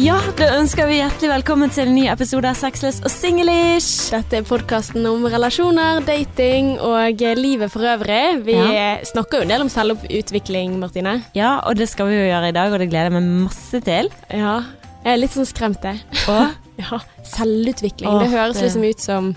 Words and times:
Ja, 0.00 0.16
da 0.38 0.46
ønsker 0.56 0.86
vi 0.88 0.96
hjertelig 1.00 1.28
velkommen 1.28 1.70
til 1.74 1.88
en 1.88 1.94
ny 1.96 2.06
episode 2.08 2.48
av 2.48 2.56
Sexless 2.56 3.02
og 3.04 3.10
singlish. 3.12 4.08
Dette 4.14 4.38
er 4.38 4.46
podkasten 4.48 5.04
om 5.10 5.26
relasjoner, 5.28 6.00
dating 6.06 6.70
og 6.80 7.20
livet 7.36 7.68
for 7.72 7.84
øvrig. 7.84 8.40
Vi 8.46 8.54
Ja. 8.54 8.96
snakker 9.04 9.38
jo 9.38 9.42
en 9.42 9.48
del 9.48 9.60
om 9.60 9.68
selvutvikling, 9.68 10.78
Martine. 10.78 11.22
Ja, 11.34 11.60
og 11.66 11.76
det 11.76 11.88
skal 11.90 12.06
vi 12.06 12.14
jo 12.14 12.30
gjøre 12.32 12.48
i 12.48 12.52
dag, 12.52 12.72
og 12.72 12.78
det 12.78 12.88
gleder 12.90 13.10
jeg 13.10 13.12
meg 13.12 13.44
masse 13.44 13.80
til. 13.84 14.08
Ja. 14.30 14.62
Jeg 15.04 15.12
er 15.12 15.16
litt 15.18 15.32
sånn 15.32 15.46
skremt, 15.46 15.82
jeg. 15.82 16.00
Ja, 16.80 16.98
selvutvikling. 17.22 18.08
Åh, 18.08 18.20
det 18.20 18.30
høres 18.30 18.62
liksom 18.62 18.84
ut 18.88 19.00
som 19.00 19.36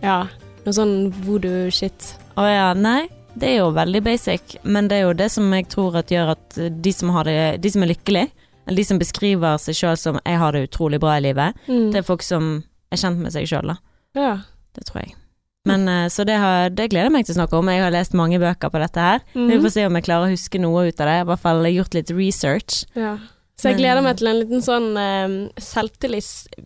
ja, 0.00 0.28
noe 0.64 0.72
sånn 0.72 1.12
voodoo-shit. 1.24 2.14
Å 2.38 2.42
ja, 2.46 2.72
nei. 2.74 3.08
Det 3.36 3.48
er 3.48 3.56
jo 3.58 3.72
veldig 3.72 4.00
basic, 4.04 4.58
men 4.62 4.86
det 4.86 4.98
er 4.98 5.02
jo 5.08 5.12
det 5.12 5.30
som 5.32 5.50
jeg 5.52 5.66
tror 5.68 5.96
at 5.96 6.06
gjør 6.06 6.30
at 6.36 6.54
de 6.82 6.92
som, 6.92 7.10
har 7.10 7.24
det, 7.24 7.60
de 7.60 7.68
som 7.70 7.82
er 7.82 7.88
lykkelige, 7.96 8.30
eller 8.66 8.76
de 8.76 8.84
som 8.84 8.98
beskriver 8.98 9.58
seg 9.58 9.74
sjøl 9.74 9.96
som 9.98 10.20
'jeg 10.24 10.38
har 10.38 10.52
det 10.52 10.70
utrolig 10.70 11.00
bra 11.00 11.16
i 11.16 11.20
livet', 11.20 11.54
Mm. 11.68 11.90
det 11.92 11.98
er 11.98 12.02
folk 12.02 12.22
som 12.22 12.64
er 12.92 12.96
kjent 12.96 13.18
med 13.18 13.32
seg 13.32 13.46
sjøl, 13.46 13.66
da. 13.66 13.76
Ja. 14.14 14.38
Det 14.74 14.84
tror 14.86 15.02
jeg. 15.02 15.14
Men 15.66 15.88
eh, 15.88 16.08
Så 16.08 16.24
det, 16.26 16.36
har, 16.38 16.68
det 16.70 16.90
gleder 16.90 17.04
jeg 17.04 17.12
meg 17.12 17.24
til 17.26 17.34
å 17.34 17.38
snakke 17.46 17.56
om. 17.58 17.66
Jeg 17.68 17.80
har 17.82 17.90
lest 17.90 18.12
mange 18.12 18.38
bøker 18.38 18.68
på 18.70 18.78
dette 18.80 19.00
her. 19.00 19.20
Vi 19.34 19.40
Mhm. 19.56 19.62
får 19.62 19.70
se 19.72 19.86
om 19.86 19.94
jeg 19.94 20.04
klarer 20.04 20.26
å 20.26 20.30
huske 20.32 20.60
noe 20.60 20.88
ut 20.88 21.00
av 21.00 21.06
det. 21.06 21.20
I 21.20 21.24
hvert 21.24 21.40
fall 21.40 21.64
gjort 21.64 21.94
litt 21.94 22.10
research. 22.10 22.84
ja. 22.94 23.18
Så 23.56 23.68
jeg 23.70 23.76
gleder 23.78 24.02
meg 24.02 24.16
til 24.16 24.26
en 24.26 24.40
liten 24.40 24.60
sånn 24.60 24.96
um, 24.98 25.48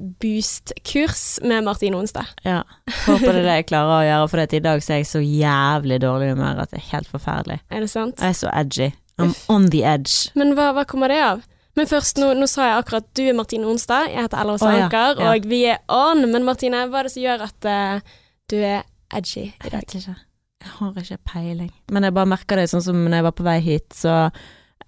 selvtillitsboost-kurs 0.08 1.38
med 1.44 1.64
Martine 1.64 1.96
Onsdag. 1.98 2.26
Ja. 2.44 2.62
Håper 3.06 3.32
det 3.32 3.42
er 3.42 3.42
det 3.48 3.56
jeg 3.58 3.66
klarer 3.70 3.92
å 3.98 4.06
gjøre, 4.08 4.28
for 4.32 4.38
i 4.56 4.60
dag 4.64 4.80
så 4.84 4.90
er 4.94 5.00
jeg 5.02 5.10
så 5.10 5.20
jævlig 5.22 5.98
dårlig 6.04 6.30
humør 6.34 6.62
at 6.64 6.70
det 6.72 6.80
er 6.80 6.88
helt 6.96 7.10
forferdelig. 7.12 7.60
Er 7.70 7.80
det 7.84 7.90
sant? 7.92 8.16
Jeg 8.20 8.28
er 8.32 8.38
så 8.40 8.48
edgy. 8.54 8.88
I'm 9.18 9.34
on 9.50 9.68
the 9.72 9.82
edge. 9.84 10.30
Men 10.38 10.54
hva, 10.54 10.68
hva 10.76 10.84
kommer 10.86 11.08
det 11.10 11.18
av? 11.22 11.42
Men 11.78 11.86
først, 11.86 12.18
nå, 12.18 12.32
nå 12.34 12.46
sa 12.50 12.64
jeg 12.66 12.78
akkurat 12.82 13.06
du 13.14 13.22
er 13.22 13.36
Martine 13.38 13.68
Onstad, 13.70 14.10
jeg 14.10 14.24
heter 14.24 14.40
Ella 14.42 14.56
Åse. 14.56 14.66
Sanker, 14.66 15.20
Ja. 15.22 15.32
og 15.32 15.44
vi 15.46 15.60
er 15.70 15.78
on. 15.88 16.24
Men 16.32 16.46
Martine, 16.46 16.86
hva 16.90 17.00
er 17.00 17.06
det 17.06 17.14
som 17.14 17.22
gjør 17.22 17.44
at 17.46 17.68
uh, 17.70 18.16
du 18.50 18.56
er 18.58 18.82
edgy 19.14 19.44
i 19.44 19.52
Jeg 19.62 19.72
vet 19.76 19.94
ikke. 20.00 20.16
Jeg 20.58 20.72
har 20.74 20.98
ikke 21.04 21.18
peiling. 21.32 21.70
Men 21.94 22.08
jeg 22.08 22.16
bare 22.16 22.32
merker 22.34 22.58
det 22.58 22.66
sånn 22.72 22.82
som 22.82 22.98
når 23.04 23.20
jeg 23.20 23.26
var 23.28 23.36
på 23.38 23.46
vei 23.46 23.58
hit, 23.62 23.86
så 23.94 24.14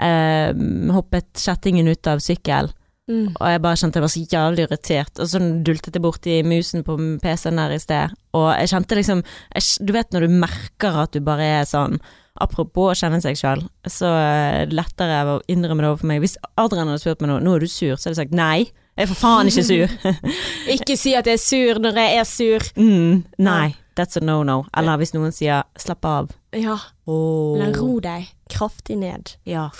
eh, 0.02 0.50
hoppet 0.90 1.30
kjettingen 1.38 1.86
ut 1.86 2.10
av 2.10 2.22
sykkel. 2.24 2.72
Mm. 3.10 3.36
Og 3.36 3.46
jeg 3.52 3.62
bare 3.62 3.78
kjente 3.78 3.98
jeg 4.00 4.04
var 4.04 4.12
så 4.12 4.24
jævlig 4.34 4.64
irritert, 4.66 5.12
og 5.22 5.30
så 5.30 5.40
dultet 5.66 5.96
jeg 5.96 6.02
borti 6.02 6.40
musen 6.46 6.84
på 6.86 6.96
PC-en 7.22 7.58
der 7.62 7.74
i 7.74 7.78
sted, 7.82 8.16
og 8.38 8.48
jeg 8.54 8.70
kjente 8.70 8.98
liksom 8.98 9.22
jeg, 9.22 9.86
Du 9.86 9.94
vet 9.94 10.12
når 10.14 10.26
du 10.26 10.36
merker 10.42 10.98
at 11.04 11.14
du 11.14 11.22
bare 11.26 11.48
er 11.60 11.70
sånn 11.70 11.98
Apropos 12.40 12.92
å 12.92 12.96
kjenne 12.96 13.18
seg 13.20 13.36
sjøl, 13.36 13.64
så 13.90 14.06
er 14.14 14.70
lettere 14.70 15.16
å 15.26 15.40
innrømme 15.50 15.82
det 15.82 15.88
overfor 15.90 16.06
meg. 16.12 16.20
Hvis 16.22 16.36
Adrian 16.56 16.86
hadde 16.88 17.00
spurt 17.02 17.20
meg 17.24 17.32
nå 17.32 17.38
Nå 17.42 17.56
er 17.56 17.64
du 17.64 17.66
sur, 17.68 17.96
så 17.96 18.08
hadde 18.08 18.14
jeg 18.14 18.20
sagt 18.22 18.36
nei. 18.38 18.70
Jeg 18.96 19.06
er 19.06 19.10
for 19.10 19.18
faen 19.18 19.48
ikke 19.50 19.64
sur. 19.64 19.92
Ikke 20.76 20.96
si 21.00 21.14
at 21.16 21.26
jeg 21.26 21.38
er 21.38 21.42
sur 21.42 21.78
når 21.80 21.98
jeg 22.02 22.16
er 22.20 22.24
sur. 22.28 22.66
mm, 22.76 23.24
nei, 23.38 23.74
that's 23.96 24.16
a 24.16 24.20
no-no. 24.24 24.64
Eller 24.76 25.00
hvis 25.00 25.14
noen 25.16 25.32
sier 25.32 25.62
slapp 25.80 26.04
av. 26.04 26.30
Ja, 26.56 26.76
Oh. 27.10 27.56
men 27.58 27.72
ro 27.74 27.98
deg 28.00 28.28
kraftig 28.52 28.98
ned. 29.00 29.34
Ja. 29.48 29.70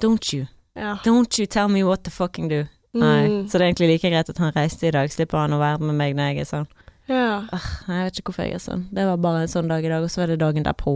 Don't 0.00 0.32
you. 0.32 0.46
Ja. 0.76 0.96
Don't 1.04 1.38
you 1.38 1.46
tell 1.46 1.68
me 1.68 1.82
what 1.84 2.04
to 2.04 2.10
fucking 2.10 2.48
do. 2.48 2.64
Nei. 2.94 3.26
Mm. 3.28 3.48
Så 3.48 3.58
det 3.58 3.64
er 3.64 3.68
egentlig 3.72 3.88
like 3.92 4.10
greit 4.10 4.28
at 4.32 4.38
han 4.38 4.52
reiste 4.56 4.88
i 4.88 4.94
dag. 4.94 5.10
Slipper 5.12 5.38
han 5.44 5.52
å 5.54 5.58
være 5.60 5.78
med 5.84 5.94
meg 5.98 6.16
når 6.16 6.30
jeg 6.32 6.40
er 6.46 6.48
sånn. 6.48 6.66
Ja. 7.10 7.42
Jeg 7.90 8.04
vet 8.06 8.18
ikke 8.20 8.30
hvorfor 8.30 8.46
jeg 8.46 8.54
er 8.56 8.62
sånn. 8.62 8.84
Det 8.94 9.04
var 9.08 9.18
bare 9.22 9.40
en 9.44 9.50
sånn 9.52 9.70
dag 9.70 9.82
i 9.84 9.90
dag, 9.90 10.02
og 10.06 10.10
så 10.12 10.22
var 10.22 10.28
det 10.32 10.38
dagen 10.40 10.66
derpå. 10.66 10.92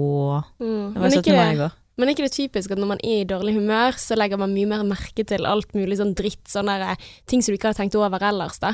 Mm. 0.63 0.87
Det 0.95 1.01
var 1.01 1.09
Men, 1.09 1.11
17. 1.11 1.19
ikke 1.21 1.39
mai 1.39 1.53
i 1.53 1.59
går. 1.61 1.73
men 2.01 2.11
ikke 2.13 2.27
det 2.27 2.33
typisk 2.35 2.69
at 2.75 2.81
når 2.83 2.91
man 2.95 3.03
er 3.05 3.19
i 3.23 3.31
dårlig 3.31 3.55
humør, 3.59 3.93
så 4.01 4.13
legger 4.19 4.39
man 4.41 4.55
mye 4.55 4.71
mer 4.71 4.83
merke 4.87 5.23
til 5.27 5.43
alt 5.47 5.71
mulig 5.75 5.99
sånn 6.01 6.15
dritt, 6.19 6.45
sånne 6.51 6.75
der, 6.83 6.97
ting 7.31 7.41
som 7.43 7.51
du 7.53 7.57
ikke 7.59 7.71
har 7.73 7.79
tenkt 7.79 7.99
over 7.99 8.23
ellers, 8.31 8.59
da. 8.63 8.71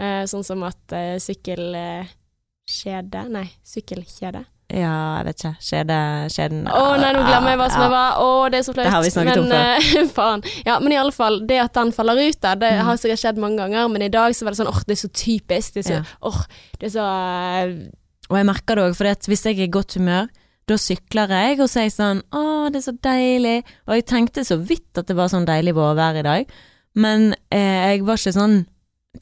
Eh, 0.00 0.24
sånn 0.30 0.44
som 0.44 0.62
at 0.64 0.92
eh, 0.96 1.16
sykkelkjede 1.20 3.20
Nei, 3.32 3.48
sykkelkjede. 3.66 4.42
Ja, 4.72 4.92
jeg 5.20 5.24
vet 5.26 5.40
ikke. 5.42 5.50
Skjede, 5.60 5.96
skjeden 6.32 6.62
Å 6.72 6.82
nei, 6.96 7.10
nå 7.12 7.22
glemmer 7.26 7.52
jeg 7.52 7.58
hva 7.60 7.66
som 7.74 7.82
Ja. 7.84 7.88
var. 7.92 8.14
Å, 8.24 8.28
det 8.50 8.58
er 8.62 8.62
så 8.64 8.72
flaut. 8.72 8.86
Det 8.86 8.92
har 8.94 9.02
vi 9.04 9.10
snakket 9.12 9.40
om 9.42 9.48
men, 9.50 9.80
eh, 9.82 10.06
faen. 10.16 10.44
Ja, 10.64 10.78
men 10.80 10.92
i 10.94 10.96
alle 10.96 11.12
fall, 11.12 11.40
det 11.46 11.58
at 11.60 11.74
den 11.76 11.92
faller 11.92 12.16
ut, 12.22 12.38
der, 12.40 12.56
det 12.56 12.70
Mm. 12.78 12.84
har 12.86 12.96
sikkert 12.96 13.20
skjedd 13.20 13.36
mange 13.42 13.58
ganger, 13.60 13.88
men 13.92 14.02
i 14.06 14.08
dag 14.08 14.32
så 14.32 14.44
var 14.46 14.54
det 14.54 14.62
sånn 14.62 14.70
åh, 14.72 14.80
det 14.88 14.96
er 14.96 15.02
så 15.02 15.10
typisk. 15.12 15.74
Det 15.74 15.82
er 15.84 15.88
så, 15.90 15.98
Ja. 16.00 16.04
åh, 16.22 16.40
det 16.80 16.88
er 16.88 16.94
så 16.96 17.04
uh... 17.04 17.74
Og 18.30 18.36
jeg 18.38 18.46
merker 18.48 18.74
det 18.80 18.84
òg, 18.88 18.96
for 18.96 19.04
hvis 19.28 19.44
jeg 19.44 19.58
er 19.58 19.64
i 19.66 19.68
godt 19.68 19.94
humør, 19.98 20.28
da 20.70 20.74
sykler 20.80 21.28
jeg, 21.28 21.60
og 21.60 21.68
så 21.68 21.80
er 21.82 21.88
jeg 21.90 21.92
sånn 21.98 22.22
Å, 22.32 22.42
det 22.72 22.78
er 22.80 22.86
så 22.86 22.96
deilig. 23.02 23.64
Og 23.88 23.94
jeg 23.98 24.06
tenkte 24.06 24.44
så 24.46 24.56
vidt 24.56 24.96
at 24.96 25.06
det 25.10 25.16
var 25.18 25.28
sånn 25.28 25.44
deilig 25.44 25.74
vårvær 25.76 26.16
i 26.20 26.22
dag, 26.22 26.46
men 26.96 27.34
eh, 27.50 27.92
jeg 27.92 28.04
var 28.06 28.16
ikke 28.16 28.32
sånn 28.40 28.62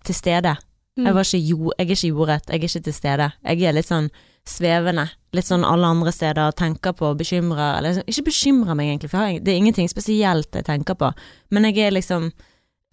til 0.07 0.15
stede. 0.15 0.55
mm. 0.99 1.07
Jeg, 1.07 1.15
var 1.17 1.25
ikke 1.27 1.43
jo, 1.49 1.73
jeg 1.79 1.87
er 1.89 1.95
ikke 1.97 2.13
jordrett, 2.15 2.47
jeg 2.53 2.61
er 2.61 2.69
ikke 2.69 2.85
til 2.87 2.95
stede. 2.95 3.33
Jeg 3.43 3.63
er 3.67 3.73
litt 3.75 3.89
sånn 3.89 4.11
svevende. 4.49 5.07
Litt 5.37 5.47
sånn 5.47 5.65
alle 5.67 5.87
andre 5.87 6.13
steder, 6.15 6.53
tenker 6.59 6.95
på, 6.99 7.13
bekymrer 7.15 7.77
Eller 7.79 7.93
liksom, 7.93 8.09
ikke 8.11 8.27
bekymrer 8.31 8.79
meg 8.79 8.89
egentlig, 8.89 9.11
for 9.13 9.29
jeg 9.29 9.45
det 9.47 9.53
er 9.53 9.61
ingenting 9.61 9.91
spesielt 9.91 10.57
jeg 10.59 10.67
tenker 10.67 10.99
på. 10.99 11.13
Men 11.55 11.69
jeg 11.69 11.79
er 11.87 11.95
liksom 11.95 12.33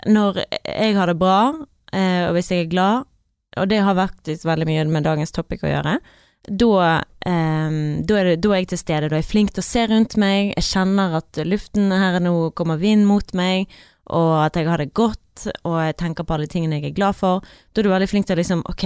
Når 0.05 0.43
jeg 0.61 0.93
har 0.93 1.09
det 1.09 1.17
bra, 1.17 1.55
eh, 1.91 2.27
og 2.27 2.35
hvis 2.37 2.51
jeg 2.53 2.67
er 2.67 2.69
glad, 2.69 3.07
og 3.57 3.69
det 3.71 3.81
har 3.81 3.97
faktisk 3.97 4.45
veldig 4.45 4.67
mye 4.69 4.85
med 4.85 5.07
dagens 5.07 5.33
topic 5.33 5.63
å 5.65 5.71
gjøre, 5.71 5.95
da, 6.47 7.01
da, 7.25 8.19
er 8.21 8.35
da 8.37 8.51
er 8.53 8.61
jeg 8.61 8.69
til 8.71 8.79
stede. 8.79 9.09
Da 9.09 9.17
er 9.17 9.23
jeg 9.23 9.31
flink 9.31 9.55
til 9.55 9.63
å 9.63 9.67
se 9.67 9.87
rundt 9.89 10.15
meg, 10.21 10.53
jeg 10.55 10.67
kjenner 10.69 11.17
at 11.19 11.39
luften 11.43 11.91
her 11.91 12.19
er 12.19 12.23
nå 12.23 12.51
kommer 12.55 12.77
vind 12.77 13.07
mot 13.09 13.33
meg, 13.35 13.67
og 14.15 14.45
at 14.45 14.55
jeg 14.55 14.69
har 14.69 14.79
det 14.79 14.93
godt, 14.95 15.47
og 15.67 15.75
jeg 15.81 15.97
tenker 15.99 16.23
på 16.23 16.37
alle 16.37 16.47
tingene 16.47 16.79
jeg 16.79 16.91
er 16.91 16.97
glad 16.97 17.17
for. 17.17 17.43
Da 17.73 17.81
er 17.81 17.87
du 17.87 17.91
veldig 17.91 18.09
flink 18.09 18.29
til 18.29 18.37
å 18.37 18.41
liksom, 18.41 18.63
ok, 18.69 18.85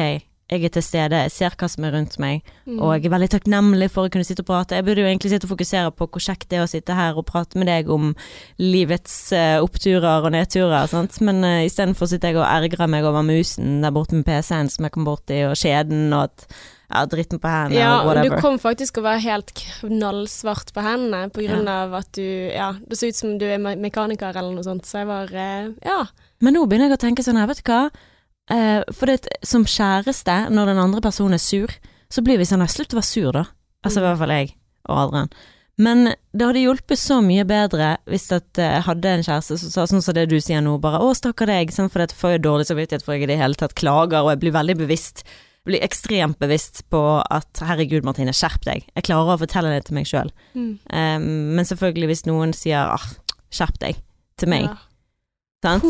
jeg 0.52 0.66
er 0.68 0.70
til 0.76 0.84
stede, 0.84 1.16
jeg 1.24 1.32
ser 1.32 1.54
hva 1.56 1.68
som 1.72 1.86
er 1.88 1.94
rundt 1.96 2.18
meg, 2.20 2.42
Mm. 2.68 2.80
og 2.84 2.92
jeg 2.94 3.06
er 3.08 3.14
veldig 3.16 3.30
takknemlig 3.32 3.88
for 3.90 4.06
å 4.08 4.12
kunne 4.12 4.26
sitte 4.28 4.44
og 4.44 4.48
prate. 4.52 4.76
Jeg 4.76 4.86
burde 4.86 5.02
jo 5.02 5.08
egentlig 5.08 5.32
sitte 5.32 5.48
og 5.48 5.54
fokusere 5.58 5.92
på 5.96 6.08
hvor 6.12 6.22
kjekt 6.22 6.50
det 6.52 6.60
er 6.60 6.66
å 6.66 6.70
sitte 6.70 6.94
her 6.94 7.16
og 7.18 7.26
prate 7.26 7.58
med 7.58 7.68
deg 7.72 7.90
om 7.90 8.12
livets 8.60 9.16
uh, 9.34 9.64
oppturer 9.64 10.26
og 10.28 10.32
nedturer, 10.36 10.86
sant? 10.92 11.18
men 11.22 11.42
uh, 11.44 11.64
istedenfor 11.66 12.06
sitter 12.12 12.30
jeg 12.34 12.38
og 12.42 12.46
ergrer 12.46 12.88
meg 12.92 13.08
over 13.08 13.24
musen 13.24 13.82
der 13.82 13.92
borte 13.96 14.14
med 14.20 14.26
PC-en 14.28 14.70
som 14.70 14.86
jeg 14.86 14.92
kom 14.92 15.08
borti, 15.08 15.40
og 15.48 15.56
skjeden, 15.58 16.12
og 16.14 16.28
at 16.30 16.46
ja, 16.92 17.06
dritten 17.08 17.40
på 17.40 17.48
hendene, 17.48 17.80
Ja, 17.80 18.02
og 18.04 18.14
men 18.20 18.28
du 18.28 18.36
kom 18.44 18.58
faktisk 18.60 19.00
å 19.00 19.06
være 19.08 19.24
helt 19.24 19.54
knallsvart 19.56 20.74
på 20.76 20.84
hendene 20.84 21.30
på 21.32 21.44
grunn 21.48 21.68
av 21.72 21.94
at 22.02 22.10
du 22.18 22.24
Ja, 22.52 22.74
det 22.88 22.98
så 23.00 23.08
ut 23.08 23.16
som 23.16 23.38
du 23.40 23.46
er 23.48 23.58
me- 23.64 23.78
mekaniker 23.80 24.36
eller 24.36 24.52
noe 24.56 24.66
sånt, 24.68 24.84
så 24.86 25.00
jeg 25.02 25.08
var 25.08 25.32
eh, 25.32 25.70
Ja. 25.88 26.02
Men 26.42 26.56
nå 26.58 26.66
begynner 26.68 26.90
jeg 26.90 26.98
å 27.00 27.04
tenke 27.08 27.24
sånn 27.24 27.38
her, 27.40 27.48
vet 27.48 27.62
du 27.64 27.70
hva? 27.72 27.90
Eh, 28.50 28.82
for 28.92 29.06
det, 29.06 29.28
som 29.44 29.64
kjæreste, 29.66 30.50
når 30.52 30.66
den 30.66 30.78
andre 30.78 31.02
personen 31.02 31.34
er 31.34 31.38
sur, 31.44 31.68
så 32.12 32.22
blir 32.24 32.38
vi 32.38 32.44
sånn 32.46 32.66
slutt 32.68 32.94
å 32.94 33.00
være 33.00 33.04
sur 33.08 33.32
da. 33.32 33.46
Altså 33.86 33.98
i 33.98 34.02
Mm. 34.02 34.08
hvert 34.10 34.18
fall 34.20 34.30
jeg 34.30 34.56
og 34.90 34.98
Adrian. 34.98 35.30
Men 35.78 36.04
det 36.36 36.46
hadde 36.46 36.62
hjulpet 36.66 36.98
så 37.00 37.22
mye 37.24 37.44
bedre 37.48 37.98
hvis 38.08 38.32
at 38.32 38.58
eh, 38.60 38.74
jeg 38.76 38.84
hadde 38.84 39.06
en 39.06 39.24
kjæreste 39.24 39.58
som 39.58 39.70
sa 39.72 39.86
sånn 39.86 40.02
som 40.04 40.14
det 40.14 40.28
du 40.30 40.36
sier 40.40 40.62
nå, 40.62 40.80
bare 40.80 41.00
'å, 41.00 41.16
stakkar 41.16 41.48
deg', 41.48 41.72
sånn, 41.72 41.90
for 41.90 42.00
dette 42.00 42.14
får 42.14 42.32
jeg 42.32 42.42
dårlig 42.44 42.66
samvittighet 42.68 43.04
for 43.04 43.14
jeg 43.14 43.24
i 43.24 43.26
det 43.28 43.38
hele 43.40 43.56
tatt 43.56 43.74
klager, 43.74 44.22
og 44.24 44.30
jeg 44.32 44.40
blir 44.42 44.52
veldig 44.52 44.78
bevisst, 44.78 45.24
blir 45.66 45.80
ekstremt 45.82 46.38
bevisst 46.40 46.84
på 46.90 47.24
at 47.32 47.54
'herregud, 47.62 48.04
Martine, 48.04 48.32
skjerp 48.34 48.62
deg'. 48.66 48.84
Jeg 48.96 49.04
klarer 49.04 49.38
å 49.38 49.40
fortelle 49.40 49.70
det 49.74 49.86
til 49.86 49.96
meg 49.96 50.06
sjøl. 50.06 50.32
men 50.94 51.66
selvfølgelig 51.66 52.08
hvis 52.08 52.26
noen 52.26 52.54
sier 52.54 52.86
'ah, 52.92 53.16
skjerp 53.52 53.80
deg', 53.80 53.96
til 54.38 54.50
meg, 54.50 54.64
Ja. 54.64 54.78
sant? 55.64 55.84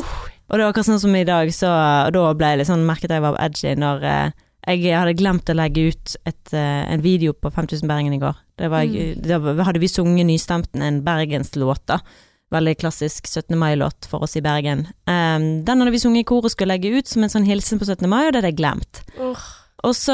Og 0.51 0.57
det 0.59 0.66
var 0.66 0.73
akkurat 0.73 0.89
sånn 0.89 1.00
som 1.00 1.16
i 1.16 1.23
dag, 1.28 1.47
så 1.56 1.69
og 2.07 2.13
da 2.16 2.23
ble 2.35 2.50
jeg 2.51 2.59
litt 2.59 2.67
sånn, 2.67 2.84
merket 2.88 3.13
jeg 3.16 3.23
var 3.23 3.38
edgy 3.39 3.72
når 3.79 4.03
eh, 4.03 4.34
jeg 4.67 4.91
hadde 4.94 5.16
glemt 5.17 5.47
å 5.50 5.56
legge 5.56 5.85
ut 5.94 6.16
et, 6.28 6.51
eh, 6.53 6.81
en 6.91 7.01
video 7.01 7.31
på 7.34 7.50
5000 7.56 7.88
Bergen 7.89 8.13
i 8.13 8.19
går. 8.22 8.35
Det 8.59 8.69
var, 8.69 8.83
Mm. 8.83 9.24
Da 9.25 9.63
hadde 9.63 9.80
vi 9.80 9.88
sunget 9.88 10.27
nystemten 10.27 10.83
en 10.83 11.00
bergenslåt, 11.07 11.86
da. 11.88 12.01
Veldig 12.51 12.75
klassisk 12.81 13.27
17. 13.31 13.56
mai-låt 13.57 14.06
for 14.12 14.21
oss 14.27 14.36
i 14.36 14.42
Bergen. 14.44 14.88
Um, 15.07 15.63
den 15.63 15.80
hadde 15.80 15.92
vi 15.95 16.01
sunget 16.03 16.25
i 16.25 16.27
kor 16.27 16.44
og 16.44 16.51
skulle 16.51 16.75
legge 16.75 16.92
ut 16.92 17.07
som 17.07 17.24
en 17.24 17.31
sånn 17.31 17.47
hilsen 17.47 17.80
på 17.80 17.88
17. 17.88 18.09
mai, 18.12 18.25
og 18.27 18.33
det 18.33 18.42
hadde 18.44 18.51
jeg 18.51 18.59
glemt. 18.59 19.01
Åh, 19.18 19.45
Og 19.83 19.95
så 19.95 20.13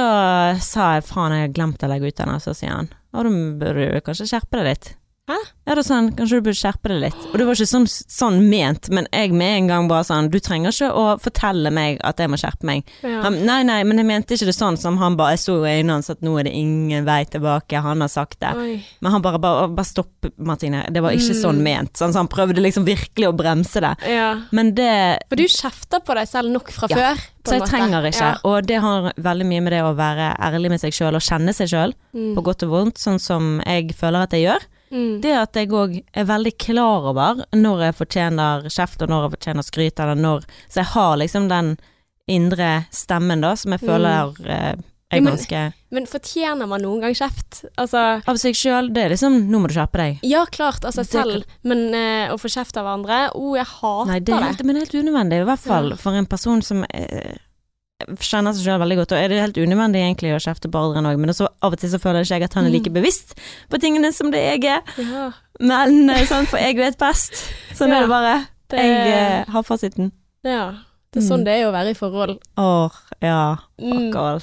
sa 0.64 0.94
jeg 0.96 1.04
faen, 1.10 1.34
jeg 1.34 1.48
har 1.50 1.56
glemt 1.58 1.82
å 1.84 1.90
legge 1.90 2.08
ut 2.08 2.16
den, 2.16 2.30
og 2.30 2.40
så 2.40 2.54
sier 2.56 2.72
han 2.72 2.88
å, 3.12 3.24
da 3.26 3.30
burde 3.34 3.90
du 3.92 4.02
kanskje 4.06 4.30
skjerpe 4.30 4.62
deg 4.62 4.70
litt. 4.70 4.94
Hæ? 5.28 5.36
Ja, 5.68 5.76
da 5.76 5.84
sa 5.84 5.96
han 5.98 6.06
kanskje 6.16 6.38
du 6.40 6.46
burde 6.46 6.56
skjerpe 6.56 6.88
deg 6.88 7.02
litt. 7.04 7.16
Og 7.28 7.34
det 7.36 7.46
var 7.50 7.58
ikke 7.58 7.68
sånn, 7.68 7.88
sånn 7.92 8.38
ment, 8.48 8.86
men 8.96 9.10
jeg 9.12 9.34
med 9.36 9.58
en 9.58 9.66
gang 9.68 9.88
bare 9.90 10.06
sånn 10.08 10.30
du 10.32 10.38
trenger 10.40 10.72
ikke 10.72 10.88
å 10.96 11.02
fortelle 11.20 11.68
meg 11.76 11.98
at 12.08 12.22
jeg 12.24 12.32
må 12.32 12.38
skjerpe 12.40 12.64
meg. 12.70 12.86
ja. 13.04 13.18
Han, 13.26 13.42
nei, 13.46 13.58
nei, 13.68 13.82
men 13.84 14.00
jeg 14.00 14.08
mente 14.08 14.38
ikke 14.38 14.48
det 14.48 14.56
sånn 14.56 14.78
som 14.80 14.96
han 15.02 15.18
bare 15.20 15.34
Jeg 15.36 15.42
så 15.44 15.58
i 15.68 15.74
øynene 15.82 15.98
hans 15.98 16.10
at 16.14 16.22
nå 16.24 16.38
er 16.40 16.48
det 16.48 16.54
ingen 16.56 17.04
vei 17.04 17.26
tilbake, 17.28 17.82
han 17.84 18.00
har 18.00 18.08
sagt 18.14 18.40
det. 18.40 18.54
Oi. 18.56 18.78
Men 19.04 19.12
han 19.18 19.22
bare, 19.26 19.42
bare, 19.44 19.68
bare 19.68 19.86
stopp, 19.90 20.30
Martine, 20.40 20.86
det 20.96 21.04
var 21.04 21.12
ikke 21.12 21.36
Mm. 21.36 21.42
sånn 21.44 21.60
ment. 21.62 21.94
Sånn, 22.00 22.14
så 22.16 22.24
han 22.24 22.32
prøvde 22.32 22.64
liksom 22.64 22.86
virkelig 22.88 23.28
å 23.28 23.36
bremse 23.36 23.82
det. 23.84 23.94
Ja. 24.08 24.30
Men 24.52 24.74
det 24.76 25.20
For 25.28 25.36
du 25.36 25.44
kjefter 25.44 26.00
på 26.08 26.16
deg 26.16 26.28
selv 26.32 26.50
nok 26.56 26.72
fra 26.72 26.88
Ja, 26.90 26.96
før. 26.96 27.20
Så 27.44 27.52
jeg 27.52 27.62
måte. 27.62 27.70
trenger 27.70 28.08
ikke. 28.08 28.22
Ja. 28.22 28.38
Og 28.46 28.66
det 28.66 28.80
har 28.80 29.12
veldig 29.20 29.46
mye 29.46 29.62
med 29.62 29.72
det 29.74 29.82
å 29.84 29.94
være 29.96 30.38
ærlig 30.40 30.70
med 30.70 30.80
seg 30.80 30.92
sjøl 30.94 31.16
og 31.16 31.22
kjenne 31.22 31.54
seg 31.54 31.68
sjøl, 31.68 31.94
Mm. 32.16 32.34
på 32.36 32.44
godt 32.44 32.64
og 32.64 32.70
vondt, 32.70 32.96
sånn 32.98 33.20
som 33.20 33.62
jeg 33.66 33.92
føler 33.94 34.24
at 34.24 34.32
jeg 34.32 34.48
gjør. 34.48 34.64
Mm. 34.92 35.22
Det 35.22 35.34
at 35.36 35.58
jeg 35.60 35.70
òg 35.76 35.98
er 36.14 36.28
veldig 36.30 36.54
klar 36.58 37.10
over 37.12 37.42
når 37.56 37.82
jeg 37.88 37.98
fortjener 38.02 38.68
kjeft, 38.72 39.02
og 39.04 39.10
når 39.12 39.26
jeg 39.26 39.34
fortjener 39.38 39.66
skryt, 39.68 40.00
eller 40.04 40.16
når 40.16 40.46
Så 40.70 40.82
jeg 40.84 40.92
har 40.94 41.18
liksom 41.18 41.50
den 41.52 41.74
indre 42.28 42.86
stemmen, 42.92 43.42
da, 43.44 43.56
som 43.56 43.72
jeg 43.76 43.84
føler 43.84 44.34
eh, 44.48 44.76
er 45.12 45.24
ganske 45.24 45.60
Men 45.96 46.08
fortjener 46.10 46.68
man 46.68 46.82
noen 46.84 47.00
gang 47.06 47.16
kjeft? 47.16 47.62
Altså 47.80 48.02
Av 48.28 48.40
seg 48.40 48.58
sjøl. 48.60 48.90
Det 48.92 49.06
er 49.06 49.14
liksom 49.14 49.38
Nå 49.48 49.62
må 49.64 49.70
du 49.72 49.76
skjerpe 49.78 50.02
deg. 50.02 50.18
Ja, 50.28 50.42
klart, 50.52 50.84
seg 50.96 51.08
selv, 51.08 51.46
men 51.64 51.86
eh, 51.96 52.28
å 52.34 52.36
få 52.42 52.52
kjeft 52.52 52.76
av 52.80 52.90
andre 52.92 53.28
Å, 53.32 53.46
jeg 53.56 53.70
hater 53.78 54.12
Nei, 54.12 54.20
det 54.20 54.36
er 54.36 54.48
helt, 54.50 54.64
men 54.68 54.76
det 54.76 54.82
er 54.82 54.88
helt 54.90 54.98
unødvendig. 55.06 55.42
I 55.44 55.48
hvert 55.52 55.64
fall 55.64 55.92
Ja. 55.94 56.00
for 56.02 56.20
en 56.20 56.28
person 56.28 56.62
som 56.66 56.84
eh, 56.92 57.38
kjenner 58.22 58.54
seg 58.54 58.64
sjøl 58.68 58.80
veldig 58.84 58.98
godt. 59.02 59.14
Og 59.16 59.20
er 59.20 59.32
det 59.32 59.40
helt 59.42 59.58
unødvendig 59.58 60.02
egentlig 60.04 60.34
å 60.36 60.42
kjefte 60.44 60.70
på 60.72 60.82
Adrian 60.82 61.08
òg, 61.10 61.18
men 61.22 61.32
også, 61.34 61.48
av 61.66 61.74
og 61.74 61.80
til 61.82 61.90
så 61.90 62.00
føler 62.02 62.22
ikke 62.26 62.38
jeg 62.38 62.48
at 62.50 62.58
han 62.60 62.68
er 62.70 62.74
like 62.76 62.92
bevisst 62.94 63.34
på 63.72 63.80
tingene 63.82 64.12
som 64.14 64.30
det 64.34 64.44
jeg 64.44 64.66
er. 64.78 64.84
Ja, 65.02 65.32
Men 65.60 66.10
eh, 66.14 66.26
sånn, 66.30 66.46
for 66.50 66.62
jeg 66.62 66.78
vet 66.78 67.00
best. 67.02 67.40
Sånn 67.78 67.90
Ja, 67.90 67.98
er 68.04 68.06
det 68.06 68.10
bare. 68.14 68.36
det, 68.70 68.78
Jeg 68.86 69.14
eh, 69.18 69.46
har 69.56 69.64
fasiten. 69.66 70.12
ja, 70.46 70.68
det 71.14 71.24
er 71.24 71.28
sånn 71.28 71.42
Mm. 71.42 71.46
det 71.46 71.54
er 71.58 71.66
å 71.68 71.72
være 71.74 71.90
i 71.96 71.98
forhold. 71.98 72.38
Åh, 72.58 72.92
ja. 73.24 73.58
Mm. 73.82 73.94
Fuck 74.12 74.16
all. 74.22 74.42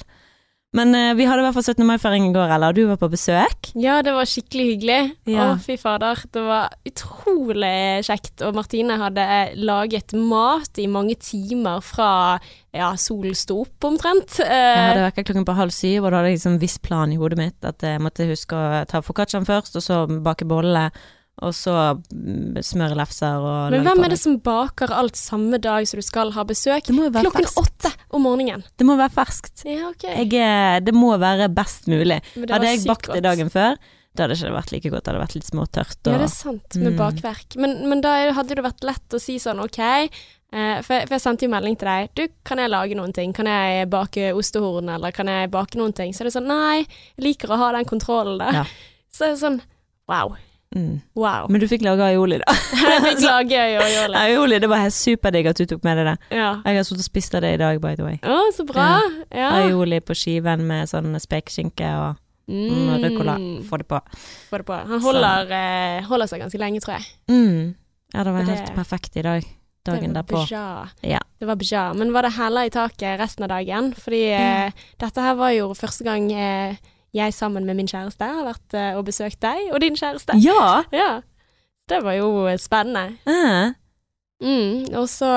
Men 0.75 0.91
eh, 0.97 1.13
vi 1.15 1.23
hadde 1.27 1.39
i 1.39 1.45
hvert 1.45 1.55
fall 1.55 1.63
17. 1.71 1.85
mai-feiring 1.87 2.25
i 2.27 2.33
går, 2.35 2.51
eller? 2.57 2.75
Du 2.75 2.81
var 2.89 2.97
på 2.99 3.07
besøk? 3.13 3.69
Ja, 3.79 4.01
det 4.03 4.11
var 4.15 4.27
skikkelig 4.27 4.65
hyggelig. 4.73 4.97
Ja. 5.31 5.53
Å, 5.53 5.59
fy 5.63 5.77
fader. 5.79 6.19
Det 6.35 6.43
var 6.43 6.73
utrolig 6.89 8.03
kjekt. 8.07 8.43
Og 8.43 8.55
Martine 8.57 8.97
hadde 8.99 9.25
laget 9.63 10.13
mat 10.19 10.81
i 10.83 10.87
mange 10.91 11.15
timer 11.23 11.79
fra 11.85 12.09
ja, 12.75 12.89
solen 12.99 13.35
sto 13.39 13.61
opp, 13.63 13.87
omtrent. 13.87 14.39
Jeg 14.41 14.51
Eh, 14.51 14.81
hadde 14.89 15.05
vekka 15.07 15.23
klokken 15.29 15.47
på 15.47 15.55
halv 15.55 15.71
syv, 15.71 16.03
og 16.03 16.11
da 16.11 16.19
hadde 16.19 16.33
jeg 16.33 16.39
liksom 16.41 16.59
viss 16.59 16.77
plan 16.83 17.13
i 17.15 17.19
hodet 17.21 17.39
mitt. 17.39 17.59
At 17.63 17.79
jeg 17.85 18.01
måtte 18.03 18.27
huske 18.27 18.55
å 18.59 18.83
ta 18.89 18.99
foccacciaen 19.05 19.47
først, 19.47 19.77
og 19.79 19.85
så 19.85 20.01
bake 20.27 20.47
bolle. 20.49 20.89
Og 21.43 21.51
så 21.51 21.73
mm, 22.15 22.61
smøre 22.63 22.95
lefser 22.95 23.43
og 23.43 23.73
men 23.73 23.83
hvem 23.83 24.05
er 24.05 24.13
det 24.13 24.19
som 24.21 24.37
baker 24.39 24.93
alt 24.95 25.17
samme 25.19 25.57
dag 25.59 25.83
som 25.89 25.99
du 25.99 26.05
skal 26.07 26.31
ha 26.31 26.45
besøk? 26.47 26.87
Klokken 26.87 27.43
ferskt. 27.43 27.59
åtte 27.59 27.91
om 28.15 28.23
morgenen. 28.23 28.63
Det 28.79 28.87
må 28.87 28.95
være 28.95 29.11
ferskt. 29.17 29.65
Ja, 29.67 29.89
okay. 29.89 30.23
Jeg, 30.23 30.31
er- 30.39 30.79
det 30.85 30.93
må 30.95 31.11
være 31.19 31.49
best 31.51 31.89
mulig. 31.91 32.21
Hadde 32.39 32.69
jeg 32.71 32.85
bakt 32.87 33.11
det 33.11 33.23
dagen 33.27 33.51
før, 33.51 33.75
da 34.15 34.23
hadde 34.23 34.37
ikke 34.37 34.47
det 34.47 34.55
vært 34.55 34.71
like 34.71 34.89
godt. 34.93 35.03
Det 35.03 35.11
hadde 35.11 35.23
vært 35.25 35.35
litt 35.35 35.49
småtørt. 35.51 35.97
Ja, 36.07 36.13
Og, 36.13 36.21
det 36.23 36.29
er 36.29 36.33
sant, 36.37 36.75
med 36.79 36.93
Mm. 36.93 36.97
bakverk. 37.03 37.57
Men, 37.59 37.75
men 37.91 37.99
da 38.01 38.15
hadde 38.31 38.55
det 38.55 38.63
vært 38.63 38.87
lett 38.87 39.09
å 39.11 39.19
si 39.19 39.35
sånn, 39.43 39.59
ok, 39.59 39.79
eh, 39.83 40.79
for, 40.87 40.93
jeg, 40.95 41.09
for 41.09 41.17
jeg 41.17 41.21
sendte 41.25 41.43
jo 41.43 41.51
melding 41.51 41.75
til 41.75 41.91
deg, 41.91 42.09
du, 42.15 42.23
kan 42.47 42.57
jeg 42.63 42.71
lage 42.71 42.95
noen 42.95 43.11
ting? 43.11 43.33
Kan 43.35 43.51
jeg 43.51 43.89
bake 43.91 44.31
ostehorn, 44.39 44.87
eller 44.95 45.11
kan 45.11 45.27
jeg 45.27 45.51
bake 45.51 45.75
noen 45.75 45.91
ting? 45.93 46.15
Så 46.15 46.23
er 46.23 46.31
det 46.31 46.37
sånn, 46.39 46.47
nei, 46.47 46.85
jeg 47.19 47.27
liker 47.27 47.51
å 47.51 47.59
ha 47.59 47.73
den 47.75 47.83
kontrollen 47.91 48.39
da. 48.39 48.53
Ja. 48.61 48.65
Så 49.15 49.27
er 49.27 49.35
det 49.35 49.41
sånn, 49.43 49.59
wow, 50.07 50.37
mm. 50.75 50.91
wow. 51.17 51.47
Men 51.49 51.63
du 51.63 51.67
fikk 51.71 51.85
lage 51.85 52.05
aioli, 52.05 52.39
da. 52.43 52.55
jeg 52.83 53.03
fikk 53.07 53.23
lage 53.25 53.61
aioli. 53.61 54.19
Aioli, 54.19 54.59
det 54.63 54.69
var 54.71 54.83
helt 54.83 54.97
superdigg 54.97 55.49
at 55.51 55.61
du 55.61 55.65
tok 55.71 55.87
med 55.87 56.01
deg 56.01 56.11
det. 56.11 56.15
Ja. 56.37 56.51
Jeg 56.65 56.81
har 56.81 56.87
sittet 56.87 57.05
og 57.05 57.09
spist 57.09 57.37
av 57.37 57.45
det 57.45 57.55
i 57.55 57.61
dag, 57.61 57.81
by 57.83 57.95
the 57.97 58.05
way. 58.05 58.19
Å, 58.21 58.37
så 58.55 58.67
bra. 58.67 58.91
Ja. 59.31 59.49
Aioli 59.63 60.01
på 60.05 60.17
skiven 60.17 60.67
med 60.69 60.91
sånn 60.91 61.15
spekeskinke 61.23 61.89
og 62.03 62.21
mm, 62.51 62.95
ruccola. 63.07 63.39
Få 63.69 63.81
det 63.81 63.89
på. 63.89 64.01
Få 64.51 64.61
det 64.61 64.69
på. 64.69 64.79
Han 64.93 65.03
holder, 65.03 65.51
eh, 65.57 65.99
holder 66.07 66.31
seg 66.31 66.45
ganske 66.45 66.61
lenge, 66.61 66.83
tror 66.85 66.99
jeg. 66.99 67.11
Mm. 67.31 67.75
Ja, 68.13 68.23
det 68.23 68.31
var 68.31 68.49
helt 68.51 68.67
det- 68.67 68.75
perfekt 68.75 69.17
i 69.17 69.25
dag. 69.25 69.53
Dagen 69.85 70.13
det 70.13 70.23
var 70.31 70.45
derpå. 70.47 70.89
Ja. 71.01 71.19
Det 71.39 71.45
var 71.45 71.55
bra. 71.55 71.93
Men 71.93 72.13
var 72.13 72.25
det 72.25 72.33
heller 72.33 72.65
i 72.65 72.71
taket 72.73 73.19
resten 73.19 73.43
av 73.43 73.49
dagen? 73.49 73.93
Fordi 73.93 74.23
eh, 74.33 74.71
dette 74.97 75.21
her 75.21 75.35
var 75.37 75.51
jo 75.53 75.73
første 75.77 76.03
gang 76.03 76.31
eh, 76.33 76.75
jeg 77.15 77.33
sammen 77.33 77.65
med 77.65 77.77
min 77.79 77.87
kjæreste 77.87 78.27
har 78.27 78.43
vært 78.49 78.75
eh, 78.75 78.91
og 78.99 79.05
besøkt 79.07 79.39
deg 79.45 79.71
og 79.71 79.79
din 79.83 79.95
kjæreste. 79.95 80.35
Ja! 80.43 80.83
Ja. 80.91 81.09
Det 81.87 81.99
var 82.03 82.15
jo 82.17 82.29
eh, 82.49 82.57
spennende. 82.59 83.17
Uh. 83.29 83.73
Mm, 84.43 84.89
og 84.99 85.05
så, 85.07 85.29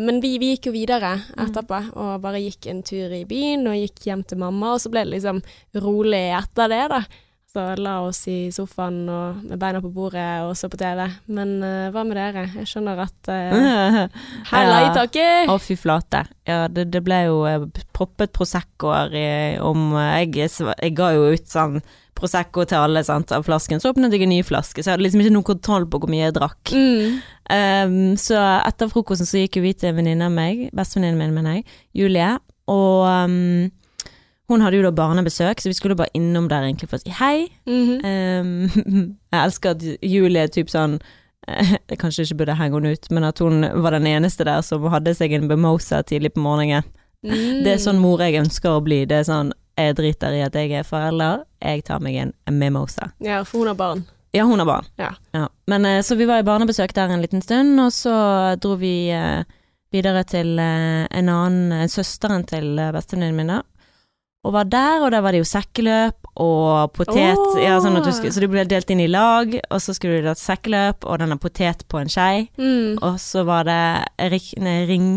men 0.00 0.22
vi, 0.24 0.30
vi 0.40 0.54
gikk 0.54 0.70
jo 0.70 0.72
videre 0.72 1.10
Mm. 1.36 1.42
etterpå, 1.44 1.78
og 2.00 2.22
bare 2.24 2.40
gikk 2.40 2.66
en 2.72 2.80
tur 2.82 3.12
i 3.12 3.24
byen, 3.28 3.66
og 3.68 3.76
gikk 3.76 4.06
hjem 4.08 4.22
til 4.24 4.38
mamma, 4.40 4.72
og 4.74 4.80
så 4.80 4.88
ble 4.90 5.02
det 5.04 5.12
liksom 5.18 5.42
rolig 5.84 6.22
etter 6.38 6.72
det, 6.72 6.80
da. 6.94 7.02
Så 7.56 7.62
la 7.80 7.94
oss 8.04 8.18
i 8.28 8.50
sofaen 8.52 9.06
og 9.08 9.38
med 9.48 9.56
beina 9.62 9.80
på 9.80 9.88
bordet 9.94 10.42
og 10.44 10.50
så 10.60 10.68
på 10.68 10.76
TV. 10.76 11.06
Men 11.32 11.54
uh, 11.64 11.86
hva 11.94 12.02
med 12.04 12.18
dere? 12.18 12.42
Jeg 12.58 12.68
skjønner 12.68 12.98
at 13.06 13.30
uh, 13.32 14.00
Hæla 14.50 14.80
i 14.84 14.90
taket! 14.92 15.48
Å, 15.48 15.56
fy 15.62 15.76
flate. 15.80 16.20
Ja, 16.44 16.66
det, 16.68 16.90
det 16.92 17.00
ble 17.06 17.22
jo 17.30 17.38
eh, 17.48 17.64
proppet 17.96 18.34
Proseccoer 18.36 19.14
i- 19.16 19.56
om 19.64 19.94
eh, 19.96 20.26
jeg, 20.26 20.50
jeg 20.52 20.92
ga 20.98 21.08
jo 21.16 21.30
ut 21.32 21.48
sånn 21.48 21.80
Prosecco 22.16 22.66
til 22.68 22.78
alle 22.80 23.00
sant, 23.08 23.32
av 23.32 23.44
flasken. 23.48 23.80
Så 23.80 23.94
åpnet 23.94 24.12
jeg 24.12 24.26
en 24.26 24.34
ny 24.34 24.42
flaske, 24.44 24.80
så 24.84 24.88
jeg 24.92 24.94
hadde 24.98 25.06
liksom 25.06 25.24
ikke 25.24 25.32
noen 25.34 25.48
kontroll 25.48 25.88
på 25.92 25.98
hvor 26.00 26.12
mye 26.12 26.26
jeg 26.26 26.36
drakk. 26.36 26.72
Mm. 26.76 27.16
Um, 27.56 27.96
så 28.20 28.36
etter 28.68 28.88
frokosten 28.92 29.28
så 29.28 29.42
gikk 29.42 29.58
jo 29.58 29.64
vi 29.66 29.72
til 29.76 29.90
en 29.94 29.98
venninne 30.02 30.28
av 30.28 30.32
meg, 30.36 30.62
bestevenninnen 30.76 31.20
min, 31.24 31.34
mener 31.36 31.58
jeg, 31.58 31.66
Julie. 32.04 32.30
Og 32.72 33.04
um, 33.04 33.66
hun 34.48 34.62
hadde 34.62 34.78
jo 34.78 34.86
da 34.86 34.94
barnebesøk, 34.94 35.60
så 35.60 35.70
vi 35.70 35.74
skulle 35.74 35.96
bare 35.98 36.12
innom 36.14 36.48
der 36.50 36.66
egentlig 36.68 36.90
for 36.90 37.00
å 37.00 37.02
si 37.02 37.14
hei. 37.18 37.48
Mhm. 37.66 37.94
Um, 38.06 39.14
jeg 39.32 39.40
elsker 39.42 39.74
at 39.74 39.86
Julie 40.06 40.46
typ 40.54 40.70
sånn 40.72 40.98
eh, 41.48 41.76
Jeg 41.90 42.00
kanskje 42.02 42.28
ikke 42.28 42.42
burde 42.42 42.58
henge 42.58 42.78
henne 42.78 42.94
ut, 42.94 43.10
men 43.10 43.26
at 43.26 43.42
hun 43.42 43.66
var 43.82 43.96
den 43.98 44.08
eneste 44.10 44.46
der 44.46 44.62
som 44.66 44.86
hadde 44.92 45.16
seg 45.18 45.34
en 45.34 45.50
bemosa 45.50 46.02
tidlig 46.06 46.36
på 46.36 46.44
morgenen. 46.46 46.86
Mm. 47.26 47.64
Det 47.64 47.72
er 47.74 47.82
sånn 47.82 47.98
mor 47.98 48.22
jeg 48.22 48.38
ønsker 48.38 48.76
å 48.76 48.82
bli. 48.84 49.02
Det 49.08 49.22
er 49.22 49.26
sånn 49.26 49.54
jeg 49.76 49.96
driter 49.98 50.32
i 50.32 50.44
at 50.44 50.54
jeg 50.56 50.72
er 50.78 50.86
forelder, 50.86 51.42
jeg 51.60 51.82
tar 51.84 52.00
meg 52.00 52.16
en 52.22 52.32
mimosa. 52.54 53.10
Ja, 53.20 53.42
for 53.44 53.64
hun 53.64 53.72
har 53.72 53.76
barn. 53.76 54.06
Ja, 54.32 54.44
hun 54.46 54.60
har 54.62 54.68
barn. 54.68 54.86
Ja. 55.00 55.10
Men 55.66 55.84
eh, 55.88 56.02
så 56.06 56.14
vi 56.16 56.28
var 56.28 56.40
i 56.40 56.46
barnebesøk 56.46 56.94
der 56.94 57.10
en 57.12 57.24
liten 57.24 57.42
stund, 57.42 57.74
og 57.82 57.90
så 57.92 58.14
dro 58.62 58.76
vi 58.78 59.10
eh, 59.12 59.42
videre 59.92 60.22
til 60.28 60.58
en 60.60 61.30
annen, 61.32 61.88
søsteren 61.90 62.46
til 62.46 62.76
bestevenninnen 62.94 63.36
min 63.42 63.56
da. 63.56 63.62
Og 64.46 64.52
var 64.54 64.68
der, 64.70 65.02
og 65.02 65.10
der 65.10 65.24
var 65.24 65.34
det 65.34 65.40
jo 65.42 65.48
sekkeløp 65.48 66.28
og 66.38 66.92
potet. 66.94 67.34
oh. 67.34 67.56
Ja, 67.58 67.80
sånn 67.82 67.98
skulle, 68.04 68.30
så 68.30 68.42
du 68.44 68.46
ble 68.52 68.62
delt 68.68 68.90
inn 68.94 69.02
i 69.02 69.08
lag, 69.10 69.56
og 69.66 69.80
så 69.82 69.94
skulle 69.96 70.20
du 70.22 70.28
ha 70.30 70.36
sekkeløp 70.38 71.06
og 71.06 71.18
denne 71.22 71.38
potet 71.42 71.82
på 71.90 71.98
en 71.98 72.12
skei. 72.12 72.46
Mm. 72.60 73.00
Og 73.02 73.18
så 73.22 73.42
var 73.48 73.66
det 73.66 73.80
rik, 74.30 74.52
nei, 74.62 74.84
ring, 74.86 75.08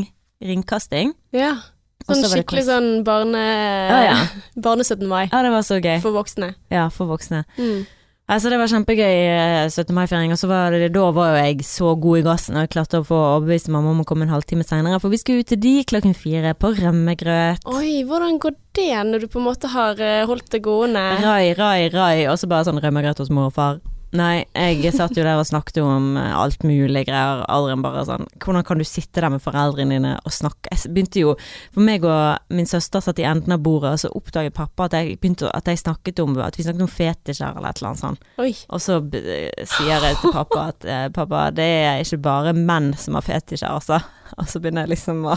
ringkasting. 0.42 1.14
Ja. 1.36 1.60
Sånn 2.08 2.24
så 2.24 2.32
skikkelig 2.32 2.66
sånn 2.66 2.90
barne... 3.06 3.44
Ja, 3.44 4.00
ja. 4.08 4.18
Barne-17. 4.58 5.06
mai 5.06 5.28
ja, 5.28 5.44
det 5.46 5.54
var 5.54 5.66
så 5.68 5.78
gøy. 5.78 6.00
for 6.02 6.16
voksne. 6.16 6.54
Ja, 6.74 6.88
for 6.94 7.12
voksne. 7.12 7.44
Mm. 7.60 7.84
Altså, 8.30 8.52
det 8.54 8.60
var 8.62 8.70
kjempegøy 8.70 9.16
eh, 9.26 9.72
17. 9.72 9.90
mai-feiring, 9.98 10.30
og 10.36 10.38
så 10.38 10.46
var 10.52 10.76
det, 10.78 10.92
da 10.94 11.08
var 11.16 11.32
jo 11.32 11.40
jeg 11.42 11.64
så 11.66 11.96
god 11.98 12.20
i 12.20 12.26
gassen, 12.28 12.60
og 12.60 12.68
jeg 12.68 12.72
klarte 12.76 13.00
å 13.02 13.08
få 13.08 13.18
overbevist 13.18 13.72
mamma 13.74 13.90
om 13.90 14.04
å 14.04 14.06
komme 14.06 14.28
en 14.28 14.34
halvtime 14.36 14.62
senere, 14.68 15.00
for 15.02 15.10
vi 15.10 15.18
skulle 15.18 15.42
ut 15.42 15.50
til 15.50 15.58
de 15.64 15.72
klokken 15.90 16.14
fire 16.14 16.54
på 16.54 16.70
rømmegrøt. 16.78 17.66
Oi, 17.74 18.04
hvordan 18.06 18.38
går 18.38 18.54
det 18.78 18.92
når 19.10 19.26
du 19.26 19.32
på 19.34 19.42
en 19.42 19.48
måte 19.50 19.74
har 19.74 19.98
eh, 19.98 20.28
holdt 20.30 20.52
det 20.54 20.62
gående? 20.62 21.08
Rai, 21.26 21.56
rai, 21.58 21.90
rai, 21.90 22.28
og 22.30 22.38
så 22.38 22.52
bare 22.52 22.70
sånn 22.70 22.78
rømmegrøt 22.84 23.24
hos 23.26 23.34
mor 23.34 23.50
og 23.50 23.58
far. 23.58 23.82
Nei, 24.18 24.48
jeg 24.58 24.90
satt 24.96 25.14
jo 25.18 25.22
der 25.22 25.38
og 25.38 25.46
snakket 25.46 25.78
om 25.84 26.16
eh, 26.18 26.32
alt 26.34 26.64
mulig 26.66 27.04
greier. 27.06 27.44
Adrian 27.52 27.84
bare 27.86 28.02
sånn 28.08 28.26
Hvordan 28.42 28.66
kan 28.66 28.82
du 28.82 28.86
sitte 28.88 29.22
der 29.22 29.30
med 29.30 29.44
foreldrene 29.44 30.00
dine 30.00 30.16
og 30.26 30.34
snakke? 30.34 30.72
Jeg 30.74 30.94
begynte 30.96 31.22
jo 31.22 31.36
For 31.76 31.86
meg 31.86 32.08
og 32.08 32.56
min 32.56 32.70
søster 32.70 33.04
satt 33.06 33.22
i 33.22 33.28
enden 33.30 33.54
av 33.54 33.62
bordet, 33.66 33.94
og 33.94 34.02
så 34.02 34.14
oppdaget 34.18 34.58
pappa 34.58 34.88
at 34.90 34.98
jeg 34.98 35.20
begynte 35.22 35.52
at 35.54 35.70
jeg 35.70 35.84
snakket 35.84 36.24
om 36.24 36.38
At 36.42 36.58
vi 36.58 36.66
snakket 36.66 36.86
om 36.88 36.92
fetisjer 36.92 37.54
eller 37.54 37.70
et 37.70 37.82
eller 37.82 37.92
annet 37.92 38.04
sånt. 38.04 38.30
Oi. 38.42 38.52
Og 38.74 38.82
så 38.82 38.98
sier 39.06 40.08
jeg 40.08 40.18
til 40.24 40.34
pappa 40.34 40.70
at 40.74 40.90
eh, 40.90 41.06
pappa, 41.14 41.50
det 41.54 41.70
er 41.86 42.02
ikke 42.02 42.24
bare 42.26 42.56
menn 42.58 42.96
som 42.98 43.18
har 43.20 43.26
fetisjer, 43.26 43.70
altså. 43.70 44.02
Og 44.38 44.50
så 44.52 44.62
begynner 44.62 44.86
jeg 44.86 44.94
liksom 44.94 45.24
å 45.26 45.36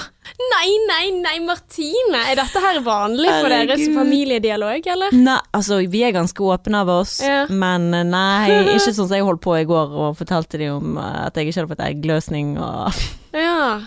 Nei, 0.53 0.69
nei, 0.89 1.05
nei, 1.23 1.37
Martine! 1.45 2.21
Er 2.29 2.39
dette 2.43 2.63
her 2.63 2.81
vanlig 2.85 3.31
for 3.31 3.49
deres 3.53 3.81
Herregud. 3.81 3.97
familiedialog, 3.97 4.91
eller? 4.95 5.17
Nei, 5.17 5.39
altså 5.57 5.81
vi 5.93 6.05
er 6.07 6.15
ganske 6.17 6.45
åpne 6.45 6.83
av 6.85 6.93
oss, 6.99 7.17
Ja. 7.25 7.47
men 7.49 7.89
eh, 7.95 8.05
nei, 8.05 8.61
ikke 8.77 8.93
sånn 8.93 9.09
som 9.09 9.17
jeg 9.17 9.27
holdt 9.27 9.43
på 9.45 9.57
i 9.61 9.67
går 9.69 9.97
og 10.05 10.21
fortalte 10.21 10.61
de 10.61 10.71
om 10.75 10.97
eh, 11.01 11.27
at 11.27 11.37
jeg 11.39 11.51
ikke 11.51 11.63
hadde 11.63 11.75
fått 11.75 11.89
eggløsning 11.89 12.55
og 12.61 13.03
Ja. 13.33 13.81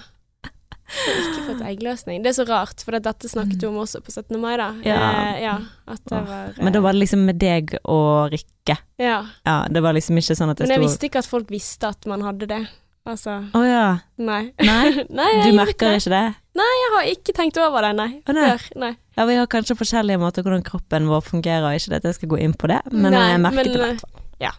Jeg 0.86 1.16
har 1.16 1.24
ikke 1.26 1.46
fått 1.48 1.62
eggløsning. 1.66 2.22
Det 2.24 2.30
er 2.30 2.36
så 2.38 2.46
rart, 2.46 2.84
for 2.86 2.94
dette 2.94 3.30
snakket 3.30 3.58
du 3.62 3.66
om 3.72 3.80
også 3.82 4.04
på 4.06 4.14
17. 4.14 4.38
mai, 4.42 4.54
da. 4.62 4.68
Ja. 4.86 5.00
Eh, 5.02 5.40
ja 5.44 5.56
var 5.86 6.30
eh, 6.30 6.64
Men 6.64 6.74
da 6.74 6.82
var 6.86 6.94
det 6.94 7.00
liksom 7.04 7.26
med 7.26 7.40
deg 7.42 7.76
og 7.84 8.32
Rikke. 8.34 8.78
Ja. 9.02 9.26
Ja, 9.46 9.58
det 9.70 9.82
var 9.82 9.98
liksom 9.98 10.18
ikke 10.22 10.38
sånn 10.38 10.54
at 10.54 10.62
det 10.62 10.68
Men 10.70 10.78
jeg 10.78 10.84
sto 10.84 10.88
visste 10.90 11.10
ikke 11.10 11.24
at 11.24 11.30
folk 11.30 11.52
visste 11.54 11.90
at 11.90 12.06
man 12.10 12.26
hadde 12.26 12.50
det. 12.50 12.62
Altså 13.06 13.38
Å 13.54 13.62
ja. 13.62 13.86
Nei. 14.18 14.42
Nei, 14.66 15.06
nei 15.20 15.32
du 15.46 15.54
merker 15.58 15.98
ikke 16.00 16.14
det? 16.14 16.26
Nei, 16.56 16.72
jeg 16.82 16.92
har 16.96 17.10
ikke 17.12 17.34
tenkt 17.36 17.58
over 17.62 17.86
det, 17.86 17.94
nei. 18.00 18.12
Oh, 18.26 18.34
nei. 18.34 18.52
Før. 18.56 18.68
Nei. 18.82 18.92
Ja, 19.18 19.26
vi 19.30 19.36
har 19.38 19.50
kanskje 19.52 19.76
forskjellige 19.78 20.22
måter 20.22 20.46
hvordan 20.46 20.64
kroppen 20.66 21.10
vår 21.12 21.26
fungerer, 21.28 21.76
ikke 21.76 21.94
det 21.94 22.00
at 22.02 22.08
jeg 22.10 22.18
skal 22.20 22.32
gå 22.32 22.40
inn 22.46 22.56
på 22.58 22.70
det, 22.72 22.80
men 22.94 23.12
Nei, 23.14 23.26
jeg 23.34 23.42
merket 23.44 23.60
men, 23.60 23.68
det 23.68 23.76
i 23.76 23.84
hvert 23.84 24.06
fall. 24.06 24.24
ja. 24.44 24.54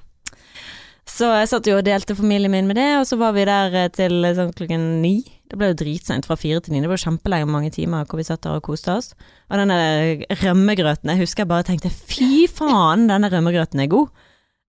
Så 1.17 1.31
jeg 1.33 1.49
satt 1.49 1.71
jo 1.71 1.79
og 1.79 1.87
delte 1.87 2.17
familien 2.19 2.53
min 2.53 2.69
med 2.69 2.76
det, 2.76 2.91
og 3.00 3.07
så 3.09 3.17
var 3.21 3.33
vi 3.37 3.47
der 3.49 3.75
eh, 3.81 3.88
til 3.95 4.21
eh, 4.26 4.35
sånn 4.37 4.53
klokken 4.57 4.87
ni. 5.00 5.15
Det 5.47 5.57
ble 5.57 5.71
jo 5.71 5.79
dritseint, 5.79 6.26
fra 6.29 6.37
fire 6.37 6.61
til 6.61 6.75
ni. 6.75 6.83
Det 6.83 6.91
var 6.91 6.99
jo 6.99 7.07
kjempelenge 7.07 7.49
mange 7.49 7.71
timer 7.73 8.05
hvor 8.05 8.21
vi 8.21 8.26
satt 8.26 8.43
der 8.45 8.59
og 8.59 8.67
koste 8.67 8.97
oss. 8.99 9.12
Og 9.49 9.61
denne 9.62 9.79
rømmegrøten, 10.43 11.12
jeg 11.15 11.23
husker 11.23 11.45
jeg 11.47 11.53
bare 11.55 11.67
tenkte 11.69 11.93
fy 11.95 12.45
faen, 12.50 13.07
denne 13.09 13.31
rømmegrøten 13.33 13.81
er 13.85 13.93
god. 13.93 14.25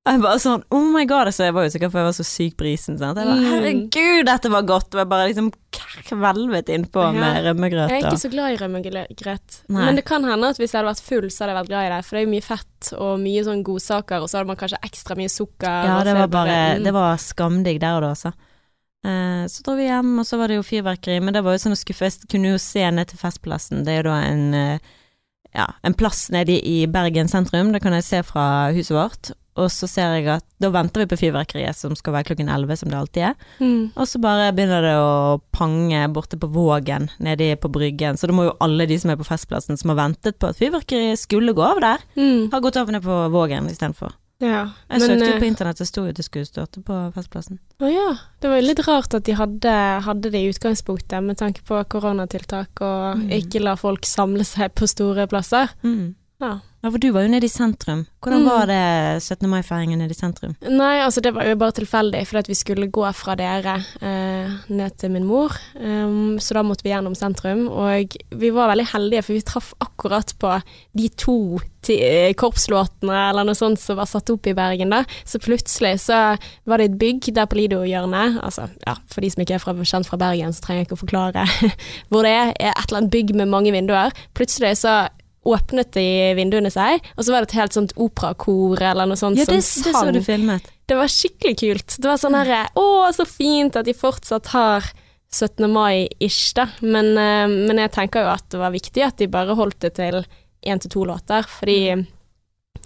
Jeg 0.08 0.22
bare 0.24 0.40
sånn, 0.40 0.64
oh 0.72 0.86
my 0.94 1.04
god, 1.06 1.28
altså, 1.28 1.44
jeg 1.48 1.54
var 1.58 1.66
jo 1.68 1.72
sikker 1.74 1.90
for 1.92 2.00
jeg 2.00 2.08
var 2.08 2.16
så 2.16 2.26
syk 2.26 2.54
brisen. 2.58 2.96
isen. 2.96 2.98
Sant? 3.02 3.18
Jeg 3.20 3.28
bare, 3.28 3.40
Mm. 3.42 3.48
herregud, 3.52 4.26
dette 4.26 4.50
var 4.54 4.62
godt. 4.64 4.96
Og 4.96 5.00
jeg 5.02 5.10
bare 5.10 5.28
liksom 5.28 5.52
kvelvet 6.08 6.70
innpå 6.72 7.04
Ja. 7.04 7.12
med 7.12 7.44
rømmegrøt. 7.46 7.90
Jeg 7.90 8.04
er 8.04 8.10
ikke 8.10 8.22
så 8.26 8.32
glad 8.32 8.54
i 8.54 8.58
rømmegrøt. 8.62 9.60
Nei. 9.70 9.86
Men 9.86 9.96
det 9.96 10.06
kan 10.06 10.24
hende 10.24 10.48
at 10.50 10.58
hvis 10.58 10.72
jeg 10.72 10.80
hadde 10.82 10.92
vært 10.94 11.02
full, 11.02 11.28
så 11.30 11.44
hadde 11.44 11.54
jeg 11.56 11.60
vært 11.64 11.72
glad 11.74 11.86
i 11.86 11.96
det. 11.96 12.06
For 12.06 12.16
det 12.16 12.22
er 12.22 12.26
jo 12.26 12.34
mye 12.36 12.48
fett 12.48 12.94
og 12.98 13.20
mye 13.20 13.44
sånn 13.44 13.64
godsaker, 13.64 14.22
og 14.22 14.30
så 14.30 14.38
hadde 14.40 14.48
man 14.48 14.56
kanskje 14.58 14.80
ekstra 14.84 15.16
mye 15.18 15.30
sukker. 15.30 15.84
Ja, 15.86 16.04
det 16.04 16.16
var 16.16 16.28
bare 16.28 16.58
mm. 16.80 16.84
Det 16.84 16.94
var 16.94 17.18
skamdigg 17.18 17.80
der 17.80 17.96
og 17.98 18.02
da, 18.02 18.10
altså. 18.16 18.34
Eh, 19.06 19.46
så 19.48 19.64
dro 19.64 19.76
vi 19.78 19.88
hjem, 19.88 20.20
og 20.20 20.26
så 20.26 20.38
var 20.38 20.48
det 20.48 20.58
jo 20.58 20.64
fyrverkeri. 20.68 21.22
Men 21.22 21.34
det 21.34 21.44
var 21.44 21.54
jo 21.54 21.64
sånn 21.64 21.76
å 21.76 21.80
skuffe 21.84 22.08
Jeg 22.10 22.28
kunne 22.30 22.52
jo 22.56 22.58
se 22.58 22.90
ned 22.92 23.08
til 23.08 23.18
Festplassen. 23.20 23.84
Det 23.86 23.94
er 23.94 24.04
jo 24.04 24.10
da 24.10 24.22
en 24.24 24.54
eh, 24.54 24.80
Ja, 25.56 25.66
en 25.84 25.94
plass 25.94 26.30
nede 26.30 26.54
i 26.64 26.86
Bergen 26.86 27.28
sentrum. 27.28 27.72
Det 27.72 27.82
kan 27.82 27.94
jeg 27.94 28.04
se 28.04 28.22
fra 28.22 28.70
huset 28.76 28.94
vårt. 28.94 29.32
Og 29.58 29.72
så 29.74 29.88
ser 29.90 30.14
jeg 30.20 30.28
at 30.38 30.44
Da 30.62 30.70
venter 30.74 31.04
vi 31.04 31.10
på 31.12 31.18
fyrverkeriet, 31.22 31.76
som 31.78 31.94
skal 31.98 32.14
være 32.14 32.32
klokken 32.32 32.50
elleve, 32.50 32.78
som 32.78 32.90
det 32.90 32.98
alltid 32.98 33.24
er. 33.32 33.36
Mm. 33.60 33.92
Og 33.96 34.08
så 34.10 34.20
bare 34.22 34.52
begynner 34.58 34.82
det 34.82 34.94
å 34.98 35.40
pange 35.54 36.00
borte 36.14 36.38
på 36.42 36.50
Vågen, 36.50 37.10
nede 37.20 37.56
på 37.62 37.70
Bryggen. 37.70 38.18
Så 38.18 38.26
da 38.28 38.34
må 38.34 38.48
jo 38.50 38.56
alle 38.62 38.88
de 38.90 38.98
som 38.98 39.12
er 39.14 39.20
på 39.20 39.28
Festplassen, 39.28 39.78
som 39.78 39.90
har 39.94 40.00
ventet 40.02 40.40
på 40.40 40.50
at 40.50 40.58
fyrverkeriet 40.58 41.18
skulle 41.22 41.54
gå 41.54 41.62
av 41.62 41.80
der, 41.82 41.98
Mm. 42.18 42.50
ha 42.52 42.60
gått 42.60 42.78
over 42.78 42.92
ned 42.92 43.04
på 43.04 43.20
Vågen 43.32 43.70
istedenfor. 43.70 44.14
Ja. 44.40 44.70
Jeg 44.90 45.00
Men, 45.00 45.02
søkte 45.02 45.26
jo 45.30 45.34
eh, 45.34 45.40
på 45.42 45.48
internett, 45.50 45.78
det 45.78 45.88
sto 45.88 46.02
jo 46.04 46.10
at 46.10 46.16
det 46.16 46.26
skulle 46.26 46.46
starte 46.46 46.82
på 46.86 47.14
Festplassen. 47.14 47.58
Å 47.82 47.90
ja. 47.92 48.18
Det 48.40 48.50
var 48.50 48.60
jo 48.62 48.68
litt 48.68 48.82
rart 48.88 49.14
at 49.18 49.24
de 49.26 49.34
hadde, 49.34 49.74
hadde 50.06 50.30
det 50.32 50.42
i 50.42 50.50
utgangspunktet, 50.54 51.24
med 51.24 51.38
tanke 51.38 51.62
på 51.66 51.84
koronatiltak 51.90 52.82
og 52.82 53.18
Mm. 53.18 53.30
ikke 53.32 53.62
la 53.64 53.76
folk 53.76 54.06
samle 54.06 54.46
seg 54.46 54.74
på 54.76 54.88
store 54.88 55.26
plasser. 55.28 55.70
Mm. 55.84 56.16
Ja. 56.42 56.60
Ja, 56.84 56.92
for 56.94 57.02
du 57.02 57.08
var 57.12 57.24
jo 57.26 57.30
nede 57.34 57.48
i 57.48 57.50
sentrum. 57.50 58.04
Hvordan 58.22 58.44
Mm. 58.44 58.50
var 58.50 58.66
det 58.70 59.24
17. 59.24 59.50
mai-feiringen 59.50 59.98
nede 59.98 60.12
i 60.12 60.18
sentrum? 60.18 60.54
Nei, 60.62 61.00
altså 61.02 61.22
det 61.26 61.34
var 61.34 61.44
jo 61.50 61.56
bare 61.56 61.72
tilfeldig, 61.74 62.22
fordi 62.28 62.38
at 62.44 62.48
vi 62.50 62.54
skulle 62.56 62.88
gå 62.94 63.04
fra 63.18 63.36
dere 63.36 63.74
eh, 64.02 64.52
ned 64.70 64.96
til 64.98 65.10
min 65.12 65.26
mor. 65.26 65.52
Um, 65.76 66.38
så 66.40 66.54
da 66.54 66.62
måtte 66.64 66.84
vi 66.86 66.92
gjennom 66.94 67.16
sentrum, 67.18 67.68
og 67.68 68.14
vi 68.30 68.50
var 68.54 68.70
veldig 68.70 68.86
heldige, 68.94 69.24
for 69.26 69.34
vi 69.34 69.42
traff 69.42 69.74
akkurat 69.82 70.34
på 70.40 70.54
de 70.96 71.10
to 71.10 71.60
eh, 71.90 72.34
korpslåtene 72.38 73.30
eller 73.32 73.44
noe 73.48 73.56
sånt 73.58 73.80
som 73.82 73.98
var 73.98 74.06
satt 74.06 74.30
opp 74.30 74.46
i 74.48 74.54
Bergen 74.54 74.90
da. 74.94 75.04
Så 75.26 75.40
plutselig 75.42 75.96
så 76.06 76.38
var 76.66 76.78
det 76.78 76.92
et 76.92 77.00
bygg 77.02 77.34
der 77.34 77.48
på 77.50 77.58
Lido-hjørnet. 77.58 78.38
Altså, 78.44 78.70
ja, 78.86 78.96
for 79.10 79.22
de 79.26 79.32
som 79.34 79.42
ikke 79.42 79.56
er 79.58 79.64
fra, 79.66 79.74
kjent 79.74 80.06
fra 80.08 80.18
Bergen, 80.22 80.54
så 80.54 80.62
trenger 80.62 80.84
jeg 80.86 80.92
ikke 80.92 81.00
å 81.02 81.06
forklare 81.06 81.48
hvor 82.14 82.22
det 82.24 82.32
er. 82.38 82.54
er 82.60 82.70
et 82.78 82.86
eller 82.92 83.02
annet 83.02 83.12
bygg 83.18 83.34
med 83.36 83.48
mange 83.50 83.72
vinduer. 83.74 84.14
Plutselig 84.38 84.78
så 84.86 85.08
åpnet 85.48 85.92
de 85.96 86.06
vinduene 86.38 86.72
seg, 86.74 87.04
og 87.16 87.24
så 87.26 87.34
var 87.34 87.44
det 87.44 87.52
et 87.52 87.60
helt 87.62 87.78
sånt 87.78 87.94
operakor 87.96 88.82
eller 88.82 89.10
noe 89.10 89.20
sånt 89.20 89.40
Ja, 89.40 89.48
det, 89.48 89.62
som 89.66 89.86
det 89.86 89.96
så 89.96 90.16
du 90.16 90.22
filmet. 90.26 90.72
Det 90.88 90.96
var 90.98 91.12
skikkelig 91.12 91.58
kult. 91.60 91.98
Det 92.00 92.08
var 92.08 92.20
sånn 92.22 92.38
herre 92.38 92.66
Å, 92.80 92.88
så 93.16 93.28
fint 93.28 93.76
at 93.80 93.88
de 93.88 93.96
fortsatt 93.98 94.52
har 94.54 94.88
17. 95.34 95.68
mai-ish, 95.72 96.54
da. 96.56 96.70
Men, 96.82 97.14
eh, 97.20 97.48
men 97.48 97.82
jeg 97.84 97.94
tenker 97.96 98.24
jo 98.24 98.34
at 98.36 98.48
det 98.54 98.62
var 98.62 98.76
viktig 98.76 99.04
at 99.04 99.18
de 99.20 99.28
bare 99.32 99.58
holdt 99.60 99.82
det 99.84 99.96
til 100.00 100.22
én 100.68 100.80
til 100.82 100.92
to 100.92 101.04
låter, 101.08 101.48
fordi 101.48 102.08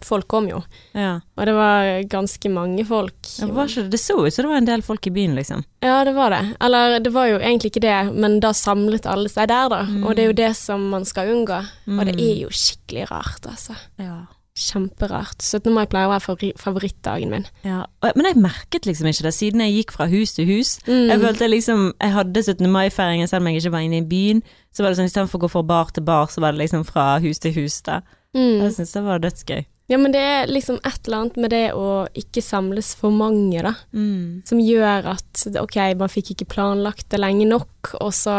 folk 0.05 0.27
kom 0.31 0.47
jo. 0.49 0.61
Ja. 0.93 1.19
Og 1.37 1.45
det 1.45 1.53
var 1.57 1.89
ganske 2.09 2.49
mange 2.53 2.85
folk. 2.87 3.13
Ja, 3.39 3.47
det? 3.47 3.87
det 3.91 3.99
så 3.99 4.17
ut 4.25 4.33
som 4.33 4.43
det 4.45 4.49
var 4.51 4.57
en 4.61 4.65
del 4.69 4.81
folk 4.81 5.07
i 5.07 5.13
byen, 5.15 5.35
liksom. 5.35 5.63
Ja, 5.83 6.03
det 6.07 6.13
var 6.15 6.29
det. 6.31 6.41
Eller 6.61 6.99
det 6.99 7.13
var 7.13 7.27
jo 7.27 7.39
egentlig 7.39 7.71
ikke 7.73 7.81
det, 7.87 8.13
men 8.15 8.39
da 8.39 8.51
samlet 8.53 9.05
alle 9.05 9.29
seg 9.29 9.47
der, 9.51 9.69
da. 9.69 9.81
Mm. 9.87 10.03
Og 10.05 10.15
det 10.15 10.23
er 10.23 10.29
jo 10.31 10.37
det 10.41 10.51
som 10.57 10.89
man 10.89 11.05
skal 11.05 11.27
unngå. 11.35 11.61
Og 11.87 12.05
det 12.05 12.15
Mm. 12.15 12.21
er 12.29 12.35
jo 12.43 12.49
skikkelig 12.49 13.09
rart, 13.11 13.45
altså. 13.49 13.75
Ja. 13.99 14.21
Kjemperart. 14.57 15.39
17. 15.41 15.71
mai 15.73 15.85
pleier 15.87 16.09
å 16.09 16.11
være 16.11 16.51
favorittdagen 16.59 17.29
min. 17.31 17.45
Ja. 17.63 17.85
Men 18.03 18.25
jeg 18.27 18.35
merket 18.43 18.85
liksom 18.85 19.07
ikke 19.07 19.23
det, 19.23 19.33
siden 19.33 19.63
jeg 19.63 19.77
gikk 19.77 19.93
fra 19.95 20.07
hus 20.11 20.33
til 20.35 20.45
hus. 20.49 20.73
Mm. 20.87 21.07
Jeg 21.09 21.21
følte 21.23 21.47
liksom 21.49 21.85
Jeg 22.01 22.11
hadde 22.11 22.43
17. 22.43 22.67
mai-feiringen 22.71 23.27
selv 23.31 23.41
om 23.45 23.47
jeg 23.47 23.61
ikke 23.61 23.71
var 23.71 23.85
inne 23.87 24.01
i 24.01 24.07
byen. 24.11 24.43
Så 24.75 24.83
var 24.83 24.91
det 24.91 24.99
sånn 24.99 25.09
istedenfor 25.09 25.39
å 25.39 25.43
gå 25.45 25.51
fra 25.51 25.63
bar 25.63 25.91
til 25.95 26.03
bar, 26.03 26.27
så 26.27 26.41
var 26.43 26.51
det 26.51 26.59
liksom 26.65 26.85
fra 26.87 27.19
hus 27.23 27.39
til 27.39 27.53
hus, 27.53 27.81
da. 27.81 28.01
Mm. 28.35 28.61
Jeg 28.67 28.71
syns 28.77 28.93
det 28.93 29.03
var 29.03 29.19
dødsgøy. 29.19 29.65
Ja, 29.91 29.97
men 29.99 30.13
det 30.13 30.21
er 30.23 30.47
liksom 30.47 30.77
et 30.87 31.07
eller 31.07 31.17
annet 31.17 31.37
med 31.43 31.51
det 31.51 31.65
å 31.75 32.05
ikke 32.15 32.43
samles 32.43 32.93
for 32.95 33.11
mange, 33.11 33.59
da. 33.65 33.73
Mm. 33.91 34.39
Som 34.47 34.61
gjør 34.63 35.09
at 35.17 35.43
ok, 35.59 35.81
man 35.99 36.11
fikk 36.11 36.31
ikke 36.33 36.47
planlagt 36.53 37.09
det 37.11 37.19
lenge 37.19 37.49
nok, 37.49 37.97
og 37.99 38.13
så, 38.15 38.37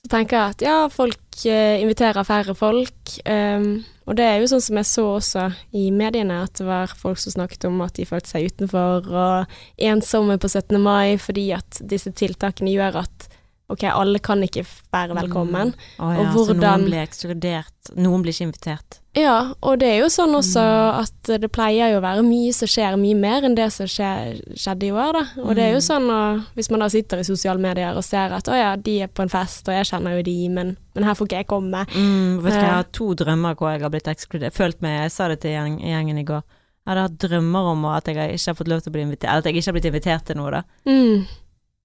så 0.00 0.12
tenker 0.14 0.38
jeg 0.38 0.54
at 0.54 0.64
ja, 0.64 0.76
folk 0.92 1.44
eh, 1.44 1.76
inviterer 1.82 2.24
færre 2.24 2.56
folk. 2.56 3.18
Um, 3.28 3.82
og 4.08 4.16
det 4.18 4.24
er 4.26 4.40
jo 4.40 4.48
sånn 4.50 4.64
som 4.64 4.80
jeg 4.80 4.88
så 4.88 5.04
også 5.18 5.44
i 5.78 5.84
mediene, 5.94 6.40
at 6.46 6.56
det 6.58 6.66
var 6.66 6.96
folk 6.98 7.20
som 7.20 7.36
snakket 7.36 7.68
om 7.68 7.76
at 7.84 7.94
de 8.00 8.08
følte 8.08 8.32
seg 8.32 8.48
utenfor 8.48 9.12
og 9.12 9.54
ensomme 9.76 10.38
på 10.40 10.50
17. 10.50 10.80
mai 10.80 11.20
fordi 11.20 11.50
at 11.54 11.84
disse 11.84 12.10
tiltakene 12.16 12.72
gjør 12.72 13.02
at 13.04 13.28
ok, 13.72 13.84
alle 13.90 14.18
kan 14.22 14.42
ikke 14.44 14.64
være 14.92 15.16
velkommen. 15.16 15.72
Mm. 15.74 16.02
Oh, 16.04 16.12
ja, 16.14 16.26
så 16.32 16.46
hvordan- 16.46 16.60
noen 16.80 16.84
blir 16.90 17.02
ekskludert. 17.06 17.94
Noen 17.96 18.22
blir 18.22 18.32
ikke 18.32 18.46
invitert. 18.52 18.98
Ja, 19.14 19.52
og 19.62 19.78
det 19.80 19.88
er 19.90 19.98
jo 20.00 20.06
sånn 20.08 20.32
også 20.32 20.62
Mm. 20.62 21.00
at 21.02 21.40
det 21.40 21.50
pleier 21.52 21.90
jo 21.92 21.98
å 22.00 22.02
være 22.02 22.22
mye 22.24 22.52
som 22.54 22.66
skjer, 22.68 22.96
mye 22.96 23.14
mer 23.16 23.42
enn 23.44 23.54
det 23.54 23.70
som 23.72 23.86
skjer, 23.86 24.40
skjedde 24.56 24.84
i 24.88 24.90
år, 24.90 25.12
da. 25.12 25.42
Og 25.42 25.54
det 25.54 25.64
er 25.64 25.72
jo 25.72 25.80
Mm. 25.82 25.88
sånn 25.90 26.10
og, 26.10 26.44
hvis 26.56 26.70
man 26.70 26.80
da 26.80 26.88
sitter 26.88 27.18
i 27.18 27.22
sosiale 27.22 27.58
medier 27.60 27.94
og 27.94 28.04
ser 28.04 28.32
at 28.32 28.44
å 28.48 28.52
ja, 28.56 28.74
de 28.76 29.02
er 29.02 29.08
på 29.08 29.20
en 29.22 29.28
fest, 29.28 29.68
og 29.68 29.74
jeg 29.74 29.84
kjenner 29.86 30.16
jo 30.16 30.22
de, 30.22 30.48
men, 30.48 30.76
men 30.94 31.04
her 31.04 31.14
får 31.14 31.26
ikke 31.28 31.36
jeg 31.42 31.46
komme. 31.46 31.86
Mm, 31.92 32.40
vet 32.42 32.52
du, 32.54 32.58
jeg 32.58 32.70
har 32.70 32.84
to 32.90 33.14
drømmer 33.14 33.54
hvor 33.54 33.72
jeg 33.72 33.82
har 33.82 33.90
blitt 33.90 34.08
ekskludert. 34.08 34.52
Følt 34.54 34.80
meg, 34.80 35.02
jeg 35.02 35.10
sa 35.12 35.28
det 35.28 35.40
til 35.40 35.50
gjeng, 35.50 35.80
gjengen 35.82 36.18
i 36.18 36.24
går. 36.24 36.42
Jeg 36.86 36.96
hadde 36.96 37.02
hatt 37.02 37.18
drømmer 37.18 37.70
om 37.72 37.84
at 37.84 38.04
jeg 38.06 38.16
ikke 38.16 38.46
har 38.46 38.54
fått 38.54 38.68
lov 38.68 38.80
til 38.82 38.90
å 38.90 38.94
bli 38.94 39.02
invitert, 39.02 39.28
eller 39.30 39.38
at 39.38 39.44
jeg 39.44 39.54
ikke 39.56 39.66
har 39.66 39.72
blitt 39.74 39.92
invitert 39.92 40.24
til 40.24 40.36
noe, 40.36 40.50
da. 40.50 40.62
Mm. 40.86 41.26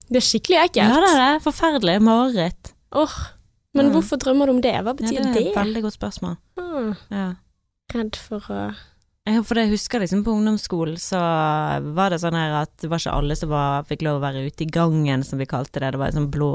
Det 0.08 0.22
er 0.22 0.26
skikkelig 0.28 0.60
ekkelt. 0.66 0.84
Ja, 0.84 1.00
det 1.04 1.10
er 1.14 1.18
det. 1.22 1.44
Forferdelig. 1.44 1.98
Mareritt. 2.08 2.74
Oh, 2.96 3.16
men 3.76 3.90
ja. 3.90 3.96
hvorfor 3.98 4.20
drømmer 4.22 4.48
du 4.48 4.56
om 4.56 4.62
det? 4.64 4.72
Hva 4.80 4.94
Ja, 4.94 4.98
betyr 5.02 5.18
det 5.18 5.26
er 5.26 5.34
det? 5.34 5.42
er 5.46 5.50
et 5.52 5.58
veldig 5.60 5.82
godt 5.88 5.98
spørsmål. 6.00 6.38
Ah, 6.58 6.94
Ja. 7.12 7.26
redd 7.94 8.16
for 8.16 8.40
å 8.40 8.76
Jeg, 9.28 9.44
for 9.44 9.56
jeg 9.60 9.70
husker 9.74 10.00
liksom 10.00 10.24
på 10.24 10.32
ungdomsskolen, 10.32 10.96
så 10.96 11.20
var 11.94 12.10
det 12.12 12.22
sånn 12.22 12.32
her 12.38 12.62
at 12.62 12.72
det 12.80 12.88
var 12.90 12.98
ikke 13.02 13.12
alle 13.12 13.36
som 13.36 13.50
var, 13.52 13.84
fikk 13.84 14.02
lov 14.08 14.22
å 14.22 14.24
være 14.24 14.46
ute 14.48 14.64
i 14.64 14.70
gangen, 14.72 15.24
som 15.28 15.38
vi 15.38 15.46
kalte 15.46 15.82
det. 15.82 15.92
Det 15.92 16.00
var 16.00 16.08
en 16.08 16.22
sånn 16.24 16.32
blå 16.32 16.54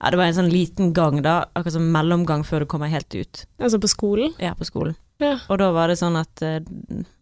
Ja, 0.00 0.10
det 0.10 0.16
var 0.16 0.24
en 0.30 0.34
sånn 0.34 0.48
liten 0.48 0.92
gang, 0.94 1.20
da. 1.22 1.44
Akkurat 1.54 1.72
som 1.74 1.90
mellomgang 1.92 2.44
før 2.46 2.60
du 2.60 2.66
kommer 2.66 2.86
helt 2.88 3.12
ut. 3.14 3.44
Altså 3.58 3.80
på 3.82 3.88
skolen? 3.90 4.32
Ja, 4.38 4.54
på 4.54 4.64
skolen. 4.64 4.94
Ja. 5.20 5.40
Og 5.50 5.58
da 5.58 5.72
var 5.74 5.88
det 5.90 5.98
sånn 5.98 6.14
at 6.16 6.40
uh, 6.40 6.60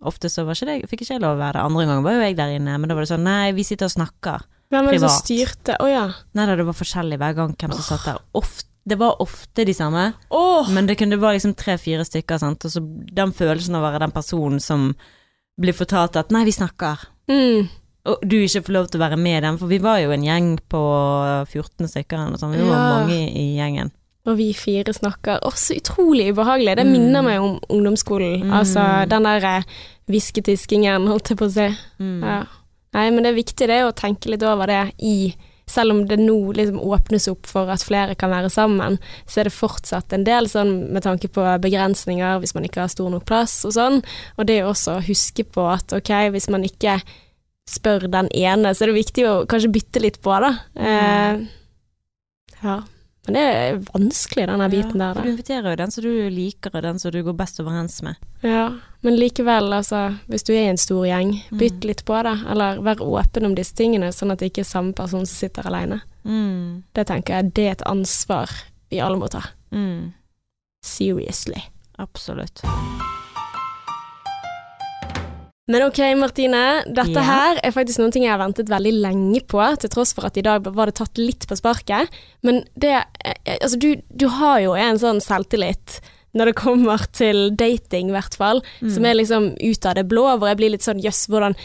ofte 0.05 0.29
så 0.29 0.45
var 0.45 0.53
ikke 0.55 0.67
det, 0.69 0.89
fikk 0.91 1.01
ikke 1.07 1.15
jeg 1.17 1.23
lov 1.23 1.39
å 1.39 1.41
være 1.41 1.55
der. 1.57 1.65
Andre 1.65 1.87
ganger 1.89 2.03
var 2.05 2.13
jo 2.13 2.21
jeg 2.21 2.37
der 2.37 2.53
inne, 2.59 2.77
men 2.79 2.89
da 2.89 2.95
var 2.95 3.03
det 3.07 3.11
sånn 3.15 3.25
nei, 3.25 3.53
vi 3.57 3.65
sitter 3.65 3.89
og 3.89 3.95
snakker. 3.97 4.45
Hvem 4.71 4.89
er 4.89 4.97
det 4.97 5.01
som 5.03 5.13
styrte? 5.15 5.77
Å 5.79 5.87
ja. 5.91 6.07
Nei 6.35 6.47
det 6.51 6.67
var 6.67 6.77
forskjellig 6.77 7.19
hver 7.23 7.37
gang 7.39 7.55
hvem 7.55 7.75
som 7.77 7.87
satt 7.87 8.07
der. 8.09 8.19
Ofte, 8.35 8.69
det 8.87 8.99
var 8.99 9.21
ofte 9.23 9.65
de 9.67 9.75
samme, 9.75 10.13
oh. 10.31 10.69
men 10.71 10.87
det 10.87 10.95
kunne 10.99 11.19
være 11.19 11.39
liksom 11.41 11.55
tre-fire 11.59 12.05
stykker, 12.07 12.39
sant. 12.39 12.65
Og 12.67 12.71
så 12.71 12.83
den 13.17 13.33
følelsen 13.35 13.75
av 13.75 13.83
å 13.83 13.89
være 13.89 14.05
den 14.05 14.15
personen 14.15 14.63
som 14.63 14.93
blir 15.59 15.75
fortalt 15.75 16.19
at 16.21 16.31
nei, 16.35 16.45
vi 16.47 16.55
snakker. 16.55 17.03
Mm. 17.31 17.67
Og 18.07 18.23
du 18.23 18.37
ikke 18.39 18.63
får 18.69 18.75
lov 18.77 18.87
til 18.91 19.01
å 19.01 19.03
være 19.03 19.19
med 19.19 19.43
dem, 19.43 19.57
for 19.59 19.67
vi 19.67 19.81
var 19.83 19.99
jo 19.99 20.13
en 20.15 20.23
gjeng 20.23 20.53
på 20.71 20.83
14 21.51 21.89
stykker 21.91 22.19
eller 22.21 22.35
noe 22.37 22.39
sånt. 22.43 22.55
Vi 22.55 22.67
var 22.69 23.01
mange 23.01 23.17
i 23.27 23.47
gjengen. 23.57 23.91
Og 24.27 24.39
vi 24.39 24.49
fire 24.59 24.91
snakker. 24.95 25.41
Å, 25.47 25.51
så 25.55 25.75
utrolig 25.79 26.29
ubehagelig. 26.35 26.77
Det 26.79 26.85
Mm. 26.87 26.93
minner 26.93 27.23
meg 27.23 27.41
om 27.43 27.59
ungdomsskolen. 27.71 28.43
Mm. 28.47 28.53
Altså 28.59 28.85
den 29.11 29.23
der 29.27 29.45
eh, 29.51 29.63
hvisketiskingen, 30.11 31.07
holdt 31.11 31.31
jeg 31.31 31.39
på 31.39 31.47
å 31.47 31.53
si. 31.55 31.67
Mm. 32.03 32.23
Ja. 32.23 32.39
Nei, 32.97 33.11
men 33.13 33.25
det 33.25 33.33
er 33.33 33.43
viktig 33.43 33.69
det 33.69 33.83
å 33.85 33.95
tenke 33.97 34.33
litt 34.33 34.45
over 34.47 34.71
det 34.73 34.87
i 35.05 35.35
Selv 35.67 35.91
om 35.91 36.05
det 36.07 36.21
nå 36.21 36.53
liksom 36.55 36.79
åpnes 36.79 37.25
opp 37.27 37.49
for 37.51 37.67
at 37.75 37.83
flere 37.83 38.15
kan 38.15 38.31
være 38.31 38.47
sammen, 38.55 39.01
så 39.27 39.41
er 39.43 39.49
det 39.49 39.57
fortsatt 39.57 40.15
en 40.15 40.23
del 40.23 40.47
sånn 40.47 40.93
med 40.95 41.03
tanke 41.03 41.27
på 41.27 41.43
begrensninger 41.65 42.39
hvis 42.39 42.55
man 42.55 42.69
ikke 42.69 42.85
har 42.85 42.93
stor 42.93 43.11
nok 43.11 43.25
plass 43.27 43.65
og 43.67 43.75
sånn. 43.75 43.99
Og 44.39 44.47
det 44.47 44.61
er 44.61 44.69
også 44.71 44.95
å 44.95 45.03
huske 45.09 45.43
på 45.43 45.67
at 45.67 45.91
ok, 45.99 46.13
hvis 46.37 46.47
man 46.55 46.63
ikke 46.69 47.01
spør 47.67 48.07
den 48.07 48.31
ene, 48.31 48.71
så 48.71 48.87
er 48.87 48.93
det 48.93 49.01
viktig 49.01 49.27
å 49.27 49.35
kanskje 49.51 49.73
bytte 49.75 50.05
litt 50.07 50.21
på, 50.23 50.39
da. 50.47 50.53
Eh, 50.79 51.43
ja. 52.63 52.79
Men 53.27 53.35
det 53.35 53.43
er 53.43 53.79
vanskelig, 53.93 54.47
denne 54.47 54.69
biten 54.71 55.01
ja, 55.01 55.09
der. 55.09 55.15
for 55.19 55.23
Du 55.27 55.31
inviterer 55.33 55.71
jo 55.73 55.77
den 55.81 55.91
som 55.91 56.05
du 56.05 56.11
liker, 56.31 56.71
og 56.75 56.83
den 56.83 56.99
som 57.03 57.11
du 57.11 57.23
går 57.27 57.37
best 57.37 57.59
overens 57.61 58.01
med. 58.07 58.15
Ja, 58.43 58.69
men 59.03 59.17
likevel, 59.19 59.73
altså, 59.75 60.05
hvis 60.31 60.45
du 60.47 60.53
er 60.55 60.63
i 60.65 60.71
en 60.71 60.79
stor 60.79 61.05
gjeng, 61.07 61.33
bytt 61.51 61.81
Mm. 61.83 61.89
litt 61.89 62.05
på 62.05 62.23
det, 62.23 62.37
eller 62.51 62.79
vær 62.83 63.03
åpen 63.03 63.45
om 63.47 63.55
disse 63.55 63.75
tingene, 63.75 64.13
sånn 64.13 64.31
at 64.33 64.39
det 64.39 64.53
ikke 64.53 64.61
er 64.63 64.71
samme 64.71 64.93
person 64.95 65.27
som 65.27 65.35
sitter 65.49 65.67
alene. 65.67 66.01
Mm. 66.25 66.83
Det 66.95 67.07
tenker 67.07 67.35
jeg, 67.35 67.55
det 67.55 67.67
er 67.67 67.71
et 67.73 67.87
ansvar 67.87 68.51
vi 68.91 69.01
alle 69.01 69.19
må 69.19 69.29
ta. 69.29 69.43
Mm. 69.73 70.13
Seriously. 70.83 71.63
Absolutt. 71.99 72.63
Men 75.69 75.83
ok, 75.89 75.99
Martine, 76.15 76.85
dette 76.87 77.17
Ja. 77.19 77.23
her 77.27 77.59
er 77.65 77.73
faktisk 77.75 77.99
noen 77.99 78.13
ting 78.15 78.23
jeg 78.23 78.31
har 78.31 78.39
ventet 78.39 78.69
veldig 78.71 78.93
lenge 79.03 79.41
på, 79.51 79.59
til 79.83 79.91
tross 79.91 80.13
for 80.15 80.27
at 80.29 80.37
i 80.39 80.43
dag 80.47 80.63
var 80.63 80.87
det 80.87 80.95
tatt 81.01 81.19
litt 81.19 81.47
på 81.51 81.57
sparket. 81.59 82.09
Men 82.47 82.65
det 82.79 82.93
eh, 83.25 83.57
Altså, 83.61 83.77
du, 83.79 83.97
du 84.15 84.29
har 84.29 84.61
jo 84.63 84.75
en 84.79 84.99
sånn 84.99 85.19
selvtillit 85.21 85.99
når 86.37 86.51
det 86.51 86.55
kommer 86.61 86.99
til 87.17 87.51
dating, 87.57 88.11
i 88.11 88.13
hvert 88.15 88.35
fall, 88.37 88.63
Mm. 88.83 88.91
som 88.93 89.05
er 89.07 89.15
liksom 89.17 89.57
ut 89.59 89.87
av 89.87 89.95
det 89.97 90.07
blå, 90.07 90.27
hvor 90.39 90.49
jeg 90.49 90.57
blir 90.59 90.71
litt 90.71 90.85
sånn 90.85 91.01
jøss, 91.03 91.27
hvordan 91.33 91.57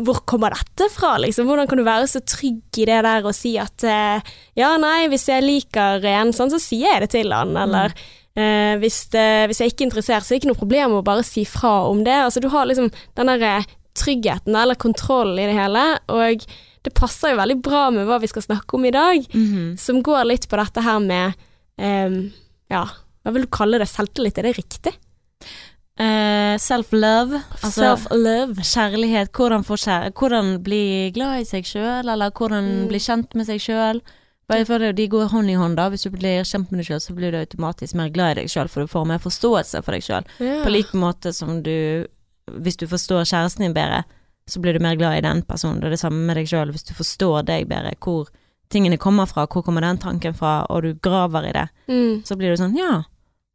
hvor 0.00 0.22
kommer 0.26 0.50
dette 0.50 0.88
fra, 0.90 1.18
liksom? 1.20 1.44
Hvordan 1.46 1.68
kan 1.68 1.78
du 1.78 1.84
være 1.84 2.06
så 2.08 2.20
trygg 2.24 2.62
i 2.80 2.86
det 2.88 3.02
der 3.04 3.22
og 3.28 3.34
si 3.36 3.52
at 3.60 3.84
eh, 3.84 4.20
ja, 4.56 4.76
nei, 4.80 5.06
hvis 5.12 5.26
jeg 5.28 5.44
liker 5.44 6.02
en, 6.08 6.32
sånn, 6.32 6.50
så 6.50 6.58
sier 6.58 6.88
jeg 6.94 7.00
det 7.04 7.10
til 7.12 7.30
han, 7.36 7.52
eller 7.56 7.92
eh, 8.36 8.74
hvis, 8.82 8.98
det, 9.14 9.46
hvis 9.50 9.60
jeg 9.62 9.72
ikke 9.72 9.84
er 9.84 9.88
interessert, 9.90 10.24
så 10.26 10.32
er 10.32 10.36
det 10.38 10.42
ikke 10.42 10.52
noe 10.52 10.60
problem 10.62 10.96
å 10.98 11.04
bare 11.06 11.22
si 11.26 11.44
fra 11.44 11.74
om 11.90 12.02
det. 12.06 12.14
Altså, 12.26 12.40
du 12.40 12.48
har 12.52 12.66
liksom 12.66 12.90
den 13.16 13.26
der 13.32 13.42
eh, 13.42 13.66
tryggheten, 13.94 14.56
eller 14.58 14.74
kontrollen 14.74 15.38
i 15.38 15.46
det 15.46 15.54
hele, 15.54 15.84
og 16.10 16.44
det 16.84 16.92
passer 16.98 17.30
jo 17.32 17.38
veldig 17.38 17.60
bra 17.62 17.84
med 17.94 18.06
hva 18.08 18.18
vi 18.20 18.26
skal 18.28 18.42
snakke 18.42 18.74
om 18.76 18.84
i 18.84 18.90
dag, 18.90 19.26
Mhm. 19.32 19.78
som 19.78 20.02
går 20.02 20.24
litt 20.26 20.48
på 20.50 20.58
dette 20.58 20.82
her 20.82 20.98
med 21.00 21.34
eh, 21.78 22.10
ja, 22.70 22.84
hva 23.24 23.32
vil 23.32 23.46
du 23.46 23.50
kalle 23.54 23.78
det, 23.78 23.88
selvtillit, 23.88 24.36
er 24.38 24.42
det 24.50 24.56
riktig? 24.58 24.92
Uh, 25.94 26.56
Self-love, 26.58 27.38
altså 27.62 27.94
Self-love. 27.94 28.56
kjærlighet. 28.66 29.30
Hvordan, 29.30 29.62
kjær 29.62 30.08
hvordan 30.18 30.48
bli 30.66 31.10
glad 31.14 31.38
i 31.38 31.44
seg 31.46 31.62
sjøl, 31.68 32.08
eller 32.10 32.32
hvordan 32.34 32.64
Mm. 32.66 32.88
bli 32.90 32.98
kjent 32.98 33.34
med 33.38 33.46
seg 33.46 33.60
sjøl. 33.62 34.00
Bare 34.54 34.66
for 34.68 34.92
De 34.96 35.06
går 35.10 35.28
hånd 35.32 35.50
i 35.50 35.56
hånd, 35.58 35.76
da. 35.76 35.88
Hvis 35.90 36.06
du 36.06 36.10
blir 36.14 36.44
kjent 36.46 36.70
med 36.70 36.80
deg 36.80 36.86
sjøl, 36.88 37.00
så 37.02 37.14
blir 37.16 37.32
du 37.34 37.38
automatisk 37.40 37.94
mer 37.98 38.08
glad 38.14 38.36
i 38.36 38.42
deg 38.42 38.52
sjøl, 38.52 38.68
for 38.70 38.84
du 38.84 38.90
får 38.92 39.06
mer 39.10 39.18
forståelse 39.22 39.82
for 39.84 39.96
deg 39.96 40.04
sjøl. 40.06 40.24
Ja. 40.38 40.60
På 40.64 40.70
lik 40.72 40.92
måte 40.94 41.32
som 41.34 41.62
du 41.66 42.06
Hvis 42.46 42.76
du 42.76 42.84
forstår 42.86 43.24
kjæresten 43.24 43.64
din 43.64 43.72
bedre, 43.72 44.02
så 44.46 44.60
blir 44.60 44.74
du 44.76 44.78
mer 44.84 44.96
glad 45.00 45.16
i 45.16 45.22
den 45.24 45.38
personen. 45.48 45.78
Det 45.80 45.86
er 45.86 45.94
det 45.94 46.00
samme 46.02 46.26
med 46.28 46.36
deg 46.36 46.46
sjøl. 46.50 46.70
Hvis 46.74 46.84
du 46.84 46.92
forstår 46.92 47.46
deg 47.48 47.68
bedre, 47.70 47.94
hvor 48.04 48.28
tingene 48.68 48.98
kommer 49.00 49.24
fra, 49.26 49.46
hvor 49.46 49.62
kommer 49.64 49.80
den 49.80 49.96
tanken 49.96 50.34
fra, 50.36 50.66
og 50.68 50.82
du 50.82 50.94
graver 51.00 51.48
i 51.48 51.52
det, 51.52 51.68
Mm. 51.88 52.20
så 52.24 52.36
blir 52.36 52.50
du 52.52 52.60
sånn 52.60 52.76
ja, 52.76 53.02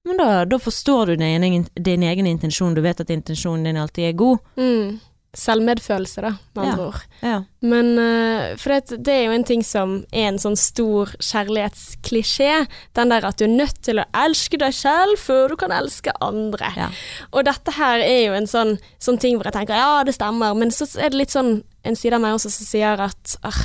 men 0.07 0.17
da, 0.17 0.45
da 0.45 0.57
forstår 0.57 1.05
du 1.05 1.15
din 1.17 1.43
egen, 1.43 1.67
din 1.75 2.01
egen 2.03 2.25
intensjon. 2.25 2.73
Du 2.73 2.81
vet 2.81 2.99
at 2.99 3.09
intensjonen 3.09 3.63
din 3.63 3.77
alltid 3.77 4.09
er 4.09 4.13
god. 4.17 4.39
Mm. 4.57 4.99
Selvmedfølelse, 5.37 6.21
da, 6.25 6.29
med 6.57 6.63
andre 6.63 6.81
Ja. 6.81 6.85
ord. 6.87 7.01
Ja. 7.21 7.35
Men 7.61 7.91
uh, 7.99 8.55
for 8.57 8.73
det, 8.73 8.97
det 9.05 9.13
er 9.13 9.25
jo 9.27 9.35
en 9.37 9.43
ting 9.45 9.61
som 9.63 9.91
er 10.11 10.27
en 10.31 10.39
sånn 10.41 10.57
stor 10.57 11.11
kjærlighetsklisjé. 11.21 12.67
Den 12.97 13.09
der 13.13 13.27
at 13.27 13.37
du 13.37 13.45
er 13.45 13.53
nødt 13.53 13.81
til 13.85 14.01
å 14.01 14.07
elske 14.25 14.57
deg 14.57 14.73
selv 14.73 15.19
før 15.21 15.53
du 15.53 15.55
kan 15.61 15.71
elske 15.75 16.13
andre. 16.25 16.71
Ja. 16.77 16.89
Og 17.31 17.45
dette 17.45 17.75
her 17.77 18.01
er 18.01 18.21
jo 18.27 18.33
en 18.39 18.49
sånn, 18.49 18.77
sånn 18.97 19.19
ting 19.21 19.37
hvor 19.37 19.45
jeg 19.49 19.53
tenker 19.59 19.77
ja, 19.77 20.03
det 20.03 20.15
stemmer, 20.17 20.57
men 20.57 20.71
så 20.73 20.87
er 20.97 21.13
det 21.13 21.21
litt 21.21 21.35
sånn 21.35 21.59
en 21.87 21.95
side 21.95 22.17
av 22.17 22.21
meg 22.25 22.35
også 22.35 22.49
som 22.51 22.67
sier 22.67 22.99
at 23.05 23.37
ah, 23.47 23.61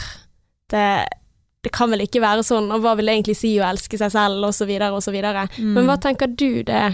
det, 0.70 0.84
det 1.66 1.72
kan 1.74 1.90
vel 1.90 2.04
ikke 2.04 2.22
være 2.22 2.44
sånn, 2.46 2.68
og 2.70 2.84
hva 2.84 2.92
vil 2.98 3.08
det 3.10 3.16
egentlig 3.16 3.38
si 3.40 3.56
å 3.58 3.66
elske 3.66 3.98
seg 3.98 4.12
selv, 4.14 4.44
og 4.46 4.54
så 4.54 4.68
videre 4.68 4.92
og 4.94 5.02
så 5.02 5.10
videre. 5.14 5.48
Mm. 5.58 5.72
Men 5.78 5.88
hva 5.88 5.96
tenker 6.02 6.30
du 6.30 6.62
det 6.68 6.84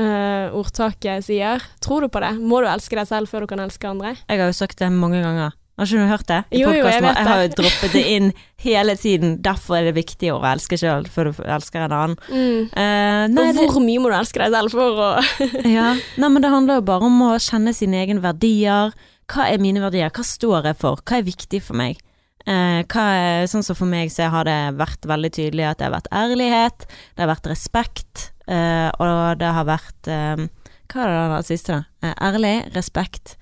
eh, 0.00 0.54
ordtaket 0.56 1.26
sier? 1.26 1.62
Tror 1.84 2.06
du 2.06 2.12
på 2.12 2.22
det? 2.24 2.34
Må 2.40 2.62
du 2.62 2.70
elske 2.70 2.98
deg 2.98 3.08
selv 3.08 3.30
før 3.30 3.44
du 3.44 3.52
kan 3.54 3.62
elske 3.64 3.88
andre? 3.88 4.16
Jeg 4.26 4.42
har 4.42 4.50
jo 4.50 4.56
sagt 4.56 4.82
det 4.82 4.90
mange 4.94 5.22
ganger. 5.24 5.56
Har 5.76 5.84
ikke 5.84 6.00
du 6.00 6.08
hørt 6.08 6.28
det? 6.30 6.38
I 6.56 6.60
Jo, 6.62 6.70
jo, 6.72 6.86
jeg 6.88 7.02
vet 7.04 7.12
det. 7.12 7.20
jeg 7.20 7.28
har 7.28 7.42
jo 7.42 7.48
droppet 7.58 7.92
det 7.92 8.02
inn 8.08 8.30
hele 8.64 8.94
tiden. 8.96 9.34
Derfor 9.44 9.76
er 9.76 9.90
det 9.90 9.96
viktig 9.98 10.30
å 10.32 10.38
elske 10.48 10.78
sjøl 10.80 11.04
før 11.12 11.28
du 11.28 11.42
elsker 11.44 11.84
en 11.84 11.96
annen. 11.96 12.16
Mm. 12.30 12.62
Uh, 12.72 13.24
nei, 13.34 13.44
og 13.50 13.58
det, 13.58 13.66
hvor 13.74 13.84
mye 13.84 14.00
må 14.00 14.12
du 14.12 14.16
elske 14.16 14.40
deg 14.40 14.56
selv 14.56 14.72
for 14.72 15.02
å 15.04 15.10
ja. 15.76 15.90
nei, 16.16 16.30
men 16.32 16.40
det 16.40 16.52
handler 16.54 16.80
jo 16.80 16.86
bare 16.88 17.10
om 17.10 17.20
å 17.28 17.34
kjenne 17.36 17.76
sine 17.76 18.00
egne 18.06 18.24
verdier. 18.24 18.96
Hva 19.28 19.50
er 19.50 19.60
mine 19.60 19.82
verdier? 19.84 20.08
Hva 20.16 20.24
står 20.24 20.70
jeg 20.70 20.80
for? 20.80 21.04
Hva 21.04 21.20
er 21.20 21.28
viktig 21.28 21.60
for 21.68 21.76
meg? 21.76 22.00
Uh, 22.46 22.80
er, 22.80 23.44
sånn 23.50 23.66
som 23.66 23.76
for 23.76 23.90
meg 23.90 24.08
så 24.14 24.30
har 24.32 24.48
det 24.48 24.58
vært 24.78 25.04
veldig 25.10 25.32
tydelig 25.34 25.66
at 25.66 25.80
det 25.80 25.90
har 25.90 25.96
vært 25.98 26.12
ærlighet, 26.14 26.88
det 26.88 27.24
har 27.24 27.32
vært 27.34 27.50
respekt, 27.50 28.30
eh, 28.48 28.88
og 29.02 29.38
det 29.40 29.52
har 29.58 29.68
vært 29.68 30.10
eh, 30.10 30.46
Hva 30.86 31.04
er 31.04 31.12
det 31.12 31.22
der 31.34 31.46
siste, 31.46 31.78
da? 31.78 32.10
Uh, 32.10 32.14
ærlig, 32.30 32.56
respekt 32.76 33.36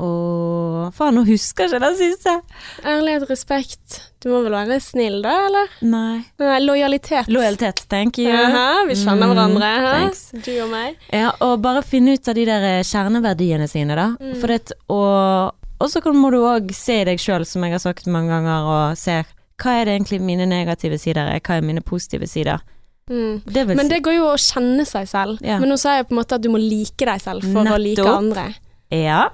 og 0.00 0.94
Faen, 0.96 1.16
nå 1.18 1.24
husker 1.28 1.66
jeg 1.66 1.74
ikke 1.76 1.80
det 1.84 1.98
siste! 1.98 2.32
Ærlighet, 2.88 3.26
respekt. 3.30 3.98
Du 4.22 4.30
må 4.32 4.40
vel 4.46 4.54
være 4.56 4.78
snill, 4.82 5.18
da, 5.24 5.34
eller? 5.48 5.74
Nei. 5.84 6.22
Nei, 6.40 6.58
lojalitet. 6.64 7.28
Lojalitet, 7.32 7.84
thank 7.92 8.18
you. 8.20 8.30
Jaha, 8.30 8.86
vi 8.88 8.96
kjenner 8.96 9.28
Mm, 9.28 9.34
hverandre, 9.34 9.70
thanks. 9.84 10.22
Du 10.32 10.50
og 10.64 10.70
meg. 10.72 10.96
Ja, 11.12 11.34
og 11.44 11.60
bare 11.62 11.84
finne 11.86 12.16
ut 12.16 12.28
av 12.28 12.38
de 12.38 12.46
der 12.48 12.66
kjerneverdiene 12.86 13.68
sine, 13.68 13.98
da. 13.98 14.08
Mm. 14.16 14.34
For 14.40 14.54
det, 14.54 14.76
og, 14.88 15.52
og 15.78 15.92
så 15.92 16.02
må 16.16 16.32
du 16.32 16.40
òg 16.48 16.72
se 16.76 17.02
deg 17.04 17.20
sjøl, 17.20 17.44
som 17.46 17.64
jeg 17.64 17.76
har 17.76 17.84
sagt 17.84 18.08
mange 18.08 18.32
ganger, 18.32 18.66
og 18.72 18.98
se 18.98 19.20
hva 19.60 19.76
er 19.76 19.84
det 19.84 19.98
egentlig 19.98 20.22
mine 20.24 20.48
negative 20.48 20.96
sider 20.98 21.28
er, 21.28 21.42
hva 21.44 21.60
er 21.60 21.66
mine 21.66 21.84
positive 21.84 22.26
sider. 22.26 22.64
Mm. 23.10 23.42
Det 23.44 23.66
Men 23.66 23.90
det 23.90 24.00
går 24.06 24.16
jo 24.20 24.30
å 24.30 24.38
kjenne 24.38 24.86
seg 24.86 25.08
selv. 25.10 25.42
Ja. 25.42 25.58
Men 25.60 25.72
nå 25.72 25.78
sa 25.80 25.98
jeg 25.98 26.08
på 26.08 26.14
en 26.14 26.20
måte 26.22 26.38
at 26.38 26.44
du 26.44 26.50
må 26.52 26.62
like 26.62 27.06
deg 27.08 27.22
selv 27.22 27.46
for 27.46 27.66
å 27.66 27.78
like 27.82 28.06
andre. 28.06 28.52
Ja. 28.94 29.28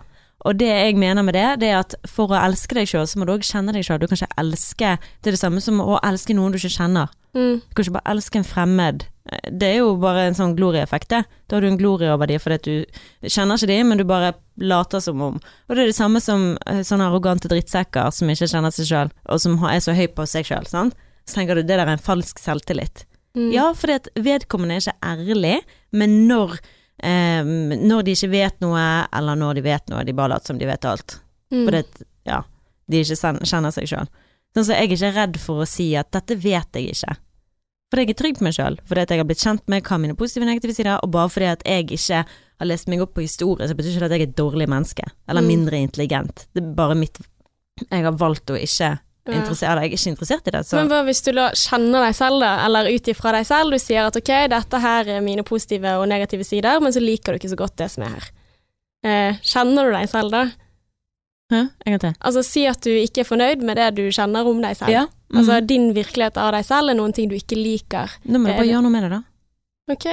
Og 0.47 0.59
det 0.61 0.69
jeg 0.69 0.97
mener 1.01 1.25
med 1.27 1.35
det, 1.35 1.47
det 1.63 1.73
er 1.73 1.81
at 1.81 1.97
for 2.09 2.31
å 2.31 2.39
elske 2.39 2.77
deg 2.77 2.89
sjøl, 2.89 3.07
så 3.09 3.19
må 3.19 3.27
du 3.27 3.35
òg 3.35 3.45
kjenne 3.47 3.75
deg 3.75 3.87
sjøl. 3.87 3.99
Du 4.01 4.07
kan 4.07 4.19
ikke 4.19 4.41
elske 4.41 4.97
Det 5.01 5.31
er 5.31 5.37
det 5.37 5.43
samme 5.43 5.63
som 5.65 5.81
å 5.83 5.99
elske 6.07 6.37
noen 6.37 6.55
du 6.55 6.61
ikke 6.61 6.77
kjenner. 6.77 7.13
Mm. 7.37 7.61
Du 7.61 7.75
kan 7.75 7.85
ikke 7.85 7.97
bare 7.99 8.13
elske 8.15 8.41
en 8.41 8.49
fremmed. 8.49 9.07
Det 9.27 9.69
er 9.73 9.81
jo 9.81 9.97
bare 9.99 10.29
en 10.29 10.37
sånn 10.39 10.55
glorieeffekt, 10.57 11.11
det. 11.11 11.25
Da 11.49 11.57
har 11.57 11.65
du 11.65 11.69
en 11.73 11.81
glorie 11.81 12.13
over 12.15 12.31
dem 12.31 12.41
fordi 12.41 12.61
at 12.61 12.69
du 12.69 13.27
kjenner 13.27 13.59
ikke 13.59 13.73
dem, 13.73 13.91
men 13.91 13.99
du 14.01 14.07
bare 14.07 14.37
later 14.57 15.03
som 15.03 15.25
om. 15.25 15.41
Og 15.67 15.75
det 15.75 15.83
er 15.83 15.91
det 15.91 15.99
samme 15.99 16.23
som 16.23 16.53
eh, 16.71 16.85
sånne 16.87 17.11
arrogante 17.11 17.51
drittsekker 17.51 18.15
som 18.15 18.31
ikke 18.31 18.49
kjenner 18.53 18.75
seg 18.75 18.89
sjøl, 18.89 19.13
og 19.27 19.43
som 19.43 19.59
er 19.67 19.83
så 19.83 19.97
høy 19.99 20.07
på 20.15 20.29
seg 20.31 20.47
sjøl, 20.49 20.71
sant. 20.71 20.97
Så 21.27 21.41
tenker 21.41 21.59
du 21.59 21.65
det 21.65 21.75
der 21.75 21.83
er 21.83 21.97
en 21.97 22.03
falsk 22.03 22.39
selvtillit. 22.39 23.03
Mm. 23.37 23.51
Ja, 23.53 23.69
fordi 23.77 23.93
at 24.01 24.09
vedkommende 24.17 24.79
er 24.79 24.81
ikke 24.81 24.99
ærlig, 25.05 25.57
men 25.93 26.15
når 26.29 26.57
eh, 27.05 27.45
når 27.45 28.07
de 28.07 28.15
ikke 28.17 28.31
vet 28.33 28.61
noe, 28.65 28.85
eller 29.13 29.37
når 29.37 29.59
de 29.59 29.65
vet 29.67 29.91
noe, 29.93 30.05
de 30.09 30.15
bare 30.17 30.33
later 30.33 30.47
som 30.55 30.59
de 30.61 30.67
vet 30.69 30.85
alt. 30.89 31.19
Mm. 31.53 31.67
Fordi 31.67 31.83
at, 31.85 32.03
ja, 32.27 32.39
de 32.89 33.03
ikke 33.05 33.35
kjenner 33.45 33.75
seg 33.77 33.91
sjøl. 33.93 34.09
Sånn 34.57 34.65
så 34.65 34.73
jeg 34.73 34.89
er 34.89 34.97
ikke 34.97 35.13
redd 35.19 35.37
for 35.43 35.61
å 35.61 35.69
si 35.69 35.91
at 36.01 36.09
dette 36.17 36.39
vet 36.41 36.79
jeg 36.81 36.95
ikke. 36.95 37.17
Fordi 37.93 38.03
jeg 38.03 38.11
er 38.15 38.19
trygg 38.19 38.39
på 38.41 38.47
meg 38.49 38.57
sjøl, 38.57 38.79
fordi 38.89 39.05
at 39.05 39.13
jeg 39.13 39.21
har 39.21 39.29
blitt 39.29 39.45
kjent 39.45 39.63
med 39.71 39.85
hva 39.87 39.99
mine 40.01 40.17
positive 40.19 40.43
og 40.47 40.51
negative 40.51 40.75
sider, 40.75 40.97
og 41.05 41.13
bare 41.15 41.31
fordi 41.31 41.51
at 41.53 41.63
jeg 41.69 41.85
ikke 41.95 42.23
har 42.27 42.67
lest 42.67 42.89
meg 42.89 43.05
opp 43.05 43.13
på 43.15 43.23
historie, 43.23 43.69
så 43.69 43.77
betyr 43.77 43.93
ikke 43.93 44.01
det 44.01 44.09
at 44.09 44.17
jeg 44.17 44.25
er 44.25 44.31
et 44.31 44.39
dårlig 44.41 44.67
menneske, 44.73 45.05
eller 45.29 45.45
Mm. 45.45 45.49
mindre 45.53 45.77
intelligent. 45.85 46.47
Det 46.57 46.63
er 46.65 46.73
bare 46.75 46.97
mitt 46.97 47.21
Jeg 47.93 48.03
har 48.03 48.13
valgt 48.17 48.49
å 48.49 48.57
ikke 48.57 48.99
Ja. 49.35 49.41
interessere 49.41 49.83
jeg 49.83 49.91
er 49.91 49.97
ikke 49.97 50.11
interessert 50.13 50.47
i 50.47 50.53
det, 50.55 50.61
så 50.67 50.77
Men 50.79 50.91
hva 50.93 51.01
hvis 51.09 51.23
du 51.27 51.33
da 51.35 51.49
kjenner 51.51 52.05
deg 52.07 52.15
selv, 52.15 52.41
da, 52.45 52.53
eller 52.67 52.91
ut 52.93 53.09
ifra 53.11 53.33
deg 53.35 53.47
selv, 53.49 53.73
du 53.75 53.79
sier 53.83 54.07
at 54.07 54.17
ok, 54.17 54.33
dette 54.53 54.83
her 54.83 55.11
er 55.17 55.25
mine 55.25 55.43
positive 55.43 55.97
og 55.99 56.07
negative 56.09 56.45
sider, 56.47 56.79
men 56.81 56.95
så 56.95 57.03
liker 57.03 57.35
du 57.35 57.41
ikke 57.41 57.55
så 57.55 57.59
godt 57.59 57.77
det 57.83 57.91
som 57.91 58.07
er 58.07 58.15
her. 58.15 58.31
Eh, 59.07 59.43
kjenner 59.43 59.91
du 59.91 59.97
deg 59.97 60.09
selv 60.11 60.31
da? 60.35 60.45
Hæ? 61.53 61.61
En 61.87 61.95
gang 61.95 62.01
til. 62.03 62.15
Altså 62.21 62.43
si 62.43 62.65
at 62.67 62.83
du 62.83 62.91
ikke 62.91 63.23
er 63.23 63.29
fornøyd 63.29 63.63
med 63.63 63.79
det 63.79 63.93
du 63.99 64.05
kjenner 64.11 64.47
om 64.47 64.63
deg 64.63 64.79
selv. 64.79 64.91
Ja. 64.91 65.07
Mm. 65.31 65.39
Altså 65.41 65.61
din 65.67 65.93
virkelighet 65.95 66.39
av 66.39 66.53
deg 66.55 66.67
selv 66.67 66.91
er 66.91 66.99
noen 66.99 67.15
ting 67.15 67.31
du 67.31 67.37
ikke 67.39 67.59
liker. 67.59 68.19
Nå 68.27 68.39
må 68.39 68.51
du 68.51 68.55
bare 68.55 68.67
gjøre 68.71 68.83
noe 68.87 68.95
med 68.95 69.07
det, 69.07 69.11
da. 69.15 69.23
Ok. 69.95 70.07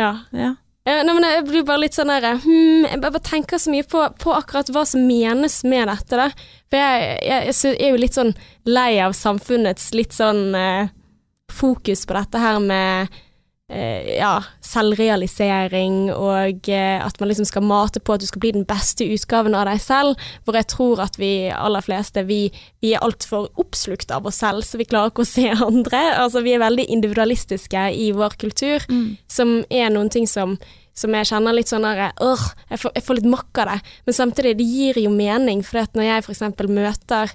Ja. 0.00 0.12
Ja. 0.32 0.54
Eh, 0.88 1.02
Nei, 1.04 1.12
men 1.12 1.26
jeg 1.26 1.44
blir 1.44 1.64
bare 1.68 1.82
litt 1.82 1.96
sånn 1.96 2.08
der 2.08 2.38
hmm, 2.40 2.86
Jeg 2.88 3.00
bare 3.02 3.20
tenker 3.20 3.60
så 3.60 3.72
mye 3.72 3.84
på, 3.84 4.00
på 4.22 4.32
akkurat 4.32 4.70
hva 4.72 4.86
som 4.88 5.02
menes 5.04 5.58
med 5.68 5.90
dette, 5.90 6.16
da. 6.16 6.30
For 6.72 6.80
jeg, 6.80 7.10
jeg, 7.26 7.52
jeg 7.52 7.76
er 7.76 7.92
jo 7.92 8.00
litt 8.00 8.16
sånn 8.16 8.32
lei 8.68 8.94
av 9.04 9.16
samfunnets 9.16 9.90
litt 9.96 10.16
sånn 10.16 10.54
eh, 10.56 10.88
fokus 11.52 12.06
på 12.08 12.16
dette 12.16 12.40
her 12.40 12.60
med 12.64 13.20
ja, 14.18 14.32
selvrealisering 14.66 16.10
og 16.10 16.68
eh, 16.68 16.98
at 17.04 17.20
man 17.20 17.30
liksom 17.30 17.46
skal 17.48 17.64
mate 17.66 18.02
på 18.02 18.16
at 18.16 18.22
du 18.22 18.26
skal 18.26 18.42
bli 18.42 18.52
den 18.56 18.66
beste 18.68 19.06
utgaven 19.06 19.54
av 19.54 19.68
deg 19.70 19.80
selv, 19.82 20.18
hvor 20.44 20.58
jeg 20.58 20.68
tror 20.72 21.02
at 21.04 21.18
vi 21.20 21.30
aller 21.54 21.84
fleste, 21.84 22.24
vi, 22.26 22.48
vi 22.82 22.94
er 22.94 23.04
altfor 23.06 23.48
oppslukt 23.60 24.10
av 24.14 24.26
oss 24.26 24.40
selv, 24.42 24.64
så 24.66 24.80
vi 24.80 24.88
klarer 24.90 25.12
ikke 25.12 25.22
å 25.26 25.30
se 25.30 25.46
andre. 25.70 26.02
Altså 26.18 26.42
vi 26.46 26.56
er 26.56 26.64
veldig 26.64 26.88
individualistiske 26.90 27.86
i 27.94 28.10
vår 28.16 28.38
kultur 28.40 28.86
Mm. 28.90 29.16
som 29.28 29.50
er 29.70 29.90
noen 29.92 30.08
ting 30.10 30.26
som, 30.26 30.54
som 30.96 31.14
jeg 31.14 31.28
kjenner 31.28 31.54
litt 31.54 31.70
sånn 31.70 31.84
der, 31.84 32.12
«Åh, 32.22 32.42
jeg, 32.70 32.80
får, 32.82 32.92
jeg 32.96 33.04
får 33.06 33.18
litt 33.18 33.28
makk 33.32 33.60
av 33.62 33.70
det. 33.70 33.76
Men 34.06 34.16
samtidig, 34.16 34.56
det 34.58 34.66
gir 34.66 34.98
jo 35.04 35.12
mening, 35.14 35.62
for 35.66 35.84
når 35.94 36.06
jeg 36.06 36.24
eksempel 36.32 36.70
møter 36.72 37.32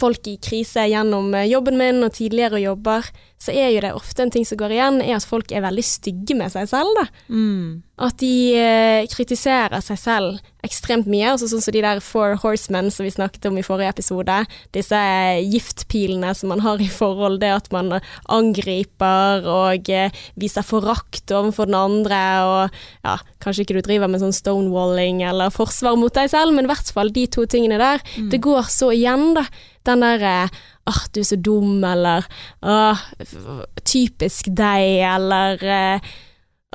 folk 0.00 0.26
i 0.30 0.36
krise 0.42 0.86
gjennom 0.90 1.32
eh, 1.34 1.48
jobben 1.50 1.78
min 1.80 2.02
og 2.06 2.14
tidligere 2.16 2.62
jobber, 2.62 3.08
så 3.40 3.54
er 3.56 3.70
jo 3.72 3.80
det 3.80 3.94
ofte 3.96 4.20
en 4.20 4.32
ting 4.32 4.44
som 4.44 4.58
går 4.60 4.74
igjen, 4.76 4.98
er 5.00 5.16
at 5.16 5.24
folk 5.24 5.52
er 5.52 5.64
veldig 5.64 5.84
stygge 5.86 6.36
med 6.36 6.52
seg 6.52 6.68
selv, 6.68 6.92
da. 6.98 7.06
Mm. 7.32 7.80
At 8.00 8.18
de 8.20 8.34
eh, 8.56 9.06
kritiserer 9.08 9.80
seg 9.84 9.98
selv 10.00 10.38
ekstremt 10.64 11.08
mye, 11.08 11.30
altså 11.32 11.48
sånn 11.48 11.62
som 11.64 11.72
de 11.72 11.80
der 11.80 12.02
Four 12.04 12.34
Horsemen 12.42 12.90
som 12.92 13.06
vi 13.06 13.12
snakket 13.12 13.48
om 13.48 13.56
i 13.56 13.64
forrige 13.64 13.94
episode. 13.94 14.36
Disse 14.76 14.96
eh, 14.96 15.40
giftpilene 15.54 16.34
som 16.36 16.52
man 16.52 16.60
har 16.64 16.84
i 16.84 16.88
forhold, 16.92 17.40
det 17.40 17.52
at 17.54 17.72
man 17.72 17.96
angriper 18.28 19.48
og 19.48 19.88
eh, 19.88 20.12
viser 20.40 20.66
forakt 20.66 21.32
overfor 21.32 21.70
den 21.70 21.80
andre, 21.80 22.22
og 22.44 22.80
ja, 23.08 23.16
kanskje 23.40 23.64
ikke 23.64 23.80
du 23.80 23.84
driver 23.88 24.12
med 24.12 24.20
sånn 24.20 24.36
stonewalling 24.36 25.24
eller 25.28 25.52
forsvar 25.54 25.96
mot 26.00 26.12
deg 26.16 26.28
selv, 26.32 26.52
men 26.56 26.68
i 26.68 26.72
hvert 26.74 26.92
fall 26.92 27.12
de 27.16 27.24
to 27.24 27.48
tingene 27.48 27.80
der. 27.80 28.04
Mm. 28.16 28.28
Det 28.32 28.44
går 28.44 28.68
så 28.68 28.92
igjen, 28.96 29.30
da. 29.40 29.48
Den 29.88 30.04
der 30.04 30.24
eh, 30.28 30.58
ah, 30.90 31.00
du 31.14 31.20
er 31.22 31.28
så 31.30 31.38
dum, 31.40 31.78
eller 31.86 32.26
'Åh, 32.62 32.98
typisk 33.84 34.50
deg, 34.52 35.00
eller 35.14 35.64
eh, 35.64 36.00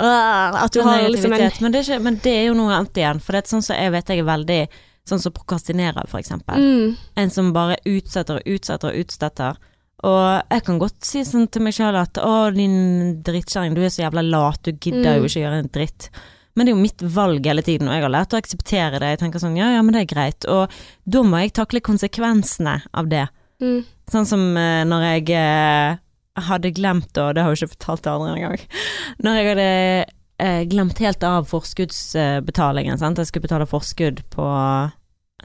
ah, 0.01 0.63
at 0.65 0.73
du 0.73 0.81
har 0.81 1.05
liksom 1.09 1.33
en 1.33 1.51
men, 1.61 1.71
det 1.71 1.83
ikke, 1.85 2.01
men 2.03 2.19
det 2.23 2.33
er 2.39 2.43
jo 2.49 2.57
noe 2.57 2.73
annet 2.75 2.97
igjen, 3.03 3.21
for 3.23 3.35
det 3.35 3.43
er 3.43 3.51
sånn 3.53 3.63
som 3.65 3.77
jeg 3.79 3.93
vet 3.95 4.11
jeg 4.15 4.23
er 4.25 4.29
veldig 4.33 4.59
Sånn 5.05 5.19
som 5.21 5.29
prokrastinerer, 5.35 6.07
for 6.09 6.17
eksempel. 6.17 6.57
mm, 6.57 6.95
En 7.21 7.29
som 7.29 7.51
bare 7.53 7.75
utsetter 7.85 8.39
og 8.39 8.47
utsetter 8.49 8.89
og 8.89 8.95
utsetter. 9.03 9.59
Og 10.01 10.41
jeg 10.49 10.63
kan 10.65 10.79
godt 10.81 11.05
si 11.05 11.21
sånn 11.21 11.45
til 11.53 11.61
meg 11.61 11.75
sjøl 11.77 11.93
at 11.99 12.17
å, 12.17 12.49
din 12.55 13.21
drittkjerring, 13.21 13.75
du 13.77 13.83
er 13.85 13.93
så 13.93 14.01
jævla 14.01 14.23
lat, 14.25 14.63
du 14.65 14.71
gidder 14.73 15.13
Mm. 15.13 15.19
jo 15.21 15.29
ikke 15.29 15.43
gjøre 15.43 15.59
en 15.61 15.69
dritt. 15.69 16.09
Men 16.55 16.65
det 16.65 16.71
er 16.73 16.75
jo 16.75 16.81
mitt 16.81 17.01
valg 17.13 17.45
hele 17.45 17.61
tiden, 17.61 17.87
og 17.87 17.93
jeg 17.93 18.01
har 18.01 18.09
lært 18.15 18.33
å 18.33 18.41
akseptere 18.41 18.99
det. 18.99 19.11
Jeg 19.13 19.19
tenker 19.19 19.39
sånn 19.45 19.55
ja 19.61 19.69
ja, 19.75 19.83
men 19.83 19.93
det 19.93 20.01
er 20.09 20.15
greit. 20.15 20.45
Og 20.49 20.71
da 21.07 21.21
må 21.21 21.37
jeg 21.43 21.53
takle 21.53 21.81
konsekvensene 21.85 22.81
av 22.91 23.07
det. 23.07 23.27
Mm, 23.61 23.83
Sånn 24.11 24.25
som 24.29 24.41
eh, 24.57 24.83
når 24.85 25.05
jeg 25.07 25.29
eh, 25.39 25.97
hadde 26.49 26.71
glemt, 26.75 27.17
og 27.17 27.33
det 27.35 27.43
har 27.43 27.53
jeg 27.55 27.63
ikke 27.63 27.75
fortalt 27.77 28.03
til 28.03 28.11
andre 28.11 28.35
engang, 28.35 28.59
når 29.23 29.39
jeg 29.39 29.49
hadde 29.53 29.69
eh, 30.39 30.63
glemt 30.69 30.99
helt 30.99 31.23
av 31.23 31.47
forskuddsbetalingen, 31.47 32.97
sant. 32.99 33.17
Jeg 33.21 33.27
skulle 33.31 33.47
betale 33.47 33.67
forskudd 33.69 34.23
på 34.35 34.49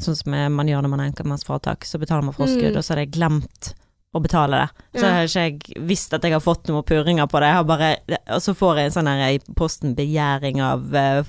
Sånn 0.01 0.15
som 0.17 0.31
man 0.55 0.69
gjør 0.71 0.85
når 0.85 0.89
man 0.93 1.01
har 1.03 1.09
enkeltmannsforetak, 1.11 1.83
så 1.85 1.99
betaler 2.01 2.23
man 2.25 2.33
forskudd, 2.33 2.71
Mm. 2.73 2.77
og 2.79 2.85
så 2.87 2.93
hadde 2.95 3.03
jeg 3.03 3.11
glemt 3.19 3.73
å 4.15 4.21
betale 4.23 4.57
det. 4.63 5.01
Så 5.01 5.05
Ja. 5.05 5.11
har 5.13 5.25
ikke 5.27 5.43
jeg 5.77 5.87
visst 5.87 6.15
at 6.15 6.23
jeg 6.23 6.33
har 6.33 6.41
fått 6.41 6.69
noen 6.71 6.85
purringer 6.87 7.27
på 7.27 7.41
det. 7.41 7.67
Bare, 7.67 7.97
og 8.29 8.41
så 8.41 8.55
får 8.55 8.77
jeg 8.77 8.85
en 8.87 8.93
sånn 8.93 9.07
her 9.11 9.35
i 9.35 9.39
posten 9.55 9.95
begjæring 9.97 10.61
av 10.63 10.95
eh, 10.95 11.23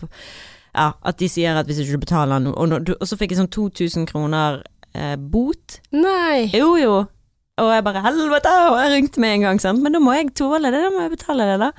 Ja, 0.74 0.94
at 1.04 1.18
de 1.18 1.28
sier 1.28 1.58
at 1.58 1.66
hvis 1.68 1.80
ikke 1.82 1.92
du 2.00 2.06
betaler 2.06 2.40
noe 2.40 2.54
Og, 2.54 2.72
og 3.02 3.02
så 3.04 3.18
fikk 3.18 3.32
jeg 3.32 3.40
sånn 3.40 3.50
2000 3.52 4.06
kroner 4.08 4.62
eh, 4.96 5.16
bot 5.16 5.80
Nei. 5.96 6.50
jo, 6.56 6.76
jo. 6.80 6.96
Og 7.62 7.70
jeg 7.76 7.86
bare 7.86 8.02
helvete, 8.06 8.52
og 8.72 8.78
jeg 8.80 8.92
ringte 8.96 9.22
med 9.22 9.36
en 9.36 9.46
gang, 9.46 9.62
sant. 9.62 9.84
Men 9.84 9.94
da 9.94 10.02
må 10.02 10.16
jeg 10.16 10.32
tåle 10.38 10.72
det, 10.72 10.82
da 10.82 10.90
må 10.94 11.04
jeg 11.04 11.14
betale 11.14 11.48
det, 11.50 11.58
da. 11.62 11.72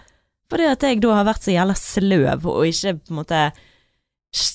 Fordi 0.52 0.66
at 0.68 0.84
jeg 0.84 1.00
da 1.02 1.14
har 1.16 1.26
vært 1.26 1.46
så 1.46 1.54
jævla 1.54 1.76
sløv, 1.78 2.48
og 2.52 2.66
ikke 2.68 2.98
på 3.00 3.14
en 3.14 3.20
måte 3.22 3.44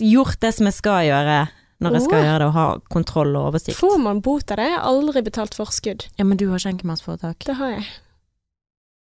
gjort 0.02 0.39
det 0.41 0.54
som 0.58 0.70
jeg 0.70 0.78
skal 0.78 1.08
gjøre 1.08 1.39
når 1.84 1.93
jeg 1.93 2.06
skal 2.08 2.17
oh. 2.17 2.26
gjøre 2.26 2.38
det, 2.41 2.48
og 2.48 2.56
ha 2.56 2.65
kontroll 2.89 3.36
og 3.38 3.52
oversikt. 3.52 3.78
Får 3.78 4.00
man 4.02 4.22
bot 4.26 4.50
av 4.54 4.58
det? 4.58 4.65
Jeg 4.65 4.80
har 4.80 4.88
aldri 4.89 5.22
betalt 5.28 5.58
forskudd. 5.58 6.08
Ja, 6.17 6.26
men 6.26 6.39
du 6.39 6.48
har 6.50 6.58
ikke 6.58 6.74
enkeltmannsforetak. 6.74 7.46
Det 7.46 7.58
har 7.60 7.76
jeg. 7.76 7.86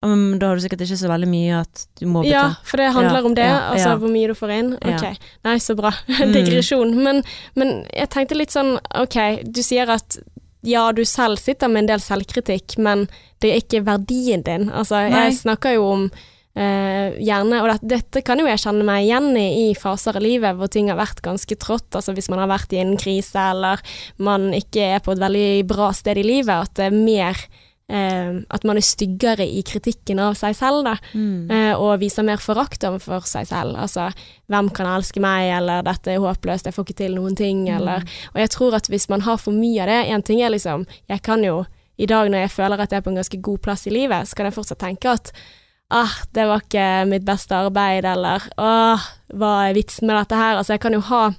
Men 0.10 0.40
da 0.42 0.52
har 0.52 0.60
du 0.60 0.64
sikkert 0.66 0.84
ikke 0.86 0.98
så 1.00 1.10
veldig 1.12 1.30
mye 1.32 1.62
at 1.64 1.86
du 2.00 2.06
må 2.08 2.22
betale. 2.26 2.36
Ja, 2.36 2.68
for 2.68 2.82
det 2.82 2.92
handler 2.96 3.20
Ja, 3.20 3.26
om 3.26 3.36
det, 3.38 3.48
ja, 3.50 3.58
altså 3.72 3.90
ja. 3.90 3.96
hvor 4.02 4.14
mye 4.14 4.28
du 4.32 4.36
får 4.38 4.54
inn. 4.60 4.70
Ok, 4.82 5.26
nei, 5.48 5.58
så 5.64 5.76
bra. 5.80 5.94
Mm. 6.26 6.32
Digresjon. 6.34 6.94
Men, 7.04 7.24
men 7.60 7.74
jeg 7.94 8.10
tenkte 8.14 8.38
litt 8.38 8.54
sånn, 8.54 8.76
ok, 8.98 9.18
du 9.46 9.60
sier 9.66 9.90
at 9.94 10.18
ja, 10.66 10.88
du 10.96 11.04
selv 11.06 11.38
sitter 11.38 11.70
med 11.70 11.84
en 11.84 11.92
del 11.94 12.02
selvkritikk, 12.02 12.78
men 12.82 13.06
det 13.44 13.52
er 13.52 13.60
ikke 13.62 13.84
verdien 13.86 14.42
din. 14.46 14.70
Altså, 14.74 15.04
Nei. 15.06 15.28
jeg 15.28 15.36
snakker 15.44 15.76
jo 15.76 15.84
om 15.92 16.08
eh, 16.56 17.14
gjerne, 17.22 17.60
og 17.62 17.70
dette, 17.70 17.90
dette 17.92 18.24
kan 18.26 18.40
jo 18.42 18.48
jeg 18.50 18.64
kjenne 18.64 18.86
meg 18.88 19.06
igjen 19.06 19.30
i 19.38 19.46
i 19.66 19.68
faser 19.78 20.18
av 20.18 20.24
livet 20.26 20.58
hvor 20.58 20.72
ting 20.72 20.90
har 20.90 20.98
vært 21.00 21.22
ganske 21.26 21.58
trått, 21.62 21.90
altså 21.94 22.16
hvis 22.16 22.30
man 22.32 22.42
har 22.42 22.50
vært 22.52 22.74
i 22.74 22.82
en 22.82 22.96
krise 23.02 23.46
eller 23.52 23.84
man 24.18 24.50
ikke 24.56 24.90
er 24.96 25.04
på 25.06 25.14
et 25.14 25.22
veldig 25.22 25.48
bra 25.70 25.92
sted 25.96 26.18
i 26.22 26.26
livet, 26.26 26.56
at 26.56 26.74
det 26.80 26.90
er 26.90 26.98
mer 26.98 27.46
eh, 27.90 28.40
at 28.50 28.64
man 28.66 28.78
er 28.78 28.82
styggere 28.86 29.46
i 29.46 29.62
kritikken 29.64 30.20
av 30.20 30.34
seg 30.40 30.56
selv, 30.58 30.84
da 30.88 30.96
Mm. 31.14 31.52
eh, 31.52 31.74
og 31.78 32.00
viser 32.00 32.24
mer 32.24 32.38
forakt 32.38 32.84
overfor 32.84 33.26
seg 33.28 33.48
selv. 33.48 33.76
Altså, 33.78 34.12
hvem 34.50 34.70
kan 34.74 34.88
elske 34.88 35.20
meg, 35.22 35.52
eller 35.58 35.84
dette 35.84 36.08
er 36.12 36.20
håpløst, 36.20 36.66
jeg 36.66 36.74
får 36.74 36.86
ikke 36.86 36.98
til 37.04 37.16
noen 37.16 37.36
ting, 37.36 37.66
Mm. 37.68 37.76
eller 37.78 38.00
Og 38.34 38.42
jeg 38.42 38.50
tror 38.50 38.76
at 38.76 38.88
hvis 38.88 39.10
man 39.10 39.22
har 39.22 39.38
for 39.38 39.52
mye 39.52 39.82
av 39.82 39.88
det 39.88 40.10
En 40.12 40.22
ting 40.22 40.42
er 40.42 40.50
liksom 40.50 40.86
Jeg 41.10 41.22
kan 41.22 41.44
jo 41.44 41.66
i 41.98 42.06
dag 42.06 42.28
når 42.30 42.40
jeg 42.42 42.52
føler 42.52 42.80
at 42.82 42.90
jeg 42.92 42.98
er 42.98 43.02
på 43.02 43.10
en 43.10 43.16
ganske 43.24 43.42
god 43.42 43.62
plass 43.62 43.88
i 43.88 43.90
livet, 43.90 44.28
så 44.28 44.36
kan 44.36 44.46
jeg 44.46 44.54
fortsatt 44.54 44.80
tenke 44.80 45.06
at 45.10 45.32
ah, 45.92 46.12
det 46.34 46.46
var 46.46 46.60
ikke 46.60 47.08
mitt 47.08 47.24
beste 47.24 47.52
arbeid, 47.56 48.04
eller 48.04 48.42
åh, 48.58 49.00
hva 49.34 49.70
er 49.70 49.74
vitsen 49.78 50.08
med 50.08 50.18
dette 50.18 50.36
her? 50.36 50.58
Altså, 50.58 50.74
jeg 50.74 50.82
kan 50.82 50.92
jo 50.94 51.00
ha 51.00 51.30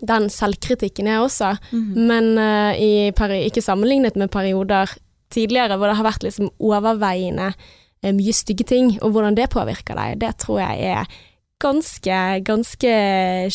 den 0.00 0.30
selvkritikken, 0.30 1.06
jeg 1.06 1.20
også, 1.20 1.58
mm. 1.70 1.94
men 1.96 2.38
eh, 2.38 2.80
i 2.80 3.10
ikke 3.46 3.62
sammenlignet 3.62 4.16
med 4.16 4.30
perioder 4.30 4.88
tidligere 5.32 5.78
hvor 5.78 5.90
det 5.90 5.98
har 5.98 6.06
vært 6.06 6.26
liksom 6.26 6.50
overveiende 6.62 7.52
eh, 7.52 8.12
mye 8.14 8.34
stygge 8.36 8.66
ting, 8.68 8.94
og 9.02 9.14
hvordan 9.14 9.38
det 9.38 9.50
påvirker 9.54 9.98
deg, 9.98 10.18
det 10.22 10.34
tror 10.42 10.60
jeg 10.62 10.94
er 10.94 11.16
ganske, 11.62 12.20
ganske 12.44 12.94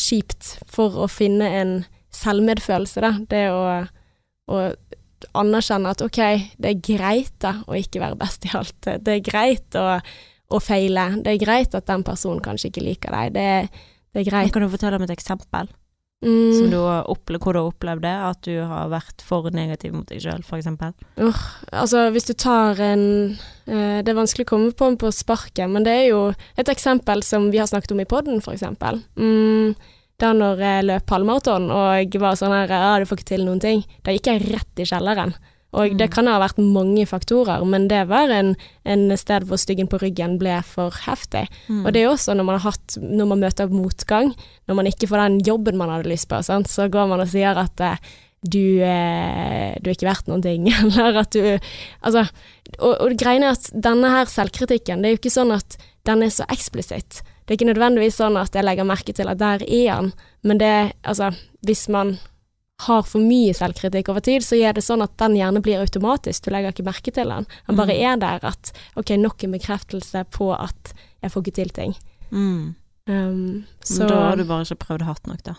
kjipt 0.00 0.54
for 0.70 1.04
å 1.04 1.08
finne 1.10 1.50
en 1.60 1.74
selvmedfølelse, 2.14 3.04
da. 3.04 3.12
Det 3.30 3.44
å, 3.54 3.62
å 4.50 4.62
anerkjenne 5.36 5.92
at 5.92 6.02
ok, 6.04 6.20
det 6.58 6.72
er 6.72 6.82
greit 6.82 7.36
da 7.42 7.58
å 7.68 7.76
ikke 7.78 8.02
være 8.02 8.18
best 8.20 8.46
i 8.48 8.54
alt. 8.56 8.78
Det 8.88 9.16
er 9.18 9.24
greit 9.24 9.78
å, 9.78 10.00
å 10.50 10.62
feile. 10.62 11.10
Det 11.22 11.36
er 11.36 11.44
greit 11.44 11.76
at 11.76 11.88
den 11.90 12.04
personen 12.06 12.42
kanskje 12.44 12.72
ikke 12.72 12.86
liker 12.86 13.14
deg. 13.14 13.36
Det, 13.36 13.84
det 14.10 14.22
er 14.22 14.30
greit. 14.30 14.52
Kan 14.54 14.66
du 14.66 14.72
fortelle 14.72 14.98
om 14.98 15.06
et 15.06 15.14
eksempel 15.14 15.70
Mm. 16.20 16.52
som 16.52 16.66
du 16.68 16.76
opplevd, 17.08 17.40
hvor 17.40 17.54
du 17.56 17.58
har 17.62 17.68
opplevd 17.70 18.02
det? 18.04 18.12
At 18.12 18.40
du 18.44 18.58
har 18.68 18.90
vært 18.92 19.22
for 19.24 19.48
negativ 19.56 19.94
mot 19.96 20.08
deg 20.10 20.20
sjøl, 20.20 20.42
for 20.44 20.58
eksempel? 20.58 20.92
Altså, 21.72 22.10
hvis 22.12 22.28
du 22.28 22.34
tar 22.36 22.80
en 22.84 23.04
uh, 23.64 24.00
Det 24.04 24.12
er 24.12 24.18
vanskelig 24.18 24.44
å 24.44 24.50
komme 24.50 24.74
på 24.76 24.90
en 24.90 24.98
på 25.00 25.12
sparket, 25.16 25.64
men 25.72 25.86
det 25.86 25.94
er 25.96 26.06
jo 26.10 26.20
et 26.60 26.68
eksempel 26.68 27.24
som 27.24 27.48
vi 27.52 27.62
har 27.62 27.70
snakket 27.70 27.96
om 27.96 28.04
i 28.04 28.08
podden, 28.10 28.44
for 28.44 28.52
eksempel. 28.52 29.00
Mm, 29.16 29.72
da 30.20 30.34
når 30.36 30.60
jeg 30.60 30.88
løp 30.90 31.14
halvmaraton 31.16 31.70
og 31.72 32.20
var 32.20 32.36
sånn 32.36 32.52
her 32.52 32.68
Ja, 32.74 32.98
du 33.00 33.08
får 33.08 33.22
ikke 33.22 33.32
til 33.32 33.46
noen 33.48 33.62
ting. 33.62 33.86
Da 34.04 34.12
gikk 34.12 34.28
jeg 34.28 34.44
rett 34.50 34.84
i 34.84 34.88
kjelleren. 34.88 35.32
Og 35.72 35.96
det 35.96 36.08
Mm. 36.08 36.14
kan 36.14 36.26
ha 36.26 36.38
vært 36.40 36.58
mange 36.58 37.06
faktorer, 37.06 37.64
men 37.64 37.86
det 37.88 38.08
var 38.08 38.28
en, 38.34 38.56
en 38.84 39.16
sted 39.16 39.44
hvor 39.46 39.56
styggen 39.56 39.86
på 39.86 40.00
ryggen 40.02 40.36
ble 40.38 40.56
for 40.66 40.90
heftig. 41.06 41.44
Mm. 41.68 41.84
Og 41.86 41.92
det 41.92 42.00
er 42.00 42.08
jo 42.08 42.14
også 42.16 42.34
når 42.34 42.44
man 42.48 42.58
har 42.58 42.72
hatt 42.72 42.96
Når 43.00 43.26
man 43.30 43.40
møter 43.40 43.68
motgang, 43.70 44.34
når 44.66 44.74
man 44.74 44.86
ikke 44.86 45.06
får 45.06 45.22
den 45.28 45.38
jobben 45.46 45.76
man 45.78 45.88
hadde 45.88 46.10
lyst 46.10 46.28
på, 46.28 46.42
sant? 46.42 46.66
så 46.68 46.88
går 46.90 47.06
man 47.08 47.20
og 47.20 47.28
sier 47.28 47.54
at 47.56 47.80
eh, 47.80 47.96
du, 48.42 48.80
eh, 48.82 49.76
du 49.80 49.90
er 49.90 49.94
ikke 49.94 50.08
verdt 50.08 50.26
noen 50.26 50.42
ting, 50.42 50.66
eller 50.82 51.20
at 51.22 51.30
du 51.30 51.58
Altså, 52.02 52.26
og, 52.80 52.94
og 53.00 53.14
greiene 53.20 53.46
er 53.52 53.58
at 53.58 53.70
denne 53.72 54.10
her 54.10 54.24
selvkritikken, 54.26 55.02
det 55.02 55.08
er 55.10 55.14
jo 55.14 55.20
ikke 55.20 55.30
sånn 55.38 55.52
at 55.54 55.76
den 56.08 56.22
er 56.24 56.30
så 56.34 56.46
eksplisitt. 56.50 57.20
Det 57.44 57.52
er 57.54 57.58
ikke 57.58 57.70
nødvendigvis 57.74 58.16
sånn 58.18 58.38
at 58.40 58.54
jeg 58.56 58.64
legger 58.64 58.86
merke 58.88 59.12
til 59.14 59.28
at 59.28 59.38
der 59.38 59.62
er 59.66 59.88
han, 59.94 60.12
men 60.42 60.58
det 60.58 60.92
altså 61.04 61.30
Hvis 61.62 61.88
man 61.92 62.14
har 62.86 63.02
for 63.08 63.20
mye 63.20 63.52
selvkritikk 63.56 64.08
over 64.12 64.20
tid, 64.24 64.42
så 64.46 64.56
er 64.56 64.72
det 64.76 64.82
sånn 64.86 65.02
at 65.04 65.12
den 65.20 65.34
gjerne 65.36 65.60
blir 65.64 65.80
automatisk, 65.82 66.44
du 66.46 66.50
legger 66.54 66.72
ikke 66.74 66.86
merke 66.86 67.12
til 67.12 67.28
den. 67.28 67.46
Den 67.68 67.76
bare 67.76 67.94
Mm. 67.94 68.04
er 68.12 68.16
der 68.22 68.44
at 68.48 68.72
ok, 68.96 69.10
nok 69.18 69.44
en 69.44 69.52
bekreftelse 69.52 70.24
på 70.30 70.50
at 70.58 70.92
jeg 71.22 71.30
får 71.32 71.42
ikke 71.44 71.54
til 71.60 71.68
ting. 71.76 71.94
Mm. 72.32 72.74
Um, 73.08 73.64
så 73.84 74.06
da 74.08 74.20
har 74.30 74.36
du 74.36 74.44
bare 74.44 74.62
ikke 74.64 74.78
prøvd 74.86 75.02
hardt 75.02 75.26
nok, 75.26 75.42
da. 75.42 75.54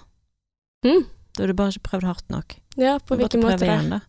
Mm. 0.85 1.05
Da 1.35 1.43
har 1.43 1.47
du 1.47 1.53
bare 1.53 1.69
ikke 1.73 1.89
prøvd 1.89 2.03
hardt 2.09 2.29
nok. 2.29 2.55
Ja, 2.77 2.97
på 2.99 3.17
hvilken 3.19 3.41
måte 3.43 3.65
igjen, 3.67 3.89
da. 3.89 3.99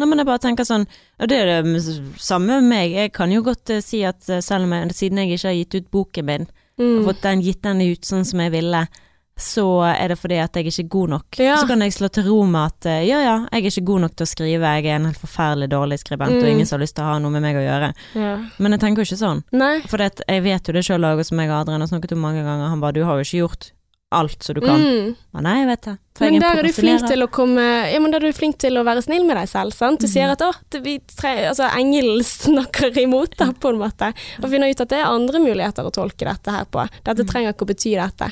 Nei, 0.00 0.06
men 0.08 0.18
jeg 0.22 0.26
bare 0.26 0.38
tenker 0.42 0.64
sånn, 0.66 0.86
og 1.20 1.28
det 1.28 1.38
er 1.42 1.62
det 1.62 1.82
samme 2.18 2.56
med 2.60 2.68
meg, 2.70 2.92
jeg 2.96 3.12
kan 3.12 3.30
jo 3.30 3.42
godt 3.44 3.70
eh, 3.70 3.80
si 3.84 4.00
at 4.08 4.28
eh, 4.32 4.40
selv 4.40 4.64
om 4.64 4.72
jeg, 4.72 4.94
siden 4.96 5.18
jeg 5.20 5.36
ikke 5.36 5.48
har 5.50 5.58
gitt 5.60 5.74
ut 5.80 5.90
boken 5.92 6.24
min, 6.30 6.46
og 6.48 6.82
Mm. 6.82 7.04
fått 7.04 7.20
den, 7.22 7.42
gitt 7.44 7.60
den 7.62 7.80
ut 7.84 8.00
sånn 8.08 8.24
som 8.26 8.40
jeg 8.40 8.50
ville, 8.54 8.86
så 9.36 9.64
er 9.88 10.08
det 10.12 10.18
fordi 10.20 10.36
at 10.38 10.54
jeg 10.54 10.66
ikke 10.68 10.82
er 10.84 10.88
god 10.92 11.08
nok. 11.08 11.38
Ja. 11.40 11.56
Så 11.56 11.66
kan 11.66 11.80
jeg 11.80 11.92
slå 11.96 12.08
til 12.12 12.26
ro 12.28 12.44
med 12.46 12.60
at 12.68 12.86
eh, 12.86 13.06
ja 13.08 13.18
ja, 13.24 13.36
jeg 13.50 13.64
er 13.64 13.70
ikke 13.70 13.84
god 13.88 14.00
nok 14.04 14.14
til 14.16 14.26
å 14.26 14.30
skrive, 14.30 14.72
jeg 14.76 14.86
er 14.86 14.96
en 15.00 15.08
helt 15.08 15.18
forferdelig 15.22 15.68
dårlig 15.72 15.98
skribent, 16.02 16.36
og 16.36 16.42
Mm. 16.42 16.50
ingen 16.52 16.66
som 16.66 16.78
har 16.78 16.84
lyst 16.86 16.94
til 16.96 17.04
å 17.04 17.10
ha 17.12 17.18
noe 17.18 17.30
med 17.32 17.42
meg 17.42 17.56
å 17.56 17.64
gjøre. 17.64 17.92
Ja. 18.14 18.34
Men 18.58 18.72
jeg 18.76 18.80
tenker 18.80 19.02
jo 19.02 19.08
ikke 19.08 19.22
sånn. 19.24 19.42
For 19.88 19.98
jeg 19.98 20.42
vet 20.44 20.68
jo 20.68 20.72
det 20.76 20.84
sjøl 20.84 21.02
òg, 21.08 21.24
som 21.24 21.38
jeg 21.40 21.48
og 21.50 21.60
Adrian 21.62 21.80
har 21.80 21.88
snakket 21.88 22.12
om 22.12 22.20
mange 22.20 22.44
ganger, 22.44 22.68
han 22.68 22.80
bare 22.80 22.92
du 22.92 23.04
har 23.08 23.16
jo 23.16 23.24
ikke 23.24 23.40
gjort 23.48 23.70
alt 24.12 24.42
som 24.44 24.54
du 24.54 24.60
kan. 24.60 24.76
Mm. 24.78 25.16
Men 25.32 25.42
nei, 25.48 25.54
jeg 25.62 25.66
vet 25.72 25.82
det. 25.88 25.96
Men 26.20 26.34
der 26.44 26.58
er 26.60 26.62
du 26.68 26.72
flink 26.76 27.06
til 27.08 27.22
å 27.24 27.28
komme 27.32 27.62
Ja, 27.90 27.98
men 27.98 28.10
der 28.12 28.20
er 28.20 28.28
du 28.28 28.36
flink 28.36 28.58
til 28.60 28.76
å 28.76 28.84
være 28.84 29.00
snill 29.02 29.24
med 29.24 29.38
deg 29.40 29.48
selv, 29.48 29.72
sant. 29.72 29.98
Du 30.00 30.06
mm. 30.06 30.12
sier 30.12 30.28
at 30.34 30.42
å, 30.44 30.52
vi 30.84 30.98
tre, 31.08 31.46
altså 31.48 31.64
engelen 31.72 32.20
snakker 32.22 32.92
imot 33.00 33.34
deg, 33.40 33.54
på 33.58 33.72
en 33.72 33.80
måte. 33.80 34.12
Og 34.42 34.50
finner 34.52 34.68
ut 34.68 34.80
at 34.84 34.88
det 34.92 34.98
er 35.00 35.08
andre 35.08 35.40
muligheter 35.40 35.88
å 35.88 35.90
tolke 35.96 36.28
dette 36.28 36.52
her 36.52 36.66
på. 36.68 36.84
Dette 37.02 37.24
Mhm. 37.24 37.30
trenger 37.32 37.54
ikke 37.56 37.64
å 37.64 37.70
bety 37.72 37.94
dette. 37.96 38.28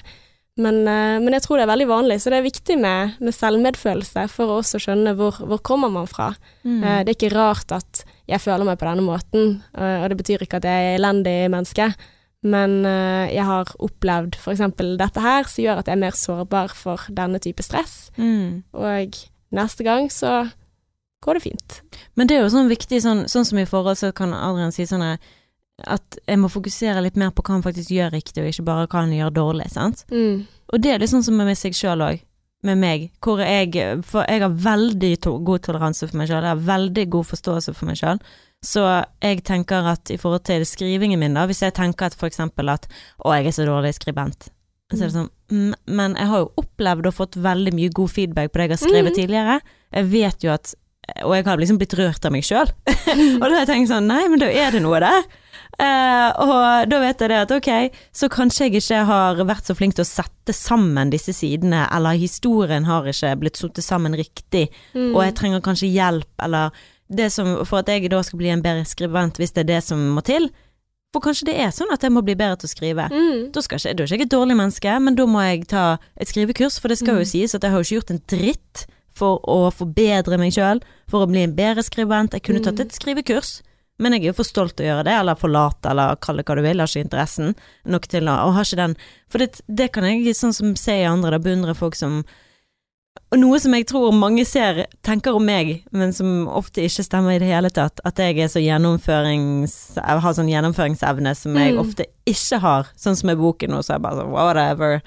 Men, 0.59 0.81
eh, 0.89 1.19
men 1.23 1.33
jeg 1.33 1.43
tror 1.43 1.57
det 1.57 1.63
er 1.65 1.71
veldig 1.73 1.89
vanlig, 1.89 2.17
så 2.21 2.31
det 2.31 2.39
er 2.41 2.43
viktig 2.51 2.77
med, 2.81 3.15
med 3.21 3.33
selvmedfølelse 3.33 4.25
for 4.29 4.51
å 4.51 4.59
også 4.61 4.81
skjønne 4.83 5.15
hvor, 5.17 5.39
hvor 5.47 5.59
kommer 5.63 5.89
man 5.91 6.07
fra. 6.11 6.33
Mm. 6.65 6.83
Eh, 6.85 7.05
Det 7.05 7.09
er 7.15 7.19
ikke 7.29 7.35
rart 7.37 7.73
at 7.73 8.05
jeg 8.29 8.41
føler 8.41 8.65
meg 8.67 8.79
på 8.79 8.89
denne 8.91 9.07
måten, 9.07 9.63
eh, 9.75 10.03
og 10.03 10.09
det 10.11 10.19
betyr 10.19 10.43
ikke 10.45 10.57
at 10.61 10.65
jeg 10.69 10.89
er 10.91 10.99
elendig 10.99 11.37
menneske, 11.51 11.95
men 12.43 12.85
jeg 13.29 13.45
har 13.45 13.69
opplevd 13.85 14.39
eksempel 14.49 14.95
dette 14.97 15.21
her, 15.21 15.45
som 15.45 15.61
gjør 15.63 15.79
at 15.83 15.87
jeg 15.91 15.93
er 15.93 16.01
mer 16.01 16.17
sårbar 16.17 16.71
for 16.73 16.97
denne 17.13 17.39
type 17.39 17.61
stress, 17.63 18.11
Mm. 18.17 18.63
og 18.73 19.19
neste 19.53 19.85
gang 19.85 20.09
så 20.09 20.51
går 21.23 21.35
det 21.35 21.43
fint. 21.43 21.83
Men 22.17 22.27
det 22.27 22.39
er 22.39 22.43
jo 22.47 22.49
sånn 22.57 22.71
viktig, 22.71 23.03
sånn, 23.05 23.27
sånn 23.29 23.45
som 23.45 23.59
i 23.59 23.67
forhold 23.67 23.99
så 23.99 24.09
kan 24.15 24.33
Adrian 24.33 24.73
si 24.73 24.85
sånn 24.89 25.03
her, 25.05 25.19
at 25.87 26.19
jeg 26.27 26.39
må 26.39 26.49
fokusere 26.53 27.03
litt 27.03 27.17
mer 27.17 27.31
på 27.31 27.43
hva 27.43 27.55
han 27.57 27.63
faktisk 27.65 27.91
gjør 27.91 28.11
riktig, 28.13 28.43
og 28.43 28.49
ikke 28.51 28.65
bare 28.67 28.87
hva 28.87 29.01
han 29.05 29.13
gjør 29.15 29.31
dårlig, 29.31 29.69
sant. 29.73 30.05
Mm. 30.11 30.47
Og 30.73 30.81
det 30.83 30.93
er 30.95 30.99
litt 31.03 31.11
sånn 31.11 31.25
som 31.27 31.37
med 31.37 31.57
seg 31.59 31.75
sjøl 31.75 32.01
òg. 32.07 32.21
med 32.63 32.77
meg, 32.77 33.11
hvor 33.25 33.39
jeg 33.41 33.73
For 34.05 34.27
jeg 34.29 34.43
har 34.43 34.51
veldig 34.53 35.15
to 35.25 35.39
god 35.39 35.63
toleranse 35.65 36.07
for 36.07 36.17
meg 36.21 36.29
sjøl, 36.29 36.43
jeg 36.45 36.51
har 36.53 36.65
veldig 36.67 37.07
god 37.11 37.25
forståelse 37.31 37.73
for 37.75 37.87
meg 37.89 37.97
sjøl. 37.97 38.19
Så 38.63 38.83
jeg 39.23 39.43
tenker 39.49 39.87
at 39.89 40.11
i 40.11 40.19
forhold 40.21 40.45
til 40.45 40.67
skrivingen 40.69 41.19
min, 41.19 41.33
da, 41.35 41.47
hvis 41.49 41.63
jeg 41.63 41.73
tenker 41.73 42.11
at 42.11 42.15
for 42.15 42.29
eksempel 42.29 42.69
at 42.69 42.85
å, 43.25 43.33
jeg 43.33 43.47
er 43.47 43.51
så 43.57 43.65
dårlig 43.65 43.95
skribent, 43.97 44.51
så 44.93 44.99
er 44.99 45.07
det 45.09 45.15
sånn 45.15 45.31
mm, 45.51 45.73
Men 45.87 46.17
jeg 46.19 46.27
har 46.27 46.39
jo 46.43 46.53
opplevd 46.61 47.07
og 47.07 47.15
fått 47.15 47.37
veldig 47.41 47.73
mye 47.79 47.89
god 47.95 48.11
feedback 48.11 48.53
på 48.53 48.59
det 48.59 48.67
jeg 48.69 48.75
har 48.77 48.83
skrevet 48.85 49.13
Mm. 49.15 49.19
tidligere. 49.23 49.61
Jeg 49.95 50.05
vet 50.13 50.45
jo 50.45 50.51
at 50.53 50.75
Og 51.25 51.35
jeg 51.35 51.45
har 51.47 51.57
liksom 51.59 51.79
blitt 51.79 51.95
rørt 51.99 52.25
av 52.27 52.33
meg 52.33 52.45
sjøl. 52.45 52.69
og 53.41 53.41
da 53.41 53.49
har 53.55 53.61
jeg 53.65 53.69
tenkt 53.73 53.89
sånn 53.89 54.07
Nei, 54.07 54.29
men 54.29 54.39
da 54.39 54.47
er 54.53 54.71
det 54.77 54.83
noe 54.85 55.01
der. 55.01 55.25
Eh, 55.79 56.31
og 56.43 56.89
da 56.91 56.99
vet 57.01 57.21
jeg 57.23 57.29
det 57.31 57.39
at 57.41 57.53
ok, 57.57 57.69
så 58.13 58.29
kanskje 58.29 58.67
jeg 58.69 58.83
ikke 58.83 59.05
har 59.09 59.37
vært 59.49 59.65
så 59.71 59.77
flink 59.77 59.95
til 59.97 60.05
å 60.05 60.09
sette 60.11 60.53
sammen 60.53 61.11
disse 61.11 61.33
sidene, 61.33 61.87
eller 61.95 62.19
historien 62.21 62.85
har 62.85 63.07
ikke 63.09 63.37
blitt 63.41 63.57
satt 63.57 63.81
sammen 63.85 64.13
riktig, 64.19 64.69
Mm. 64.95 65.15
og 65.17 65.23
jeg 65.25 65.35
trenger 65.37 65.61
kanskje 65.61 65.93
hjelp, 65.93 66.29
eller 66.43 66.71
det 67.11 67.31
som 67.33 67.65
For 67.65 67.79
at 67.79 67.87
jeg 67.89 68.09
da 68.11 68.21
skal 68.23 68.39
bli 68.39 68.49
en 68.51 68.63
bedre 68.63 68.85
skribent, 68.85 69.37
hvis 69.39 69.53
det 69.53 69.61
er 69.65 69.75
det 69.77 69.83
som 69.85 69.99
må 70.15 70.23
til. 70.23 70.51
For 71.13 71.21
kanskje 71.21 71.47
det 71.47 71.57
er 71.59 71.71
sånn 71.75 71.91
at 71.93 72.03
jeg 72.03 72.13
må 72.13 72.23
bli 72.23 72.35
bedre 72.37 72.57
til 72.61 72.69
å 72.69 72.75
skrive. 72.77 73.09
Mm. 73.11 73.51
Da, 73.53 73.61
skal 73.63 73.79
ikke, 73.79 73.97
da 73.97 74.03
er 74.05 74.13
ikke 74.15 74.29
et 74.29 74.31
dårlig 74.37 74.57
menneske, 74.57 75.01
men 75.03 75.15
da 75.17 75.25
må 75.27 75.41
jeg 75.43 75.67
ta 75.69 75.99
et 76.17 76.29
skrivekurs, 76.29 76.79
for 76.79 76.87
det 76.89 76.99
skal 76.99 77.15
jo 77.17 77.21
Mm. 77.25 77.27
sies 77.27 77.55
at 77.55 77.63
jeg 77.63 77.71
har 77.73 77.83
jo 77.83 77.83
ikke 77.83 77.99
gjort 78.03 78.11
en 78.11 78.23
dritt 78.29 78.87
for 79.13 79.41
å 79.43 79.73
forbedre 79.75 80.39
meg 80.39 80.53
sjøl, 80.53 80.81
for 81.09 81.27
å 81.27 81.29
bli 81.29 81.43
en 81.43 81.57
bedre 81.57 81.83
skribent. 81.83 82.31
Jeg 82.33 82.43
kunne 82.45 82.63
tatt 82.63 82.77
Mm. 82.77 82.81
et 82.87 82.93
skrivekurs, 82.93 83.63
men 84.01 84.17
jeg 84.17 84.25
er 84.25 84.31
jo 84.33 84.39
for 84.41 84.49
stolt 84.49 84.77
til 84.79 84.87
å 84.87 84.91
gjøre 84.91 85.07
det, 85.11 85.17
eller 85.21 85.39
forlate, 85.39 85.93
eller 85.93 86.21
kall 86.25 86.41
det 86.41 86.47
hva 86.49 86.57
du 86.59 86.65
vil, 86.65 86.81
har 86.81 86.91
ikke 86.91 87.07
interessen 87.07 87.55
nok 87.85 88.09
til 88.11 88.29
å 88.31 88.37
Og 88.49 88.55
har 88.57 88.69
ikke 88.69 88.81
den 88.81 88.95
For 89.31 89.43
det, 89.43 89.61
det 89.69 89.91
kan 89.95 90.07
jeg 90.09 90.37
sånn 90.39 90.57
som 90.57 90.73
se 90.81 90.97
i 91.03 91.09
andre, 91.09 91.37
da 91.37 91.43
beundre 91.43 91.77
folk 91.79 91.99
som 91.99 92.23
og 93.31 93.39
noe 93.39 93.59
som 93.63 93.75
jeg 93.75 93.87
tror 93.87 94.11
mange 94.15 94.43
ser, 94.47 94.85
tenker 95.07 95.37
om 95.39 95.45
meg, 95.47 95.85
men 95.95 96.11
som 96.15 96.49
ofte 96.51 96.83
ikke 96.83 97.05
stemmer 97.07 97.37
i 97.37 97.41
det 97.43 97.51
hele 97.51 97.71
tatt, 97.71 98.03
at 98.07 98.19
jeg 98.19 98.49
så. 98.51 98.59
Jeg 98.63 100.23
har 100.25 100.35
sånn 100.35 100.51
gjennomføringsevne 100.51 101.35
som 101.39 101.55
jeg 101.55 101.75
Mm. 101.75 101.81
ofte 101.83 102.07
ikke 102.27 102.59
har, 102.59 102.91
sånn 102.99 103.17
som 103.17 103.31
i 103.31 103.35
boken 103.39 103.71
nå, 103.71 103.83
så 103.83 103.95
er 103.95 103.99
jeg 103.99 104.03
bare 104.03 104.19
sånn 104.23 104.33
whatever, 104.35 105.03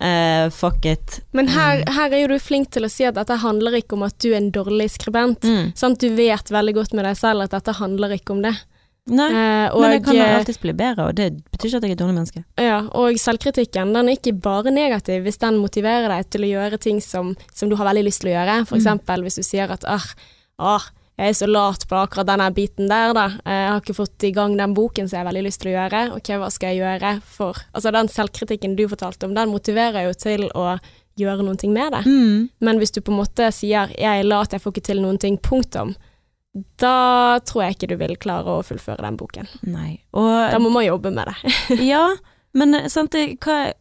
eh, 0.00 0.50
fuck 0.50 0.84
it. 0.86 1.20
Men 1.32 1.48
her, 1.48 1.82
her 1.88 2.12
er 2.12 2.22
jo 2.24 2.28
du 2.34 2.38
flink 2.42 2.70
til 2.74 2.84
å 2.86 2.90
si 2.92 3.04
at 3.08 3.14
dette 3.18 3.36
handler 3.42 3.78
ikke 3.80 3.96
om 3.96 4.02
at 4.06 4.16
du 4.22 4.30
er 4.32 4.38
en 4.40 4.52
dårlig 4.54 4.90
skribent. 4.94 5.44
Mm. 5.44 5.72
Sant? 5.76 6.00
Du 6.00 6.08
vet 6.16 6.50
veldig 6.52 6.74
godt 6.74 6.92
med 6.98 7.04
deg 7.08 7.16
selv 7.16 7.46
at 7.46 7.54
dette 7.56 7.76
handler 7.80 8.16
ikke 8.18 8.36
om 8.36 8.42
det. 8.46 8.54
Nei, 9.06 9.28
uh, 9.30 9.68
og, 9.70 9.80
men 9.84 9.92
jeg 9.94 10.02
kan 10.02 10.16
eh, 10.18 10.32
alltids 10.34 10.58
bli 10.58 10.72
bedre, 10.74 11.04
og 11.06 11.14
det 11.14 11.28
betyr 11.54 11.68
ikke 11.68 11.78
at 11.78 11.84
jeg 11.86 11.92
er 11.92 11.94
et 11.94 12.00
dårlig 12.00 12.14
menneske. 12.16 12.40
Ja, 12.58 12.78
og 12.90 13.14
selvkritikken 13.22 13.92
den 13.94 14.08
er 14.10 14.16
ikke 14.18 14.32
bare 14.42 14.72
negativ 14.74 15.22
hvis 15.28 15.38
den 15.38 15.60
motiverer 15.62 16.10
deg 16.10 16.26
til 16.34 16.42
å 16.42 16.48
gjøre 16.50 16.80
ting 16.82 16.98
som, 17.04 17.36
som 17.54 17.70
du 17.70 17.76
har 17.78 17.86
veldig 17.86 18.02
lyst 18.08 18.24
til 18.24 18.32
å 18.32 18.34
gjøre. 18.34 18.56
For 18.66 18.74
Mm. 18.74 18.80
eksempel 18.82 19.22
hvis 19.22 19.38
du 19.38 19.44
sier 19.46 19.70
at 19.70 19.86
ah, 19.86 20.08
ah, 20.58 20.88
jeg 21.16 21.32
er 21.32 21.36
så 21.38 21.46
lat 21.48 21.86
på 21.88 21.96
akkurat 21.96 22.28
denne 22.28 22.50
biten 22.52 22.90
der, 22.90 23.14
da. 23.16 23.30
Jeg 23.40 23.68
har 23.70 23.80
ikke 23.80 23.96
fått 23.96 24.26
i 24.28 24.34
gang 24.36 24.56
den 24.58 24.74
boken 24.76 25.08
som 25.08 25.16
jeg 25.16 25.22
har 25.22 25.30
veldig 25.30 25.46
lyst 25.46 25.62
til 25.62 25.70
å 25.70 25.76
gjøre. 25.78 26.02
Ok, 26.18 26.28
hva 26.42 26.50
skal 26.52 26.74
jeg 26.74 26.82
gjøre 26.82 27.12
for 27.24 27.62
Altså 27.72 27.92
den 27.96 28.10
selvkritikken 28.12 28.76
du 28.76 28.84
fortalte 28.90 29.28
om, 29.28 29.32
den 29.36 29.48
motiverer 29.48 30.10
jo 30.10 30.12
til 30.20 30.44
å 30.52 30.74
gjøre 31.16 31.46
noen 31.46 31.56
ting 31.56 31.72
med 31.72 31.94
det. 31.96 32.02
Mm. 32.04 32.50
Men 32.60 32.82
hvis 32.82 32.92
du 32.92 33.00
på 33.00 33.14
en 33.14 33.22
måte 33.22 33.48
sier 33.48 33.88
'jeg 33.96 34.20
er 34.20 34.28
lat, 34.28 34.52
jeg 34.52 34.60
får 34.60 34.72
ikke 34.72 34.88
til 34.92 35.00
noen 35.00 35.18
ting', 35.18 35.40
punktum, 35.40 35.94
da 36.80 37.38
tror 37.44 37.64
jeg 37.64 37.76
ikke 37.76 37.88
du 37.88 37.96
vil 37.96 38.16
klare 38.16 38.44
å 38.44 38.64
fullføre 38.64 39.04
den 39.04 39.16
boken. 39.16 39.48
Nei. 39.62 40.00
Og 40.12 40.52
Da 40.52 40.58
må 40.58 40.70
man 40.72 40.84
jobbe 40.84 41.10
med 41.10 41.28
det. 41.28 41.56
Ja, 41.92 42.16
men 42.52 42.74
eh, 42.74 42.88
sant, 42.88 43.12
hva, 43.12 43.72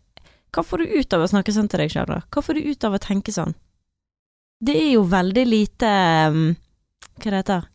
hva 0.51 0.63
får 0.63 0.77
du 0.77 0.99
ut 0.99 1.13
av 1.13 1.21
å 1.21 1.27
snakke 1.27 1.51
sånn 1.55 1.67
til 1.67 1.79
deg 1.79 1.91
sjøl, 1.91 2.07
da? 2.07 2.21
Hva 2.31 2.41
får 2.41 2.53
du 2.59 2.71
ut 2.71 2.83
av 2.83 2.93
å 2.93 3.03
tenke 3.03 3.31
sånn? 3.31 3.55
Det 4.59 4.75
er 4.75 4.91
jo 4.95 5.03
veldig 5.03 5.45
lite 5.45 5.89
um, 6.31 6.55
Hva 7.21 7.31
det 7.31 7.39
heter 7.43 7.65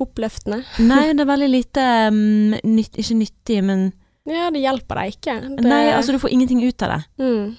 Oppløftende. 0.00 0.62
Nei, 0.90 1.10
det 1.12 1.24
er 1.24 1.28
veldig 1.28 1.48
lite 1.52 1.82
um, 2.08 2.54
nytt, 2.64 2.94
Ikke 3.02 3.16
nyttig, 3.20 3.58
men 3.68 3.90
Ja, 4.28 4.46
det 4.52 4.62
hjelper 4.62 5.00
deg 5.02 5.16
ikke. 5.16 5.34
Det, 5.58 5.64
Nei, 5.66 5.82
altså, 5.92 6.14
du 6.16 6.20
får 6.22 6.32
ingenting 6.36 6.62
ut 6.64 6.84
av 6.86 6.94
det. 6.94 7.00
mm, 7.20 7.50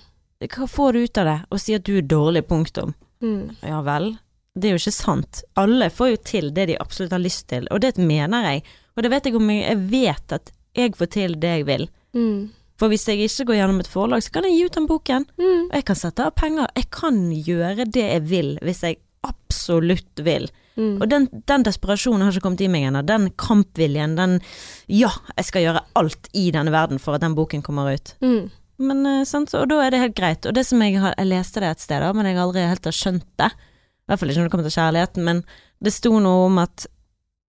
Hva 0.55 0.67
får 0.69 0.93
du 0.97 1.03
ut 1.05 1.19
av 1.21 1.27
det? 1.29 1.37
Å 1.53 1.59
si 1.61 1.75
at 1.77 1.85
du 1.85 1.95
er 1.99 2.07
dårlig, 2.09 2.45
punktum. 2.49 2.93
mm, 3.21 3.57
Ja 3.67 3.81
vel. 3.85 4.13
Det 4.57 4.67
er 4.67 4.73
jo 4.75 4.81
ikke 4.81 4.91
sant. 4.95 5.43
Alle 5.55 5.87
får 5.93 6.09
jo 6.15 6.17
til 6.27 6.49
det 6.55 6.65
de 6.71 6.79
absolutt 6.81 7.13
har 7.15 7.21
lyst 7.23 7.45
til, 7.53 7.67
og 7.71 7.79
det 7.85 7.93
mener 8.01 8.43
jeg. 8.49 8.63
Og 8.97 9.05
det 9.05 9.11
vet 9.13 9.29
jeg 9.29 9.37
om 9.37 9.47
jeg, 9.53 9.61
jeg 9.63 9.79
vet 9.93 10.33
at 10.39 10.51
jeg 10.75 10.95
får 10.97 11.11
til 11.13 11.37
det 11.39 11.53
jeg 11.59 11.67
vil. 11.69 11.85
mm, 12.17 12.41
For 12.81 12.89
hvis 12.91 13.05
jeg 13.07 13.21
ikke 13.29 13.45
går 13.51 13.59
gjennom 13.61 13.79
et 13.83 13.87
forlag, 13.91 14.23
så 14.25 14.33
kan 14.33 14.43
jeg 14.49 14.57
gi 14.57 14.65
ut 14.65 14.79
den 14.79 14.89
boken. 14.89 15.27
mm, 15.37 15.69
Og 15.69 15.77
jeg 15.77 15.85
kan 15.91 15.95
sette 16.01 16.25
av 16.25 16.33
penger. 16.35 16.67
Jeg 16.75 16.89
kan 16.89 17.21
gjøre 17.31 17.85
det 17.85 18.07
jeg 18.09 18.25
vil, 18.33 18.51
hvis 18.65 18.81
jeg 18.87 18.97
absolutt 19.23 20.25
vil. 20.25 20.49
Mm. 20.77 21.01
Og 21.01 21.10
den, 21.12 21.27
den 21.47 21.63
desperasjonen 21.67 22.23
har 22.25 22.31
ikke 22.36 22.45
kommet 22.47 22.63
i 22.65 22.69
meg 22.71 22.88
ennå. 22.89 23.01
Den 23.07 23.29
kampviljen, 23.39 24.15
den 24.19 24.39
Ja, 24.88 25.12
jeg 25.38 25.45
skal 25.49 25.65
gjøre 25.67 25.84
alt 25.99 26.29
i 26.34 26.49
denne 26.55 26.73
verden 26.73 26.99
for 26.99 27.15
at 27.17 27.25
den 27.25 27.36
boken 27.38 27.62
kommer 27.65 27.91
ut. 27.93 28.15
Mm, 28.21 28.49
Men 28.81 29.05
eh, 29.05 29.23
sant, 29.29 29.53
og 29.53 29.67
da 29.69 29.81
er 29.86 29.91
det 29.93 29.99
helt 30.01 30.17
greit. 30.17 30.45
Og 30.49 30.55
det 30.57 30.65
som 30.65 30.81
jeg 30.81 30.97
har 30.99 31.13
Jeg 31.17 31.29
leste 31.29 31.62
det 31.62 31.69
et 31.69 31.84
sted, 31.84 32.01
da, 32.01 32.13
men 32.13 32.25
jeg 32.25 32.39
aldri 32.41 32.65
helt 32.65 32.86
har 32.89 32.95
skjønt 32.97 33.27
det. 33.38 33.51
I 33.51 34.12
hvert 34.12 34.19
fall 34.19 34.29
ikke 34.34 34.41
når 34.41 34.47
det 34.49 34.51
kommer 34.51 34.69
til 34.69 34.79
kjærligheten, 34.79 35.23
men 35.23 35.43
det 35.84 35.93
sto 35.93 36.12
noe 36.19 36.45
om 36.49 36.57
at 36.62 36.86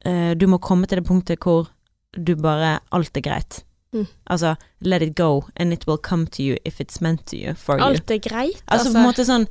uh, 0.07 0.33
du 0.39 0.47
må 0.47 0.59
komme 0.63 0.87
til 0.87 1.01
det 1.01 1.07
punktet 1.09 1.41
hvor 1.43 1.71
du 2.13 2.35
bare 2.37 2.79
Alt 2.93 3.17
er 3.17 3.25
greit. 3.25 3.63
Mm. 3.93 4.07
Altså, 4.31 4.55
let 4.81 5.03
it 5.03 5.15
go, 5.17 5.45
and 5.57 5.73
it 5.73 5.87
will 5.87 5.99
come 5.99 6.27
to 6.27 6.43
you 6.43 6.57
if 6.65 6.81
it's 6.81 7.01
meant 7.01 7.27
to 7.27 7.37
you, 7.37 7.55
for 7.55 7.77
you. 7.79 7.85
Alt 7.85 8.11
er 8.11 8.19
greit, 8.19 8.63
Altså, 8.67 8.89
altså. 8.89 8.93
på 8.93 8.99
en 8.99 9.05
måte 9.09 9.25
sånn 9.29 9.47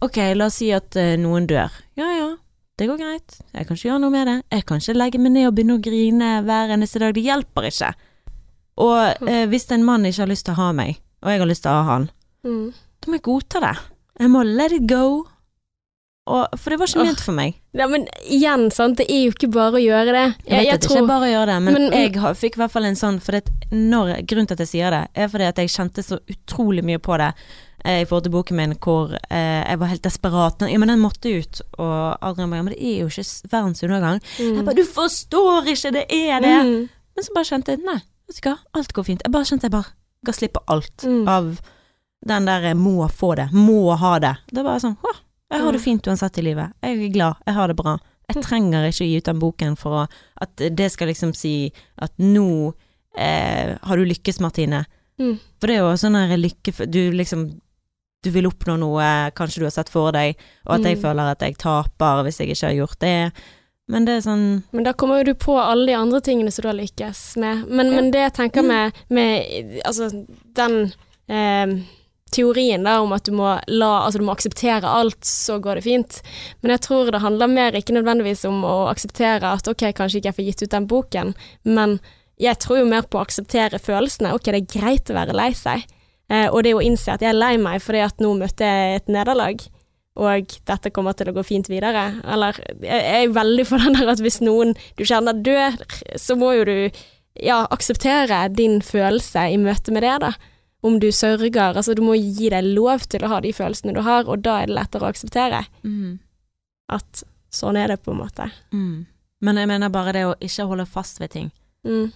Ok, 0.00 0.16
la 0.34 0.46
oss 0.46 0.56
si 0.62 0.70
at 0.72 0.94
uh, 0.96 1.16
noen 1.20 1.46
dør. 1.50 1.74
Ja 1.98 2.06
ja, 2.14 2.28
det 2.80 2.86
går 2.88 2.96
greit. 3.00 3.34
Jeg 3.52 3.66
kan 3.68 3.76
ikke 3.76 3.88
gjøre 3.90 4.00
noe 4.00 4.12
med 4.14 4.26
det. 4.30 4.36
Jeg 4.56 4.64
kan 4.68 4.80
ikke 4.80 4.94
legge 4.96 5.20
meg 5.20 5.32
ned 5.34 5.46
og 5.50 5.54
begynne 5.58 5.76
å 5.76 5.82
grine 5.84 6.30
hver 6.46 6.72
eneste 6.74 7.02
dag. 7.02 7.12
Det 7.16 7.24
hjelper 7.26 7.68
ikke. 7.68 7.90
Og 8.80 9.28
eh, 9.28 9.44
hvis 9.52 9.66
en 9.76 9.84
mann 9.84 10.06
ikke 10.08 10.22
har 10.24 10.30
lyst 10.32 10.46
til 10.48 10.54
å 10.56 10.60
ha 10.62 10.70
meg, 10.76 10.96
og 11.20 11.28
jeg 11.34 11.42
har 11.42 11.50
lyst 11.50 11.66
til 11.66 11.74
å 11.74 11.80
ha 11.82 11.88
han, 11.94 12.08
Mm. 12.40 12.70
da 12.72 13.10
må 13.12 13.18
jeg 13.18 13.22
godta 13.26 13.60
det. 13.60 13.74
Jeg 14.20 14.30
må 14.32 14.40
let 14.48 14.72
it 14.72 14.86
go. 14.88 15.26
Og, 16.30 16.58
for 16.60 16.70
det 16.70 16.78
var 16.78 16.90
ikke 16.92 17.04
ment 17.08 17.20
for 17.24 17.34
meg. 17.36 17.56
Ja, 17.74 17.86
men 17.90 18.04
igjen, 18.30 18.68
sant, 18.74 18.98
det 19.00 19.06
er 19.10 19.24
jo 19.26 19.32
ikke 19.34 19.48
bare 19.54 19.78
å 19.78 19.82
gjøre 19.82 20.12
det. 20.14 20.24
Jeg 20.46 20.66
vet 20.66 20.74
at 20.76 20.84
det 20.84 20.90
ikke 20.90 21.00
er 21.02 21.08
bare 21.08 21.26
å 21.26 21.32
gjøre 21.32 21.46
det, 21.50 21.56
men, 21.66 21.74
Men- 21.74 21.92
jeg 21.96 22.12
har, 22.22 22.34
fikk 22.38 22.56
i 22.58 22.60
hvert 22.62 22.70
fall 22.74 22.84
en 22.88 22.98
sånn 22.98 23.18
For 23.22 23.32
det, 23.38 23.50
når, 23.72 24.12
grunnen 24.30 24.46
til 24.50 24.54
at 24.58 24.62
jeg 24.64 24.70
sier 24.74 24.90
det, 24.94 25.02
er 25.14 25.28
fordi 25.32 25.48
at 25.50 25.58
jeg 25.58 25.72
kjente 25.74 26.04
så 26.06 26.18
utrolig 26.30 26.84
mye 26.86 26.98
på 27.02 27.16
det 27.18 27.32
eh, 27.84 28.02
i 28.02 28.04
forhold 28.04 28.24
til 28.28 28.34
boken 28.34 28.56
min, 28.60 28.74
hvor 28.78 29.14
eh, 29.30 29.62
jeg 29.70 29.78
var 29.80 29.90
helt 29.92 30.02
desperat. 30.06 30.62
Ja, 30.70 30.78
men 30.78 30.88
den 30.92 31.00
måtte 31.02 31.32
ut, 31.40 31.62
og 31.78 32.18
Adrian 32.20 32.50
bare 32.50 32.60
Ja, 32.60 32.66
men 32.68 32.74
det 32.74 32.82
er 32.82 33.00
jo 33.00 33.08
ikke 33.10 33.50
verdens 33.54 33.82
undergang. 33.82 34.20
Jeg 34.38 34.52
Mm. 34.56 34.64
bare 34.66 34.74
Du 34.76 34.84
forstår 34.84 35.66
ikke, 35.74 35.92
det 35.92 36.06
er 36.10 36.40
det! 36.40 36.56
Mm. 36.66 36.88
Men 37.16 37.24
så 37.24 37.34
bare 37.34 37.44
kjente 37.50 37.74
jeg 37.74 37.82
Nei, 37.84 37.98
vet 38.28 38.40
du 38.42 38.48
hva, 38.48 38.56
alt 38.74 38.92
går 38.92 39.04
fint. 39.04 39.22
Jeg 39.24 39.32
bare 39.32 39.44
kjente 39.44 39.62
jeg 39.66 39.72
bare 39.72 39.92
ga 40.26 40.32
slipp 40.32 40.52
på 40.58 40.62
alt 40.68 41.06
Mm. 41.06 41.26
av 41.28 41.60
den 42.26 42.44
der 42.44 42.64
eh, 42.70 42.74
må 42.76 43.08
få 43.08 43.34
det, 43.36 43.48
må 43.52 43.96
ha 43.96 44.18
det. 44.18 44.34
Det 44.52 44.62
bare 44.64 44.80
sånn 44.82 44.96
Å, 45.00 45.14
jeg 45.50 45.60
har 45.64 45.72
det 45.72 45.80
fint 45.82 46.06
uansett 46.06 46.38
i 46.38 46.42
livet. 46.42 46.72
Jeg 46.82 46.98
er 47.04 47.12
glad, 47.12 47.34
jeg 47.46 47.54
har 47.54 47.68
det 47.68 47.76
bra. 47.76 47.98
Jeg 48.30 48.42
trenger 48.44 48.84
ikke 48.86 49.02
å 49.04 49.08
gi 49.08 49.16
ut 49.18 49.24
den 49.24 49.40
boken 49.42 49.76
for 49.76 49.90
å, 50.04 50.08
at 50.40 50.56
det 50.56 50.90
skal 50.92 51.08
liksom 51.10 51.32
si 51.34 51.72
at 51.98 52.12
nå 52.18 52.72
eh, 53.18 53.76
har 53.82 53.96
du 53.96 54.04
lykkes, 54.06 54.38
Martine. 54.40 54.84
Mm. 55.18 55.38
For 55.60 55.66
det 55.66 55.74
er 55.76 55.82
jo 55.82 55.96
sånn 56.00 56.14
her 56.16 56.36
lykke 56.38 56.86
Du 56.88 57.10
liksom 57.12 57.60
Du 58.24 58.30
vil 58.30 58.46
oppnå 58.48 58.76
noe 58.78 59.30
kanskje 59.36 59.60
du 59.60 59.64
har 59.66 59.70
sett 59.74 59.88
for 59.88 60.12
deg, 60.12 60.36
og 60.66 60.74
at 60.78 60.84
jeg 60.84 60.96
Mm. 60.98 61.02
føler 61.02 61.30
at 61.32 61.40
jeg 61.40 61.56
taper 61.58 62.22
hvis 62.24 62.38
jeg 62.40 62.50
ikke 62.50 62.66
har 62.66 62.74
gjort 62.86 62.98
det. 63.00 63.32
Men 63.88 64.04
det 64.04 64.12
er 64.18 64.20
sånn 64.20 64.62
Men 64.72 64.84
da 64.84 64.92
kommer 64.92 65.18
jo 65.18 65.32
du 65.32 65.34
på 65.34 65.56
alle 65.58 65.86
de 65.86 65.94
andre 65.94 66.20
tingene 66.20 66.52
som 66.52 66.62
du 66.62 66.68
har 66.68 66.76
lykkes 66.76 67.36
med. 67.38 67.66
Men, 67.68 67.86
Ja. 67.86 67.92
men 67.96 68.10
det 68.12 68.20
jeg 68.20 68.32
tenker 68.34 68.62
Mm. 68.62 68.68
med, 68.68 68.92
med 69.10 69.80
altså, 69.86 70.26
den 70.54 70.92
eh, 71.28 71.66
teorien 72.34 72.86
der 72.86 73.02
om 73.02 73.12
at 73.16 73.26
du 73.28 73.34
må 73.36 73.56
la 73.68 73.90
Altså 74.04 74.20
du 74.20 74.26
må 74.26 74.34
akseptere 74.34 74.88
alt, 74.88 75.20
så 75.26 75.58
går 75.62 75.80
det 75.80 75.86
fint. 75.86 76.20
Men 76.62 76.74
jeg 76.76 76.84
tror 76.86 77.10
det 77.10 77.22
handler 77.24 77.52
mer 77.52 77.76
ikke 77.76 77.96
nødvendigvis 77.96 78.46
om 78.48 78.62
å 78.66 78.76
akseptere 78.90 79.54
at 79.56 79.68
ok, 79.70 79.90
kanskje 79.96 80.20
ikke 80.20 80.30
jeg 80.30 80.38
får 80.38 80.48
gitt 80.48 80.64
ut 80.64 80.76
den 80.76 80.90
boken, 80.90 81.34
men 81.68 81.98
jeg 82.40 82.56
tror 82.62 82.80
jo 82.80 82.88
mer 82.88 83.04
på 83.04 83.18
å 83.18 83.26
akseptere 83.26 83.80
følelsene. 83.82 84.32
Ok, 84.32 84.48
det 84.48 84.62
er 84.62 84.78
greit 84.80 85.10
å 85.12 85.18
være 85.18 85.36
lei 85.36 85.50
seg. 85.56 85.84
Eh, 86.32 86.46
og 86.48 86.62
det 86.64 86.72
å 86.72 86.80
innse 86.80 87.12
at 87.12 87.20
jeg 87.20 87.34
er 87.34 87.36
lei 87.36 87.56
meg 87.60 87.82
fordi 87.84 88.00
at 88.06 88.22
nå 88.22 88.32
møtte 88.38 88.64
jeg 88.64 89.02
et 89.02 89.12
nederlag 89.12 89.60
og 90.20 90.56
dette 90.68 90.90
kommer 90.92 91.14
til 91.16 91.30
å 91.30 91.34
gå 91.36 91.44
fint 91.46 91.68
videre. 91.70 92.10
Eller 92.28 92.58
jeg 92.82 93.00
er 93.24 93.34
veldig 93.34 93.66
for 93.68 93.82
den 93.82 93.96
der 93.96 94.10
at 94.12 94.22
hvis 94.22 94.40
noen 94.44 94.74
du 94.98 95.04
kjenner 95.06 95.36
dør, 95.36 95.78
så 96.18 96.36
må 96.38 96.52
jo 96.58 96.66
du 96.68 96.76
ja, 97.40 97.62
akseptere 97.70 98.42
din 98.52 98.80
følelse 98.84 99.46
i 99.52 99.60
møte 99.60 99.94
med 99.94 100.04
det, 100.04 100.16
da. 100.26 100.32
Om 100.82 100.96
du 101.02 101.10
sørger, 101.12 101.76
altså 101.76 101.94
du 101.94 102.02
må 102.04 102.14
gi 102.16 102.48
deg 102.52 102.64
lov 102.72 103.04
til 103.12 103.24
å 103.24 103.30
ha 103.34 103.40
de 103.44 103.52
følelsene 103.52 103.92
du 103.96 104.00
har, 104.06 104.24
og 104.24 104.40
da 104.44 104.62
er 104.62 104.70
det 104.70 104.76
lettere 104.78 105.04
å 105.04 105.12
akseptere 105.12 105.64
mm, 105.84 106.14
at 106.96 107.24
sånn 107.52 107.76
er 107.76 107.92
det 107.92 108.00
på 108.04 108.14
en 108.14 108.22
måte. 108.22 108.50
mm. 108.72 109.06
Men 109.40 109.56
jeg 109.56 109.70
mener 109.70 109.88
bare 109.88 110.12
det 110.12 110.26
å 110.28 110.34
ikke 110.44 110.66
holde 110.68 110.84
fast 110.84 111.20
ved 111.20 111.30
ting. 111.32 111.46
Mm. 111.84 112.10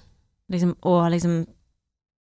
liksom, 0.52 0.74
og 0.84 1.06
liksom 1.14 1.46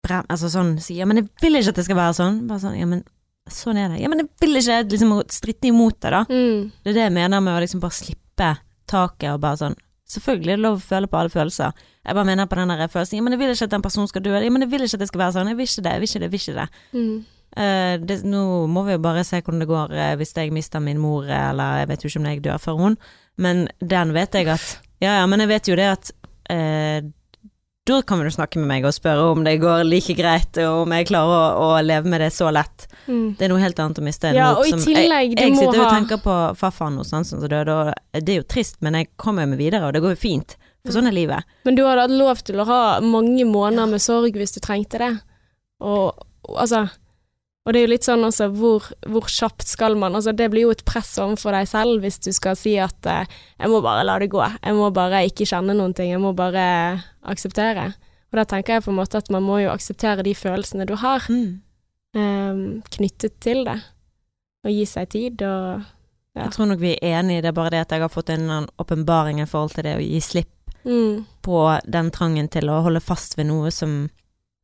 brem, 0.03 0.25
Altså 0.27 0.49
sånn 0.51 0.73
si 0.83 0.97
Ja, 0.99 1.07
men 1.07 1.21
jeg 1.21 1.29
vil 1.39 1.61
ikke 1.61 1.71
at 1.71 1.79
det 1.79 1.85
skal 1.87 2.01
være 2.01 2.17
sånn. 2.19 2.41
Bare 2.49 2.63
sånn, 2.65 2.79
ja, 2.79 2.89
men 2.91 3.05
sånn 3.47 3.79
er 3.79 3.93
det. 3.93 4.01
Ja, 4.03 4.11
men 4.11 4.25
jeg 4.25 4.31
vil 4.43 4.59
ikke 4.59 4.81
liksom 4.91 5.13
stritte 5.33 5.71
imot 5.71 6.01
det, 6.03 6.11
da. 6.17 6.25
Mm. 6.27 6.73
Det 6.83 6.93
er 6.93 6.97
det 6.97 7.05
jeg 7.07 7.15
mener 7.15 7.45
med 7.45 7.55
å 7.55 7.63
liksom 7.63 7.83
bare 7.85 7.99
slippe 7.99 8.51
taket 8.89 9.31
og 9.35 9.45
bare 9.45 9.61
sånn 9.63 9.79
Selvfølgelig 10.09 10.55
er 10.55 10.57
det 10.57 10.65
lov 10.65 10.79
å 10.79 10.81
føle 10.81 11.09
på 11.13 11.19
alle 11.21 11.29
følelser. 11.29 11.81
Jeg 12.09 12.17
bare 12.17 12.25
mener 12.29 12.49
på 12.49 12.57
den 12.59 12.73
der 12.73 12.87
følelsen 12.89 13.19
Ja, 13.19 13.25
men 13.27 13.35
jeg 13.37 13.41
vil 13.43 13.53
ikke 13.53 13.67
at 13.69 13.75
den 13.77 13.85
personen 13.85 14.09
skal 14.09 14.25
dø. 14.25 14.33
Ja, 14.37 14.51
men 14.55 14.65
jeg 14.65 14.71
vil 14.73 14.87
ikke 14.87 14.97
at 14.97 15.03
det 15.05 15.09
skal 15.11 15.21
være 15.27 15.35
sånn. 15.37 15.51
Jeg 15.53 15.59
vil 15.59 15.69
ikke 15.69 15.85
det, 15.85 15.93
jeg 15.93 16.01
vil 16.01 16.09
ikke 16.09 16.23
det, 16.23 16.29
jeg 16.29 16.33
vil 16.33 16.43
ikke 16.45 16.61
det. 16.61 16.69
Mm. 16.97 17.19
Uh, 17.59 17.95
det 18.05 18.17
nå 18.29 18.43
må 18.69 18.83
vi 18.87 18.93
jo 18.93 19.01
bare 19.03 19.25
se 19.25 19.41
hvordan 19.41 19.63
det 19.65 19.69
går 19.71 19.93
uh, 19.97 20.15
hvis 20.21 20.35
jeg 20.37 20.53
mister 20.53 20.83
min 20.85 20.99
mor, 21.01 21.25
eller 21.25 21.81
jeg 21.83 21.89
vet 21.91 22.05
jo 22.05 22.11
ikke 22.13 22.21
om 22.21 22.27
jeg 22.29 22.43
dør 22.45 22.59
før 22.61 22.77
hun, 22.83 22.97
men 23.41 23.63
den 23.81 24.13
vet 24.15 24.37
jeg 24.37 24.51
at 24.53 24.67
Ja, 25.01 25.21
ja, 25.21 25.27
men 25.31 25.41
jeg 25.41 25.49
vet 25.49 25.71
jo 25.71 25.79
det 25.79 25.87
at 25.89 26.11
uh, 26.53 27.01
da 27.89 28.03
kan 28.05 28.21
du 28.21 28.29
snakke 28.31 28.61
med 28.61 28.69
meg 28.69 28.85
og 28.85 28.93
spørre 28.93 29.31
om 29.33 29.45
det 29.47 29.55
går 29.63 29.87
like 29.89 30.13
greit, 30.19 30.59
og 30.61 30.83
om 30.85 30.93
jeg 30.93 31.09
klarer 31.09 31.33
å, 31.57 31.71
å 31.79 31.81
leve 31.81 32.11
med 32.13 32.21
det 32.21 32.29
så 32.37 32.51
lett. 32.53 32.85
Mm. 33.07 33.39
Det 33.39 33.47
er 33.47 33.53
noe 33.55 33.63
helt 33.63 33.79
annet 33.81 34.01
å 34.03 34.05
miste 34.05 34.33
Ja, 34.37 34.51
og 34.59 34.69
i 34.69 34.75
tillegg, 34.77 35.33
Jeg, 35.33 35.41
jeg 35.41 35.57
sitter 35.57 35.81
og 35.81 35.87
ha- 35.87 35.95
tenker 35.97 36.21
på 36.21 36.35
farfaren 36.61 36.99
hos 37.01 37.15
Hansen 37.17 37.41
som 37.41 37.49
døde, 37.49 37.73
og 37.73 38.21
det 38.21 38.35
er 38.35 38.43
jo 38.43 38.49
trist, 38.53 38.77
men 38.85 38.99
jeg 38.99 39.09
kommer 39.17 39.47
jo 39.47 39.55
med 39.55 39.63
videre, 39.63 39.89
og 39.89 39.97
det 39.97 40.05
går 40.05 40.19
jo 40.19 40.21
fint. 40.21 40.59
For 40.87 40.95
sånn 40.95 41.09
er 41.11 41.13
livet. 41.17 41.45
Men 41.65 41.75
du 41.77 41.83
hadde 41.85 42.07
hatt 42.07 42.11
lov 42.17 42.39
til 42.47 42.61
å 42.63 42.65
ha 42.69 43.01
mange 43.05 43.45
måneder 43.45 43.91
med 43.91 44.01
sorg 44.01 44.37
hvis 44.39 44.55
du 44.55 44.61
trengte 44.65 44.99
det. 45.03 45.11
Og, 45.81 46.15
altså 46.49 46.89
Og 47.67 47.73
det 47.75 47.81
er 47.81 47.85
jo 47.87 47.91
litt 47.93 48.07
sånn 48.07 48.25
også, 48.25 48.47
hvor, 48.57 48.87
hvor 49.07 49.27
kjapt 49.29 49.67
skal 49.69 49.95
man 50.01 50.15
Altså, 50.17 50.33
det 50.33 50.47
blir 50.51 50.63
jo 50.63 50.71
et 50.73 50.85
press 50.89 51.11
overfor 51.21 51.53
deg 51.53 51.69
selv 51.69 52.01
hvis 52.01 52.17
du 52.25 52.31
skal 52.33 52.57
si 52.57 52.79
at 52.81 53.07
eh, 53.07 53.27
'jeg 53.61 53.69
må 53.69 53.83
bare 53.85 54.05
la 54.07 54.19
det 54.19 54.31
gå', 54.31 54.57
jeg 54.65 54.75
må 54.75 54.91
bare 54.95 55.27
ikke 55.29 55.45
kjenne 55.45 55.77
noen 55.77 55.93
ting, 55.95 56.11
jeg 56.11 56.21
må 56.21 56.33
bare 56.35 57.03
akseptere. 57.23 57.93
Og 58.33 58.37
da 58.41 58.45
tenker 58.45 58.73
jeg 58.75 58.85
på 58.85 58.91
en 58.91 58.97
måte 58.97 59.19
at 59.19 59.29
man 59.31 59.43
må 59.43 59.59
jo 59.63 59.69
akseptere 59.71 60.23
de 60.25 60.33
følelsene 60.35 60.87
du 60.87 60.95
har, 60.97 61.21
Mm. 61.29 61.61
eh, 62.15 62.83
knyttet 62.97 63.39
til 63.41 63.65
det. 63.65 63.83
Og 64.65 64.71
gi 64.73 64.85
seg 64.87 65.09
tid 65.11 65.43
og 65.43 65.85
Ja. 66.37 66.45
Jeg 66.45 66.53
tror 66.53 66.67
nok 66.69 66.79
vi 66.81 66.93
er 67.03 67.21
enige, 67.21 67.43
det 67.43 67.49
er 67.49 67.53
bare 67.53 67.71
det 67.71 67.81
at 67.81 67.89
jeg 67.91 68.01
har 68.01 68.09
fått 68.09 68.31
en 68.31 68.67
åpenbaring 68.79 69.41
i 69.41 69.45
forhold 69.47 69.73
til 69.75 69.83
det 69.83 69.97
å 69.99 70.01
gi 70.01 70.21
slipp 70.21 70.49
mm. 70.89 71.27
på 71.45 71.61
den 71.87 72.11
trangen 72.15 72.49
til 72.53 72.71
å 72.73 72.81
holde 72.87 73.03
fast 73.05 73.39
ved 73.39 73.51
noe 73.51 73.73
som 73.75 74.07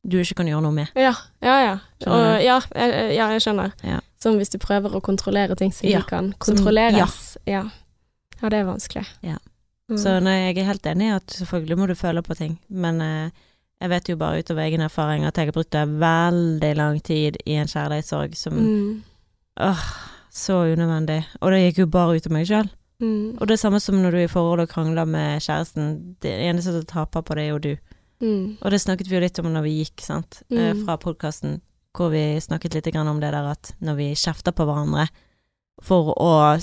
du 0.05 0.19
ikke 0.21 0.41
kan 0.41 0.49
gjøre 0.49 0.65
noe 0.67 0.75
med. 0.75 0.91
Ja, 0.99 1.13
ja, 1.41 1.55
ja. 1.63 1.73
Og, 2.05 2.27
ja, 2.43 2.59
jeg, 2.75 3.15
ja, 3.15 3.29
jeg 3.33 3.41
skjønner. 3.45 3.73
Ja. 3.85 4.03
Som 4.21 4.37
hvis 4.37 4.53
du 4.53 4.59
prøver 4.61 4.93
å 4.93 5.01
kontrollere 5.05 5.57
ting 5.57 5.73
som 5.73 5.87
ikke 5.89 6.05
kan 6.11 6.31
kontrolleres. 6.41 7.37
ja. 7.49 7.65
ja. 8.37 8.49
det 8.51 8.61
er 8.61 8.69
vanskelig. 8.69 9.05
Ja. 9.25 9.39
Mm. 9.89 9.97
Så 10.01 10.15
nei, 10.23 10.37
jeg 10.47 10.59
er 10.61 10.69
helt 10.71 10.87
enig 10.89 11.09
i 11.09 11.15
at 11.15 11.33
selvfølgelig 11.41 11.77
må 11.77 11.87
du 11.89 11.93
føle 11.97 12.23
på 12.25 12.37
ting, 12.37 12.55
men 12.73 13.01
eh, 13.05 13.43
jeg 13.83 13.91
vet 13.91 14.09
jo 14.09 14.15
bare 14.17 14.41
ut 14.41 14.49
av 14.49 14.61
egen 14.63 14.81
erfaring 14.81 15.27
at 15.27 15.37
jeg 15.37 15.51
har 15.51 15.57
brukt 15.57 15.75
veldig 15.75 16.71
lang 16.79 16.97
tid 17.05 17.37
i 17.45 17.59
en 17.61 17.69
kjærlighetssorg 17.69 18.33
som 18.39 18.57
mm. 18.57 18.87
Åh, 19.65 19.83
så 20.35 20.65
unødvendig. 20.67 21.21
Og 21.39 21.53
det 21.53 21.61
gikk 21.61 21.77
jo 21.85 21.91
bare 21.93 22.17
ut 22.17 22.25
av 22.27 22.33
meg 22.35 22.49
sjøl. 22.49 22.67
Mm. 23.01 23.37
Og 23.39 23.47
det 23.47 23.55
er 23.57 23.61
samme 23.61 23.79
som 23.83 23.97
når 23.99 24.11
du 24.11 24.17
er 24.21 24.27
i 24.29 24.31
forhold 24.31 24.63
og 24.63 24.69
krangler 24.71 25.05
med 25.05 25.43
kjæresten. 25.43 26.15
Det 26.23 26.31
eneste 26.31 26.71
som 26.71 26.85
taper 26.85 27.21
på 27.21 27.35
det, 27.35 27.43
er 27.43 27.49
jo 27.53 27.59
du. 27.59 27.75
Mm. 28.23 28.57
Og 28.61 28.71
det 28.71 28.81
snakket 28.81 29.09
vi 29.09 29.17
jo 29.17 29.23
litt 29.25 29.39
om 29.39 29.51
når 29.51 29.65
vi 29.67 29.73
gikk, 29.83 30.01
sant, 30.01 30.41
eh, 30.51 30.73
Mm. 30.73 30.85
fra 30.85 30.97
podkasten, 30.97 31.61
hvor 31.93 32.09
vi 32.11 32.39
snakket 32.39 32.73
litt 32.73 32.95
om 32.95 33.19
det 33.19 33.31
der 33.31 33.51
at 33.51 33.73
når 33.81 33.95
vi 33.95 34.13
kjefter 34.15 34.51
på 34.51 34.65
hverandre 34.65 35.09
for 35.81 36.13
å 36.15 36.55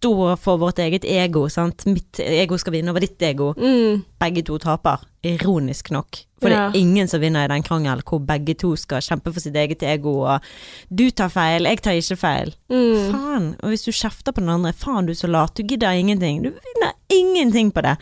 stå 0.00 0.36
for 0.40 0.56
vårt 0.58 0.78
eget 0.80 1.04
ego, 1.04 1.42
sant, 1.52 1.84
mitt 1.86 2.20
ego 2.24 2.56
skal 2.58 2.72
vinne 2.72 2.90
over 2.90 3.00
ditt 3.00 3.20
ego, 3.22 3.52
Mm. 3.56 4.02
begge 4.20 4.42
to 4.46 4.56
taper, 4.58 4.98
ironisk 5.22 5.90
nok. 5.90 6.24
For 6.40 6.48
Ja. 6.48 6.70
det 6.70 6.76
er 6.76 6.80
ingen 6.80 7.06
som 7.08 7.20
vinner 7.20 7.44
i 7.44 7.48
den 7.48 7.62
krangelen 7.62 8.02
hvor 8.02 8.18
begge 8.24 8.54
to 8.56 8.76
skal 8.76 9.00
kjempe 9.02 9.30
for 9.32 9.40
sitt 9.40 9.54
eget 9.54 9.82
ego, 9.82 10.22
og 10.24 10.40
du 10.94 11.10
tar 11.10 11.28
feil, 11.28 11.64
jeg 11.64 11.82
tar 11.82 11.92
ikke 11.92 12.16
feil. 12.16 12.54
Mm. 12.70 13.12
Faen. 13.12 13.56
Og 13.62 13.68
hvis 13.68 13.84
du 13.84 13.90
kjefter 13.92 14.32
på 14.32 14.40
den 14.40 14.48
andre, 14.48 14.72
faen 14.72 15.04
du 15.06 15.12
er 15.12 15.16
så 15.16 15.28
lat, 15.28 15.54
du 15.54 15.62
gidder 15.62 15.92
ingenting. 15.92 16.42
Du 16.42 16.48
vinner 16.50 16.92
ingenting 17.10 17.70
på 17.70 17.82
det. 17.82 17.98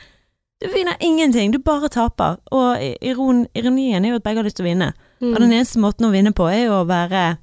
Du 0.62 0.68
vinner 0.72 0.94
ingenting, 1.00 1.50
du 1.52 1.58
bare 1.58 1.88
taper. 1.88 2.37
Og 2.52 2.78
iron, 3.02 3.46
ironien 3.56 4.04
er 4.04 4.08
jo 4.11 4.16
at 4.16 4.22
begge 4.22 4.37
har 4.37 4.44
lyst 4.44 4.56
til 4.56 4.66
å 4.66 4.70
vinne. 4.70 4.92
Mm. 5.20 5.34
Og 5.34 5.40
den 5.40 5.50
eneste 5.52 5.78
måten 5.78 6.06
å 6.06 6.12
vinne 6.12 6.32
på 6.32 6.46
er 6.48 6.66
jo 6.66 6.72
å 6.84 6.87
være 6.87 7.38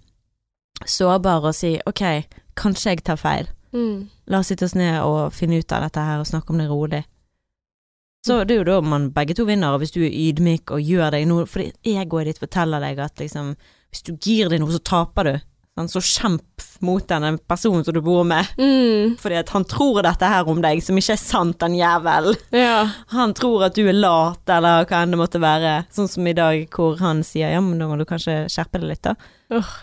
sårbar 0.85 1.43
og 1.45 1.53
si 1.55 1.77
ok, 1.85 2.23
kanskje 2.55 2.85
jeg 2.95 3.03
tar 3.03 3.17
feil. 3.17 3.47
Mm. 3.75 4.07
La 4.31 4.39
oss 4.39 4.49
sitte 4.51 4.65
oss 4.69 4.77
ned 4.77 5.01
og 5.03 5.35
finne 5.35 5.59
ut 5.59 5.75
av 5.75 5.85
dette 5.85 6.07
her 6.07 6.21
og 6.21 6.29
snakke 6.29 6.53
om 6.53 6.61
det 6.61 6.69
rolig. 6.71 7.03
Så 8.25 8.39
det 8.43 8.55
er 8.55 8.63
jo 8.63 8.69
da 8.71 8.79
man 8.81 9.11
begge 9.13 9.35
to 9.38 9.45
vinner, 9.45 9.75
og 9.75 9.83
hvis 9.83 9.93
du 9.93 9.99
er 10.01 10.09
ydmyk 10.09 10.73
og 10.73 10.81
gjør 10.81 11.11
deg 11.13 11.27
noe 11.29 11.43
Fordi 11.45 11.67
egoet 11.93 12.25
ditt 12.31 12.39
forteller 12.41 12.81
deg 12.81 12.97
at 13.03 13.21
liksom 13.21 13.51
Hvis 13.93 14.01
du 14.07 14.15
gir 14.17 14.49
deg 14.49 14.63
noe, 14.63 14.73
så 14.73 14.81
taper 14.81 15.29
du. 15.29 15.35
Så 15.91 15.99
kjemp 15.99 16.63
mot 16.88 17.03
den 17.07 17.38
personen 17.38 17.83
som 17.83 17.93
du 17.93 17.99
bor 18.01 18.23
med. 18.23 18.47
Mm. 18.57 19.17
Fordi 19.19 19.35
at 19.41 19.51
han 19.51 19.65
tror 19.67 20.01
dette 20.05 20.29
her 20.31 20.47
om 20.47 20.61
deg, 20.63 20.79
som 20.83 20.95
ikke 20.95 21.17
er 21.17 21.19
sant, 21.19 21.57
den 21.59 21.75
jævel. 21.75 22.31
Ja. 22.55 22.88
Han 23.11 23.35
tror 23.35 23.67
at 23.67 23.75
du 23.75 23.83
er 23.83 23.97
lat, 23.97 24.39
eller 24.47 24.88
hva 24.88 25.03
enn 25.03 25.11
det 25.11 25.19
måtte 25.19 25.41
være. 25.43 25.81
Sånn 25.91 26.07
som 26.11 26.27
i 26.31 26.35
dag, 26.38 26.63
hvor 26.71 26.95
han 27.03 27.25
sier 27.27 27.51
ja, 27.51 27.59
men 27.63 27.83
da 27.83 27.89
må 27.91 27.99
du 27.99 28.05
kanskje 28.07 28.45
skjerpe 28.51 28.79
deg 28.79 28.93
litt, 28.93 29.03
da. 29.03 29.17
Åh. 29.51 29.75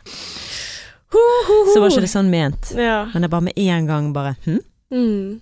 Så 1.12 1.81
var 1.81 1.90
ikke 1.92 2.05
det 2.07 2.11
sånn 2.12 2.31
ment. 2.33 2.72
Ja. 2.77 3.05
Men 3.12 3.22
det 3.22 3.29
er 3.29 3.35
bare 3.37 3.46
med 3.48 3.59
en 3.59 3.87
gang 3.90 4.12
bare 4.16 4.35
hm? 4.46 4.59
Mm. 4.92 5.40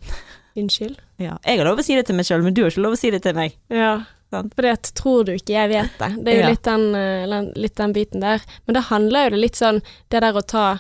Unnskyld. 0.61 0.97
Ja. 1.23 1.37
Jeg 1.47 1.59
har 1.61 1.67
lov 1.69 1.79
å 1.79 1.85
si 1.87 1.95
det 1.99 2.07
til 2.09 2.17
meg 2.19 2.27
sjøl, 2.27 2.43
men 2.43 2.55
du 2.55 2.63
har 2.65 2.71
ikke 2.73 2.83
lov 2.85 2.97
å 2.97 2.99
si 2.99 3.11
det 3.15 3.23
til 3.23 3.35
meg. 3.39 3.55
Ja. 3.71 3.93
Sant. 4.31 4.53
Fordi 4.55 4.71
at 4.71 4.91
tror 4.95 5.25
du 5.27 5.33
ikke 5.35 5.55
jeg 5.57 5.71
vet 5.73 5.97
det. 5.99 6.11
Det 6.25 6.33
er 6.33 6.37
jo 6.37 6.43
Ja. 6.43 6.51
litt, 6.51 6.63
den, 6.63 6.95
eh, 6.95 7.27
den- 7.27 7.53
litt 7.57 7.75
den 7.75 7.93
biten 7.93 8.21
der. 8.21 8.41
Men 8.67 8.75
da 8.75 8.81
handler 8.81 9.25
jo 9.25 9.31
det 9.31 9.41
litt 9.41 9.57
sånn 9.59 9.83
det 10.11 10.21
der 10.23 10.33
å 10.33 10.47
ta 10.47 10.79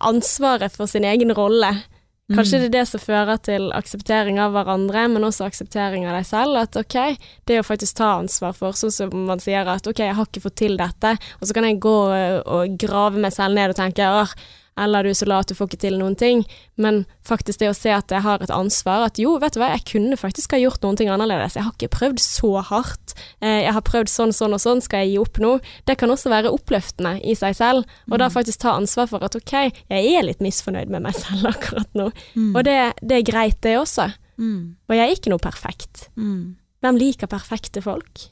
ansvaret 0.00 0.70
for 0.70 0.86
sin 0.86 1.04
egen 1.04 1.30
rolle. 1.34 1.82
Kanskje 2.30 2.62
det 2.62 2.68
er 2.68 2.74
det 2.76 2.84
som 2.88 3.02
fører 3.02 3.40
til 3.44 3.66
akseptering 3.74 4.38
av 4.40 4.54
hverandre, 4.54 5.08
men 5.10 5.26
også 5.26 5.48
akseptering 5.48 6.06
av 6.06 6.14
deg 6.16 6.28
selv. 6.28 6.56
At 6.62 6.78
ok, 6.78 7.18
det 7.50 7.58
å 7.60 7.66
faktisk 7.66 7.98
ta 7.98 8.12
ansvar 8.20 8.54
for, 8.56 8.78
sånn 8.78 8.94
som 8.94 9.12
man 9.26 9.42
sier 9.42 9.68
at 9.68 9.88
ok, 9.90 10.04
jeg 10.06 10.16
har 10.16 10.30
ikke 10.30 10.44
fått 10.46 10.58
til 10.62 10.78
dette, 10.80 11.16
og 11.40 11.48
så 11.48 11.56
kan 11.56 11.66
jeg 11.68 11.80
gå 11.82 11.96
og, 12.06 12.46
og 12.46 12.76
grave 12.80 13.20
meg 13.20 13.34
selv 13.34 13.58
ned 13.58 13.74
og 13.74 13.80
tenke 13.82 14.08
åh, 14.22 14.32
eller 14.80 15.04
du 15.04 15.10
er 15.10 15.16
så 15.16 15.28
lat, 15.28 15.48
du 15.48 15.56
får 15.56 15.68
ikke 15.68 15.80
til 15.84 15.98
noen 16.00 16.14
ting. 16.18 16.42
Men 16.80 17.02
faktisk 17.28 17.60
det 17.60 17.68
å 17.70 17.76
se 17.76 17.92
at 17.92 18.12
jeg 18.12 18.24
har 18.24 18.42
et 18.44 18.52
ansvar, 18.54 19.04
at 19.06 19.20
jo, 19.20 19.34
vet 19.42 19.54
du 19.54 19.60
hva, 19.60 19.72
jeg 19.74 19.84
kunne 19.90 20.18
faktisk 20.20 20.54
ha 20.56 20.60
gjort 20.62 20.84
noen 20.84 20.98
ting 20.98 21.10
annerledes. 21.12 21.58
Jeg 21.58 21.66
har 21.66 21.76
ikke 21.76 21.92
prøvd 21.98 22.22
så 22.24 22.54
hardt. 22.70 23.14
Eh, 23.44 23.62
jeg 23.66 23.76
har 23.76 23.84
prøvd 23.86 24.12
sånn, 24.12 24.32
sånn 24.36 24.56
og 24.56 24.62
sånn, 24.64 24.82
skal 24.84 25.04
jeg 25.04 25.12
gi 25.12 25.20
opp 25.22 25.42
nå? 25.44 25.52
Det 25.88 25.98
kan 26.00 26.12
også 26.12 26.32
være 26.32 26.54
oppløftende 26.54 27.18
i 27.20 27.36
seg 27.38 27.58
selv, 27.58 28.00
og 28.08 28.18
da 28.22 28.30
faktisk 28.32 28.64
ta 28.64 28.76
ansvar 28.78 29.10
for 29.12 29.24
at 29.26 29.36
ok, 29.38 29.54
jeg 29.92 30.16
er 30.16 30.26
litt 30.26 30.42
misfornøyd 30.44 30.92
med 30.92 31.04
meg 31.04 31.20
selv 31.20 31.48
akkurat 31.52 31.98
nå. 31.98 32.08
Mm. 32.32 32.52
Og 32.56 32.64
det, 32.68 32.78
det 33.04 33.20
er 33.20 33.28
greit, 33.28 33.60
det 33.64 33.76
også. 33.80 34.08
Mm. 34.40 34.76
Og 34.88 34.96
jeg 34.96 35.04
er 35.04 35.16
ikke 35.16 35.32
noe 35.34 35.42
perfekt. 35.42 36.08
Mm. 36.16 36.54
Hvem 36.82 36.98
liker 36.98 37.30
perfekte 37.30 37.84
folk? 37.84 38.28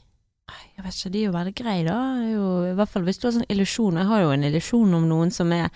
Jeg 0.75 0.83
vet 0.83 0.97
ikke, 0.97 1.11
de 1.13 1.19
er 1.19 1.27
jo 1.27 1.33
veldig 1.35 1.53
greie, 1.55 1.83
da. 1.85 1.97
Jo, 2.25 2.45
I 2.71 2.75
hvert 2.75 2.89
fall 2.89 3.03
hvis 3.05 3.19
du 3.21 3.27
har 3.27 3.35
sånn 3.35 3.49
illusjon. 3.53 3.99
Jeg 4.01 4.09
har 4.09 4.23
jo 4.23 4.31
en 4.33 4.45
illusjon 4.47 4.95
om 4.97 5.03
noen 5.07 5.31
som 5.33 5.51
er 5.55 5.69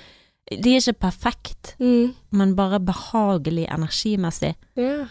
De 0.52 0.76
er 0.76 0.82
ikke 0.82 1.00
perfekt, 1.00 1.76
Mm. 1.80 2.14
men 2.32 2.56
bare 2.56 2.80
behagelig 2.80 3.68
energimessig. 3.68 4.56
Ja. 4.78 5.08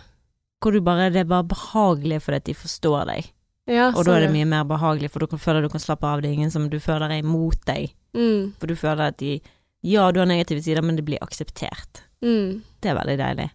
Hvor 0.62 0.72
du 0.72 0.80
bare 0.80 1.10
Det 1.10 1.20
er 1.20 1.24
bare 1.24 1.44
behagelig 1.44 2.20
fordi 2.22 2.36
at 2.36 2.44
de 2.44 2.54
forstår 2.54 3.06
deg. 3.06 3.32
ja 3.66 3.88
Og 3.96 4.04
da 4.04 4.12
er 4.16 4.20
det 4.26 4.32
mye 4.32 4.44
mer 4.46 4.64
behagelig, 4.64 5.10
for 5.10 5.18
du 5.20 5.26
kan 5.26 5.38
føle 5.38 5.58
at 5.58 5.62
du 5.64 5.68
kan 5.68 5.80
slappe 5.80 6.04
av. 6.06 6.20
Det 6.22 6.30
er 6.30 6.34
ingen 6.34 6.50
som 6.50 6.68
du 6.70 6.78
føler 6.78 7.10
er 7.10 7.22
imot 7.22 7.64
deg. 7.66 7.92
Mm. 8.14 8.52
For 8.60 8.66
du 8.66 8.74
føler 8.76 9.08
at 9.08 9.16
de 9.18 9.40
Ja, 9.82 10.10
du 10.12 10.20
har 10.20 10.26
negative 10.26 10.62
sider, 10.62 10.80
men 10.82 10.96
det 10.96 11.04
blir 11.04 11.18
akseptert. 11.20 12.04
Mm. 12.22 12.62
Det 12.80 12.90
er 12.90 12.94
veldig 12.96 13.18
deilig. 13.18 13.50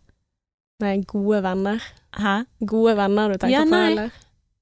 Nei, 0.82 0.98
gode 1.08 1.42
venner. 1.42 1.82
Hæ? 2.14 2.46
Gode 2.66 2.96
venner 2.98 3.30
du 3.30 3.38
tenker 3.38 3.50
Ja, 3.52 3.64
på, 3.64 3.70
nei. 3.72 3.92
eller? 3.92 4.12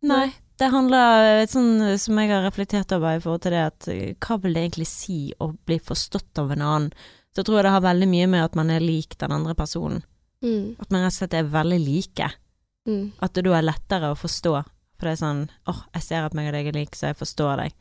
Nei. 0.04 0.34
Det 0.58 0.72
handler 0.74 1.46
sånn 1.52 1.84
som 2.02 2.18
jeg 2.18 2.32
har 2.32 2.42
reflektert 2.48 2.94
over 2.96 3.18
i 3.18 3.22
forhold 3.22 3.44
til 3.46 3.54
det 3.54 3.64
at 3.68 3.88
hva 4.26 4.38
vil 4.42 4.58
det 4.58 4.64
egentlig 4.64 4.88
si 4.90 5.20
å 5.38 5.52
bli 5.54 5.78
forstått 5.78 6.42
av 6.42 6.54
en 6.56 6.64
annen? 6.66 6.92
Så 7.38 7.44
tror 7.46 7.60
jeg 7.60 7.68
det 7.68 7.74
har 7.76 7.84
veldig 7.86 8.08
mye 8.10 8.28
med 8.32 8.42
at 8.48 8.56
man 8.58 8.72
er 8.74 8.82
lik 8.82 9.14
den 9.22 9.36
andre 9.36 9.54
personen. 9.54 10.02
Mm. 10.42 10.78
At 10.82 10.90
man 10.90 11.04
rett 11.04 11.14
og 11.14 11.18
slett 11.20 11.36
er 11.38 11.52
veldig 11.54 11.78
like. 11.84 12.32
Mm. 12.90 13.12
At 13.22 13.36
det 13.36 13.44
da 13.46 13.58
er 13.58 13.68
lettere 13.68 14.10
å 14.10 14.18
forstå. 14.18 14.54
For 14.98 15.06
det 15.06 15.14
er 15.14 15.20
sånn 15.22 15.44
åh, 15.70 15.84
jeg 15.94 16.06
ser 16.08 16.26
at 16.26 16.38
meg 16.38 16.50
og 16.50 16.58
deg 16.58 16.72
er 16.72 16.80
like, 16.80 16.98
så 16.98 17.12
jeg 17.12 17.20
forstår 17.20 17.62
deg. 17.62 17.76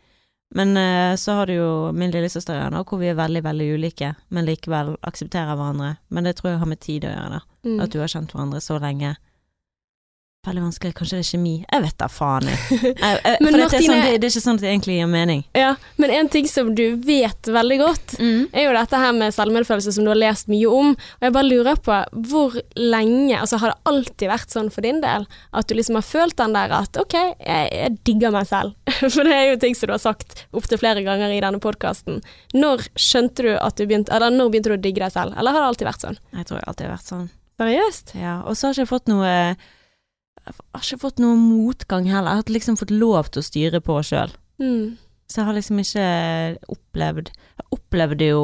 Men 0.54 0.76
uh, 0.78 1.16
så 1.18 1.38
har 1.40 1.48
du 1.48 1.56
jo 1.56 1.70
min 1.96 2.12
lillesøster 2.14 2.58
igjen, 2.58 2.76
hvor 2.86 3.00
vi 3.00 3.08
er 3.10 3.18
veldig, 3.18 3.42
veldig 3.48 3.70
ulike, 3.74 4.12
men 4.28 4.46
likevel 4.46 4.94
aksepterer 5.06 5.56
hverandre. 5.56 5.96
Men 6.12 6.28
det 6.28 6.36
tror 6.38 6.52
jeg 6.52 6.60
har 6.62 6.70
med 6.70 6.82
tid 6.84 7.06
å 7.08 7.14
gjøre, 7.14 7.40
da. 7.40 7.40
Mm. 7.66 7.80
At 7.82 7.94
du 7.94 7.98
har 8.02 8.12
kjent 8.12 8.34
hverandre 8.34 8.60
så 8.62 8.78
lenge. 8.82 9.16
Veldig 10.46 10.62
vanskelig. 10.62 10.94
Kanskje 10.94 11.16
det 11.16 11.24
er 11.24 11.26
kjemi. 11.26 11.54
Jeg 11.66 11.82
vet 11.82 11.96
da 11.98 12.06
faen, 12.12 12.46
jeg. 12.46 12.58
jeg, 12.86 13.16
jeg 13.24 13.38
for 13.40 13.56
Martine, 13.56 13.66
det, 13.66 13.78
er 13.78 13.86
sånn, 13.86 14.02
det, 14.04 14.18
det 14.22 14.28
er 14.28 14.30
ikke 14.30 14.42
sånn 14.44 14.60
at 14.60 14.62
det 14.62 14.68
egentlig 14.70 14.98
gir 15.00 15.08
mening. 15.10 15.40
Ja, 15.58 15.72
men 15.98 16.12
en 16.14 16.30
ting 16.30 16.46
som 16.50 16.70
du 16.78 16.84
vet 17.02 17.50
veldig 17.50 17.78
godt, 17.80 18.14
er 18.22 18.68
jo 18.68 18.74
dette 18.76 19.00
her 19.02 19.16
med 19.16 19.34
selvmedfølelse 19.34 19.96
som 19.96 20.06
du 20.06 20.12
har 20.12 20.20
lest 20.20 20.50
mye 20.52 20.70
om. 20.70 20.92
Og 20.94 21.26
jeg 21.26 21.34
bare 21.34 21.48
lurer 21.48 21.80
på 21.82 21.98
hvor 22.30 22.54
lenge 22.78 23.36
Altså 23.36 23.58
har 23.60 23.72
det 23.72 23.90
alltid 23.90 24.30
vært 24.30 24.52
sånn 24.54 24.68
for 24.72 24.86
din 24.86 25.00
del? 25.02 25.26
At 25.56 25.68
du 25.68 25.74
liksom 25.76 25.98
har 25.98 26.06
følt 26.06 26.36
den 26.38 26.54
der 26.54 26.72
at 26.78 26.98
OK, 27.00 27.16
jeg, 27.16 27.96
digger 28.06 28.34
meg 28.34 28.46
selv. 28.48 28.76
For 29.12 29.26
det 29.26 29.34
er 29.34 29.48
jo 29.50 29.58
ting 29.62 29.74
som 29.76 29.90
du 29.90 29.94
har 29.96 30.02
sagt 30.02 30.44
opptil 30.56 30.80
flere 30.80 31.02
ganger 31.06 31.32
i 31.34 31.40
denne 31.42 31.60
podkasten. 31.62 32.22
Når 32.56 32.86
skjønte 32.98 33.44
du 33.46 33.52
at 33.58 33.76
du 33.78 33.84
begynte 33.86 34.14
Eller 34.14 34.32
når 34.34 34.52
begynte 34.52 34.72
du 34.72 34.76
å 34.78 34.82
digge 34.82 35.02
deg 35.02 35.12
selv? 35.14 35.34
Eller 35.36 35.54
har 35.54 35.64
det 35.64 35.72
alltid 35.72 35.90
vært 35.90 36.06
sånn? 36.06 36.20
Jeg 36.36 36.48
tror 36.48 36.60
jeg 36.60 36.68
alltid 36.70 36.86
har 36.86 36.94
vært 36.94 37.10
sånn. 37.10 37.26
Seriøst? 37.56 38.12
Ja, 38.20 38.34
og 38.44 38.56
så 38.56 38.68
har 38.68 38.76
jeg 38.76 38.84
ikke 38.84 38.94
fått 38.96 39.10
noe 39.10 39.32
Jeg 40.46 40.54
har 40.76 40.84
ikke 40.84 41.02
fått 41.02 41.20
noe 41.22 41.34
motgang 41.40 42.06
heller. 42.06 42.36
Jeg 42.36 42.44
har 42.44 42.54
liksom 42.54 42.78
fått 42.78 42.94
lov 42.94 43.32
til 43.32 43.42
å 43.42 43.46
styre 43.46 43.82
på 43.82 43.98
sjøl. 44.06 44.32
Mm. 44.62 44.96
Så 45.26 45.40
jeg 45.40 45.48
har 45.48 45.56
liksom 45.56 45.80
ikke 45.82 46.06
opplevd 46.70 47.32
Jeg 47.34 47.64
opplevde 47.74 48.28
jo 48.30 48.42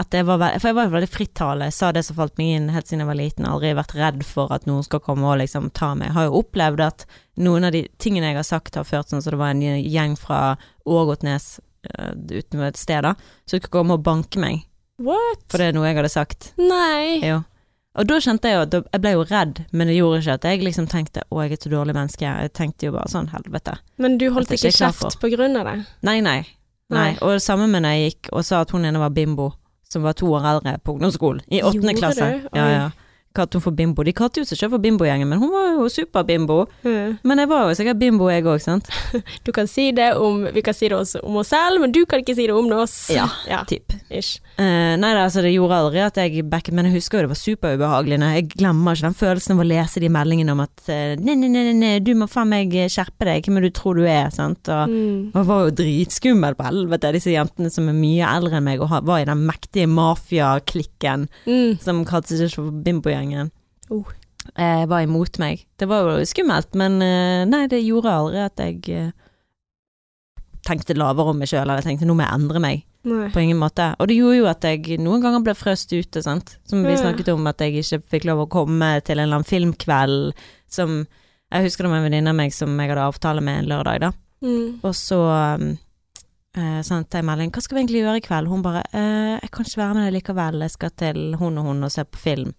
at 0.00 0.14
jeg 0.14 0.26
var 0.28 0.38
veldig 0.40 0.60
For 0.60 0.70
jeg 0.70 0.76
var 0.76 0.86
jo 0.86 0.94
veldig 0.94 1.10
frittalende. 1.12 1.68
Jeg 1.68 1.76
sa 1.76 1.90
det 1.92 2.04
som 2.06 2.16
falt 2.16 2.38
meg 2.40 2.54
inn 2.56 2.68
helt 2.72 2.88
siden 2.88 3.02
jeg 3.04 3.10
var 3.10 3.18
liten. 3.18 3.48
Aldri 3.48 3.72
vært 3.76 3.96
redd 3.98 4.22
for 4.24 4.52
at 4.54 4.68
noen 4.68 4.86
skal 4.86 5.02
komme 5.04 5.28
og 5.28 5.40
liksom 5.42 5.68
ta 5.76 5.90
meg. 5.94 6.08
Jeg 6.08 6.16
har 6.16 6.28
jo 6.28 6.40
opplevd 6.40 6.84
at 6.86 7.04
noen 7.40 7.68
av 7.68 7.74
de 7.76 7.82
tingene 8.00 8.30
jeg 8.30 8.40
har 8.40 8.48
sagt 8.48 8.78
har 8.80 8.88
ført 8.88 9.12
sånn 9.12 9.24
som 9.24 9.34
det 9.34 9.42
var 9.42 9.52
en 9.52 9.64
gjeng 9.64 10.16
fra 10.20 10.40
Ågotnes 10.88 11.50
uh, 11.60 12.14
utenfor 12.16 12.70
et 12.70 12.80
sted, 12.80 13.04
da, 13.04 13.12
som 13.44 13.60
skulle 13.60 13.76
komme 13.76 13.98
og 13.98 14.06
banke 14.06 14.40
meg. 14.40 14.64
What? 15.00 15.44
For 15.48 15.60
det 15.60 15.70
er 15.70 15.76
noe 15.76 15.88
jeg 15.88 16.00
hadde 16.00 16.12
sagt. 16.12 16.50
Nei. 16.60 17.20
Jo. 17.24 17.42
Og 17.98 18.06
da 18.06 18.20
kjente 18.22 18.46
jeg 18.46 18.54
jo 18.54 18.62
at 18.62 18.74
Jeg 18.92 19.02
ble 19.02 19.12
jo 19.16 19.24
redd, 19.26 19.64
men 19.72 19.88
det 19.90 19.96
gjorde 19.96 20.20
ikke 20.20 20.34
at 20.38 20.44
jeg 20.44 20.62
liksom 20.62 20.86
tenkte 20.86 21.22
'å, 21.26 21.42
jeg 21.42 21.50
er 21.50 21.52
et 21.54 21.62
så 21.64 21.70
dårlig 21.70 21.94
menneske'. 21.94 22.22
Jeg 22.42 22.52
tenkte 22.52 22.86
jo 22.86 22.92
bare 22.92 23.10
sånn 23.10 23.30
'helvete'. 23.30 23.78
Men 23.98 24.18
du 24.18 24.30
holdt 24.30 24.50
ikke 24.50 24.70
kjeft 24.70 25.18
på 25.20 25.30
grunn 25.36 25.56
av 25.56 25.64
det? 25.66 25.86
Nei, 26.02 26.20
nei. 26.20 26.46
Nei. 26.90 27.18
Og 27.22 27.38
det 27.38 27.42
samme 27.42 27.66
med 27.70 27.82
når 27.82 27.94
jeg 27.94 28.12
gikk 28.12 28.28
og 28.32 28.44
sa 28.44 28.60
at 28.60 28.70
hun 28.70 28.84
ene 28.84 28.98
var 28.98 29.10
bimbo, 29.10 29.52
som 29.88 30.02
var 30.02 30.12
to 30.12 30.26
år 30.26 30.44
eldre 30.44 30.78
på 30.78 30.94
ungdomsskolen, 30.94 31.40
i 31.50 31.62
åttende 31.62 31.94
klasse. 31.96 32.42
du? 32.42 32.48
Ja, 32.54 32.68
ja. 32.70 32.90
Kalte 33.32 33.58
hun 33.58 33.62
for 33.62 33.70
bimbo. 33.78 34.02
De 34.02 34.10
kalte 34.16 34.40
jo 34.42 34.46
seg 34.48 34.58
selv 34.58 34.72
for 34.74 34.82
bimbogjengen, 34.82 35.28
men 35.30 35.38
hun 35.38 35.52
var 35.54 35.68
jo 35.76 35.84
super-bimbo. 35.92 36.64
Mm. 36.82 37.18
Men 37.22 37.38
jeg 37.38 37.48
var 37.52 37.68
jo 37.68 37.76
sikkert 37.78 38.00
bimbo, 38.00 38.26
jeg 38.32 38.42
òg, 38.42 38.58
sant. 38.64 38.88
Du 39.46 39.52
kan 39.54 39.68
si 39.70 39.92
det 39.94 40.08
om 40.18 40.40
Vi 40.50 40.62
kan 40.66 40.74
si 40.74 40.88
det 40.90 40.96
også 40.98 41.20
om 41.22 41.36
oss 41.38 41.52
selv, 41.54 41.78
men 41.80 41.92
du 41.94 42.00
kan 42.10 42.18
ikke 42.24 42.34
si 42.34 42.48
det 42.50 42.56
om 42.56 42.66
oss. 42.74 42.96
Ja. 43.14 43.28
ja. 43.52 43.60
Typ. 43.70 43.94
Ish. 44.10 44.40
Uh, 44.58 44.96
nei 44.98 45.12
da, 45.14 45.22
altså 45.28 45.44
det 45.46 45.52
gjorde 45.54 45.78
aldri 45.78 46.02
at 46.02 46.18
jeg 46.18 46.42
backet, 46.50 46.74
men 46.74 46.88
jeg 46.90 46.96
husker 46.98 47.20
jo 47.20 47.28
det 47.28 47.32
var 47.36 47.38
superubehagelig. 47.38 48.18
Jeg 48.40 48.48
glemmer 48.56 48.98
ikke 48.98 49.06
den 49.06 49.18
følelsen 49.22 49.54
av 49.54 49.62
å 49.62 49.68
lese 49.70 50.02
de 50.02 50.10
meldingene 50.12 50.56
om 50.56 50.64
at 50.66 50.90
eh, 50.90 51.14
nei, 51.22 51.36
nei, 51.38 51.48
nei, 51.54 51.62
nei, 51.70 51.76
nei, 51.78 51.92
du 52.02 52.10
må 52.18 52.26
faen 52.30 52.50
meg 52.50 52.74
skjerpe 52.90 53.28
deg, 53.30 53.46
hvem 53.46 53.60
er 53.62 53.68
du 53.68 53.70
tror 53.78 54.00
du 54.00 54.04
er, 54.10 54.26
sant. 54.34 54.66
Og 54.68 54.90
Mm. 54.90 55.30
Og 55.36 55.44
var 55.46 55.60
jo 55.68 55.72
dritskummel 55.78 56.56
på 56.58 56.64
helvete, 56.66 57.12
disse 57.14 57.30
jentene 57.30 57.70
som 57.70 57.86
er 57.88 57.94
mye 57.96 58.26
eldre 58.26 58.58
enn 58.58 58.64
meg 58.66 58.82
og 58.82 58.90
var 59.06 59.22
i 59.22 59.26
den 59.28 59.44
mektige 59.46 59.86
mafiaklikken 59.90 61.28
Mm. 61.46 61.78
som 61.80 62.04
kalte 62.04 62.36
seg 62.38 62.52
for 62.54 62.70
Bimbogjengen. 62.70 63.19
Oh. 63.90 64.08
Eh, 64.56 64.86
var 64.88 65.04
imot 65.04 65.38
meg. 65.42 65.66
Det 65.76 65.88
var 65.90 66.08
jo 66.08 66.28
skummelt, 66.28 66.72
men 66.78 67.00
eh, 67.04 67.42
nei, 67.48 67.66
det 67.70 67.82
gjorde 67.84 68.14
aldri 68.14 68.40
at 68.42 68.62
jeg 68.62 68.94
eh, 68.96 69.10
tenkte 70.66 70.96
lavere 70.96 71.34
om 71.34 71.40
meg 71.40 71.50
sjøl, 71.50 71.64
eller 71.64 71.82
jeg 71.82 71.92
tenkte 71.92 72.08
nå 72.08 72.16
må 72.16 72.24
jeg 72.24 72.40
endre 72.40 72.62
meg. 72.62 72.86
Nei. 73.08 73.30
På 73.32 73.40
ingen 73.40 73.60
måte. 73.60 73.94
Og 73.96 74.10
det 74.10 74.18
gjorde 74.18 74.40
jo 74.42 74.48
at 74.50 74.64
jeg 74.66 74.98
noen 75.00 75.22
ganger 75.24 75.44
ble 75.44 75.54
frøst 75.56 75.92
ute, 75.92 76.20
sant. 76.24 76.58
Som 76.68 76.84
vi 76.84 76.98
snakket 77.00 77.30
om, 77.32 77.46
at 77.48 77.62
jeg 77.64 77.80
ikke 77.80 78.00
fikk 78.16 78.26
lov 78.28 78.44
å 78.44 78.50
komme 78.52 78.90
til 79.00 79.16
en 79.16 79.24
eller 79.24 79.40
annen 79.40 79.48
filmkveld 79.48 80.34
som 80.70 81.04
Jeg 81.50 81.64
husker 81.64 81.82
det 81.82 81.88
var 81.90 81.98
en 81.98 82.04
venninne 82.06 82.30
av 82.30 82.36
meg 82.38 82.52
som 82.54 82.76
jeg 82.78 82.92
hadde 82.92 83.04
avtale 83.10 83.42
med 83.42 83.56
en 83.58 83.70
lørdag, 83.72 84.04
da. 84.04 84.10
Mm. 84.46 84.76
Og 84.86 84.92
så 84.94 85.18
um, 85.18 85.72
eh, 86.54 86.76
sendte 86.86 87.18
jeg 87.18 87.26
melding 87.26 87.50
'Hva 87.50 87.62
skal 87.64 87.74
vi 87.74 87.80
egentlig 87.80 88.02
gjøre 88.04 88.20
i 88.20 88.22
kveld?' 88.22 88.48
Hun 88.52 88.62
bare 88.62 88.84
eh, 88.92 89.40
'Jeg 89.40 89.50
kan 89.50 89.66
ikke 89.66 89.80
være 89.80 89.94
med 89.94 90.06
deg 90.06 90.14
likevel, 90.14 90.60
jeg 90.60 90.70
skal 90.70 90.90
til 90.90 91.34
hun 91.40 91.58
og 91.58 91.64
hun 91.64 91.82
og 91.84 91.90
se 91.90 92.04
på 92.04 92.22
film'. 92.22 92.54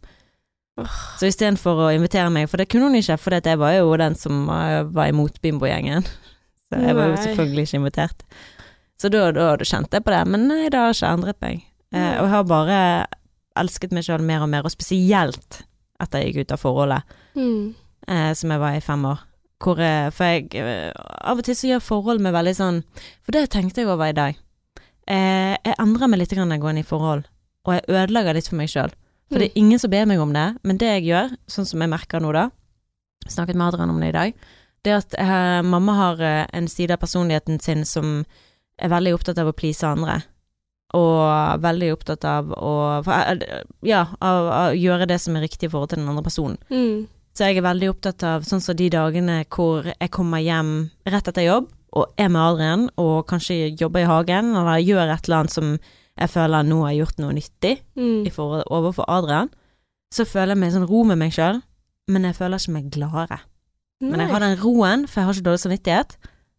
Så 1.19 1.27
istedenfor 1.29 1.79
å 1.85 1.89
invitere 1.95 2.29
meg, 2.33 2.49
for 2.51 2.57
det 2.61 2.67
kunne 2.71 2.89
hun 2.89 2.97
ikke, 2.99 3.17
for 3.21 3.35
jeg 3.37 3.59
var 3.61 3.73
jo 3.77 3.91
den 4.01 4.15
som 4.19 4.45
var 4.47 5.07
imot 5.11 5.39
bimbogjengen. 5.43 6.05
Så 6.71 6.79
jeg 6.79 6.95
var 6.95 7.09
jo 7.11 7.17
selvfølgelig 7.19 7.65
ikke 7.67 7.79
invitert. 7.81 8.21
Så 9.01 9.09
da, 9.11 9.25
da, 9.35 9.49
da 9.59 9.65
kjente 9.67 9.97
jeg 9.97 10.05
på 10.05 10.13
det, 10.13 10.21
men 10.31 10.45
nei, 10.47 10.69
det 10.71 10.79
har 10.79 10.93
ikke 10.95 11.09
endret 11.17 11.39
meg. 11.43 11.63
Eh, 11.91 12.13
og 12.21 12.23
jeg 12.27 12.31
har 12.31 12.45
bare 12.47 12.77
elsket 13.59 13.91
meg 13.91 14.05
sjøl 14.07 14.23
mer 14.23 14.45
og 14.45 14.49
mer, 14.53 14.63
og 14.63 14.71
spesielt 14.71 15.63
etter 16.01 16.21
jeg 16.23 16.31
gikk 16.31 16.45
ut 16.47 16.53
av 16.55 16.61
forholdet 16.61 17.17
Mm. 17.35 17.73
eh, 18.07 18.31
som 18.35 18.51
jeg 18.55 18.59
var 18.63 18.77
i 18.77 18.81
fem 18.83 19.03
år. 19.09 19.19
Hvor, 19.61 19.77
for 20.15 20.25
jeg 20.25 20.47
eh, 20.57 20.89
Av 21.21 21.37
og 21.37 21.43
til 21.45 21.55
så 21.55 21.67
gjør 21.69 21.83
forhold 21.85 22.23
meg 22.25 22.33
veldig 22.33 22.53
sånn 22.57 22.79
For 23.21 23.35
det 23.35 23.43
tenkte 23.53 23.83
jeg 23.83 23.91
over 23.93 24.09
i 24.09 24.15
dag. 24.17 24.39
Eh, 25.05 25.53
jeg 25.61 25.75
endrer 25.77 26.09
meg 26.09 26.19
litt 26.23 26.33
når 26.33 26.55
jeg 26.55 26.63
går 26.63 26.73
inn 26.73 26.81
i 26.81 26.87
forhold, 26.87 27.27
og 27.67 27.73
jeg 27.75 27.83
ødelegger 27.91 28.33
litt 28.39 28.47
for 28.49 28.57
meg 28.57 28.71
sjøl. 28.71 28.93
For 29.31 29.39
det 29.39 29.51
er 29.51 29.61
ingen 29.61 29.79
som 29.79 29.91
ber 29.91 30.09
meg 30.09 30.19
om 30.19 30.33
det, 30.35 30.47
men 30.67 30.79
det 30.79 30.89
jeg 30.89 31.05
gjør, 31.07 31.31
sånn 31.47 31.67
som 31.69 31.83
jeg 31.83 31.91
merker 31.91 32.19
nå 32.23 32.33
da, 32.35 32.49
snakket 33.31 33.55
med 33.55 33.69
Adrian 33.69 33.93
om 33.93 34.01
det 34.03 34.11
i 34.11 34.17
dag, 34.17 34.41
det 34.83 34.97
at 34.97 35.15
eh, 35.21 35.61
mamma 35.63 35.95
har 35.95 36.23
eh, 36.25 36.43
en 36.57 36.67
side 36.67 36.91
av 36.91 36.99
personligheten 36.99 37.61
sin 37.63 37.85
som 37.87 38.21
er 38.81 38.91
veldig 38.91 39.13
opptatt 39.15 39.39
av 39.39 39.51
å 39.51 39.55
please 39.55 39.87
andre. 39.87 40.19
Og 40.97 41.61
veldig 41.63 41.93
opptatt 41.93 42.25
av 42.27 42.51
å 42.51 42.75
eh, 42.99 43.43
Ja, 43.87 44.07
av, 44.19 44.49
av 44.51 44.71
å 44.73 44.77
gjøre 44.77 45.07
det 45.07 45.21
som 45.23 45.37
er 45.37 45.45
riktig 45.45 45.69
i 45.69 45.71
forhold 45.71 45.93
til 45.93 46.01
den 46.01 46.09
andre 46.11 46.25
personen. 46.25 46.57
Mm. 46.73 47.05
Så 47.37 47.47
jeg 47.47 47.61
er 47.61 47.69
veldig 47.69 47.91
opptatt 47.93 48.25
av 48.27 48.43
sånn 48.43 48.63
som 48.63 48.75
de 48.75 48.89
dagene 48.91 49.43
hvor 49.53 49.87
jeg 49.87 50.11
kommer 50.11 50.43
hjem 50.43 50.89
rett 51.07 51.29
etter 51.31 51.47
jobb 51.47 51.69
og 51.95 52.11
er 52.19 52.27
med 52.31 52.41
Adrian 52.41 52.83
og 52.99 53.27
kanskje 53.29 53.71
jobber 53.79 54.03
i 54.03 54.09
hagen 54.09 54.51
eller 54.55 54.83
gjør 54.83 55.13
et 55.13 55.27
eller 55.27 55.43
annet 55.43 55.55
som 55.55 55.71
jeg 56.21 56.29
føler 56.33 56.63
nå 56.67 56.79
har 56.85 56.95
gjort 56.99 57.19
noe 57.23 57.33
nyttig 57.37 57.75
Mm. 57.97 58.29
forhold, 58.31 58.63
overfor 58.71 59.05
Adrian, 59.09 59.49
så 60.13 60.25
føler 60.27 60.53
jeg 60.55 60.61
meg 60.63 60.73
sånn 60.73 60.87
ro 60.89 61.03
med 61.07 61.17
meg 61.17 61.31
sjøl, 61.35 61.61
men 62.11 62.23
jeg 62.27 62.35
føler 62.37 62.59
ikke 62.61 62.73
meg 62.77 62.89
gladere. 62.91 63.39
Men 64.01 64.19
jeg 64.19 64.29
har 64.33 64.39
den 64.41 64.57
roen, 64.57 65.07
for 65.07 65.21
jeg 65.21 65.25
har 65.27 65.33
ikke 65.35 65.45
dårlig 65.49 65.61
samvittighet, 65.65 66.15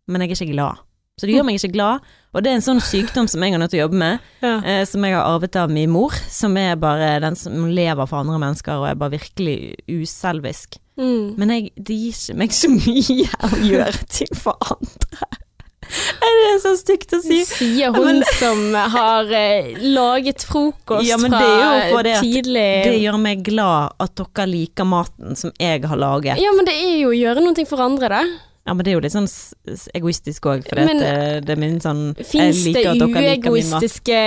men 0.08 0.20
jeg 0.22 0.30
er 0.30 0.36
ikke 0.38 0.52
glad. 0.54 0.76
Så 1.20 1.26
det 1.28 1.34
gjør 1.36 1.44
meg 1.44 1.58
ikke 1.58 1.72
glad, 1.74 2.00
og 2.32 2.42
det 2.42 2.50
er 2.50 2.54
en 2.56 2.64
sånn 2.64 2.80
sykdom 2.80 3.26
som 3.28 3.42
jeg 3.44 3.52
er 3.52 3.58
nødt 3.60 3.70
til 3.74 3.80
å 3.80 3.84
jobbe 3.84 3.98
med, 4.00 4.20
Ja. 4.42 4.54
eh, 4.64 4.84
som 4.88 5.04
jeg 5.04 5.12
har 5.14 5.26
arvet 5.28 5.56
av 5.56 5.70
min 5.70 5.90
mor, 5.90 6.10
som 6.30 6.56
er 6.56 6.74
bare 6.76 7.20
den 7.20 7.36
som 7.36 7.66
lever 7.68 8.06
for 8.08 8.16
andre 8.22 8.38
mennesker 8.38 8.72
og 8.80 8.88
er 8.88 8.94
bare 8.94 9.18
virkelig 9.18 9.74
uselvisk. 9.90 10.78
Mm. 10.96 11.36
Men 11.36 11.48
jeg, 11.50 11.70
det 11.76 11.96
gir 11.98 12.12
ikke 12.16 12.36
meg 12.38 12.50
så 12.56 12.68
mye 12.72 13.28
å 13.44 13.60
gjøre 13.60 14.06
ting 14.08 14.32
for 14.38 14.56
andre. 14.70 15.28
Er 16.26 16.36
det 16.38 16.52
så 16.62 16.72
stygt 16.78 17.12
å 17.16 17.20
si? 17.24 17.40
Sier 17.48 17.92
hun 17.94 18.20
Men- 18.20 18.28
som 18.38 18.62
har 18.94 19.28
eh, 19.36 19.74
laget 19.82 20.44
frokost 20.48 21.06
Ja, 21.06 21.18
men 21.20 21.34
det 21.34 21.42
er 21.42 21.90
jo 21.90 21.96
fordi 21.96 22.14
at 22.14 22.24
tidlig 22.24 22.68
Det 22.86 22.94
gjør 23.02 23.18
meg 23.20 23.42
glad 23.46 23.92
at 24.02 24.14
dere 24.22 24.46
liker 24.48 24.88
maten 24.88 25.36
som 25.38 25.52
jeg 25.60 25.84
har 25.88 26.00
laget. 26.00 26.40
Ja, 26.40 26.54
men 26.56 26.68
det 26.68 26.74
er 26.78 26.96
jo 27.02 27.12
å 27.12 27.18
gjøre 27.18 27.44
noe 27.44 27.66
for 27.68 27.84
andre, 27.84 28.08
da. 28.12 28.22
Ja, 28.62 28.74
men 28.74 28.86
det 28.86 28.92
er 28.92 28.94
jo 28.94 29.02
litt 29.02 29.14
sånn 29.14 29.28
egoistisk 29.98 30.46
òg, 30.46 30.66
for 30.68 30.78
Men- 30.78 31.02
det, 31.02 31.46
det 31.46 31.56
er 31.56 31.60
min 31.60 31.80
sånn 31.82 32.02
Fins 32.22 32.62
det 32.64 32.84
uegoistiske 32.94 34.20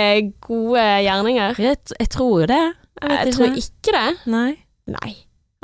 gode 0.44 0.84
gjerninger? 1.06 1.56
Jeg, 1.58 1.78
jeg 1.98 2.10
tror 2.12 2.42
jo 2.42 2.50
det. 2.52 2.64
Jeg 3.00 3.10
jeg 3.10 3.26
Jeg 3.26 3.34
tror 3.34 3.62
ikke 3.62 3.96
det. 3.96 4.08
Nei. 4.26 4.50
Nei. 4.86 5.14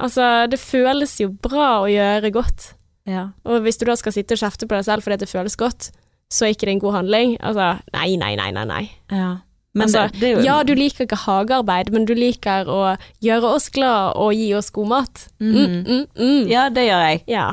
Altså, 0.03 0.49
det 0.51 0.59
føles 0.59 1.13
jo 1.21 1.29
bra 1.29 1.83
å 1.85 1.91
gjøre 1.91 2.33
godt. 2.33 2.73
Ja. 3.09 3.29
Og 3.45 3.61
hvis 3.65 3.77
du 3.81 3.85
da 3.89 3.95
skal 3.99 4.13
sitte 4.15 4.37
og 4.37 4.39
kjefte 4.43 4.67
på 4.69 4.77
deg 4.79 4.85
selv 4.87 5.03
fordi 5.03 5.17
det 5.25 5.29
føles 5.29 5.57
godt, 5.59 5.91
så 6.33 6.45
er 6.47 6.55
ikke 6.55 6.67
det 6.69 6.75
en 6.77 6.81
god 6.85 6.93
handling. 7.01 7.33
Altså, 7.43 7.71
nei, 7.93 8.17
nei, 8.17 8.35
nei, 8.37 8.51
nei. 8.53 8.65
nei. 8.65 8.85
ja. 9.11 9.33
Men 9.75 9.87
altså, 9.89 10.03
det, 10.13 10.21
det 10.21 10.31
jo 10.35 10.41
Ja, 10.45 10.59
du 10.69 10.75
liker 10.77 11.07
ikke 11.07 11.17
hagearbeid, 11.17 11.89
men 11.95 12.05
du 12.05 12.13
liker 12.15 12.69
å 12.69 12.81
gjøre 13.25 13.55
oss 13.57 13.71
glad 13.73 14.19
og 14.21 14.35
gi 14.37 14.51
oss 14.55 14.69
god 14.71 14.89
mat. 14.91 15.23
Mm, 15.41 15.53
Mhm. 15.55 15.85
mm, 15.87 16.03
mm. 16.19 16.51
Ja, 16.51 16.67
det 16.69 16.85
gjør 16.91 17.05
jeg. 17.09 17.23
Ja. 17.33 17.47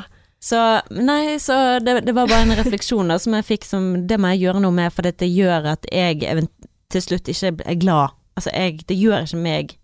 Så 0.43 0.59
nei, 0.91 1.37
så 1.39 1.79
det, 1.83 2.05
det 2.05 2.15
var 2.15 2.27
bare 2.27 2.43
en 2.43 2.55
refleksjon 2.59 3.07
da, 3.07 3.17
som 3.19 3.33
jeg 3.35 3.43
fikk 3.47 3.65
som 3.67 4.05
Det 4.07 4.19
må 4.19 4.33
jeg 4.33 4.41
gjøre 4.45 4.59
noe 4.63 4.71
med, 4.71 4.91
for 4.91 5.01
det 5.07 5.27
gjør 5.31 5.65
at 5.77 5.87
jeg 5.91 6.47
til 6.91 7.01
slutt 7.01 7.27
ikke 7.31 7.53
er 7.65 7.75
glad. 7.79 8.11
Altså, 8.35 8.51
jeg, 8.55 8.83
det 8.87 8.99
gjør 8.99 9.23
ikke 9.25 9.41
meg 9.47 9.75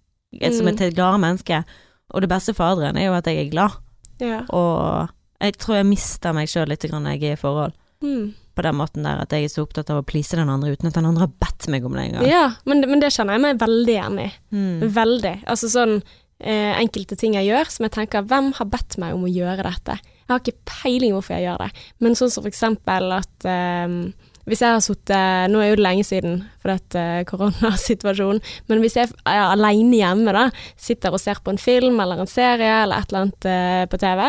som 0.51 0.65
Mm. 0.67 0.73
et 0.75 0.95
gladere 0.95 1.19
menneske. 1.23 1.63
Og 2.11 2.21
det 2.21 2.29
beste 2.29 2.53
for 2.53 2.65
Adrian 2.75 2.97
er 2.97 3.05
jo 3.07 3.13
at 3.15 3.25
jeg 3.27 3.45
er 3.45 3.49
glad, 3.51 3.79
ja. 4.19 4.41
og 4.49 5.07
jeg 5.47 5.59
tror 5.61 5.79
jeg 5.79 5.87
mister 5.89 6.35
meg 6.35 6.49
sjøl 6.51 6.69
litt 6.71 6.85
når 6.91 7.07
jeg 7.13 7.23
er 7.29 7.37
i 7.37 7.39
forhold. 7.39 7.77
Mm. 8.03 8.33
På 8.55 8.63
den 8.63 8.77
måten 8.79 9.07
der 9.07 9.23
at 9.23 9.33
jeg 9.35 9.47
er 9.47 9.51
så 9.51 9.65
opptatt 9.65 9.89
av 9.91 10.01
å 10.01 10.05
please 10.07 10.37
den 10.37 10.51
andre 10.51 10.75
uten 10.75 10.89
at 10.89 10.97
den 10.97 11.07
andre 11.07 11.25
har 11.25 11.33
bedt 11.43 11.67
meg 11.71 11.87
om 11.87 11.95
det 11.95 12.09
engang. 12.09 12.27
ja 12.29 12.45
men, 12.67 12.83
men 12.87 13.01
det 13.03 13.11
kjenner 13.15 13.37
jeg 13.37 13.45
meg 13.45 13.63
veldig 13.63 13.95
igjen 13.95 14.21
i. 14.23 14.29
Mm. 14.55 14.85
Veldig. 14.95 15.33
Altså 15.51 15.71
sånn 15.71 15.97
eh, 15.97 16.73
enkelte 16.75 17.17
ting 17.19 17.35
jeg 17.39 17.49
gjør 17.49 17.71
som 17.71 17.87
jeg 17.87 17.95
tenker 17.97 18.27
hvem 18.29 18.53
har 18.59 18.69
bedt 18.71 18.99
meg 19.01 19.17
om 19.17 19.25
å 19.27 19.31
gjøre 19.31 19.65
dette? 19.67 19.99
Jeg 20.25 20.33
har 20.33 20.41
ikke 20.41 20.71
peiling 20.71 21.13
hvorfor 21.13 21.35
jeg 21.37 21.45
gjør 21.45 21.65
det, 21.65 21.83
men 22.01 22.15
sånn 22.17 22.31
som 22.33 22.45
for 22.45 22.51
eksempel 22.51 23.11
at 23.13 23.49
eh, 23.49 23.99
hvis 24.45 24.61
jeg 24.61 24.75
har 24.75 24.83
sittet 24.83 25.51
Nå 25.51 25.61
er 25.61 25.71
jo 25.71 25.79
det 25.79 25.85
lenge 25.85 26.05
siden 26.07 26.37
for 26.61 26.73
dette 26.73 27.25
koronasituasjonen, 27.29 28.43
men 28.69 28.83
hvis 28.83 28.97
jeg 28.99 29.11
er 29.25 29.41
alene 29.47 29.99
hjemme, 29.99 30.35
da, 30.35 30.47
sitter 30.77 31.15
og 31.15 31.21
ser 31.21 31.41
på 31.43 31.53
en 31.53 31.61
film 31.61 31.99
eller 32.03 32.21
en 32.23 32.29
serie 32.29 32.83
eller 32.83 33.01
et 33.01 33.11
eller 33.11 33.25
annet 33.25 33.49
eh, 33.49 33.83
på 33.89 33.99
TV, 34.01 34.23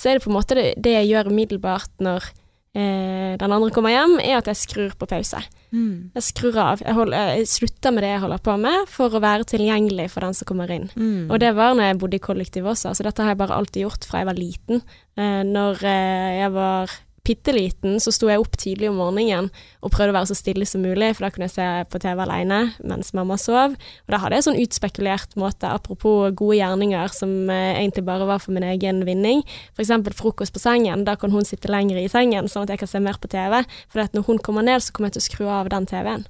så 0.00 0.10
er 0.10 0.18
det 0.18 0.24
på 0.24 0.32
en 0.32 0.38
måte 0.38 0.58
det, 0.58 0.68
det 0.82 0.96
jeg 1.00 1.12
gjør 1.12 1.32
umiddelbart 1.32 2.04
når 2.04 2.28
eh, 2.76 3.34
den 3.40 3.52
andre 3.52 3.70
kommer 3.74 3.94
hjem, 3.94 4.18
er 4.22 4.38
at 4.38 4.48
jeg 4.50 4.60
skrur 4.60 4.96
på 4.98 5.08
pause. 5.10 5.40
Mm. 5.72 6.12
Jeg 6.16 6.26
skrur 6.26 6.58
av. 6.60 6.82
Jeg, 6.84 6.96
hold, 6.96 7.14
jeg 7.16 7.48
slutter 7.50 7.94
med 7.94 8.04
det 8.04 8.12
jeg 8.12 8.24
holder 8.24 8.42
på 8.44 8.56
med, 8.60 8.90
for 8.92 9.14
å 9.14 9.22
være 9.24 9.48
tilgjengelig 9.48 10.10
for 10.12 10.26
den 10.26 10.36
som 10.36 10.48
kommer 10.48 10.72
inn. 10.74 10.88
Mm. 10.96 11.30
Og 11.30 11.40
det 11.42 11.54
var 11.58 11.76
når 11.76 11.90
jeg 11.90 12.02
bodde 12.02 12.18
i 12.18 12.26
kollektiv 12.26 12.68
også, 12.72 12.92
så 12.96 13.06
dette 13.06 13.24
har 13.24 13.34
jeg 13.34 13.40
bare 13.40 13.56
alltid 13.60 13.86
gjort 13.86 14.08
fra 14.08 14.22
jeg 14.22 14.30
var 14.30 14.40
liten. 14.40 14.84
Eh, 15.16 15.40
når 15.48 15.86
eh, 15.88 16.28
jeg 16.42 16.54
var 16.56 17.00
bitte 17.22 17.52
liten, 17.54 18.00
så 18.02 18.10
sto 18.14 18.26
jeg 18.30 18.42
opp 18.42 18.56
tidlig 18.58 18.88
om 18.90 18.96
morgenen 18.98 19.48
og 19.82 19.92
prøvde 19.94 20.10
å 20.10 20.16
være 20.16 20.30
så 20.32 20.36
stille 20.38 20.66
som 20.66 20.82
mulig, 20.82 21.12
for 21.14 21.26
da 21.26 21.30
kunne 21.34 21.46
jeg 21.46 21.54
se 21.54 21.66
på 21.92 22.00
TV 22.02 22.22
alene 22.24 22.58
mens 22.82 23.12
mamma 23.14 23.36
sov. 23.38 23.76
Og 23.76 24.14
da 24.14 24.18
hadde 24.22 24.40
jeg 24.40 24.46
sånn 24.48 24.58
utspekulert 24.62 25.36
måte, 25.38 25.70
apropos 25.70 26.34
gode 26.38 26.58
gjerninger 26.58 27.14
som 27.14 27.30
eh, 27.52 27.78
egentlig 27.78 28.04
bare 28.08 28.26
var 28.26 28.42
for 28.42 28.54
min 28.56 28.66
egen 28.72 29.04
vinning. 29.06 29.44
Eksempel 29.78 30.16
frokost 30.18 30.54
på 30.54 30.62
sengen, 30.62 31.06
da 31.06 31.14
kan 31.18 31.34
hun 31.34 31.46
sitte 31.46 31.70
lenger 31.70 32.00
i 32.00 32.10
sengen, 32.10 32.50
sånn 32.50 32.66
at 32.66 32.74
jeg 32.74 32.82
kan 32.82 32.90
se 32.90 33.02
mer 33.02 33.20
på 33.22 33.30
TV. 33.30 33.60
For 33.92 34.02
når 34.16 34.26
hun 34.26 34.42
kommer 34.42 34.66
ned, 34.66 34.82
så 34.82 34.94
kommer 34.94 35.12
jeg 35.12 35.20
til 35.20 35.24
å 35.24 35.28
skru 35.28 35.52
av 35.60 35.70
den 35.70 35.86
TV-en. 35.90 36.26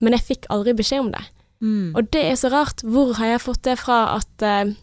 Men 0.00 0.16
jeg 0.16 0.28
fikk 0.28 0.50
aldri 0.54 0.76
beskjed 0.78 1.08
om 1.08 1.10
det. 1.16 1.24
Mm. 1.60 1.90
Og 1.98 2.06
det 2.14 2.22
er 2.30 2.38
så 2.40 2.48
rart. 2.52 2.86
Hvor 2.86 3.12
har 3.18 3.34
jeg 3.34 3.44
fått 3.44 3.64
det 3.66 3.76
fra 3.82 3.98
at 4.14 4.46
eh, 4.46 4.76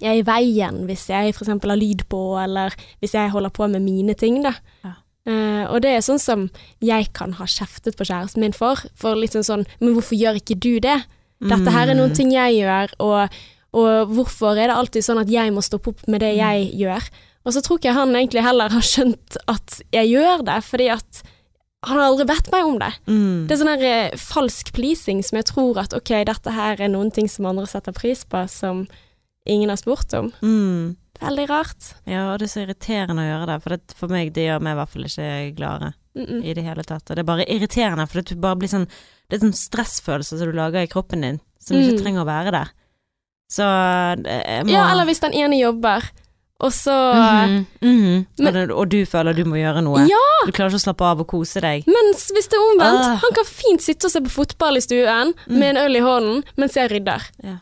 jeg 0.00 0.10
er 0.10 0.20
i 0.22 0.26
veien 0.26 0.82
hvis 0.88 1.08
jeg 1.10 1.34
f.eks. 1.34 1.48
har 1.52 1.76
lyd 1.78 2.04
på, 2.08 2.20
eller 2.40 2.74
hvis 3.00 3.14
jeg 3.14 3.30
holder 3.34 3.50
på 3.54 3.68
med 3.68 3.82
mine 3.84 4.14
ting, 4.14 4.42
da. 4.42 4.54
Ja. 4.84 4.94
Uh, 5.22 5.64
og 5.70 5.82
det 5.84 5.92
er 5.94 6.00
sånn 6.02 6.18
som 6.18 6.48
jeg 6.82 7.12
kan 7.14 7.36
ha 7.38 7.44
kjeftet 7.46 7.94
på 7.98 8.06
kjæresten 8.08 8.42
min 8.42 8.56
for. 8.56 8.80
For 8.98 9.14
litt 9.14 9.36
sånn 9.36 9.66
Men 9.78 9.92
hvorfor 9.94 10.18
gjør 10.18 10.40
ikke 10.40 10.56
du 10.58 10.80
det? 10.82 10.96
Dette 11.42 11.70
her 11.74 11.90
er 11.90 11.94
noen 11.98 12.10
Mm. 12.10 12.16
ting 12.16 12.32
jeg 12.32 12.56
gjør, 12.62 12.90
og, 13.02 13.36
og 13.74 14.10
hvorfor 14.14 14.54
er 14.58 14.68
det 14.70 14.76
alltid 14.78 15.02
sånn 15.02 15.20
at 15.22 15.30
jeg 15.30 15.50
må 15.54 15.62
stoppe 15.62 15.90
opp 15.90 16.02
med 16.06 16.20
det 16.22 16.36
jeg 16.38 16.72
gjør? 16.78 17.06
Og 17.44 17.52
så 17.54 17.62
tror 17.62 17.78
ikke 17.78 17.88
jeg 17.90 17.98
han 17.98 18.14
egentlig 18.14 18.42
heller 18.46 18.70
har 18.70 18.84
skjønt 18.86 19.36
at 19.50 19.80
jeg 19.92 20.10
gjør 20.12 20.44
det, 20.46 20.58
fordi 20.64 20.86
at 20.94 21.22
han 21.82 21.98
har 21.98 22.12
aldri 22.12 22.26
bedt 22.30 22.50
meg 22.52 22.64
om 22.68 22.76
det. 22.78 22.92
Mm. 23.10 23.46
Det 23.48 23.54
er 23.56 23.58
sånn 23.58 23.72
her 23.72 23.82
eh, 23.88 24.18
falsk 24.22 24.70
pleasing 24.76 25.22
som 25.26 25.40
jeg 25.40 25.48
tror 25.50 25.80
at 25.82 25.94
ok, 25.98 26.12
dette 26.28 26.50
her 26.54 26.78
er 26.78 26.92
noen 26.92 27.10
ting 27.10 27.26
som 27.30 27.48
andre 27.50 27.66
setter 27.66 27.94
pris 27.96 28.22
på, 28.22 28.44
som 28.46 28.84
ingen 29.46 29.68
har 29.68 29.76
spurt 29.76 30.12
om. 30.14 30.32
Mm. 30.42 30.96
Veldig 31.22 31.48
rart. 31.50 31.94
Ja, 32.06 32.32
og 32.32 32.38
det 32.40 32.46
er 32.48 32.52
så 32.52 32.62
irriterende 32.66 33.22
å 33.22 33.28
gjøre 33.30 33.46
det, 33.46 33.62
for 33.62 33.70
det, 33.76 33.94
for 33.96 34.08
meg 34.08 34.32
det 34.34 34.46
gjør 34.48 34.60
meg 34.62 34.72
i 34.72 34.78
hvert 34.80 34.88
fall 34.94 35.04
ikke 35.04 35.56
gladere 35.56 35.92
Mm 36.14 36.26
-mm. 36.26 36.44
i 36.44 36.52
det 36.54 36.62
hele 36.62 36.82
tatt. 36.84 37.10
Og 37.10 37.16
det 37.16 37.18
er 37.22 37.24
bare 37.24 37.44
irriterende, 37.48 38.06
for 38.06 38.20
det, 38.20 38.40
bare 38.40 38.56
blir 38.56 38.68
sånn, 38.68 38.86
det 39.30 39.36
er 39.36 39.46
sånn 39.46 39.54
stressfølelse 39.56 40.38
som 40.38 40.46
du 40.46 40.52
lager 40.52 40.82
i 40.82 40.86
kroppen 40.86 41.20
din, 41.22 41.40
som 41.58 41.76
ikke 41.76 41.92
Mm. 41.96 42.02
trenger 42.02 42.20
å 42.22 42.26
være 42.26 42.50
der. 42.50 42.68
Så 43.50 44.22
det- 44.22 44.66
må 44.66 44.70
Ja, 44.70 44.90
eller 44.92 45.04
hvis 45.06 45.20
den 45.20 45.32
ene 45.32 45.56
jobber, 45.60 46.02
og 46.60 46.70
så 46.72 46.90
mm 47.14 47.66
-hmm. 47.82 48.26
Men- 48.38 48.46
og, 48.46 48.52
det, 48.54 48.70
og 48.70 48.88
du 48.88 49.04
føler 49.06 49.32
du 49.34 49.44
må 49.44 49.56
gjøre 49.56 49.82
noe. 49.82 50.06
Ja! 50.06 50.16
Du 50.46 50.52
klarer 50.52 50.70
ikke 50.70 50.76
å 50.76 50.92
slappe 50.92 51.04
av 51.04 51.20
og 51.20 51.26
kose 51.28 51.60
deg. 51.60 51.84
Mens 51.86 52.30
hvis 52.30 52.48
det 52.48 52.54
er 52.54 52.72
omvendt, 52.74 53.04
Ah. 53.06 53.16
han 53.16 53.32
kan 53.34 53.44
fint 53.44 53.80
sitte 53.80 54.04
og 54.06 54.10
se 54.10 54.20
på 54.20 54.30
fotball 54.30 54.76
i 54.76 54.80
stuen 54.80 55.32
Mm. 55.48 55.58
med 55.58 55.76
en 55.76 55.84
øl 55.84 55.96
i 55.96 56.00
hånden 56.00 56.44
mens 56.58 56.74
jeg 56.74 56.90
rydder. 56.90 57.22
Ja. 57.42 57.56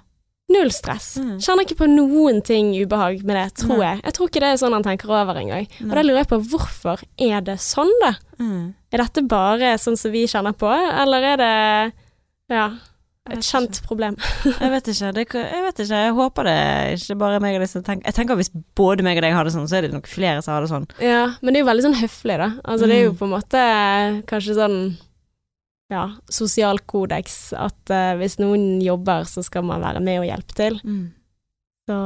Null 0.51 0.71
stress. 0.75 1.13
Mm. 1.23 1.37
Kjenner 1.39 1.63
ikke 1.67 1.79
på 1.79 1.87
noen 1.91 2.41
ting 2.43 2.73
ubehag 2.75 3.23
med 3.25 3.37
det, 3.39 3.47
tror 3.63 3.79
Nei. 3.79 3.87
jeg. 3.87 4.03
Jeg 4.09 4.17
tror 4.17 4.29
ikke 4.33 4.41
det 4.43 4.49
er 4.51 4.61
sånn 4.65 4.75
han 4.75 4.83
tenker 4.87 5.13
over 5.15 5.39
engang. 5.39 5.69
Og 5.87 5.95
da 5.95 6.03
lurer 6.03 6.23
jeg 6.25 6.31
på 6.33 6.41
hvorfor 6.51 7.03
er 7.23 7.41
det 7.47 7.59
sånn, 7.63 7.93
da? 8.03 8.15
Mm. 8.43 8.63
Er 8.91 9.05
dette 9.05 9.23
bare 9.31 9.75
sånn 9.79 9.99
som 10.01 10.11
vi 10.11 10.25
kjenner 10.27 10.57
på, 10.59 10.67
eller 10.75 11.23
er 11.35 11.37
det 11.39 11.51
ja, 12.51 12.65
et 13.31 13.45
kjent 13.47 13.77
kjent 13.77 13.83
problem? 13.87 14.17
Jeg 14.49 14.71
vet 14.73 14.89
ikke. 14.91 15.13
Det, 15.15 15.27
jeg 15.31 15.63
vet 15.69 15.83
ikke. 15.85 16.01
Jeg 16.03 16.15
håper 16.19 16.49
det 16.51 16.57
ikke 16.97 17.17
bare 17.21 17.39
er 17.39 17.45
meg 17.45 17.59
og 17.59 17.63
deg 17.63 17.71
som 17.71 17.85
tenker 17.87 18.09
Jeg 18.11 18.17
tenker 18.17 18.41
hvis 18.41 18.51
både 18.75 19.07
meg 19.07 19.21
og 19.21 19.23
deg 19.29 19.37
har 19.37 19.47
det 19.47 19.53
sånn, 19.55 19.69
så 19.71 19.79
er 19.79 19.87
det 19.87 19.93
nok 19.95 20.11
flere 20.11 20.43
som 20.43 20.57
har 20.57 20.67
det 20.67 20.73
sånn. 20.73 20.89
Ja, 21.05 21.21
men 21.39 21.53
det 21.55 21.61
er 21.61 21.65
jo 21.67 21.71
veldig 21.71 21.87
sånn 21.87 22.01
høflig, 22.01 22.41
da. 22.43 22.51
Altså 22.65 22.91
det 22.91 22.97
er 22.99 23.05
jo 23.07 23.13
Mm. 23.15 23.21
på 23.23 23.29
en 23.29 23.35
måte 23.37 23.63
kanskje 24.27 24.59
sånn 24.59 24.79
ja, 25.91 26.05
sosial 26.31 26.79
kodeks 26.87 27.51
at 27.59 27.91
uh, 27.91 28.15
hvis 28.21 28.39
noen 28.41 28.79
jobber, 28.83 29.27
så 29.27 29.43
skal 29.43 29.67
man 29.67 29.83
være 29.83 30.03
med 30.05 30.23
og 30.23 30.29
hjelpe 30.29 30.57
til. 30.57 30.79
Så 31.91 31.99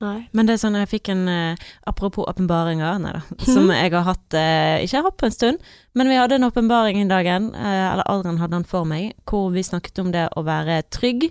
nei. 0.00 0.16
Men 0.32 0.48
det 0.48 0.54
er 0.54 0.62
sånn, 0.62 0.78
jeg 0.78 0.88
fikk 0.92 1.10
en 1.12 1.26
uh, 1.28 1.68
Apropos 1.90 2.28
åpenbaringer, 2.30 3.02
nei 3.02 3.12
da. 3.18 3.22
Som 3.52 3.68
jeg 3.74 3.92
har 3.92 4.06
hatt 4.06 4.38
uh, 4.38 4.78
Ikke 4.80 5.02
har 5.02 5.08
hatt 5.10 5.18
på 5.20 5.28
en 5.28 5.36
stund, 5.36 5.68
men 5.98 6.08
vi 6.08 6.16
hadde 6.16 6.38
en 6.38 6.48
åpenbaring 6.48 7.02
en 7.02 7.12
dagen, 7.12 7.52
eller 7.52 8.06
Adrian 8.08 8.40
hadde 8.40 8.56
den 8.56 8.66
for 8.68 8.88
meg, 8.88 9.12
hvor 9.28 9.52
vi 9.52 9.66
snakket 9.66 10.00
om 10.00 10.12
det 10.14 10.28
å 10.38 10.46
være 10.46 10.82
trygg. 10.94 11.30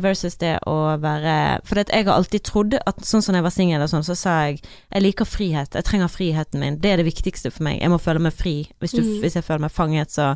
versus 0.00 0.34
det 0.36 0.58
å 0.68 0.96
være 1.00 1.60
For 1.64 1.80
jeg 1.80 2.04
har 2.04 2.12
alltid 2.12 2.42
trodd 2.44 2.74
at 2.76 2.98
sånn 3.06 3.22
som 3.24 3.34
jeg 3.34 3.44
var 3.46 3.52
singel 3.54 3.80
og 3.80 3.88
sånn, 3.88 4.04
så 4.04 4.16
sa 4.18 4.32
jeg 4.44 4.58
jeg 4.60 5.02
liker 5.02 5.24
frihet, 5.24 5.72
jeg 5.74 5.84
trenger 5.84 6.08
friheten 6.12 6.60
min. 6.60 6.76
Det 6.80 6.90
er 6.90 7.00
det 7.00 7.06
viktigste 7.06 7.50
for 7.50 7.64
meg. 7.64 7.78
Jeg 7.80 7.92
må 7.92 7.96
føle 8.02 8.20
meg 8.20 8.34
fri. 8.36 8.66
Hvis, 8.80 8.92
du, 8.92 9.00
mm. 9.00 9.20
hvis 9.22 9.38
jeg 9.38 9.46
føler 9.46 9.64
meg 9.64 9.72
fanget, 9.72 10.12
så 10.12 10.34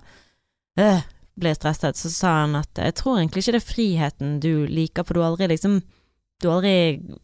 øh, 0.78 1.00
ble 1.38 1.52
stresset. 1.54 1.96
Så 1.98 2.10
sa 2.10 2.32
han 2.42 2.56
at 2.58 2.70
jeg 2.80 2.94
tror 2.98 3.18
egentlig 3.20 3.44
ikke 3.44 3.56
det 3.56 3.62
er 3.62 3.72
friheten 3.72 4.40
du 4.42 4.66
liker, 4.66 5.04
for 5.06 5.14
du 5.14 5.20
har 5.22 5.32
aldri 5.32 5.48
liksom 5.54 5.80
Du 6.40 6.48
har 6.48 6.60
aldri 6.60 7.18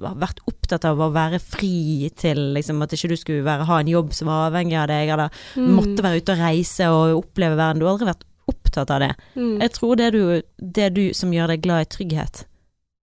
vært 0.00 0.38
opptatt 0.46 0.84
av 0.86 1.00
å 1.02 1.08
være 1.12 1.40
fri 1.42 2.08
til 2.16 2.38
liksom 2.54 2.80
at 2.84 2.92
ikke 2.94 3.08
du 3.10 3.16
skulle 3.18 3.42
være, 3.44 3.64
ha 3.66 3.80
en 3.82 3.88
jobb 3.90 4.12
som 4.14 4.28
var 4.30 4.46
avhengig 4.52 4.76
av 4.78 4.86
deg, 4.88 5.08
eller 5.10 5.30
Mm. 5.56 5.72
måtte 5.74 6.02
være 6.06 6.20
ute 6.22 6.32
og 6.32 6.38
reise 6.38 6.86
og 6.88 7.24
oppleve 7.24 7.56
verden. 7.58 7.80
Du 7.80 7.86
har 7.86 7.96
aldri 7.96 8.06
vært 8.06 8.22
opptatt 8.48 8.90
av 8.94 9.00
det. 9.00 9.10
Mm. 9.34 9.58
Jeg 9.60 9.72
tror 9.72 9.96
det 9.98 10.06
er 10.06 10.10
du, 10.12 10.42
det 10.62 10.84
er 10.86 10.90
du 10.94 11.12
som 11.12 11.32
gjør 11.34 11.48
deg 11.48 11.62
glad 11.62 11.80
i 11.82 11.90
trygghet, 11.96 12.44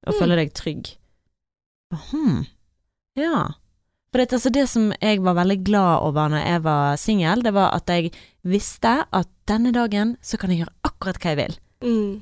og 0.08 0.14
Mm. 0.14 0.20
føler 0.22 0.36
deg 0.38 0.54
trygg. 0.54 0.96
Hm. 2.12 2.46
Ja. 3.18 3.52
For 4.12 4.18
det, 4.24 4.32
altså, 4.34 4.50
det 4.54 4.68
som 4.70 4.94
jeg 5.02 5.22
var 5.22 5.36
veldig 5.36 5.64
glad 5.68 6.02
over 6.08 6.30
når 6.30 6.46
jeg 6.48 6.64
var 6.64 6.96
singel, 6.98 7.44
det 7.44 7.54
var 7.54 7.74
at 7.76 7.88
jeg 7.92 8.12
visste 8.48 9.04
at 9.12 9.28
denne 9.48 9.72
dagen 9.76 10.16
så 10.22 10.38
kan 10.40 10.52
jeg 10.54 10.64
gjøre 10.64 10.76
akkurat 10.90 11.20
hva 11.22 11.32
jeg 11.34 11.40
vil. 11.42 11.56
Mm. 11.84 12.22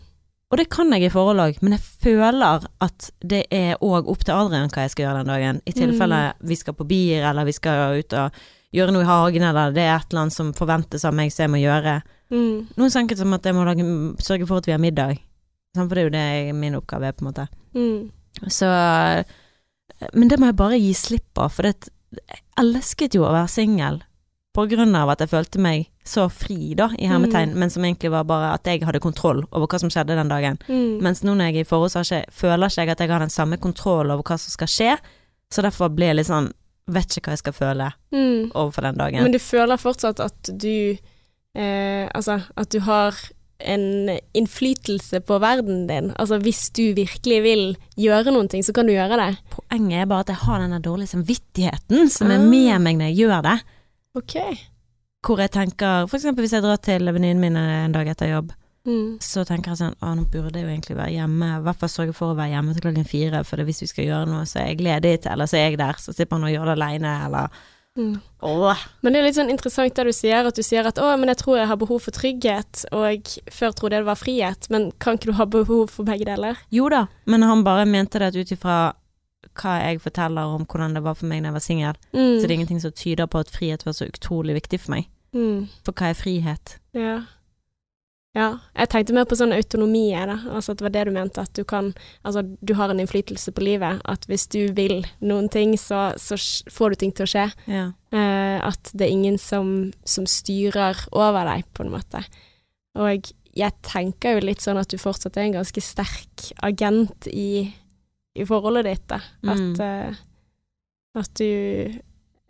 Og 0.53 0.57
det 0.61 0.67
kan 0.69 0.91
jeg 0.93 1.07
i 1.07 1.09
forhold 1.11 1.41
òg, 1.41 1.55
men 1.65 1.73
jeg 1.76 1.82
føler 2.05 2.67
at 2.86 3.07
det 3.26 3.45
er 3.51 3.80
òg 3.84 4.07
opp 4.11 4.23
til 4.23 4.36
Adrian 4.38 4.69
hva 4.69 4.84
jeg 4.86 4.93
skal 4.93 5.07
gjøre 5.07 5.23
den 5.23 5.32
dagen. 5.34 5.61
I 5.65 5.73
tilfelle 5.76 6.19
vi 6.45 6.55
skal 6.59 6.76
på 6.78 6.86
bier, 6.88 7.26
eller 7.32 7.47
vi 7.49 7.55
skal 7.57 7.97
ut 7.99 8.13
og 8.13 8.32
gjøre 8.76 8.93
noe 8.93 9.01
i 9.05 9.09
hagen, 9.09 9.43
eller 9.49 9.73
det 9.73 9.84
er 9.88 9.95
et 9.97 10.11
eller 10.11 10.21
annet 10.26 10.36
som 10.38 10.53
forventes 10.53 11.05
av 11.07 11.15
meg 11.17 11.32
som 11.34 11.43
jeg 11.47 11.53
må 11.55 11.61
gjøre. 11.63 11.95
Mm. 12.32 12.67
Noe 12.78 12.89
så 12.93 13.01
enkelt 13.01 13.19
som 13.21 13.34
at 13.34 13.45
jeg 13.49 13.55
må 13.57 13.65
lage, 13.65 13.86
sørge 14.23 14.47
for 14.49 14.61
at 14.61 14.67
vi 14.69 14.76
har 14.76 14.84
middag. 14.84 15.17
For 15.76 15.91
det 15.91 15.97
er 16.03 16.07
jo 16.07 16.13
det 16.15 16.23
jeg- 16.23 16.55
min 16.55 16.76
oppgave 16.76 17.07
er, 17.07 17.11
på 17.11 17.26
en 17.26 17.32
måte. 17.34 17.47
Mm. 17.76 18.11
Så 18.47 18.67
Men 20.13 20.28
det 20.28 20.39
må 20.39 20.45
jeg 20.47 20.55
bare 20.59 20.80
gi 20.80 20.93
slipp 20.93 21.26
på, 21.34 21.45
for 21.51 21.63
det, 21.63 21.89
jeg 22.11 22.41
elsket 22.59 23.15
jo 23.15 23.23
å 23.23 23.32
være 23.34 23.47
singel. 23.51 24.01
På 24.56 24.64
grunn 24.72 24.95
av 24.95 25.10
at 25.12 25.20
jeg 25.20 25.30
følte 25.34 25.60
meg 25.60 25.89
så 26.08 26.28
fri, 26.32 26.74
da, 26.80 26.88
i 27.01 27.08
hermetegn, 27.10 27.53
men 27.60 27.70
som 27.74 27.84
egentlig 27.84 28.12
var 28.14 28.24
bare 28.30 28.53
at 28.56 28.64
jeg 28.70 28.84
hadde 28.88 29.01
kontroll 29.03 29.41
over 29.51 29.68
hva 29.68 29.80
som 29.82 29.89
skjedde 29.91 30.16
den 30.16 30.30
dagen. 30.32 30.60
Mm. 30.70 31.01
Mens 31.03 31.24
nå 31.26 31.34
når 31.36 31.49
jeg 31.51 31.56
er 31.56 31.66
i 31.66 31.70
forhold, 31.70 31.91
så 31.91 32.03
ikke, 32.06 32.32
føler 32.32 32.70
ikke 32.72 32.82
jeg 32.86 32.93
at 32.95 32.99
jeg 33.03 33.10
har 33.12 33.20
den 33.26 33.34
samme 33.34 33.58
kontroll 33.60 34.12
over 34.14 34.24
hva 34.24 34.38
som 34.39 34.53
skal 34.53 34.72
skje, 34.72 34.93
så 35.51 35.62
derfor 35.66 35.89
blir 35.93 36.14
jeg 36.14 36.22
litt 36.24 36.32
sånn 36.32 36.51
Vet 36.86 37.16
ikke 37.18 37.32
hva 37.32 37.34
jeg 37.34 37.41
skal 37.41 37.53
føle 37.58 37.86
Mm. 38.14 38.51
overfor 38.53 38.82
den 38.86 38.97
dagen. 38.99 39.24
Men 39.26 39.32
du 39.34 39.39
føler 39.41 39.76
fortsatt 39.82 40.20
at 40.22 40.51
du 40.53 40.97
eh, 41.58 42.06
Altså, 42.14 42.36
at 42.56 42.70
du 42.70 42.80
har 42.86 43.16
en 43.66 44.10
innflytelse 44.38 45.22
på 45.26 45.38
verden 45.41 45.88
din. 45.88 46.12
Altså, 46.20 46.38
hvis 46.43 46.70
du 46.76 46.93
virkelig 46.93 47.38
vil 47.45 47.64
gjøre 47.97 48.34
noen 48.36 48.49
ting, 48.51 48.62
så 48.68 48.74
kan 48.76 48.86
du 48.86 48.93
gjøre 48.93 49.18
det. 49.18 49.30
Poenget 49.56 50.01
er 50.03 50.10
bare 50.12 50.26
at 50.26 50.32
jeg 50.34 50.41
har 50.43 50.60
den 50.62 50.82
dårlige 50.84 51.14
samvittigheten 51.16 52.10
som 52.12 52.30
er 52.30 52.38
Ah. 52.38 52.45
med 52.45 52.82
meg 52.82 52.97
når 52.99 53.10
jeg 53.14 53.18
gjør 53.24 53.41
det. 53.43 53.56
Ok. 54.16 54.36
Hvor 55.26 55.41
jeg 55.41 55.51
tenker, 55.51 56.05
for 56.07 56.18
eksempel 56.20 56.45
hvis 56.45 56.53
jeg 56.53 56.63
drar 56.63 56.78
til 56.78 57.09
venninnen 57.11 57.41
min 57.41 57.57
en 57.57 57.95
dag 57.95 58.07
etter 58.07 58.32
jobb, 58.32 58.53
Mm. 58.86 59.18
så 59.18 59.41
tenker 59.41 59.72
jeg 59.74 59.80
sånn, 59.80 59.95
å 60.05 60.11
nå 60.13 60.28
burde 60.30 60.59
jeg 60.59 60.68
jo 60.68 60.70
egentlig 60.70 60.95
være 60.99 61.16
hjemme, 61.16 61.47
i 61.57 61.61
hvert 61.66 61.80
fall 61.82 61.89
sørge 61.89 62.13
for 62.13 62.34
å 62.34 62.38
være 62.38 62.51
hjemme 62.53 62.74
til 62.76 62.84
klokken 62.86 63.07
fire, 63.09 63.39
for 63.43 63.57
hvis 63.66 63.82
vi 63.82 63.88
skal 63.89 64.05
gjøre 64.05 64.28
noe, 64.30 64.43
så 64.45 64.59
er 64.61 64.68
jeg 64.68 64.84
ledig 64.86 65.22
til, 65.24 65.32
eller 65.32 65.49
så 65.49 65.57
er 65.57 65.72
jeg 65.72 65.80
der, 65.82 65.97
så 65.97 66.13
slipper 66.13 66.38
han 66.38 66.45
å 66.45 66.53
gjøre 66.53 66.76
det 66.76 66.76
alene, 66.78 67.16
eller 67.26 67.49
Mm. 67.97 68.20
Men 69.01 69.13
det 69.13 69.20
er 69.20 69.24
litt 69.24 69.38
sånn 69.38 69.49
interessant 69.49 69.95
det 69.95 70.03
du 70.03 70.11
sier, 70.11 70.45
at 70.45 70.55
du 70.55 70.61
sier 70.61 70.86
at 70.86 70.95
'å, 70.99 71.18
men 71.18 71.30
jeg 71.30 71.38
tror 71.38 71.57
jeg 71.57 71.68
har 71.68 71.78
behov 71.78 72.01
for 72.01 72.11
trygghet', 72.11 72.86
og 72.91 73.24
før 73.49 73.72
trodde 73.72 73.95
jeg 73.95 74.03
det 74.03 74.05
var 74.05 74.16
frihet, 74.20 74.70
men 74.70 74.91
kan 74.99 75.18
ikke 75.18 75.32
du 75.32 75.32
ha 75.32 75.45
behov 75.45 75.89
for 75.89 76.03
begge 76.03 76.26
deler? 76.26 76.57
Jo 76.70 76.89
da, 76.89 77.07
men 77.26 77.41
han 77.41 77.63
bare 77.63 77.86
mente 77.86 78.20
det 78.20 78.36
ut 78.36 78.51
ifra 78.51 78.93
hva 79.56 79.78
jeg 79.84 80.01
forteller 80.03 80.56
om 80.56 80.66
hvordan 80.66 80.93
det 80.97 81.03
var 81.06 81.16
for 81.20 81.26
meg 81.32 81.41
da 81.43 81.49
jeg 81.51 81.58
var 81.60 81.64
singel, 81.66 81.95
Mm. 82.14 82.39
så 82.39 82.41
det 82.45 82.51
er 82.51 82.58
ingenting 82.60 82.82
som 82.82 82.91
tyder 82.91 83.28
på 83.28 83.39
at 83.39 83.49
frihet 83.53 83.86
var 83.86 83.93
så 83.93 84.08
utrolig 84.10 84.56
viktig 84.62 84.80
for 84.80 84.91
meg. 84.97 85.08
Mm. 85.36 85.68
For 85.84 85.91
hva 85.93 86.10
er 86.12 86.20
frihet? 86.20 86.78
Ja. 86.93 87.24
Ja, 88.36 88.49
jeg 88.76 88.89
tenkte 88.91 89.14
mer 89.16 89.24
på 89.24 89.38
sånn 89.39 89.53
autonomi, 89.56 90.10
da. 90.12 90.34
Altså 90.51 90.74
at 90.74 90.80
det 90.82 90.84
var 90.84 90.91
det 90.91 91.03
du 91.08 91.12
mente, 91.16 91.39
at 91.39 91.53
du 91.56 91.64
kan 91.64 91.93
Altså, 92.26 92.41
du 92.60 92.74
har 92.76 92.89
en 92.91 92.99
innflytelse 92.99 93.53
på 93.56 93.64
livet. 93.64 94.01
At 94.03 94.26
hvis 94.28 94.43
du 94.51 94.74
vil 94.76 95.06
noen 95.24 95.47
ting, 95.49 95.78
så, 95.80 96.10
så 96.20 96.36
får 96.70 96.89
du 96.89 96.95
ting 96.95 97.14
til 97.16 97.24
å 97.24 97.32
skje. 97.32 97.45
Ja. 97.72 97.86
Eh, 98.12 98.58
at 98.60 98.91
det 98.93 99.08
er 99.08 99.14
ingen 99.16 99.38
som, 99.39 99.93
som 100.03 100.28
styrer 100.28 100.99
over 101.16 101.47
deg, 101.47 101.64
på 101.74 101.86
en 101.86 101.93
måte. 101.95 102.26
Og 102.99 103.32
jeg 103.56 103.72
tenker 103.88 104.36
jo 104.36 104.43
litt 104.49 104.60
sånn 104.60 104.82
at 104.84 104.91
du 104.91 104.97
fortsatt 104.99 105.38
er 105.39 105.47
en 105.47 105.56
ganske 105.62 105.80
sterk 105.84 106.49
agent 106.62 107.30
i, 107.32 107.72
i 108.36 108.46
forholdet 108.46 108.86
ditt, 108.86 109.06
da. 109.08 109.22
At, 109.48 109.58
Mm. 109.80 110.16
at 111.16 111.34
du 111.40 112.02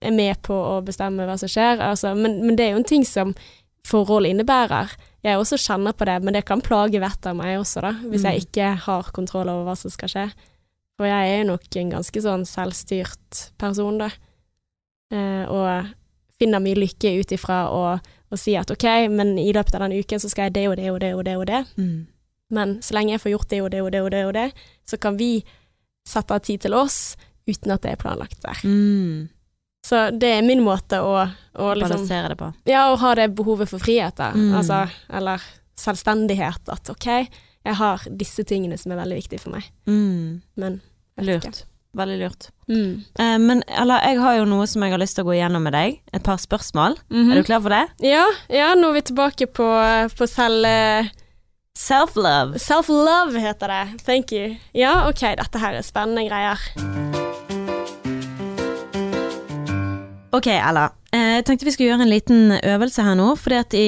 er 0.02 0.12
med 0.12 0.42
på 0.46 0.54
å 0.54 0.80
bestemme 0.86 1.26
hva 1.28 1.38
som 1.38 1.50
skjer. 1.50 1.80
Altså, 1.82 2.16
men, 2.18 2.40
men 2.46 2.56
det 2.58 2.66
er 2.66 2.72
jo 2.74 2.82
en 2.82 2.88
ting 2.90 3.06
som 3.06 3.34
forhold 3.86 4.26
innebærer. 4.26 4.92
Jeg 5.26 5.38
også 5.38 5.58
kjenner 5.62 5.94
på 5.94 6.06
det, 6.10 6.20
men 6.24 6.34
det 6.34 6.44
kan 6.46 6.62
plage 6.62 7.00
vettet 7.02 7.28
av 7.32 7.36
meg 7.38 7.58
også, 7.60 7.82
da, 7.86 7.92
hvis 8.10 8.24
Mm. 8.26 8.32
jeg 8.32 8.46
ikke 8.48 8.70
har 8.86 9.12
kontroll 9.14 9.50
over 9.50 9.66
hva 9.70 9.76
som 9.78 9.92
skal 9.94 10.10
skje. 10.10 10.26
For 10.98 11.06
jeg 11.06 11.30
er 11.30 11.44
jo 11.44 11.52
nok 11.52 11.76
en 11.78 11.92
ganske 11.92 12.22
sånn 12.24 12.46
selvstyrt 12.50 13.50
person, 13.58 13.98
da. 14.00 14.10
Eh, 15.12 15.46
og 15.52 15.94
finner 16.40 16.60
mye 16.64 16.76
lykke 16.76 17.20
ut 17.20 17.32
ifra 17.36 17.70
å, 17.70 18.00
å 18.32 18.38
si 18.40 18.56
at 18.58 18.72
ok, 18.72 18.86
men 19.14 19.38
i 19.40 19.52
løpet 19.54 19.76
av 19.76 19.82
denne 19.86 20.00
uken 20.02 20.20
så 20.20 20.30
skal 20.32 20.50
jeg 20.50 20.54
det 20.58 20.68
og 20.70 20.76
det 20.78 20.90
og 20.92 21.00
det 21.00 21.14
og 21.16 21.24
det 21.26 21.36
og 21.38 21.46
det. 21.46 21.62
Mm. 21.78 22.08
Men 22.56 22.74
så 22.82 22.94
lenge 22.98 23.12
jeg 23.16 23.22
får 23.22 23.32
gjort 23.36 23.50
det 23.50 23.62
og 23.62 23.70
det 23.72 23.82
og 23.82 23.92
det 23.92 24.02
og 24.02 24.12
det 24.12 24.24
og 24.26 24.34
det, 24.34 24.48
så 24.86 24.98
kan 25.02 25.18
vi 25.18 25.44
sette 26.08 26.36
av 26.36 26.43
tid 26.45 26.62
til 26.66 26.76
oss 26.78 27.16
uten 27.45 27.74
at 27.76 27.84
det 27.86 27.93
er 27.93 28.01
planlagt 28.01 28.41
der. 28.45 28.62
Mm. 28.66 29.28
Så 29.86 30.08
det 30.18 30.32
er 30.39 30.45
min 30.45 30.64
måte 30.66 30.97
å, 31.06 31.14
å 31.62 31.74
liksom 31.78 31.91
Balansere 31.91 32.32
det 32.34 32.39
på. 32.39 32.49
Ja, 32.70 32.88
å 32.89 32.97
ha 32.97 33.14
det 33.20 33.30
behovet 33.38 33.70
for 33.70 33.82
frihet, 33.82 34.18
da. 34.18 34.32
Mm. 34.34 34.56
Altså, 34.58 34.82
eller 35.14 35.43
selvstendighet. 35.78 36.72
At 36.74 36.89
ok, 36.89 37.08
jeg 37.66 37.80
har 37.82 38.08
disse 38.10 38.45
tingene 38.49 38.80
som 38.82 38.95
er 38.95 39.01
veldig 39.03 39.20
viktige 39.22 39.43
for 39.43 39.53
meg. 39.53 39.70
Mm. 39.86 40.41
Men 40.58 40.82
Lurt. 41.22 41.45
ikke. 41.45 41.70
Veldig 41.95 42.16
lurt. 42.20 42.49
Mm. 42.68 43.03
Eh, 43.20 43.38
men 43.39 43.62
eller, 43.72 44.01
jeg 44.03 44.20
har 44.20 44.34
jo 44.41 44.47
noe 44.49 44.66
som 44.68 44.84
jeg 44.84 44.91
har 44.91 44.99
lyst 44.99 45.16
til 45.16 45.24
å 45.24 45.30
gå 45.30 45.38
igjennom 45.38 45.64
med 45.64 45.72
deg. 45.78 46.01
Et 46.12 46.24
par 46.24 46.41
spørsmål. 46.41 46.97
-hmm. 47.10 47.32
Er 47.32 47.36
du 47.36 47.43
klar 47.43 47.62
for 47.62 47.70
det? 47.70 47.88
Ja, 48.03 48.26
ja, 48.49 48.74
nå 48.76 48.89
er 48.89 48.93
vi 48.93 49.01
tilbake 49.01 49.47
på, 49.47 49.68
på 50.18 50.28
selv... 50.28 50.66
Self-love. 51.76 52.59
Self-love 52.59 53.39
heter 53.39 53.67
det. 53.67 54.03
Thank 54.05 54.32
you. 54.32 54.55
Ja, 54.73 55.09
ok, 55.09 55.21
dette 55.41 55.59
her 55.59 55.76
er 55.76 55.84
spennende 55.84 56.23
greier. 56.30 56.61
Ok, 60.36 60.47
Ella. 60.51 60.89
Eh, 61.15 61.36
Jeg 61.38 61.45
tenkte 61.47 61.67
vi 61.67 61.71
skulle 61.71 61.89
gjøre 61.93 62.03
en 62.03 62.11
liten 62.11 62.51
øvelse 62.59 63.03
her 63.03 63.15
nå. 63.19 63.28
Fordi 63.39 63.57
at 63.59 63.76
i, 63.76 63.86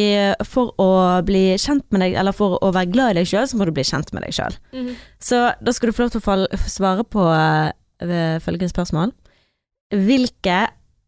for 0.47 0.73
å 0.79 0.89
bli 1.27 1.55
kjent 1.59 1.83
med 1.91 2.03
deg, 2.03 2.15
eller 2.19 2.35
for 2.35 2.57
å 2.63 2.71
være 2.75 2.91
glad 2.91 3.11
i 3.15 3.19
deg 3.21 3.27
sjøl, 3.31 3.47
så 3.47 3.59
må 3.59 3.67
du 3.67 3.73
bli 3.75 3.83
kjent 3.87 4.11
med 4.15 4.23
deg 4.27 4.35
sjøl. 4.35 4.55
Så 5.23 5.41
da 5.59 5.73
skal 5.75 5.91
du 5.91 5.95
få 5.97 6.05
lov 6.07 6.15
til 6.15 6.23
å 6.23 6.61
svare 6.71 7.03
på 7.07 7.23
eh, 7.31 8.39
følgende 8.43 8.71
spørsmål. 8.73 9.15
Hvilke 9.95 10.59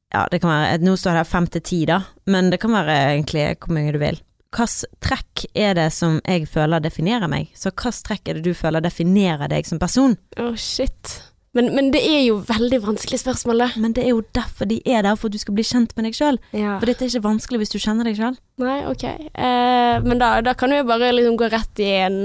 Ja, 0.09 0.23
det 0.32 0.39
kan 0.41 0.49
være 0.49 0.80
Nå 0.82 0.95
står 0.97 1.11
det 1.11 1.21
her 1.21 1.27
fem 1.30 1.45
til 1.51 1.61
ti, 1.61 1.82
da, 1.86 1.99
men 2.32 2.47
det 2.49 2.57
kan 2.63 2.71
være 2.73 2.95
egentlig 3.11 3.43
hvor 3.59 3.75
mange 3.75 3.91
du 3.93 3.99
vil. 4.01 4.17
Hvilke 4.50 4.88
trekk 5.06 5.43
er 5.54 5.76
det 5.78 5.89
som 5.93 6.18
jeg 6.24 6.47
føler 6.50 6.82
definerer 6.82 7.30
meg? 7.30 7.52
Så 7.54 7.70
hvilke 7.70 7.91
trekk 8.08 8.30
er 8.32 8.39
det 8.39 8.47
du 8.47 8.56
føler 8.58 8.82
definerer 8.82 9.52
deg 9.52 9.68
som 9.70 9.82
person? 9.82 10.16
Å, 10.41 10.54
shit. 10.58 11.20
Men, 11.58 11.72
men 11.74 11.89
det 11.93 12.02
er 12.06 12.24
jo 12.28 12.39
veldig 12.45 12.80
vanskelig 12.84 13.20
spørsmål, 13.24 13.64
det. 13.64 13.70
Men 13.82 13.93
det 13.97 14.04
er 14.06 14.12
jo 14.12 14.22
derfor 14.38 14.70
de 14.70 14.80
er 14.86 15.06
der, 15.06 15.18
for 15.18 15.30
at 15.30 15.38
du 15.38 15.41
skal 15.41 15.56
bli 15.58 15.66
kjent 15.66 15.95
med 15.97 16.06
deg 16.06 16.18
sjøl. 16.18 16.38
Ja. 16.54 16.76
For 16.78 16.89
dette 16.89 17.06
er 17.06 17.12
ikke 17.12 17.26
vanskelig 17.26 17.64
hvis 17.64 17.74
du 17.74 17.80
kjenner 17.82 18.10
deg 18.10 18.20
sjøl. 18.20 18.38
Nei, 18.62 18.78
ok. 18.89 19.06
Eh, 19.10 19.95
men 20.06 20.22
da, 20.22 20.36
da 20.45 20.54
kan 20.58 20.74
jo 20.74 20.86
bare 20.89 21.12
liksom 21.16 21.39
gå 21.41 21.50
rett 21.50 21.82
i 21.82 21.89
en 22.04 22.20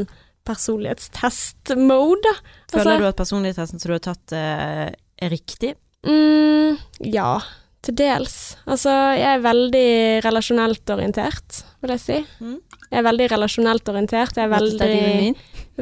personlighetstest-mode, 0.45 2.21
da. 2.29 2.35
Føler 2.75 3.01
du 3.01 3.09
at 3.09 3.21
personlighetstesten 3.21 3.81
som 3.81 3.91
du 3.91 3.97
har 3.97 4.05
tatt, 4.05 4.37
eh, 4.37 4.91
er 4.93 5.33
riktig? 5.33 5.73
Mm, 6.05 6.77
ja, 7.09 7.39
til 7.85 7.97
dels. 7.97 8.59
Altså, 8.69 8.93
jeg 9.17 9.39
er 9.39 9.45
veldig 9.45 9.89
relasjonelt 10.27 10.93
orientert, 10.93 11.63
vil 11.85 11.95
jeg 11.95 12.03
si. 12.03 12.19
Mm. 12.41 12.57
Jeg 12.89 12.99
er 13.01 13.07
veldig 13.07 13.29
relasjonelt 13.33 13.91
orientert. 13.93 14.39
Jeg 14.39 14.49
er 14.49 14.53
veldig, 14.53 15.35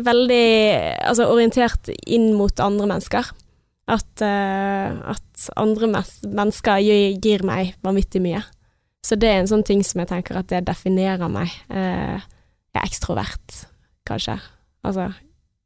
veldig 0.09 0.46
altså, 1.09 1.28
orientert 1.32 1.92
inn 2.07 2.32
mot 2.38 2.64
andre 2.64 2.88
mennesker. 2.94 3.30
At, 3.92 4.22
uh, 4.22 5.14
at 5.14 5.46
andre 5.59 5.90
mennesker 5.90 6.82
gir, 6.82 7.46
meg 7.46 7.74
vanvittig 7.84 8.22
mye. 8.24 8.42
Så 9.03 9.18
det 9.18 9.30
er 9.30 9.40
en 9.40 9.50
sånn 9.50 9.64
ting 9.66 9.82
som 9.86 10.03
jeg 10.03 10.12
tenker 10.12 10.38
at 10.38 10.50
det 10.53 10.64
definerer 10.68 11.30
meg. 11.32 11.55
Uh, 11.70 12.22
jeg 12.72 12.80
er 12.80 12.86
ekstrovert, 12.86 13.64
kanskje. 14.09 14.38
Altså, 14.86 15.11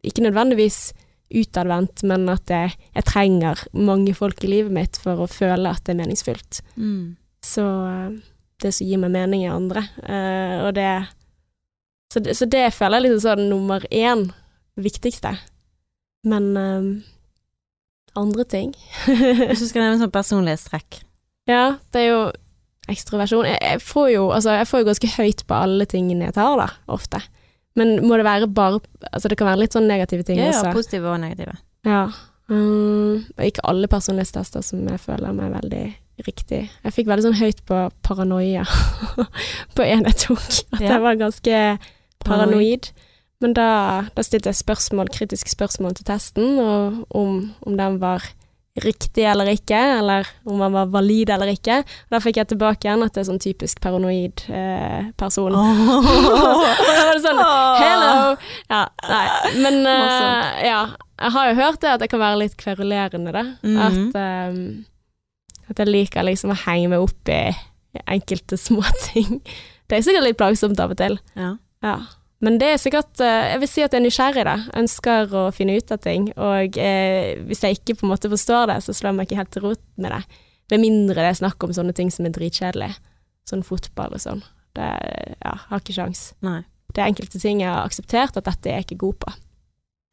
ikke 0.06 0.24
nødvendigvis 0.24 0.90
utadvendt, 1.34 2.04
men 2.06 2.28
at 2.30 2.50
jeg, 2.50 2.74
jeg 2.94 3.06
trenger 3.08 3.62
mange 3.74 4.14
folk 4.14 4.42
i 4.46 4.50
livet 4.50 4.74
mitt 4.74 4.98
for 5.02 5.24
å 5.24 5.30
føle 5.30 5.72
at 5.72 5.84
det 5.86 5.94
er 5.94 6.00
meningsfylt. 6.00 6.60
Mm. 6.78 7.16
Så 7.44 7.64
eh, 7.64 8.16
det 8.62 8.72
som 8.72 8.88
gir 8.88 9.00
meg 9.02 9.12
mening 9.14 9.44
i 9.44 9.52
andre, 9.52 9.84
Uh, 10.02 10.66
og 10.66 10.74
det 10.78 10.88
så, 12.12 12.20
det 12.22 12.36
så 12.38 12.46
det 12.46 12.68
føler 12.72 13.00
jeg 13.00 13.08
liksom 13.08 13.22
sånn 13.24 13.48
nummer 13.50 13.82
én, 13.90 14.28
viktigste. 14.78 15.32
Men 16.26 16.46
um, 16.56 16.88
andre 18.16 18.44
ting 18.48 18.72
Hvis 19.06 19.60
du 19.62 19.68
skal 19.68 19.82
nevne 19.84 20.00
sånn 20.00 20.14
personlighetstrekk. 20.14 21.00
Ja, 21.50 21.76
det 21.94 22.02
er 22.02 22.08
jo 22.08 22.20
ekstroversjon. 22.90 23.46
Jeg, 23.50 23.58
jeg 23.62 23.82
får 23.82 24.08
jo 24.14 24.28
altså, 24.34 24.54
jeg 24.60 24.68
får 24.70 24.82
jo 24.82 24.88
ganske 24.88 25.10
høyt 25.16 25.44
på 25.46 25.58
alle 25.58 25.86
tingene 25.90 26.28
jeg 26.28 26.36
tar, 26.38 26.54
da, 26.62 26.68
ofte. 26.94 27.20
Men 27.76 27.98
må 28.06 28.16
det 28.16 28.24
være 28.26 28.48
bare 28.48 28.80
Altså, 29.10 29.28
det 29.28 29.36
kan 29.36 29.50
være 29.50 29.64
litt 29.64 29.76
sånn 29.76 29.88
negative 29.90 30.24
ting 30.26 30.38
Ja, 30.40 30.48
ja, 30.48 30.54
også. 30.54 30.72
positive 30.76 31.12
og 31.12 31.20
negative. 31.22 31.58
Ja. 31.86 32.06
Um, 32.48 33.26
og 33.36 33.42
ikke 33.42 33.64
alle 33.66 33.90
personlighetstester 33.90 34.62
som 34.64 34.86
jeg 34.86 35.02
føler 35.02 35.34
meg 35.34 35.50
veldig 35.58 35.84
riktig. 36.24 36.62
Jeg 36.84 36.92
fikk 36.96 37.06
veldig 37.10 37.26
sånn 37.26 37.40
høyt 37.40 37.60
på 37.68 37.80
paranoia 38.06 38.64
på 39.76 39.84
en 39.84 40.06
jeg 40.08 40.16
tok. 40.24 40.46
At 40.72 40.80
Ja. 40.80 40.94
jeg 40.94 41.02
var 41.04 41.14
ganske 41.20 41.60
Paranoid. 42.26 42.88
Men 43.44 43.52
da, 43.52 43.66
da 44.16 44.22
stilte 44.24 44.48
jeg 44.48 44.56
spørsmål, 44.62 45.10
kritiske 45.12 45.50
spørsmål 45.52 45.92
til 45.98 46.06
testen, 46.08 46.56
og 46.58 47.04
om, 47.14 47.52
om 47.68 47.76
den 47.76 47.98
var 48.00 48.24
riktig 48.82 49.24
eller 49.28 49.48
ikke, 49.52 49.76
eller 50.00 50.26
om 50.48 50.58
den 50.60 50.72
var 50.74 50.88
valid 50.92 51.30
eller 51.30 51.52
ikke. 51.52 51.78
Da 52.12 52.18
fikk 52.24 52.40
jeg 52.40 52.48
tilbake 52.50 52.88
igjen 52.88 53.04
at 53.04 53.12
det 53.14 53.22
er 53.22 53.28
sånn 53.28 53.40
typisk 53.40 53.78
paranoid 53.84 54.42
eh, 54.48 55.12
person. 55.20 55.54
og 55.54 56.08
da 56.88 56.96
var 56.96 57.12
det 57.12 57.22
sånn 57.24 57.40
Hello! 57.44 58.34
Ja, 58.72 58.82
nei. 59.12 59.24
Men 59.62 59.78
eh, 59.92 60.66
ja, 60.72 60.80
jeg 61.20 61.36
har 61.36 61.48
jo 61.52 61.56
hørt 61.60 61.80
det 61.84 61.92
at 61.94 62.02
det 62.04 62.10
kan 62.12 62.20
være 62.24 62.40
litt 62.42 62.56
kverulerende, 62.60 63.32
da. 63.36 63.44
Mhm. 63.62 63.80
At, 63.86 64.20
eh, 64.24 64.60
at 65.70 65.80
jeg 65.80 65.90
liker 65.90 66.26
liksom 66.26 66.52
å 66.54 66.60
henge 66.66 66.92
meg 66.92 67.02
opp 67.04 67.32
i 67.32 67.40
enkelte 68.06 68.58
småting. 68.60 69.40
Det 69.88 69.98
er 69.98 70.02
sikkert 70.02 70.26
litt 70.26 70.38
plagsomt 70.38 70.80
av 70.82 70.92
og 70.94 70.98
til. 70.98 71.18
Ja. 71.38 71.52
Ja. 71.84 71.98
Men 72.44 72.58
det 72.60 72.68
er 72.68 72.80
sikkert 72.80 73.20
eh, 73.22 73.52
Jeg 73.52 73.60
vil 73.62 73.68
si 73.70 73.82
at 73.84 73.94
jeg 73.94 74.00
er 74.00 74.04
nysgjerrig, 74.04 74.42
da. 74.48 74.56
Ønsker 74.80 75.30
å 75.38 75.44
finne 75.54 75.76
ut 75.78 75.92
av 75.94 76.00
ting. 76.02 76.26
Og 76.34 76.78
eh, 76.82 77.38
hvis 77.46 77.62
jeg 77.64 77.78
ikke 77.78 77.96
på 78.00 78.06
en 78.06 78.12
måte 78.12 78.30
forstår 78.32 78.66
det, 78.72 78.80
så 78.84 78.94
slår 78.96 79.12
jeg 79.12 79.18
meg 79.20 79.28
ikke 79.28 79.38
helt 79.40 79.52
til 79.54 79.64
rot 79.68 79.84
med 79.94 80.12
det. 80.12 80.42
Med 80.72 80.82
mindre 80.82 81.20
det 81.20 81.30
er 81.30 81.38
snakk 81.38 81.62
om 81.62 81.74
sånne 81.76 81.94
ting 81.96 82.10
som 82.12 82.26
er 82.26 82.34
dritkjedelig. 82.34 82.90
Sånn 83.46 83.64
fotball 83.66 84.18
og 84.18 84.22
sånn. 84.22 84.42
Det 84.76 84.90
ja, 84.90 85.54
har 85.70 85.82
ikke 85.82 85.96
sjans. 85.96 86.28
Nei. 86.44 86.60
Det 86.90 87.02
er 87.02 87.12
enkelte 87.12 87.40
ting 87.40 87.62
jeg 87.62 87.70
har 87.70 87.86
akseptert 87.86 88.36
at 88.36 88.48
dette 88.48 88.72
er 88.72 88.80
jeg 88.80 88.88
ikke 88.88 89.02
god 89.06 89.20
på. 89.22 89.36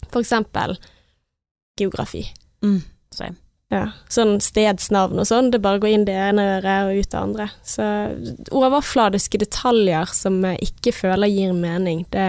For 0.10 0.22
eksempel 0.22 0.78
geografi. 1.80 2.28
Mm. 2.64 2.84
Same. 3.14 3.43
Ja, 3.74 3.88
sånn 4.12 4.36
stedsnavn 4.44 5.18
og 5.18 5.26
sånn, 5.26 5.48
det 5.50 5.62
bare 5.64 5.80
går 5.82 5.90
inn 5.90 6.04
det 6.06 6.14
ene 6.20 6.44
øret 6.60 6.90
og 6.92 7.00
ut 7.00 7.10
det 7.10 7.18
andre. 7.18 7.46
Så 7.66 7.86
overfladiske 8.54 9.40
detaljer 9.42 10.12
som 10.14 10.36
jeg 10.46 10.68
ikke 10.68 10.94
føler 10.94 11.32
gir 11.32 11.56
mening, 11.58 12.04
det, 12.14 12.28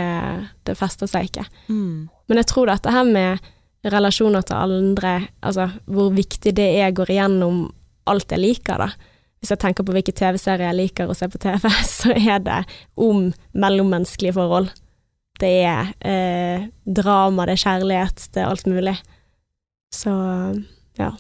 det 0.65 0.77
fester 0.79 1.11
seg 1.11 1.29
ikke. 1.29 1.45
Mm. 1.69 2.07
Men 2.31 2.41
jeg 2.41 2.49
tror 2.49 2.71
dette 2.71 2.95
her 2.95 3.05
med 3.09 3.51
relasjoner 3.93 4.47
til 4.49 4.79
andre, 4.79 5.13
altså 5.45 5.69
hvor 5.85 6.15
viktig 6.17 6.55
det 6.57 6.71
er, 6.79 6.95
går 6.97 7.13
igjennom 7.13 7.67
alt 8.09 8.33
jeg 8.33 8.41
liker, 8.41 8.81
da. 8.81 9.13
Hvis 9.43 9.53
jeg 9.53 9.61
tenker 9.61 9.85
på 9.85 9.93
hvilke 9.93 10.15
TV-serier 10.17 10.71
jeg 10.71 10.79
liker 10.79 11.11
å 11.11 11.19
se 11.19 11.29
på 11.29 11.43
TV, 11.43 11.69
så 11.99 12.15
er 12.17 12.41
det 12.47 12.63
om 12.97 13.29
mellommenneskelige 13.53 14.39
forhold. 14.39 14.73
Det 15.43 15.53
er 15.67 15.93
eh, 16.01 16.65
drama, 16.87 17.45
det 17.45 17.59
er 17.59 17.65
kjærlighet, 17.67 18.29
det 18.33 18.41
er 18.41 18.49
alt 18.49 18.71
mulig. 18.71 18.97
Så 19.93 20.15
ja. 20.97 21.13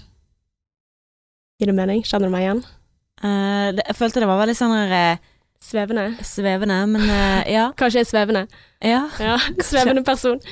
Gir 1.61 1.71
det 1.71 1.77
mening? 1.77 2.03
Kjenner 2.07 2.31
du 2.31 2.35
meg 2.35 2.47
igjen? 2.47 2.65
Uh, 3.23 3.71
det, 3.77 3.85
jeg 3.87 3.97
følte 3.99 4.23
det 4.25 4.29
var 4.29 4.41
veldig 4.43 4.57
sånn 4.59 4.75
eh, 4.75 5.23
Svevende? 5.65 6.09
svevende, 6.27 6.81
men 6.91 7.07
uh, 7.07 7.43
ja. 7.49 7.69
Kanskje 7.79 8.03
jeg 8.03 8.09
er 8.09 8.11
svevende. 8.11 8.45
ja. 8.83 9.05
Ja, 9.23 9.39
svevende 9.71 10.05
person. 10.07 10.43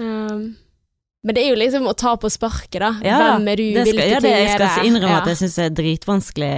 Um, 0.00 0.54
men 1.22 1.36
det 1.36 1.44
er 1.44 1.52
jo 1.52 1.58
liksom 1.60 1.84
å 1.86 1.92
ta 1.94 2.16
på 2.18 2.30
sparket, 2.32 2.80
da. 2.82 2.90
Ja, 3.06 3.18
Hvem 3.28 3.46
er 3.52 3.60
du, 3.60 3.66
Det 3.76 3.84
skal, 3.86 4.00
hvilke 4.00 4.08
ja, 4.08 4.18
det, 4.24 4.32
ting 4.32 4.40
jeg 4.40 4.56
er 4.56 4.72
skal 4.72 4.88
innrømme 4.88 5.14
ja. 5.14 5.20
at 5.20 5.30
jeg 5.30 5.40
syns 5.44 5.58
det 5.60 5.66
er 5.68 5.76
dritvanskelig 5.78 6.54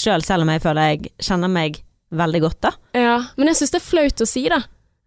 sjøl, 0.00 0.24
selv 0.26 0.46
om 0.46 0.50
jeg 0.50 0.62
føler 0.64 0.88
jeg 0.88 1.12
kjenner 1.28 1.52
meg 1.52 1.78
veldig 2.18 2.40
godt, 2.42 2.58
da. 2.66 2.72
Ja, 2.98 3.16
men 3.38 3.52
jeg 3.52 3.60
syns 3.60 3.76
det 3.76 3.78
er 3.78 3.86
flaut 3.86 4.24
å 4.24 4.26
si, 4.26 4.48
da. 4.50 4.64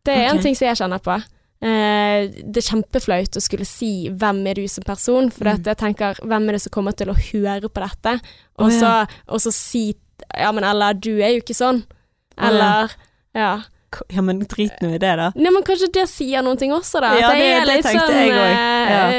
Det 0.07 0.13
er 0.13 0.29
okay. 0.29 0.37
en 0.37 0.45
ting 0.45 0.55
som 0.55 0.69
jeg 0.69 0.79
kjenner 0.79 1.03
på. 1.03 1.17
Eh, 1.63 2.27
det 2.43 2.59
er 2.59 2.65
kjempeflaut 2.67 3.37
å 3.39 3.41
skulle 3.41 3.65
si 3.65 4.09
'hvem 4.09 4.41
er 4.49 4.53
du 4.59 4.67
som 4.67 4.83
person', 4.83 5.29
for 5.31 5.45
Mm. 5.45 5.63
jeg 5.63 5.77
tenker 5.77 6.15
'hvem 6.19 6.49
er 6.49 6.51
det 6.53 6.61
som 6.61 6.71
kommer 6.71 6.91
til 6.91 7.07
å 7.07 7.15
høre 7.15 7.69
på 7.69 7.79
dette', 7.81 8.19
og, 8.59 8.67
Å, 8.67 8.71
ja. 8.71 8.79
så, 8.79 9.07
og 9.29 9.39
så 9.39 9.51
si 9.53 9.95
'ja, 10.37 10.51
men 10.51 10.63
eller 10.63 10.93
du 10.93 11.21
er 11.21 11.29
jo 11.37 11.39
ikke 11.41 11.55
sånn', 11.55 11.83
Å, 12.37 12.51
ja. 12.51 12.87
ja. 13.35 13.61
Ja, 14.09 14.21
men 14.21 14.39
drit 14.39 14.73
nå 14.81 14.95
i 14.95 14.97
det, 14.97 15.15
da. 15.17 15.31
Nei, 15.35 15.51
men 15.51 15.61
kanskje 15.63 15.91
det 15.93 16.09
sier 16.09 16.41
noen 16.41 16.57
ting 16.57 16.71
også, 16.71 16.99
da. 16.99 17.13
Ja, 17.13 17.29
det, 17.31 17.39
det- 17.39 17.65
det 17.67 17.83
tenkte 17.85 18.07
sånn, 18.07 18.15
jeg 18.15 18.31
også. 18.31 18.49
Ja. 18.89 19.09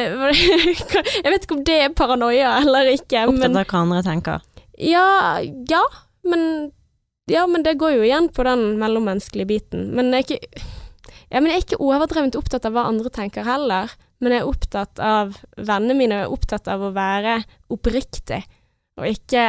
jeg 1.25 1.33
vet 1.33 1.43
ikke 1.47 1.57
om 1.57 1.65
det 1.65 1.81
er 1.85 1.89
paranoia 1.91 2.57
eller 2.61 2.91
ikke, 2.93 3.29
Opptatt 3.29 3.39
men 3.39 3.57
av 3.57 3.67
hva 3.67 3.79
andre 3.81 4.03
tenker. 4.03 4.41
ja, 4.79 5.39
ja, 5.71 5.83
men 6.25 6.73
ja, 7.31 7.47
men 7.47 7.63
det 7.63 7.79
går 7.79 7.95
jo 7.97 8.03
igjen 8.03 8.29
på 8.35 8.43
den 8.45 8.77
mellommenneskelige 8.79 9.47
biten. 9.47 9.95
Men 9.95 10.11
jeg 10.13 10.25
er 10.25 10.35
ikke 10.37 10.63
ja, 11.35 11.41
men 11.41 11.51
jeg 11.51 11.59
er 11.59 11.65
ikke 11.65 11.83
overdrevent 11.83 12.37
opptatt 12.39 12.67
av 12.69 12.77
hva 12.77 12.87
andre 12.87 13.11
tenker 13.11 13.47
heller. 13.47 13.91
Men 14.23 14.37
jeg 14.37 14.45
er 14.45 14.49
opptatt 14.49 15.01
av 15.03 15.35
vennene 15.59 15.97
mine, 15.99 16.15
og 16.15 16.23
jeg 16.23 16.29
er 16.29 16.37
opptatt 16.37 16.71
av 16.71 16.85
å 16.87 16.93
være 16.95 17.41
oppriktig. 17.75 18.45
Og 19.01 19.09
ikke 19.11 19.47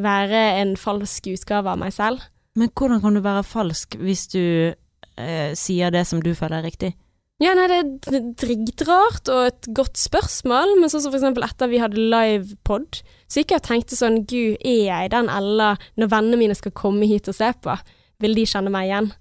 være 0.00 0.40
en 0.62 0.72
falsk 0.80 1.28
utgave 1.34 1.74
av 1.74 1.82
meg 1.82 1.92
selv. 1.92 2.24
Men 2.56 2.72
hvordan 2.72 3.02
kan 3.04 3.14
du 3.14 3.20
være 3.22 3.44
falsk 3.46 3.98
hvis 4.00 4.24
du 4.32 4.42
eh, 4.72 5.52
sier 5.58 5.92
det 5.92 6.06
som 6.08 6.24
du 6.24 6.32
føler 6.34 6.62
er 6.62 6.68
riktig? 6.70 6.94
Ja, 7.40 7.54
nei, 7.56 7.68
det 7.70 7.78
er 8.12 8.24
dritrart 8.36 9.30
og 9.32 9.46
et 9.46 9.68
godt 9.76 9.96
spørsmål, 9.96 10.74
men 10.80 10.90
sånn 10.92 11.04
som 11.04 11.12
for 11.12 11.20
eksempel 11.20 11.46
etter 11.46 11.70
vi 11.70 11.80
hadde 11.80 12.02
livepod, 12.12 13.00
så 13.28 13.40
gikk 13.40 13.54
jeg 13.54 13.62
og 13.62 13.68
tenkte 13.68 13.96
sånn, 13.96 14.18
gud, 14.28 14.58
er 14.60 14.82
jeg 14.90 15.12
den 15.14 15.30
Ella 15.32 15.70
når 16.00 16.12
vennene 16.12 16.40
mine 16.42 16.56
skal 16.58 16.74
komme 16.76 17.08
hit 17.08 17.30
og 17.32 17.38
se 17.38 17.48
på? 17.64 17.76
Vil 18.20 18.36
de 18.36 18.44
kjenne 18.48 18.72
meg 18.72 18.90
igjen? 18.90 19.12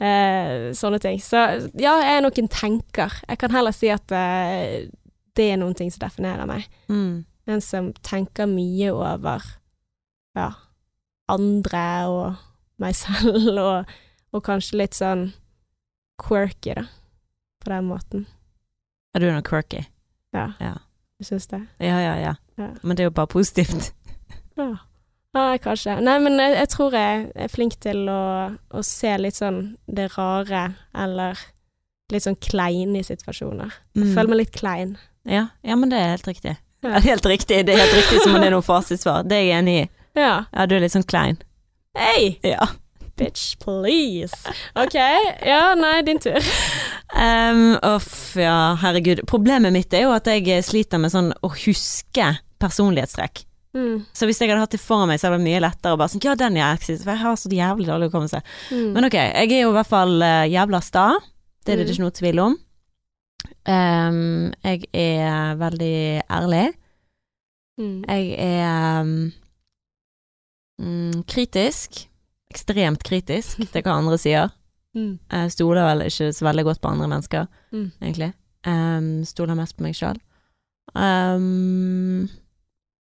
Eh, 0.00 0.70
sånne 0.76 1.00
ting. 1.02 1.18
Så 1.20 1.36
ja, 1.76 1.96
jeg 2.00 2.16
er 2.16 2.22
nok 2.24 2.38
en 2.40 2.48
tenker. 2.48 3.18
Jeg 3.28 3.40
kan 3.42 3.52
heller 3.52 3.74
si 3.76 3.90
at 3.92 4.12
eh, 4.16 4.88
det 5.36 5.48
er 5.52 5.60
noen 5.60 5.76
ting 5.76 5.92
som 5.92 6.02
definerer 6.06 6.48
meg. 6.48 6.66
Mm. 6.88 7.26
En 7.50 7.64
som 7.64 7.90
tenker 8.06 8.48
mye 8.48 8.90
over, 8.94 9.44
ja, 10.38 10.50
andre 11.30 11.84
og 12.08 12.40
meg 12.80 12.96
selv, 13.02 13.58
og, 13.60 13.94
og 14.32 14.44
kanskje 14.46 14.80
litt 14.80 14.96
sånn 14.96 15.30
quirky, 16.20 16.76
da, 16.76 16.86
på 17.60 17.72
den 17.72 17.88
måten. 17.88 18.28
Er 19.16 19.24
du 19.24 19.30
noe 19.32 19.44
quirky? 19.44 19.84
Ja. 20.36 20.52
Ja. 20.62 20.76
Du 21.20 21.26
syns 21.26 21.48
det? 21.50 21.60
Ja, 21.82 21.98
ja, 22.00 22.14
ja. 22.16 22.34
Ja. 22.60 22.70
Men 22.82 22.96
det 22.96 23.04
er 23.04 23.10
jo 23.10 23.16
bare 23.16 23.28
positivt. 23.32 23.92
Ja. 24.56 24.74
Nei, 25.36 25.58
kanskje. 25.62 25.94
Nei, 26.02 26.16
men 26.24 26.38
jeg, 26.42 26.56
jeg 26.58 26.68
tror 26.72 26.94
jeg 26.96 27.26
er 27.38 27.50
flink 27.52 27.76
til 27.84 28.08
å, 28.10 28.22
å 28.74 28.80
se 28.86 29.12
litt 29.20 29.36
sånn 29.38 29.60
det 29.86 30.08
rare, 30.16 30.64
eller 30.98 31.38
litt 32.10 32.24
sånn 32.26 32.38
kleine 32.42 32.98
i 32.98 33.06
situasjoner. 33.06 33.70
Jeg 33.94 34.04
Mm. 34.08 34.14
føler 34.16 34.28
meg 34.32 34.40
litt 34.40 34.52
klein. 34.56 34.96
Ja, 35.28 35.44
ja, 35.62 35.76
men 35.76 35.90
det 35.92 35.98
er 36.00 36.10
helt 36.16 36.26
riktig. 36.26 36.56
Ja. 36.82 36.98
Helt 37.04 37.26
riktig, 37.28 37.60
det 37.68 37.74
er 37.76 37.82
helt 37.84 37.94
riktig 37.94 38.22
som 38.24 38.34
om 38.34 38.40
det 38.40 38.48
er 38.48 38.54
noe 38.56 38.64
fasitsvar. 38.64 39.22
Det 39.28 39.36
er 39.36 39.42
jeg 39.44 39.58
enig 39.60 39.74
i. 39.84 39.88
Ja. 40.18 40.44
Ja, 40.50 40.66
du 40.66 40.74
er 40.74 40.80
litt 40.80 40.94
sånn 40.96 41.06
klein. 41.06 41.36
Hei, 41.94 42.38
Ja. 42.42 42.66
bitch, 43.20 43.54
please. 43.60 44.32
Ok, 44.74 44.94
ja, 45.46 45.74
nei, 45.76 46.00
din 46.02 46.18
tur. 46.18 46.40
Um, 47.14 47.76
ja, 48.40 48.74
herregud. 48.80 49.20
Problemet 49.28 49.72
mitt 49.76 49.92
er 49.94 50.06
jo 50.08 50.12
at 50.16 50.24
jeg 50.26 50.64
sliter 50.64 50.98
med 50.98 51.12
sånn 51.12 51.30
å 51.44 51.50
huske 51.52 52.38
personlighetstrekk. 52.58 53.44
Mm. 53.76 54.00
Så 54.12 54.26
hvis 54.26 54.40
jeg 54.42 54.50
hadde 54.50 54.64
hatt 54.64 54.72
det 54.74 54.80
for 54.82 55.06
meg, 55.06 55.20
så 55.20 55.28
hadde 55.28 55.36
det 55.38 55.44
vært 55.44 55.48
mye 55.52 55.60
lettere 55.62 55.94
å 55.94 55.98
bare 56.00 56.10
sånn 56.10 56.24
Ja, 56.24 56.32
den 56.34 56.56
er 56.58 56.72
jeg, 56.74 56.98
for 57.04 57.12
jeg 57.12 57.20
har 57.22 57.36
så 57.38 57.50
jævlig 57.54 57.86
dårlig 57.86 58.08
hukommelse. 58.10 58.40
Mm. 58.72 58.88
Men 58.96 59.06
ok, 59.06 59.14
jeg 59.20 59.52
er 59.52 59.60
jo 59.62 59.70
i 59.70 59.76
hvert 59.78 59.90
fall 59.92 60.16
uh, 60.24 60.46
jævla 60.50 60.80
sta. 60.82 61.04
Det 61.64 61.72
er 61.74 61.76
det 61.82 61.86
Mm. 61.86 61.92
ikke 61.94 62.02
noe 62.02 62.16
tvil 62.18 62.38
om. 62.42 62.56
Um, 63.70 64.52
jeg 64.64 64.88
er 64.96 65.54
veldig 65.60 66.22
ærlig. 66.30 66.64
Mm. 67.78 68.04
Jeg 68.08 68.34
er 68.42 69.00
um, 70.80 71.22
kritisk. 71.28 72.06
Ekstremt 72.50 73.04
kritisk 73.06 73.60
til 73.72 73.82
hva 73.86 73.94
andre 74.00 74.18
sier. 74.18 74.50
Mm. 74.96 75.18
Jeg 75.30 75.52
stoler 75.54 75.86
vel 75.86 76.02
ikke 76.08 76.32
så 76.34 76.44
veldig 76.48 76.64
godt 76.66 76.80
på 76.82 76.90
andre 76.90 77.06
mennesker, 77.12 77.46
egentlig. 78.02 78.32
Um, 78.66 79.20
stoler 79.24 79.54
mest 79.54 79.76
på 79.78 79.84
meg 79.86 79.94
sjøl. 79.94 80.18
Um, 80.98 82.26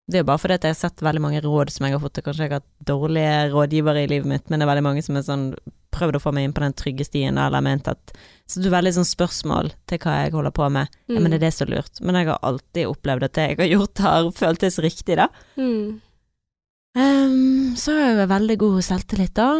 det 0.09 0.21
er 0.21 0.25
bare 0.25 0.41
fordi 0.41 0.57
jeg 0.57 0.73
har 0.73 0.79
sett 0.79 1.03
veldig 1.05 1.21
mange 1.21 1.41
råd 1.43 1.69
som 1.73 1.85
jeg 1.85 1.93
har 1.93 2.01
fått, 2.01 2.17
og 2.17 2.25
kanskje 2.25 2.45
jeg 2.45 2.51
har 2.51 2.61
hatt 2.63 2.87
dårlige 2.89 3.33
rådgivere 3.53 4.03
i 4.03 4.09
livet 4.09 4.31
mitt, 4.31 4.47
men 4.49 4.57
det 4.57 4.65
er 4.65 4.71
veldig 4.71 4.85
mange 4.87 5.03
som 5.05 5.19
har 5.19 5.25
sånn 5.27 5.51
prøvd 5.93 6.17
å 6.17 6.21
få 6.23 6.33
meg 6.33 6.47
inn 6.47 6.55
på 6.55 6.63
den 6.63 6.75
trygge 6.77 7.05
stien, 7.05 7.37
eller 7.41 7.63
ment 7.65 7.89
at 7.91 8.13
Så 8.49 8.61
det 8.61 8.69
er 8.71 8.77
veldig 8.79 8.95
sånn 8.95 9.05
spørsmål 9.05 9.71
til 9.89 10.01
hva 10.01 10.15
jeg 10.23 10.33
holder 10.33 10.53
på 10.55 10.69
med. 10.73 10.89
Ja, 11.05 11.19
men 11.19 11.29
det 11.29 11.37
er 11.37 11.45
det 11.45 11.51
som 11.53 11.67
er 11.67 11.75
lurt. 11.75 11.99
Men 12.01 12.17
jeg 12.17 12.29
har 12.31 12.39
alltid 12.49 12.89
opplevd 12.89 13.27
at 13.27 13.35
det 13.37 13.45
jeg 13.45 13.59
har 13.59 13.69
gjort, 13.75 14.01
har 14.01 14.29
føltes 14.39 14.79
riktig, 14.81 15.19
da. 15.19 15.27
Mm. 15.59 15.99
Um, 16.97 17.75
så 17.77 17.93
er 17.93 18.07
jeg 18.07 18.31
veldig 18.31 18.57
god 18.63 18.79
selvtillit, 18.87 19.35
da. 19.37 19.51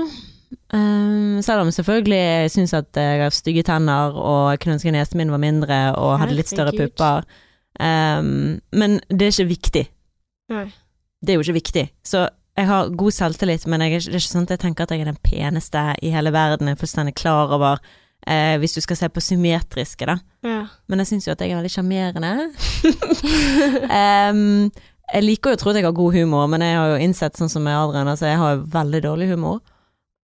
Um, 0.73 1.37
selv 1.45 1.61
om 1.61 1.69
selvfølgelig 1.73 2.17
jeg 2.17 2.53
syns 2.55 2.73
at 2.77 2.97
jeg 2.97 3.21
har 3.21 3.35
stygge 3.35 3.65
tenner, 3.67 4.17
og 4.17 4.49
jeg 4.55 4.63
kunne 4.63 4.79
ønske 4.79 4.95
nesen 4.95 5.21
min 5.21 5.33
var 5.33 5.43
mindre 5.43 5.79
og 5.93 6.17
hadde 6.23 6.39
litt 6.39 6.49
større 6.49 6.73
pupper. 6.73 7.29
Um, 7.77 8.57
men 8.73 8.97
det 9.13 9.29
er 9.29 9.35
ikke 9.35 9.51
viktig. 9.53 9.85
Nei. 10.49 10.67
Det 11.19 11.33
er 11.33 11.39
jo 11.39 11.45
ikke 11.45 11.59
viktig. 11.59 11.85
Så 12.05 12.25
jeg 12.59 12.67
har 12.67 12.91
god 12.99 13.15
selvtillit, 13.15 13.65
men 13.71 13.83
jeg 13.85 14.01
det 14.03 14.11
er 14.11 14.19
ikke 14.19 14.33
sånn 14.33 14.47
at 14.47 14.55
jeg 14.55 14.63
tenker 14.65 14.85
at 14.85 14.93
jeg 14.93 15.03
er 15.03 15.11
den 15.11 15.23
peneste 15.23 15.83
i 16.03 16.11
hele 16.11 16.33
verden. 16.35 16.67
Jeg 16.67 16.75
er 16.75 16.81
fullstendig 16.81 17.15
klar 17.15 17.53
over 17.55 17.79
eh, 18.27 18.57
Hvis 18.59 18.75
du 18.75 18.81
skal 18.83 18.99
se 18.99 19.09
på 19.09 19.23
symmetriske, 19.23 20.07
da. 20.09 20.17
Ja. 20.43 20.61
Men 20.87 21.03
jeg 21.03 21.11
syns 21.13 21.27
jo 21.27 21.35
at 21.35 21.43
jeg 21.43 21.53
er 21.53 21.61
veldig 21.61 21.71
sjarmerende. 21.71 22.33
um, 24.33 24.67
jeg 25.09 25.25
liker 25.25 25.53
jo 25.53 25.57
å 25.57 25.61
tro 25.61 25.71
at 25.71 25.79
jeg 25.79 25.87
har 25.87 25.95
god 25.97 26.17
humor, 26.19 26.47
men 26.51 26.65
jeg 26.65 26.77
har 26.77 26.93
jo 26.93 27.01
innsett 27.07 27.39
sånn 27.39 27.51
som 27.51 27.63
med 27.65 27.77
Adrian, 27.77 28.11
altså 28.11 28.27
jeg 28.29 28.41
har 28.41 28.55
jo 28.55 28.67
veldig 28.75 29.01
dårlig 29.07 29.29
humor. 29.31 29.61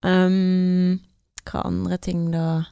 Um, 0.06 1.00
hva 1.48 1.64
andre 1.66 1.98
ting 2.02 2.28
da? 2.34 2.66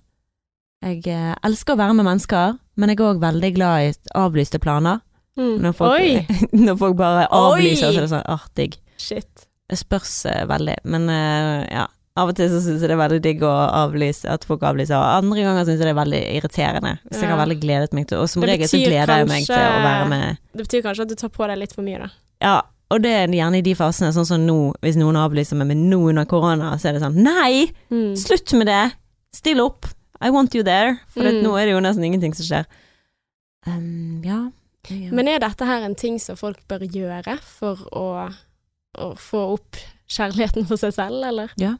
Jeg 0.84 1.06
eh, 1.08 1.32
elsker 1.48 1.78
å 1.78 1.80
være 1.80 1.96
med 1.98 2.10
mennesker, 2.10 2.60
men 2.76 2.92
jeg 2.92 3.00
er 3.00 3.08
òg 3.08 3.24
veldig 3.24 3.52
glad 3.56 3.88
i 3.88 3.92
avlyste 4.20 4.60
planer. 4.60 5.00
Mm. 5.40 5.56
Når 5.64 5.74
folk, 5.74 6.32
når 6.68 6.78
folk 6.78 6.96
bare 7.00 7.26
avlyser, 7.34 7.88
Oi! 7.90 7.94
så 7.94 7.98
er 7.98 8.06
det 8.06 8.12
sånn 8.12 8.28
artig. 8.30 8.70
Shit. 9.02 9.48
Det 9.70 9.80
spørs 9.80 10.12
uh, 10.30 10.44
veldig, 10.52 10.80
men 10.94 11.10
uh, 11.10 11.64
ja. 11.72 11.88
Av 12.14 12.30
og 12.30 12.36
til 12.38 12.46
så 12.52 12.60
syns 12.62 12.84
jeg 12.84 12.92
det 12.92 12.94
er 12.94 13.00
veldig 13.00 13.22
digg 13.26 13.40
avlyse, 13.50 14.28
at 14.30 14.44
folk 14.46 14.62
avlyser, 14.70 14.94
og 14.94 15.24
andre 15.24 15.46
ganger 15.48 15.64
syns 15.66 15.80
jeg 15.82 15.88
det 15.88 15.94
er 15.96 15.98
veldig 15.98 16.20
irriterende. 16.36 16.92
Hvis 17.08 17.24
jeg 17.24 17.32
har 17.32 17.40
veldig 17.40 17.58
gledet 17.64 17.96
meg 17.98 18.06
til 18.12 18.20
Og 18.22 18.28
som 18.30 18.46
regel 18.46 18.70
så 18.70 18.78
betyr 18.78 18.94
kanskje, 19.00 19.16
jeg 19.18 19.30
meg 19.32 19.48
til 19.48 19.58
å 19.58 19.80
være 19.82 20.04
med 20.12 20.38
Det 20.54 20.68
betyr 20.68 20.84
kanskje 20.86 21.08
at 21.08 21.10
du 21.10 21.16
tar 21.24 21.32
på 21.34 21.48
deg 21.50 21.58
litt 21.64 21.74
for 21.74 21.82
mye, 21.88 22.04
da. 22.04 22.12
Ja, 22.46 22.54
og 22.94 23.02
det 23.02 23.16
er 23.18 23.34
gjerne 23.34 23.58
i 23.58 23.66
de 23.66 23.74
fasene, 23.80 24.12
sånn 24.14 24.30
som 24.30 24.46
nå, 24.46 24.58
hvis 24.86 25.00
noen 25.02 25.18
avlyser 25.18 25.58
meg, 25.58 25.72
med 25.74 25.82
nå 25.90 26.04
under 26.12 26.30
korona, 26.30 26.76
så 26.78 26.92
er 26.92 27.00
det 27.00 27.02
sånn 27.08 27.18
Nei! 27.26 27.66
Mm. 27.90 28.12
Slutt 28.22 28.54
med 28.62 28.70
det! 28.70 28.84
Still 29.34 29.64
opp! 29.66 29.90
I 30.22 30.30
want 30.30 30.54
you 30.54 30.62
there! 30.62 31.00
For 31.10 31.26
Mm. 31.26 31.42
nå 31.48 31.58
er 31.58 31.66
det 31.66 31.74
jo 31.74 31.82
nesten 31.82 32.06
ingenting 32.06 32.38
som 32.38 32.46
skjer. 32.46 32.70
Um, 33.66 34.22
ja. 34.22 34.52
Ja. 34.90 35.12
Men 35.16 35.28
er 35.32 35.40
dette 35.40 35.66
her 35.66 35.86
en 35.86 35.96
ting 35.96 36.20
som 36.20 36.36
folk 36.40 36.60
bør 36.68 36.84
gjøre 36.88 37.38
for 37.46 37.80
å, 37.96 38.06
å 39.00 39.08
få 39.20 39.44
opp 39.56 39.80
kjærligheten 40.12 40.68
for 40.68 40.78
seg 40.82 40.94
selv, 40.94 41.24
eller? 41.30 41.54
ja, 41.58 41.76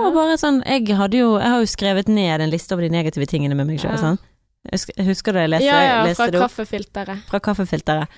og 0.00 0.14
bare 0.16 0.36
sånn 0.40 0.62
Jeg 0.64 0.94
hadde 0.96 1.18
jo 1.18 1.34
Jeg 1.36 1.50
har 1.52 1.60
jo 1.60 1.66
skrevet 1.68 2.08
ned 2.08 2.40
en 2.40 2.48
liste 2.52 2.72
over 2.72 2.86
de 2.86 2.92
negative 2.94 3.26
tingene 3.28 3.54
med 3.58 3.66
meg 3.68 3.80
sjøl, 3.82 3.92
Ja. 3.96 4.02
sånn. 4.02 4.18
Husker, 4.72 5.02
husker 5.06 5.32
du 5.32 5.38
jeg 5.38 5.50
leste, 5.52 5.66
ja, 5.68 5.80
ja, 5.84 5.98
leste 6.04 6.24
fra 6.24 6.40
kaffefilteret. 6.42 7.26
Fra 7.28 7.38
kaffefilteret. 7.40 8.08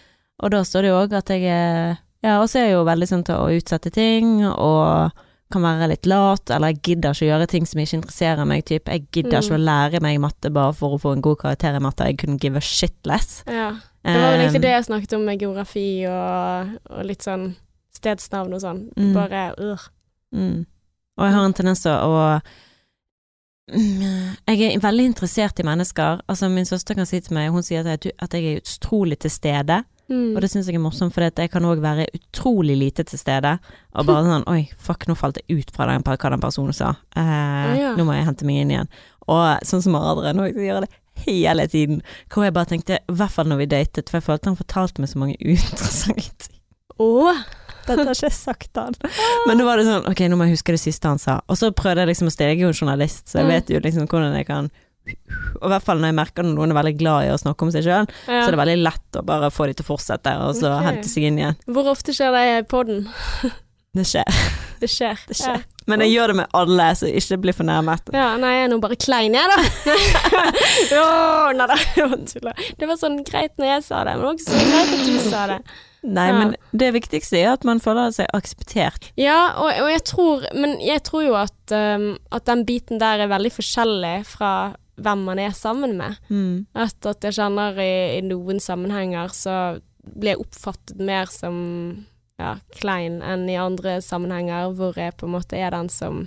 Og 0.43 0.51
da 0.55 0.63
står 0.65 0.83
det 0.87 0.89
jo 0.93 1.01
òg 1.03 1.13
at 1.19 1.29
jeg 1.35 1.45
er 1.51 1.99
Ja, 2.23 2.41
og 2.41 2.49
så 2.49 2.59
er 2.61 2.69
jeg 2.71 2.77
jo 2.79 2.85
veldig 2.89 3.09
sånn 3.11 3.25
til 3.27 3.35
å 3.37 3.51
utsette 3.55 3.91
ting, 3.95 4.41
og 4.47 5.13
kan 5.51 5.63
være 5.63 5.89
litt 5.89 6.07
lat, 6.07 6.51
eller 6.51 6.69
jeg 6.75 6.83
gidder 6.83 7.15
ikke 7.15 7.25
å 7.25 7.31
gjøre 7.31 7.47
ting 7.49 7.67
som 7.67 7.81
ikke 7.81 7.97
interesserer 7.99 8.45
meg. 8.47 8.65
Typ. 8.69 8.85
Jeg 8.89 9.07
gidder 9.13 9.39
ikke 9.41 9.55
Mm. 9.55 9.61
å 9.61 9.65
lære 9.65 10.01
meg 10.03 10.21
matte 10.21 10.51
bare 10.53 10.73
for 10.75 10.97
å 10.97 11.01
få 11.01 11.13
en 11.17 11.23
god 11.23 11.39
karakter 11.39 11.75
i 11.77 11.81
matte. 11.81 12.05
Jeg 12.05 12.19
kunne 12.19 12.39
give 12.39 12.57
a 12.57 12.61
shit 12.61 12.95
less. 13.07 13.43
Ja. 13.47 13.71
Det 14.05 14.15
var 14.15 14.31
vel 14.33 14.41
egentlig 14.41 14.57
Um, 14.57 14.63
det 14.63 14.71
jeg 14.75 14.85
snakket 14.85 15.13
om 15.17 15.25
med 15.25 15.39
geografi 15.41 16.07
og, 16.07 16.79
og 16.91 17.05
litt 17.05 17.23
sånn 17.23 17.57
stedsnavn 17.95 18.55
og 18.55 18.61
sånn. 18.61 18.83
Mm. 18.97 19.13
Bare 19.15 19.55
ur. 19.59 19.89
Mm. 20.35 20.67
Og 21.19 21.25
jeg 21.27 21.35
har 21.35 21.45
en 21.45 21.53
tendens 21.55 21.81
til 21.83 21.93
å 21.93 22.41
Mm, 23.69 24.37
Jeg 24.49 24.63
er 24.75 24.81
veldig 24.81 25.05
interessert 25.11 25.61
i 25.61 25.63
mennesker. 25.63 26.21
Altså 26.27 26.49
Min 26.49 26.65
søster 26.65 26.95
kan 26.95 27.05
si 27.07 27.21
til 27.21 27.35
meg 27.35 27.51
Hun 27.53 27.63
sier 27.63 27.81
at 27.85 28.05
jeg, 28.05 28.13
at 28.19 28.33
jeg 28.33 28.45
er 28.55 28.61
utrolig 28.63 29.19
til 29.19 29.31
stede. 29.31 29.85
Mm. 30.09 30.35
Og 30.37 30.41
det 30.45 30.51
syns 30.53 30.67
jeg 30.71 30.77
er 30.79 30.83
morsomt, 30.85 31.15
for 31.15 31.25
jeg 31.27 31.51
kan 31.53 31.65
òg 31.69 31.81
være 31.85 32.07
utrolig 32.17 32.77
lite 32.81 33.05
til 33.09 33.19
stede. 33.21 33.59
Og 33.95 34.07
bare 34.09 34.25
sånn 34.27 34.47
Oi, 34.55 34.63
fuck, 34.79 35.07
nå 35.09 35.17
falt 35.19 35.41
jeg 35.43 35.61
ut 35.63 35.75
fra 35.77 35.87
den, 35.91 36.03
hva 36.07 36.17
den 36.35 36.41
personen 36.45 36.73
sa. 36.77 36.95
Eh, 37.17 37.75
ja. 37.83 37.93
Nå 37.99 38.05
må 38.09 38.17
jeg 38.17 38.27
hente 38.29 38.49
meg 38.49 38.63
inn 38.65 38.75
igjen. 38.77 38.91
Og 39.29 39.65
sånn 39.69 39.83
som 39.85 39.97
Adrian 39.99 40.41
òg, 40.41 40.57
gjør 40.57 40.87
det 40.87 40.91
hele 41.27 41.67
tiden. 41.69 42.03
Hvor 42.33 42.45
jeg 42.47 42.55
bare 42.57 42.71
tenkte, 42.71 43.01
i 43.05 43.17
hvert 43.21 43.35
fall 43.35 43.49
når 43.51 43.63
vi 43.65 43.71
datet, 43.75 44.09
for 44.09 44.21
jeg 44.21 44.27
følte 44.29 44.49
han 44.53 44.57
fortalte 44.61 45.03
meg 45.03 45.11
så 45.11 45.19
mange 45.21 45.37
uinteressante 45.49 46.47
ting. 46.49 46.55
Oh. 46.99 47.35
Dette 47.89 48.05
har 48.05 48.13
ikke 48.13 48.27
jeg 48.29 48.37
sagt 48.37 48.73
til 48.75 48.83
han. 48.89 48.97
Men 49.49 49.57
nå 49.61 49.65
var 49.69 49.81
det 49.81 49.87
sånn, 49.89 50.05
ok, 50.11 50.21
nå 50.29 50.37
må 50.37 50.49
jeg 50.49 50.59
huske 50.59 50.75
det 50.75 50.81
siste 50.83 51.09
han 51.09 51.21
sa. 51.23 51.39
Og 51.49 51.57
så 51.61 51.71
prøvde 51.73 52.03
jeg 52.05 52.11
liksom 52.11 52.29
å 52.29 52.35
stege 52.35 52.67
en 52.69 52.75
journalist, 52.77 53.27
så 53.31 53.41
jeg 53.41 53.47
Mm. 53.49 53.53
vet 53.55 53.71
jo 53.73 53.81
liksom 53.85 54.09
hvordan 54.11 54.35
jeg 54.37 54.47
kan 54.49 54.69
Og 55.59 55.67
i 55.67 55.73
hvert 55.73 55.87
fall 55.87 56.03
når 56.03 56.13
jeg 56.13 56.19
merker 56.19 56.47
når 56.47 56.59
noen 56.59 56.75
er 56.75 56.79
veldig 56.81 56.97
glad 56.99 57.29
i 57.29 57.31
å 57.35 57.39
snakke 57.41 57.67
om 57.67 57.73
seg 57.75 57.87
sjøl, 57.87 58.11
Ja. 58.29 58.43
så 58.43 58.43
er 58.47 58.55
det 58.57 58.63
veldig 58.65 58.79
lett 58.83 59.21
å 59.21 59.25
bare 59.27 59.51
få 59.55 59.71
de 59.71 59.79
til 59.79 59.87
å 59.87 59.91
fortsette, 59.93 60.35
og 60.45 60.55
så 60.59 60.75
okay. 60.75 60.87
hente 60.91 61.11
seg 61.11 61.29
inn 61.31 61.41
igjen. 61.41 61.59
Hvor 61.67 61.91
ofte 61.95 62.15
skjer 62.17 62.37
det 62.37 62.45
i 62.53 62.61
podden? 62.69 63.09
Det 63.99 64.05
skjer. 64.05 64.41
Det 64.79 64.87
skjer. 64.93 65.21
Det 65.27 65.35
skjer. 65.35 65.63
Men 65.89 66.03
jeg 66.05 66.13
gjør 66.13 66.31
det 66.31 66.35
med 66.43 66.53
alle, 66.55 66.87
så 66.95 67.09
ikke 67.09 67.39
bli 67.41 67.55
fornærmet. 67.57 68.11
Ja, 68.13 68.21
ja, 68.21 68.27
nei, 68.39 68.51
jeg 68.53 68.67
er 68.67 68.71
nå 68.71 68.77
bare 68.85 68.99
klein, 69.01 69.35
jeg, 69.35 69.49
da. 69.49 69.95
oh, 71.01 71.49
nei 71.57 71.69
da. 71.73 72.53
Det 72.79 72.89
var 72.91 72.99
sånn 73.01 73.23
greit 73.27 73.57
når 73.59 73.73
jeg 73.73 73.87
sa 73.89 74.03
det, 74.07 74.19
men 74.21 74.29
også 74.35 74.53
så 74.53 74.67
greit 74.69 74.93
at 74.93 75.07
du 75.09 75.17
sa 75.25 75.47
det. 75.55 75.59
Nei, 76.07 76.29
Ja. 76.29 76.35
men 76.39 76.55
det 76.79 76.93
viktigste 76.95 77.41
er 77.41 77.49
at 77.57 77.65
man 77.67 77.81
føler 77.83 78.13
seg 78.15 78.29
akseptert. 78.37 79.09
Ja, 79.19 79.55
og, 79.59 79.73
og 79.83 79.89
jeg 79.91 80.05
tror 80.07 80.45
Men 80.55 80.77
jeg 80.85 81.03
tror 81.03 81.25
jo 81.25 81.35
at, 81.35 81.57
um, 81.75 82.13
at 82.31 82.47
den 82.47 82.63
biten 82.69 83.01
der 83.03 83.25
er 83.25 83.33
veldig 83.33 83.51
forskjellig 83.57 84.15
fra 84.31 84.53
hvem 84.99 85.25
man 85.29 85.41
er 85.43 85.55
sammen 85.57 85.97
med. 85.99 86.19
Mm. 86.29 86.67
At, 86.75 86.99
at 87.07 87.25
jeg 87.25 87.39
kjenner 87.39 87.79
i, 87.83 87.93
i 88.19 88.23
noen 88.27 88.61
sammenhenger 88.63 89.35
så 89.35 89.57
blir 90.09 90.35
jeg 90.35 90.45
oppfattet 90.45 91.03
mer 91.05 91.31
som 91.31 91.57
ja, 92.39 92.57
klein 92.79 93.21
enn 93.25 93.49
i 93.51 93.59
andre 93.61 93.99
sammenhenger 94.05 94.73
hvor 94.79 94.99
jeg 94.99 95.17
på 95.19 95.27
en 95.29 95.35
måte 95.35 95.59
er 95.59 95.75
den 95.75 95.91
som 95.93 96.27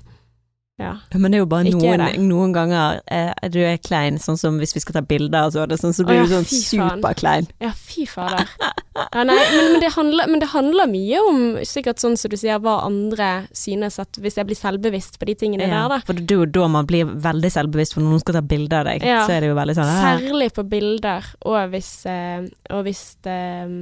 ja. 0.82 0.94
Men 1.14 1.32
det 1.32 1.40
er 1.40 1.44
jo 1.44 1.50
bare 1.52 1.72
noen, 1.72 2.06
noen 2.30 2.56
ganger 2.56 3.02
eh, 3.12 3.32
du 3.54 3.60
er 3.66 3.78
klein, 3.82 4.20
sånn 4.22 4.40
som 4.40 4.60
hvis 4.62 4.76
vi 4.78 4.84
skal 4.84 5.00
ta 5.00 5.06
bilder 5.06 5.50
og 5.50 5.56
så, 5.56 5.66
det, 5.70 5.80
sånn, 5.82 5.96
så 5.96 6.06
blir 6.08 6.22
blir 6.22 6.36
ja, 6.36 6.42
du 6.42 6.48
sånn 6.48 6.92
superklein. 6.92 7.48
Ja, 7.62 7.72
fy 7.78 8.06
fader. 8.10 8.48
Ja, 8.92 9.24
nei, 9.24 9.38
men, 9.38 9.72
men, 9.74 9.80
det 9.84 9.92
handler, 9.96 10.28
men 10.28 10.42
det 10.44 10.50
handler 10.52 10.90
mye 10.92 11.22
om 11.24 11.42
sikkert 11.68 12.02
sånn 12.04 12.18
som 12.20 12.32
du 12.32 12.38
sier, 12.40 12.60
hva 12.64 12.82
andre 12.86 13.30
synes 13.56 14.00
at 14.04 14.20
hvis 14.22 14.38
jeg 14.40 14.50
blir 14.50 14.60
selvbevisst 14.60 15.20
på 15.22 15.30
de 15.30 15.36
tingene 15.40 15.68
Ja, 15.70 15.86
der, 15.86 15.96
da. 15.96 16.00
for 16.08 16.20
det 16.20 16.36
er 16.36 16.44
jo 16.44 16.50
da 16.60 16.68
man 16.72 16.90
blir 16.90 17.10
veldig 17.24 17.52
selvbevisst, 17.56 17.96
for 17.96 18.04
når 18.04 18.16
noen 18.16 18.24
skal 18.26 18.40
ta 18.40 18.46
bilde 18.54 18.82
av 18.82 18.90
deg, 18.90 19.06
Ja. 19.08 19.24
så 19.26 19.38
er 19.38 19.46
det 19.46 19.52
jo 19.54 19.58
veldig 19.60 19.78
sånn 19.80 19.92
«Ah, 19.92 20.02
Særlig 20.20 20.52
på 20.58 20.68
bilder, 20.68 21.32
og 21.48 21.60
hvis, 21.74 21.92
eh, 22.12 22.48
og 22.76 22.84
hvis 22.88 23.06
eh, 23.32 23.78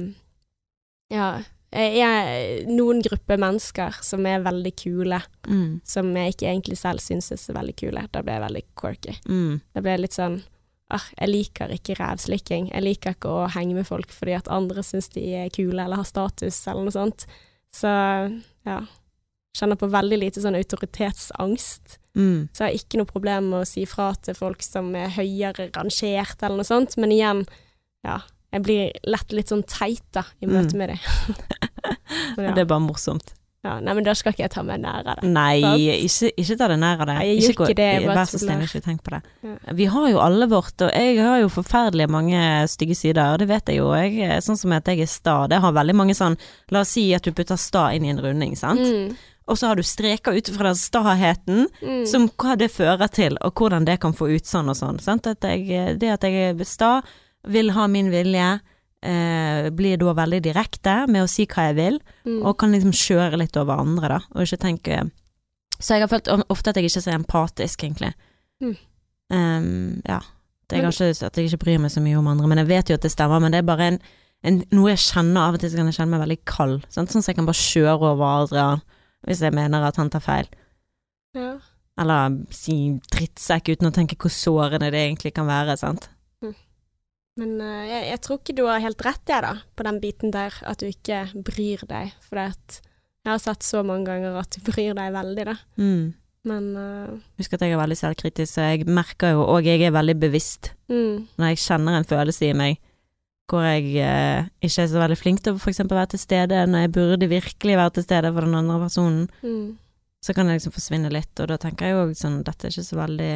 Ja, 1.10 1.30
jeg 1.70 2.02
er 2.02 2.64
noen 2.66 3.02
grupper 3.04 3.38
mennesker 3.38 4.00
som 4.02 4.24
er 4.26 4.42
veldig 4.42 4.72
kule, 4.76 5.20
mm, 5.46 5.80
som 5.86 6.08
jeg 6.16 6.34
ikke 6.34 6.48
egentlig 6.50 6.78
selv 6.80 7.02
synes 7.04 7.30
er 7.30 7.38
så 7.38 7.54
veldig 7.54 7.76
kule. 7.78 8.06
Da 8.10 8.22
blir 8.22 8.38
jeg 8.38 8.46
veldig 8.46 8.64
quirky. 8.80 9.14
mm, 9.28 9.60
Da 9.74 9.80
blir 9.80 9.92
jeg 9.96 10.00
litt 10.08 10.18
sånn 10.18 10.40
Ah, 10.90 11.04
jeg 11.20 11.28
liker 11.30 11.70
ikke 11.70 11.94
rævslikking. 11.94 12.72
Jeg 12.72 12.82
liker 12.82 13.14
ikke 13.14 13.30
å 13.30 13.44
henge 13.54 13.76
med 13.76 13.86
folk 13.86 14.10
fordi 14.10 14.34
at 14.34 14.48
andre 14.50 14.82
syns 14.82 15.06
de 15.14 15.22
er 15.38 15.52
kule 15.54 15.78
eller 15.78 16.00
har 16.00 16.08
status 16.08 16.66
eller 16.66 16.82
noe 16.88 16.94
sånt. 16.96 17.26
Så 17.70 17.86
ja. 18.66 18.80
Kjenner 19.54 19.78
på 19.78 19.86
veldig 19.90 20.18
lite 20.18 20.42
sånn 20.42 20.58
autoritetsangst. 20.58 21.96
mm. 22.18 22.48
Så 22.52 22.64
jeg 22.64 22.66
har 22.72 22.78
ikke 22.80 22.98
noe 22.98 23.06
problem 23.06 23.50
med 23.52 23.62
å 23.62 23.68
si 23.70 23.84
fra 23.86 24.12
til 24.18 24.34
folk 24.34 24.62
som 24.66 24.90
er 24.98 25.14
høyere 25.14 25.70
rangert 25.76 26.42
eller 26.42 26.56
noe 26.58 26.66
sånt, 26.66 26.96
men 26.98 27.14
igjen, 27.14 27.44
ja. 28.06 28.18
Jeg 28.52 28.62
blir 28.66 28.90
lett 29.06 29.32
litt 29.32 29.48
sånn 29.52 29.62
teit 29.66 30.02
da, 30.12 30.24
i 30.42 30.46
møte 30.46 30.74
Mm. 30.74 30.78
med 30.78 30.88
dem. 30.88 31.36
ja. 32.38 32.54
Det 32.54 32.58
er 32.64 32.64
bare 32.66 32.82
morsomt. 32.82 33.32
ja. 33.64 33.76
Nei, 33.80 33.92
men 33.94 34.04
da 34.06 34.14
skal 34.16 34.32
ikke 34.32 34.42
jeg 34.46 34.50
ta 34.54 34.62
meg 34.64 34.80
nær 34.80 35.04
av 35.06 35.20
det. 35.20 35.28
Nei, 35.30 35.60
ikke, 36.06 36.30
ikke 36.40 36.56
ta 36.58 36.68
det 36.72 36.78
nær 36.80 37.00
av 37.04 37.06
det. 37.10 37.16
Jeg 37.28 37.54
gå- 37.54 37.66
ikke 37.68 37.76
det, 37.76 37.88
Vær 38.08 38.22
så 38.26 38.40
snill, 38.40 38.62
ikke 38.64 38.80
tenk 38.82 39.02
på 39.04 39.10
det. 39.14 39.20
Ja. 39.44 39.74
Vi 39.76 39.84
har 39.92 40.08
jo 40.10 40.18
alle 40.24 40.48
vårt, 40.48 40.80
og 40.82 40.90
jeg 40.96 41.18
har 41.20 41.38
jo 41.42 41.48
forferdelig 41.52 42.08
mange 42.10 42.40
stygge 42.72 42.96
sider, 42.96 43.36
det 43.38 43.48
vet 43.48 43.66
jeg 43.68 43.76
jo. 43.82 43.92
Jeg, 43.94 44.40
sånn 44.42 44.56
som 44.58 44.72
at 44.72 44.84
jeg 44.88 45.00
er 45.04 45.06
sta, 45.12 45.46
det 45.46 45.60
har 45.60 45.72
veldig 45.76 45.94
mange 45.94 46.14
sånn 46.16 46.38
La 46.72 46.80
oss 46.80 46.88
si 46.96 47.12
at 47.14 47.22
du 47.22 47.32
putter 47.32 47.56
sta 47.60 47.90
inn 47.94 48.04
i 48.06 48.10
en 48.10 48.18
runding, 48.24 48.56
sant. 48.56 48.80
Mm. 48.80 49.14
Og 49.50 49.56
så 49.58 49.66
har 49.66 49.74
du 49.76 49.82
streker 49.82 50.32
ut 50.36 50.48
fra 50.54 50.68
den 50.70 50.78
staheten, 50.78 51.66
Mm. 51.82 52.06
som 52.06 52.28
hva 52.38 52.56
det 52.56 52.70
fører 52.70 53.10
til, 53.10 53.36
og 53.42 53.52
hvordan 53.54 53.84
det 53.84 54.00
kan 54.00 54.12
få 54.12 54.28
ut 54.34 54.44
sånn 54.46 54.68
og 54.70 54.76
sånn. 54.76 55.00
Sant? 55.02 55.26
At 55.26 55.40
jeg, 55.42 55.98
det 55.98 56.08
at 56.08 56.22
jeg 56.22 56.54
er 56.60 56.64
sta, 56.64 57.02
vil 57.48 57.70
ha 57.72 57.86
min 57.86 58.10
vilje, 58.12 58.60
eh, 59.02 59.70
blir 59.70 59.96
da 59.98 60.12
veldig 60.14 60.42
direkte 60.42 61.06
med 61.08 61.24
å 61.24 61.28
si 61.28 61.46
hva 61.46 61.68
jeg 61.70 61.76
vil, 61.76 62.00
Mm. 62.26 62.44
og 62.44 62.58
kan 62.58 62.72
liksom 62.72 62.92
kjøre 62.92 63.38
litt 63.38 63.56
over 63.56 63.78
andre, 63.80 64.08
da, 64.08 64.20
og 64.34 64.42
ikke 64.42 64.58
tenke 64.60 65.10
Så 65.80 65.94
jeg 65.96 66.02
har 66.02 66.08
følt 66.08 66.28
ofte 66.50 66.68
at 66.68 66.76
jeg 66.76 66.84
ikke 66.84 66.98
er 66.98 67.06
så 67.08 67.14
empatisk, 67.16 67.84
egentlig. 67.84 68.12
Mm. 68.62 68.76
Um, 69.32 70.02
ja. 70.06 70.18
Det 70.68 70.78
er 70.78 70.82
kanskje 70.84 71.24
at 71.24 71.34
jeg 71.36 71.48
ikke 71.48 71.64
bryr 71.64 71.78
meg 71.80 71.90
så 71.90 72.02
mye 72.04 72.18
om 72.18 72.26
andre, 72.28 72.46
men 72.46 72.58
jeg 72.58 72.66
vet 72.68 72.90
jo 72.90 72.94
at 72.94 73.00
det 73.00 73.10
stemmer. 73.10 73.40
Men 73.40 73.50
det 73.52 73.58
er 73.58 73.66
bare 73.66 73.86
en, 73.88 73.98
en, 74.44 74.58
noe 74.72 74.90
jeg 74.90 74.98
kjenner 74.98 75.40
av 75.48 75.54
og 75.54 75.60
til, 75.60 75.70
så 75.70 75.76
kan 75.80 75.86
jeg 75.88 75.96
kjenne 75.96 76.10
meg 76.10 76.20
veldig 76.20 76.38
kald. 76.44 76.84
Sant? 76.92 77.08
Sånn 77.10 77.24
at 77.24 77.26
jeg 77.32 77.36
kan 77.40 77.46
bare 77.48 77.64
kjøre 77.64 78.12
over 78.12 78.24
Adrian 78.44 78.82
hvis 79.26 79.40
jeg 79.40 79.52
mener 79.56 79.82
at 79.88 79.96
han 79.96 80.10
tar 80.10 80.20
feil. 80.20 80.46
ja. 81.34 81.56
Eller 82.00 82.36
si 82.50 82.98
drittsekk 83.12 83.72
uten 83.74 83.88
å 83.90 83.92
tenke 83.92 84.16
hvor 84.16 84.30
sårende 84.32 84.90
det 84.92 85.00
egentlig 85.00 85.34
kan 85.34 85.46
være, 85.46 85.76
sant. 85.76 86.08
Men 87.38 87.56
uh, 87.62 87.84
jeg, 87.86 88.06
jeg 88.10 88.22
tror 88.26 88.40
ikke 88.40 88.56
du 88.58 88.64
har 88.66 88.82
helt 88.82 89.04
rett, 89.06 89.22
jeg, 89.30 89.44
da, 89.46 89.54
på 89.78 89.86
den 89.86 90.00
biten 90.02 90.34
der, 90.34 90.56
at 90.66 90.82
du 90.82 90.88
ikke 90.90 91.26
bryr 91.46 91.84
deg. 91.88 92.16
For 92.26 92.40
jeg 92.42 93.30
har 93.30 93.42
sett 93.42 93.66
så 93.66 93.84
mange 93.86 94.10
ganger 94.10 94.40
at 94.40 94.56
du 94.56 94.64
bryr 94.70 94.96
deg 94.98 95.14
veldig, 95.14 95.46
da. 95.52 95.56
Mm. 95.80 96.10
Men 96.48 96.68
uh, 96.72 97.16
Husk 97.36 97.52
at 97.56 97.64
jeg 97.66 97.74
er 97.76 97.80
veldig 97.80 97.98
selvkritisk, 98.00 98.54
så 98.54 98.70
jeg 98.70 98.88
merker 98.88 99.34
jo, 99.36 99.42
og 99.44 99.66
jeg 99.68 99.82
er 99.84 99.92
veldig 99.92 100.14
bevisst 100.22 100.70
mm, 100.88 101.36
når 101.36 101.50
jeg 101.52 101.60
kjenner 101.66 101.98
en 101.98 102.08
følelse 102.08 102.48
i 102.48 102.54
meg 102.56 102.78
hvor 103.50 103.64
jeg 103.66 103.96
eh, 103.98 104.48
ikke 104.62 104.84
er 104.84 104.90
så 104.90 105.00
veldig 105.00 105.18
flink 105.18 105.40
til 105.42 105.56
å 105.56 105.70
eksempel 105.70 105.98
være 105.98 106.12
til 106.12 106.22
stede 106.22 106.60
når 106.70 106.84
jeg 106.84 106.92
burde 106.94 107.30
virkelig 107.30 107.78
være 107.80 107.94
til 107.96 108.06
stede 108.06 108.30
for 108.30 108.46
den 108.46 108.54
andre 108.54 108.76
personen, 108.84 109.24
mm, 109.42 109.64
så 110.22 110.36
kan 110.36 110.46
jeg 110.46 110.60
liksom 110.60 110.74
forsvinne 110.76 111.10
litt, 111.12 111.32
og 111.42 111.50
da 111.50 111.58
tenker 111.60 111.88
jeg 111.88 111.96
jo 111.96 112.20
sånn 112.20 112.40
dette 112.46 112.68
er 112.68 112.74
ikke 112.74 112.86
så 112.86 113.00
veldig 113.00 113.32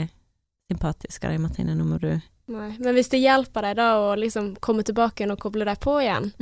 sympatisk 0.71 1.27
av 1.27 1.35
deg, 1.35 1.43
Martine, 1.43 1.75
nå 1.75 1.89
må 1.89 1.99
du 2.03 2.13
nei. 2.49 2.77
Men 2.79 2.95
hvis 2.95 3.09
det 3.11 3.21
hjelper 3.23 3.63
deg 3.63 3.77
da 3.77 3.89
å 3.99 4.15
liksom 4.19 4.57
komme 4.61 4.83
tilbake 4.85 5.31
og 5.31 5.39
koble 5.41 5.65
deg 5.65 5.81
på 5.81 5.99
igjen, 6.03 6.33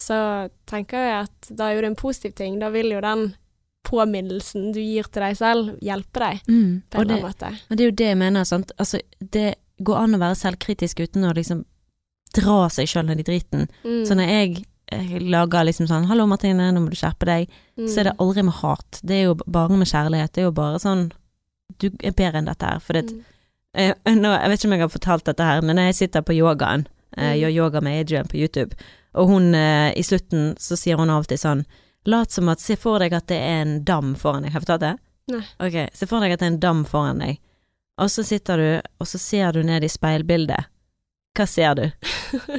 så 0.00 0.48
tenker 0.66 0.98
jeg 0.98 1.24
at 1.28 1.48
da 1.56 1.68
er 1.70 1.74
jo 1.76 1.80
det 1.82 1.90
en 1.92 1.96
positiv 1.96 2.34
ting. 2.34 2.58
Da 2.60 2.68
vil 2.70 2.90
jo 2.90 3.00
den 3.00 3.34
påminnelsen 3.84 4.72
du 4.72 4.80
gir 4.80 5.04
til 5.12 5.22
deg 5.22 5.36
selv, 5.36 5.74
hjelpe 5.84 6.20
deg 6.22 6.40
Mm. 6.48 6.82
på 6.90 7.00
en 7.00 7.10
eller 7.10 7.14
annen 7.14 7.28
måte. 7.28 7.50
men 7.68 7.76
det 7.78 7.84
er 7.84 7.90
jo 7.90 7.96
det 7.96 8.06
jeg 8.06 8.18
mener, 8.18 8.44
sant. 8.44 8.72
Altså, 8.78 9.00
det 9.20 9.54
går 9.82 9.96
an 9.96 10.14
å 10.14 10.18
være 10.18 10.36
selvkritisk 10.40 11.00
uten 11.00 11.24
å 11.24 11.34
liksom 11.34 11.64
dra 12.34 12.68
seg 12.68 12.86
sjøl 12.88 13.06
ned 13.06 13.20
i 13.20 13.22
driten. 13.22 13.68
Mm, 13.84 14.04
Så 14.06 14.14
når 14.16 14.28
jeg 14.28 14.64
lager 15.22 15.64
liksom 15.64 15.86
sånn 15.86 16.06
'Hallo, 16.06 16.26
Martine, 16.26 16.72
nå 16.72 16.80
må 16.80 16.90
du 16.90 16.96
skjerpe 16.96 17.24
deg', 17.26 17.48
mm, 17.78 17.86
så 17.88 17.98
er 18.00 18.04
det 18.04 18.16
aldri 18.18 18.42
med 18.44 18.54
hat. 18.54 19.00
Det 19.04 19.10
er 19.14 19.24
jo 19.24 19.34
bare 19.34 19.68
med 19.76 19.86
kjærlighet. 19.88 20.32
Det 20.32 20.38
er 20.42 20.44
jo 20.46 20.52
bare 20.52 20.78
sånn 20.78 21.12
Du 21.78 21.88
er 22.04 22.12
bedre 22.12 22.36
enn 22.38 22.44
dette 22.44 22.62
her. 22.62 22.78
For 22.78 22.92
det, 22.92 23.06
mm, 23.10 23.24
eh, 23.74 23.94
nå, 24.14 24.30
jeg 24.32 24.50
vet 24.50 24.58
ikke 24.60 24.68
om 24.68 24.72
jeg 24.76 24.80
har 24.84 24.92
fortalt 24.92 25.24
dette 25.28 25.44
her, 25.48 25.62
men 25.62 25.76
jeg 25.82 25.94
sitter 25.94 26.22
på 26.22 26.36
yogaen. 26.36 26.86
Jeg 27.16 27.36
Mm. 27.36 27.40
gjør 27.40 27.52
yoga 27.54 27.80
med 27.80 28.00
Adrian 28.00 28.26
på 28.26 28.36
YouTube. 28.40 28.74
Og 29.14 29.28
hun 29.28 29.54
eh, 29.54 29.92
i 29.94 30.02
slutten 30.02 30.56
så 30.58 30.74
sier 30.76 30.96
hun 30.98 31.10
alltid 31.10 31.38
sånn 31.38 31.64
Lat 32.06 32.30
som 32.34 32.48
at 32.50 32.60
Se 32.60 32.74
for 32.76 32.98
deg 32.98 33.12
at 33.16 33.26
det 33.30 33.38
er 33.38 33.62
en 33.62 33.84
dam 33.84 34.14
foran 34.14 34.42
deg. 34.42 34.52
Har 34.52 34.60
jeg 34.60 34.66
fortalt 34.66 34.80
det? 34.82 34.96
Nei. 35.32 35.44
Ok, 35.60 35.76
se 35.94 36.06
for 36.06 36.20
deg 36.20 36.32
at 36.34 36.40
det 36.42 36.46
er 36.48 36.52
en 36.52 36.58
dam 36.60 36.82
foran 36.84 37.18
deg. 37.22 37.38
Og 38.02 38.10
så 38.10 38.24
sitter 38.26 38.56
du, 38.60 38.82
og 39.00 39.06
så 39.06 39.18
ser 39.22 39.52
du 39.52 39.62
ned 39.62 39.84
i 39.84 39.88
speilbildet. 39.88 40.66
Hva 41.34 41.46
ser 41.50 41.72
du? 41.74 41.84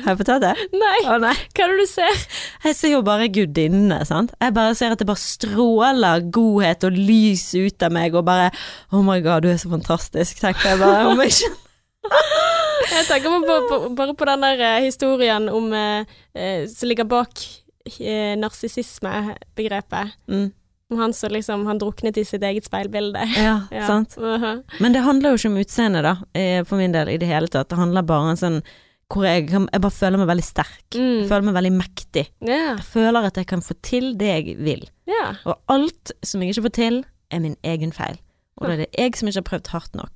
Har 0.03 0.09
jeg 0.11 0.17
fortalt 0.19 0.43
det? 0.43 0.53
Nei, 0.84 0.97
Å 1.07 1.15
nei. 1.23 1.32
hva 1.55 1.63
er 1.63 1.71
det 1.71 1.86
du 1.86 1.88
ser? 1.88 2.23
Jeg 2.65 2.76
ser 2.76 2.91
jo 2.91 3.01
bare 3.07 3.30
gudinnene, 3.32 4.01
sant. 4.07 4.34
Jeg 4.43 4.55
bare 4.57 4.76
ser 4.76 4.91
at 4.91 4.99
det 4.99 5.07
bare 5.07 5.21
stråler 5.21 6.26
godhet 6.36 6.84
og 6.84 6.97
lys 6.97 7.45
ut 7.55 7.86
av 7.88 7.93
meg, 7.95 8.17
og 8.19 8.26
bare 8.28 8.49
Oh 8.91 8.99
my 9.05 9.21
god, 9.23 9.45
du 9.45 9.51
er 9.53 9.61
så 9.61 9.71
fantastisk, 9.71 10.41
tenker 10.43 10.73
jeg 10.73 10.82
bare. 10.84 11.05
Om 11.13 11.23
ikke 11.23 11.53
Jeg 12.95 13.05
tenker 13.07 13.32
på, 13.32 13.39
på, 13.47 13.55
på, 13.71 13.78
bare 13.97 14.13
på 14.19 14.28
den 14.30 14.43
der 14.45 14.59
eh, 14.61 14.84
historien 14.86 15.47
om 15.49 15.71
eh, 15.73 16.03
eh, 16.38 16.67
som 16.69 16.91
ligger 16.91 17.07
bak 17.09 17.32
uh, 17.39 18.36
narsissismebegrepet. 18.43 20.13
mm, 20.30 20.51
Om 20.94 21.00
han 21.02 21.14
som 21.18 21.32
liksom 21.34 21.66
Han 21.66 21.80
druknet 21.82 22.18
i 22.18 22.26
sitt 22.26 22.44
eget 22.46 22.66
speilbilde. 22.68 23.24
Ja, 23.38 23.62
Ja. 23.72 23.88
sant. 23.88 24.18
Mhm. 24.18 24.64
Men 24.80 24.94
det 24.94 25.02
handler 25.06 25.34
jo 25.34 25.40
ikke 25.40 25.52
om 25.54 25.62
utseende, 25.64 26.02
da, 26.06 26.16
eh, 26.38 26.64
for 26.64 26.78
min 26.78 26.92
del, 26.94 27.10
i 27.10 27.18
det 27.18 27.28
hele 27.28 27.48
tatt. 27.48 27.70
Det 27.70 27.78
handler 27.80 28.06
bare 28.06 28.22
om 28.28 28.34
en 28.36 28.42
sånn 28.42 28.60
hvor 29.14 29.22
jeg, 29.28 29.50
kan, 29.52 29.68
jeg 29.70 29.82
bare 29.82 29.94
føler 29.94 30.18
meg 30.18 30.28
veldig 30.32 30.44
sterk. 30.46 30.86
Jeg 30.96 31.02
mm. 31.22 31.28
føler 31.30 31.46
meg 31.46 31.54
veldig 31.60 31.74
mektig. 31.78 32.24
Yeah. 32.42 32.72
Jeg 32.80 32.86
føler 32.90 33.28
at 33.28 33.36
jeg 33.38 33.46
kan 33.52 33.62
få 33.62 33.76
til 33.86 34.16
det 34.18 34.32
jeg 34.32 34.56
vil. 34.58 34.88
Yeah. 35.06 35.36
Og 35.46 35.60
alt 35.70 36.14
som 36.26 36.42
jeg 36.42 36.56
ikke 36.56 36.64
får 36.66 36.74
til, 36.80 36.98
er 37.30 37.44
min 37.44 37.58
egen 37.64 37.94
feil. 37.94 38.18
Og 38.58 38.66
da 38.66 38.74
er 38.74 38.82
det 38.86 38.90
jeg 38.98 39.14
som 39.20 39.30
ikke 39.30 39.44
har 39.44 39.50
prøvd 39.52 39.72
hardt 39.76 40.00
nok. 40.00 40.10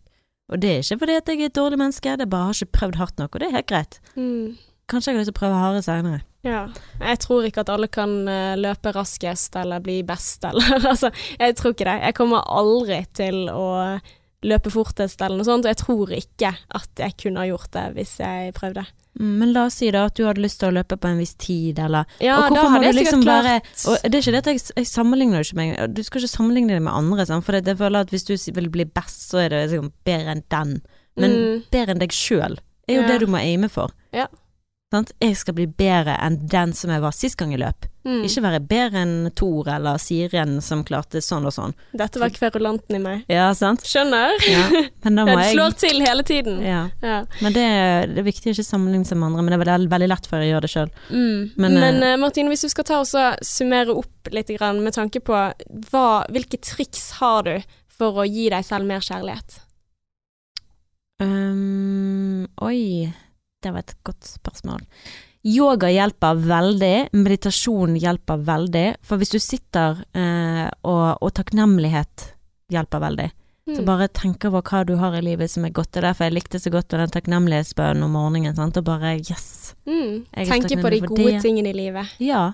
Og 0.50 0.62
det 0.64 0.72
er 0.74 0.82
ikke 0.82 0.98
fordi 1.04 1.18
at 1.20 1.30
jeg 1.30 1.42
er 1.44 1.52
et 1.52 1.58
dårlig 1.60 1.78
menneske, 1.78 2.16
det 2.18 2.30
bare 2.32 2.50
har 2.50 2.58
ikke 2.58 2.78
prøvd 2.80 2.96
hardt 2.98 3.22
nok, 3.22 3.36
og 3.36 3.42
det 3.44 3.50
er 3.50 3.58
helt 3.60 3.70
greit. 3.70 4.00
Mm. 4.16 4.58
Kanskje 4.90 5.12
jeg 5.12 5.16
har 5.18 5.22
lyst 5.24 5.32
til 5.32 5.38
å 5.38 5.40
prøve 5.40 5.62
hardere 5.62 5.86
seinere. 5.86 6.22
Ja. 6.48 6.62
Jeg 7.02 7.20
tror 7.20 7.44
ikke 7.46 7.62
at 7.66 7.70
alle 7.74 7.88
kan 7.92 8.14
eh, 8.32 8.56
løpe 8.58 8.94
raskest 8.96 9.56
eller 9.60 9.82
bli 9.84 10.00
best 10.08 10.46
eller 10.48 10.80
Altså, 10.94 11.12
jeg 11.40 11.56
tror 11.60 11.76
ikke 11.76 11.86
det. 11.90 11.98
Jeg 12.08 12.16
kommer 12.18 12.46
aldri 12.48 13.02
til 13.14 13.50
å 13.52 13.66
løpe 14.48 14.72
fortest 14.72 15.20
eller 15.22 15.36
noe 15.42 15.44
sånt, 15.50 15.66
og 15.68 15.74
jeg 15.74 15.82
tror 15.82 16.14
ikke 16.16 16.54
at 16.80 17.02
jeg 17.04 17.18
kunne 17.20 17.42
ha 17.44 17.50
gjort 17.50 17.74
det 17.76 17.82
hvis 17.98 18.14
jeg 18.22 18.54
prøvde. 18.56 18.86
Mm, 19.20 19.34
Men 19.42 19.52
la 19.52 19.66
oss 19.68 19.76
si 19.82 19.90
da 19.92 20.06
at 20.08 20.16
du 20.16 20.22
hadde 20.24 20.40
lyst 20.46 20.62
til 20.62 20.70
å 20.70 20.76
løpe 20.78 20.96
på 21.02 21.10
en 21.12 21.18
viss 21.20 21.34
tid, 21.36 21.80
eller 21.84 22.06
Ja, 22.24 22.38
Og 22.46 22.54
hvorfor 22.54 22.70
må 22.72 22.80
du 22.86 22.94
liksom 22.96 23.26
bare 23.28 23.58
Og 23.90 23.98
det 24.06 24.16
er 24.16 24.22
ikke 24.24 24.32
det 24.38 24.42
at 24.46 24.50
jeg, 24.54 24.62
jeg 24.78 24.88
sammenligner 24.88 25.44
ikke 25.44 25.58
meg 25.60 25.74
Du 25.98 26.00
skal 26.08 26.22
ikke 26.24 26.32
sammenligne 26.38 26.78
det 26.78 26.84
med 26.86 26.94
andre, 26.94 27.26
sant? 27.28 27.44
for 27.44 27.58
det, 27.58 27.66
jeg 27.68 27.82
føler 27.82 28.06
at 28.06 28.14
hvis 28.16 28.24
du 28.30 28.36
vil 28.56 28.70
bli 28.72 28.86
best, 28.88 29.26
så 29.34 29.42
er 29.44 29.50
det 29.52 29.64
liksom 29.66 29.92
bedre 30.08 30.38
enn 30.38 30.46
den. 30.56 30.76
Men 31.20 31.36
Mm. 31.36 31.64
bedre 31.74 31.98
enn 31.98 32.00
deg 32.06 32.16
sjøl 32.16 32.56
er 32.88 32.96
jo 32.96 33.02
Ja. 33.02 33.08
det 33.12 33.20
du 33.20 33.28
må 33.28 33.42
aime 33.44 33.68
for. 33.68 33.92
Ja. 34.16 34.28
Sant? 34.90 35.12
Jeg 35.22 35.36
skal 35.38 35.54
bli 35.54 35.68
bedre 35.70 36.16
enn 36.26 36.40
den 36.50 36.72
som 36.74 36.90
jeg 36.90 37.02
var 37.04 37.14
sist 37.14 37.38
gang 37.38 37.52
jeg 37.54 37.60
løp. 37.62 37.86
mm. 38.10 38.24
Ikke 38.26 38.42
være 38.42 38.60
bedre 38.72 39.04
enn 39.04 39.12
Thor 39.38 39.68
eller 39.70 40.00
Siren 40.02 40.56
som 40.66 40.82
klarte 40.88 41.22
sånn 41.22 41.46
og 41.46 41.54
sånn. 41.54 41.76
Dette 41.94 42.18
var 42.18 42.34
kverulanten 42.34 42.98
i 42.98 43.02
meg. 43.04 43.22
Ja, 43.30 43.52
sant? 43.54 43.86
Skjønner? 43.86 44.34
Ja. 44.50 44.64
Men 45.06 45.22
må 45.30 45.36
jeg 45.44 45.54
slår 45.60 45.78
til 45.78 46.02
hele 46.02 46.26
tiden. 46.26 46.58
ja. 46.66 46.88
Ja. 47.06 47.20
Men 47.44 47.54
det, 47.54 47.68
det 48.16 48.24
er 48.24 48.28
viktig 48.32 48.50
å 48.50 48.56
ikke 48.58 48.66
sammenligne 48.66 49.06
seg 49.06 49.22
med 49.22 49.30
andre, 49.30 49.46
men 49.46 49.54
det 49.54 49.60
er 49.60 49.64
veldig, 49.68 49.92
veldig 49.94 50.10
lett 50.10 50.32
for 50.34 50.42
å 50.42 50.50
gjøre 50.50 50.66
det 50.66 50.74
sjøl. 50.74 50.92
Mm. 51.14 51.38
Men, 51.54 51.78
Men, 51.78 52.02
eh, 52.02 52.10
eh, 52.16 52.20
Martine, 52.26 52.50
hvis 52.50 52.66
du 52.66 52.74
skal 52.74 52.90
ta 52.90 53.00
og 53.04 53.46
summere 53.46 53.94
opp 53.94 54.34
litt 54.34 54.50
grann, 54.58 54.82
med 54.82 54.98
tanke 54.98 55.22
på 55.22 55.38
hva, 55.94 56.08
hvilke 56.34 56.58
triks 56.66 57.12
har 57.22 57.46
du 57.46 57.56
for 57.94 58.24
å 58.24 58.26
gi 58.26 58.50
deg 58.50 58.66
selv 58.66 58.90
mer 58.90 59.06
kjærlighet? 59.06 59.62
Um, 61.22 62.48
oi, 62.64 63.12
det 63.64 63.74
var 63.74 63.84
et 63.84 63.96
godt 64.08 64.28
spørsmål. 64.38 64.84
Yoga 65.48 65.88
hjelper 65.92 66.40
veldig, 66.44 66.96
meditasjon 67.16 67.96
hjelper 68.00 68.42
veldig. 68.48 68.86
For 69.08 69.20
hvis 69.22 69.32
du 69.32 69.40
sitter 69.40 70.02
eh, 70.16 70.66
og, 70.84 71.06
og 71.24 71.34
takknemlighet 71.40 72.32
hjelper 72.74 73.06
veldig. 73.08 73.30
Så 73.70 73.84
Mm. 73.84 73.86
bare 73.86 74.08
tenk 74.10 74.46
over 74.48 74.64
hva 74.66 74.80
du 74.88 74.96
har 74.98 75.14
i 75.14 75.22
livet 75.22 75.52
som 75.52 75.66
er 75.68 75.70
godt. 75.70 75.92
Det 75.94 76.00
er 76.02 76.08
derfor 76.08 76.26
jeg 76.26 76.34
likte 76.34 76.58
så 76.60 76.72
godt 76.74 76.90
den 76.90 77.12
takknemlighetsbønnen 77.14 78.02
om 78.08 78.16
morgenen. 78.18 78.56
Sant? 78.58 78.80
Og 78.82 78.84
bare 78.88 79.12
yes. 79.20 79.76
Mm. 79.86 80.24
Tenke 80.34 80.80
på 80.82 80.90
de 80.90 81.00
gode 81.06 81.28
det. 81.36 81.42
tingene 81.44 81.70
i 81.70 81.78
livet. 81.78 82.16
Ja. 82.18 82.54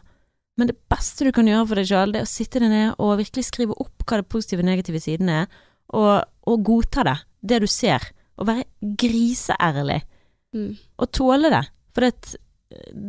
Men 0.60 0.68
det 0.68 0.76
beste 0.92 1.24
du 1.24 1.32
kan 1.32 1.48
gjøre 1.48 1.68
for 1.70 1.80
deg 1.80 1.88
sjøl, 1.88 2.12
det 2.12 2.20
er 2.20 2.28
å 2.28 2.32
sitte 2.34 2.60
deg 2.60 2.70
ned 2.74 3.00
og 3.00 3.18
virkelig 3.22 3.46
skrive 3.48 3.78
opp 3.80 4.04
hva 4.04 4.20
det 4.20 4.28
positive 4.28 4.60
og 4.60 4.68
negative 4.68 5.00
siden 5.04 5.32
er, 5.32 5.48
og, 5.96 6.28
og 6.52 6.64
godta 6.68 7.04
det, 7.08 7.16
det 7.48 7.62
du 7.64 7.68
ser. 7.72 8.12
Og 8.36 8.48
være 8.52 8.68
griseærlig. 9.00 10.02
Mm. 10.56 10.78
Og 11.04 11.12
tåle 11.12 11.50
det. 11.52 11.64
For 11.94 12.02
det, 12.08 12.36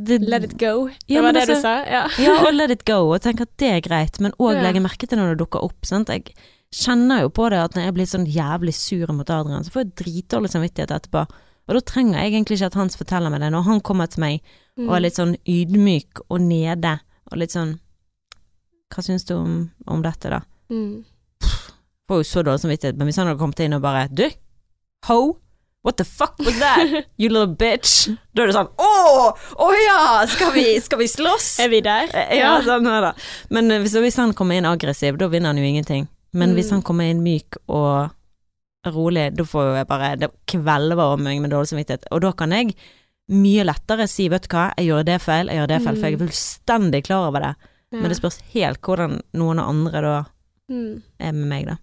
det 0.07 0.21
Let 0.27 0.45
it 0.45 0.57
go. 0.59 0.89
Det 1.09 1.23
var 1.23 1.33
det 1.33 1.43
altså- 1.47 1.55
du 1.55 1.61
sa? 1.63 1.75
Ja. 1.87 2.03
Ja, 2.19 2.35
og 2.47 2.53
let 2.55 2.71
it 2.75 2.85
go, 2.85 2.99
og 3.15 3.21
tenke 3.23 3.43
at 3.47 3.57
det 3.57 3.71
er 3.71 3.81
greit, 3.89 4.21
men 4.21 4.33
òg 4.39 4.55
Ja. 4.57 4.63
legge 4.63 4.83
merke 4.83 5.07
til 5.09 5.19
når 5.19 5.35
det 5.37 5.39
dukker 5.47 5.63
opp. 5.63 5.85
Sant? 5.87 6.09
Jeg 6.09 6.35
kjenner 6.75 7.23
jo 7.23 7.29
på 7.31 7.49
det 7.51 7.59
at 7.63 7.75
når 7.75 7.85
jeg 7.87 7.95
blir 7.95 8.07
sånn 8.11 8.27
jævlig 8.27 8.75
sur 8.75 9.13
mot 9.15 9.31
Adrian, 9.31 9.63
så 9.65 9.71
får 9.71 9.85
jeg 9.85 9.95
dritdårlig 10.03 10.51
samvittighet 10.51 10.91
etterpå. 10.91 11.27
Og 11.69 11.75
da 11.75 11.81
trenger 11.81 12.19
jeg 12.21 12.33
egentlig 12.33 12.59
ikke 12.61 12.67
at 12.67 12.75
Hans 12.75 12.97
forteller 12.97 13.31
meg 13.31 13.41
det. 13.41 13.51
Når 13.53 13.63
han 13.65 13.81
kommer 13.81 14.07
til 14.07 14.21
meg 14.21 14.41
Mm. 14.79 14.89
og 14.91 14.97
er 14.97 15.01
litt 15.01 15.15
sånn 15.17 15.37
ydmyk 15.47 16.21
og 16.31 16.41
nede, 16.41 17.01
og 17.33 17.39
litt 17.39 17.51
sånn 17.51 17.79
Hva 18.93 19.03
syns 19.03 19.25
du 19.27 19.35
om, 19.35 19.71
om 19.89 20.01
dette, 20.03 20.31
da? 20.31 20.41
Mm. 20.71 21.05
Får 22.09 22.21
jo 22.23 22.23
så 22.23 22.43
dårlig 22.45 22.61
samvittighet, 22.61 22.97
men 22.97 23.09
hvis 23.09 23.17
han 23.17 23.27
hadde 23.27 23.39
kommet 23.41 23.59
inn 23.61 23.73
og 23.75 23.83
bare 23.83 24.09
Du, 24.15 24.31
ho! 25.09 25.37
What 25.87 25.97
the 26.01 26.05
fuck 26.05 26.35
was 26.43 26.57
that? 26.59 27.05
You 27.21 27.29
little 27.31 27.47
bitch. 27.47 28.09
Da 28.35 28.43
er 28.43 28.51
det 28.51 28.57
sånn 28.57 28.73
Å! 28.83 28.89
Å 29.63 29.69
ja! 29.79 30.01
Skal 30.33 30.51
vi, 30.57 30.65
skal 30.83 30.99
vi 30.99 31.07
slåss? 31.13 31.47
Er 31.63 31.71
vi 31.71 31.79
der? 31.87 32.11
Eh, 32.11 32.41
Ja, 32.41 32.57
sånn 32.67 32.89
er 32.91 33.05
det. 33.09 33.13
Men 33.55 33.71
eh, 33.71 33.79
hvis, 33.85 33.95
hvis 34.03 34.19
han 34.19 34.35
kommer 34.35 34.59
inn 34.59 34.67
aggressiv, 34.67 35.15
da 35.21 35.29
vinner 35.31 35.53
han 35.55 35.63
jo 35.63 35.69
ingenting. 35.69 36.09
Men 36.37 36.57
hvis 36.59 36.69
Mm. 36.73 36.75
han 36.79 36.83
kommer 36.91 37.07
inn 37.09 37.23
myk 37.25 37.57
og 37.71 38.11
rolig, 38.93 39.29
da 39.39 39.47
får 39.47 39.71
jeg 39.79 39.87
bare 39.91 40.11
Det 40.21 40.29
kvelver 40.51 41.15
om 41.15 41.23
meg 41.25 41.41
med 41.43 41.51
dårlig 41.55 41.71
samvittighet. 41.71 42.11
Og 42.13 42.21
da 42.27 42.33
kan 42.37 42.53
jeg 42.55 42.75
mye 43.33 43.65
lettere 43.67 44.05
si, 44.11 44.29
vet 44.31 44.45
du 44.47 44.53
hva, 44.55 44.69
jeg 44.79 44.91
gjør 44.91 45.07
det 45.09 45.17
feil, 45.23 45.49
jeg 45.51 45.59
gjør 45.63 45.71
det 45.73 45.81
feil, 45.83 45.97
for 45.97 46.07
jeg 46.07 46.15
er 46.19 46.21
fullstendig 46.27 47.01
klar 47.09 47.31
over 47.31 47.43
det. 47.47 47.55
Ja. 47.95 48.01
Men 48.03 48.11
det 48.13 48.19
spørs 48.21 48.37
helt 48.53 48.83
hvordan 48.87 49.21
noen 49.39 49.63
andre 49.63 50.03
da 50.05 50.17
mm. 50.71 50.93
er 51.19 51.33
med 51.35 51.49
meg, 51.51 51.67
da. 51.71 51.79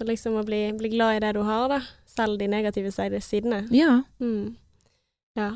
Så 0.00 0.08
liksom 0.08 0.34
å 0.40 0.42
bli, 0.44 0.60
bli 0.76 0.90
glad 0.96 1.16
i 1.16 1.22
det 1.22 1.32
du 1.36 1.42
har, 1.46 1.68
da. 1.70 1.78
Selv 2.14 2.38
de 2.38 2.46
negative 2.50 2.90
side- 2.94 3.20
sidene. 3.24 3.64
Ja. 3.74 4.02
Mm. 4.22 4.56
Ja. 5.38 5.52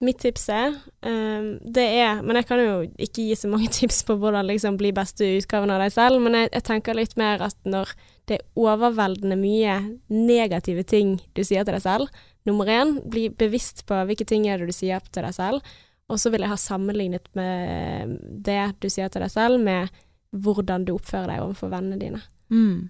Mitt 0.00 0.18
tips 0.20 0.46
er 0.48 0.74
um, 1.04 1.58
Det 1.60 1.82
er 2.00 2.22
Men 2.24 2.36
jeg 2.38 2.46
kan 2.48 2.60
jo 2.60 2.76
ikke 2.96 3.20
gi 3.26 3.34
så 3.36 3.48
mange 3.52 3.68
tips 3.78 4.02
på 4.08 4.16
hvordan 4.20 4.46
liksom 4.48 4.78
bli 4.80 4.92
beste 4.96 5.26
utgaven 5.38 5.72
av 5.72 5.80
deg 5.82 5.92
selv, 5.92 6.20
men 6.24 6.36
jeg, 6.38 6.48
jeg 6.54 6.64
tenker 6.68 6.96
litt 6.96 7.16
mer 7.20 7.42
at 7.44 7.56
når 7.68 7.92
det 8.28 8.38
er 8.38 8.46
overveldende 8.60 9.36
mye 9.40 9.74
negative 10.08 10.84
ting 10.88 11.16
du 11.36 11.42
sier 11.44 11.64
til 11.66 11.76
deg 11.76 11.82
selv 11.84 12.08
Nummer 12.48 12.64
én, 12.72 12.94
bli 13.12 13.26
bevisst 13.28 13.82
på 13.88 13.98
hvilke 14.08 14.24
ting 14.24 14.46
er 14.48 14.56
det 14.62 14.70
du 14.70 14.72
sier 14.72 15.02
til 15.12 15.26
deg 15.26 15.34
selv. 15.36 15.60
Og 16.08 16.16
så 16.18 16.30
vil 16.32 16.40
jeg 16.40 16.48
ha 16.48 16.56
sammenlignet 16.56 17.26
med 17.36 18.14
det 18.46 18.62
du 18.80 18.88
sier 18.88 19.10
til 19.12 19.20
deg 19.20 19.28
selv, 19.30 19.60
med 19.60 19.90
hvordan 20.32 20.86
du 20.88 20.94
oppfører 20.94 21.28
deg 21.34 21.42
overfor 21.44 21.68
vennene 21.74 21.98
dine. 22.00 22.22
Mm. 22.48 22.88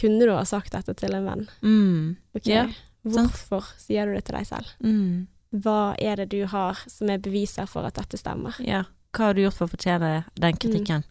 Kunne 0.00 0.26
du 0.26 0.32
ha 0.32 0.44
sagt 0.48 0.72
dette 0.76 0.94
til 0.96 1.14
en 1.16 1.28
venn? 1.28 1.44
Mm. 1.62 2.16
Ok, 2.36 2.48
Ja, 2.48 2.66
Hvorfor 3.04 3.64
sier 3.80 4.08
du 4.08 4.16
det 4.16 4.26
til 4.28 4.36
deg 4.36 4.48
selv? 4.48 4.72
Mm. 4.84 5.28
Hva 5.64 5.94
er 5.98 6.20
det 6.20 6.28
du 6.34 6.42
har 6.46 6.82
som 6.86 7.10
er 7.10 7.22
beviser 7.22 7.68
for 7.68 7.86
at 7.88 7.96
dette 7.98 8.20
stemmer? 8.20 8.58
Ja. 8.64 8.84
Hva 9.16 9.30
har 9.30 9.34
du 9.34 9.42
gjort 9.42 9.56
for 9.56 9.66
å 9.66 9.72
fortjene 9.72 10.10
den 10.38 10.58
kritikken? 10.60 11.06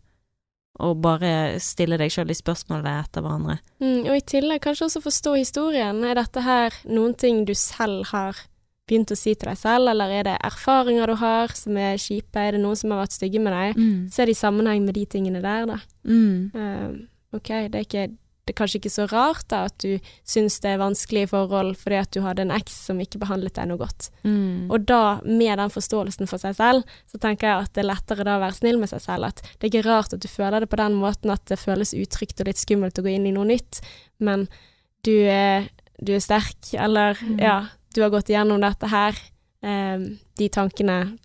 Og 0.80 1.02
bare 1.04 1.58
stille 1.60 1.98
deg 2.00 2.14
sjøl 2.14 2.30
de 2.30 2.38
spørsmålene 2.38 2.94
etter 3.02 3.26
hverandre. 3.26 3.58
Mm, 3.84 4.06
og 4.06 4.14
i 4.16 4.22
tillegg 4.32 4.62
kanskje 4.64 4.86
også 4.88 5.02
forstå 5.04 5.34
historien. 5.42 6.00
Er 6.08 6.16
dette 6.22 6.44
her 6.46 6.78
noen 6.88 7.18
ting 7.20 7.42
du 7.50 7.52
selv 7.58 8.08
har 8.14 8.38
begynt 8.90 9.12
å 9.12 9.18
si 9.20 9.34
til 9.36 9.52
deg 9.52 9.60
selv, 9.60 9.92
eller 9.92 10.14
er 10.14 10.24
det 10.30 10.38
erfaringer 10.48 11.12
du 11.12 11.18
har 11.20 11.52
som 11.58 11.76
er 11.78 12.00
kjipe? 12.02 12.40
Er 12.40 12.56
det 12.56 12.64
noen 12.64 12.80
som 12.80 12.94
har 12.96 13.04
vært 13.04 13.18
stygge 13.18 13.42
med 13.44 13.54
deg? 13.54 13.78
Mm. 13.82 14.00
Se 14.14 14.26
det 14.26 14.38
i 14.38 14.40
sammenheng 14.40 14.88
med 14.88 14.96
de 14.98 15.04
tingene 15.10 15.44
der, 15.44 15.68
da. 15.70 15.78
Mm. 16.08 16.50
Um, 16.56 16.96
ok, 17.36 17.52
det 17.70 17.82
er, 17.82 17.86
ikke, 17.86 18.08
det 18.50 18.56
er 18.56 18.58
kanskje 18.58 18.80
ikke 18.80 18.90
så 18.90 19.04
rart 19.12 19.46
da 19.54 19.60
at 19.68 19.76
du 19.84 20.00
syns 20.26 20.56
det 20.64 20.72
er 20.72 20.80
vanskelig 20.82 21.28
i 21.28 21.30
forhold 21.30 21.76
fordi 21.78 21.98
at 22.00 22.10
du 22.16 22.24
hadde 22.26 22.42
en 22.48 22.54
eks 22.56 22.80
som 22.88 22.98
ikke 23.04 23.20
behandlet 23.22 23.54
deg 23.60 23.68
noe 23.70 23.78
godt. 23.78 24.08
Mm. 24.26 24.72
Og 24.74 24.88
da, 24.90 25.20
med 25.22 25.62
den 25.62 25.70
forståelsen 25.70 26.26
for 26.32 26.42
seg 26.42 26.56
selv, 26.58 26.96
så 27.06 27.22
tenker 27.22 27.46
jeg 27.46 27.68
at 27.68 27.76
det 27.78 27.84
er 27.84 27.90
lettere 27.92 28.26
da 28.26 28.40
å 28.40 28.42
være 28.42 28.58
snill 28.58 28.82
med 28.82 28.90
seg 28.90 29.04
selv. 29.06 29.30
At 29.30 29.44
det 29.46 29.68
er 29.68 29.70
ikke 29.70 29.86
rart 29.86 30.16
at 30.18 30.24
du 30.26 30.28
føler 30.32 30.66
det 30.66 30.72
på 30.72 30.80
den 30.82 30.98
måten 30.98 31.30
at 31.36 31.46
det 31.52 31.60
føles 31.62 31.94
utrygt 31.94 32.42
og 32.42 32.50
litt 32.50 32.64
skummelt 32.64 32.98
å 32.98 33.06
gå 33.06 33.14
inn 33.14 33.30
i 33.30 33.36
noe 33.36 33.46
nytt, 33.52 33.84
men 34.18 34.48
du 35.06 35.14
er, 35.30 35.70
du 36.02 36.16
er 36.18 36.26
sterk, 36.26 36.74
eller 36.74 37.22
Mm. 37.22 37.38
ja, 37.46 37.60
du 37.94 38.02
har 38.02 38.10
gått 38.10 38.34
igjennom 38.34 38.66
dette 38.66 38.90
her. 38.90 39.22
Um, 39.62 40.18
de 40.40 40.50
tankene 40.50 41.20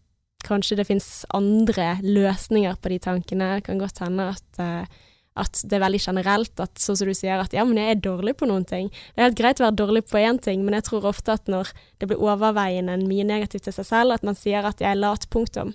Kanskje 0.44 0.76
det 0.76 0.84
fins 0.84 1.24
andre 1.32 1.94
løsninger 2.04 2.74
på 2.76 2.90
de 2.92 2.98
tankene. 3.00 3.54
Det 3.56 3.64
kan 3.64 3.78
godt 3.80 4.02
hende 4.04 4.26
at 4.34 4.58
eh, 4.60 4.98
at 5.36 5.60
det 5.66 5.72
er 5.76 5.82
veldig 5.82 5.98
generelt, 6.04 6.60
at 6.62 6.78
sånn 6.78 6.96
som 6.96 7.08
du 7.10 7.14
sier, 7.14 7.40
at 7.42 7.52
ja, 7.52 7.64
men 7.66 7.76
jeg 7.80 7.90
er 7.96 8.02
dårlig 8.04 8.36
på 8.38 8.46
noen 8.46 8.64
ting. 8.64 8.88
Det 9.14 9.18
er 9.22 9.28
helt 9.28 9.38
greit 9.40 9.58
å 9.60 9.64
være 9.66 9.76
dårlig 9.80 10.04
på 10.06 10.20
én 10.20 10.38
ting, 10.38 10.62
men 10.64 10.74
jeg 10.78 10.84
tror 10.86 11.08
ofte 11.10 11.32
at 11.34 11.48
når 11.50 11.72
det 11.98 12.06
blir 12.12 12.22
overveiende 12.22 12.94
mye 13.02 13.24
negativt 13.26 13.64
til 13.66 13.74
seg 13.74 13.88
selv, 13.88 14.14
at 14.14 14.22
man 14.22 14.36
sier 14.38 14.62
at 14.68 14.78
jeg 14.80 14.90
er 14.92 15.00
lat, 15.00 15.26
punktum. 15.34 15.72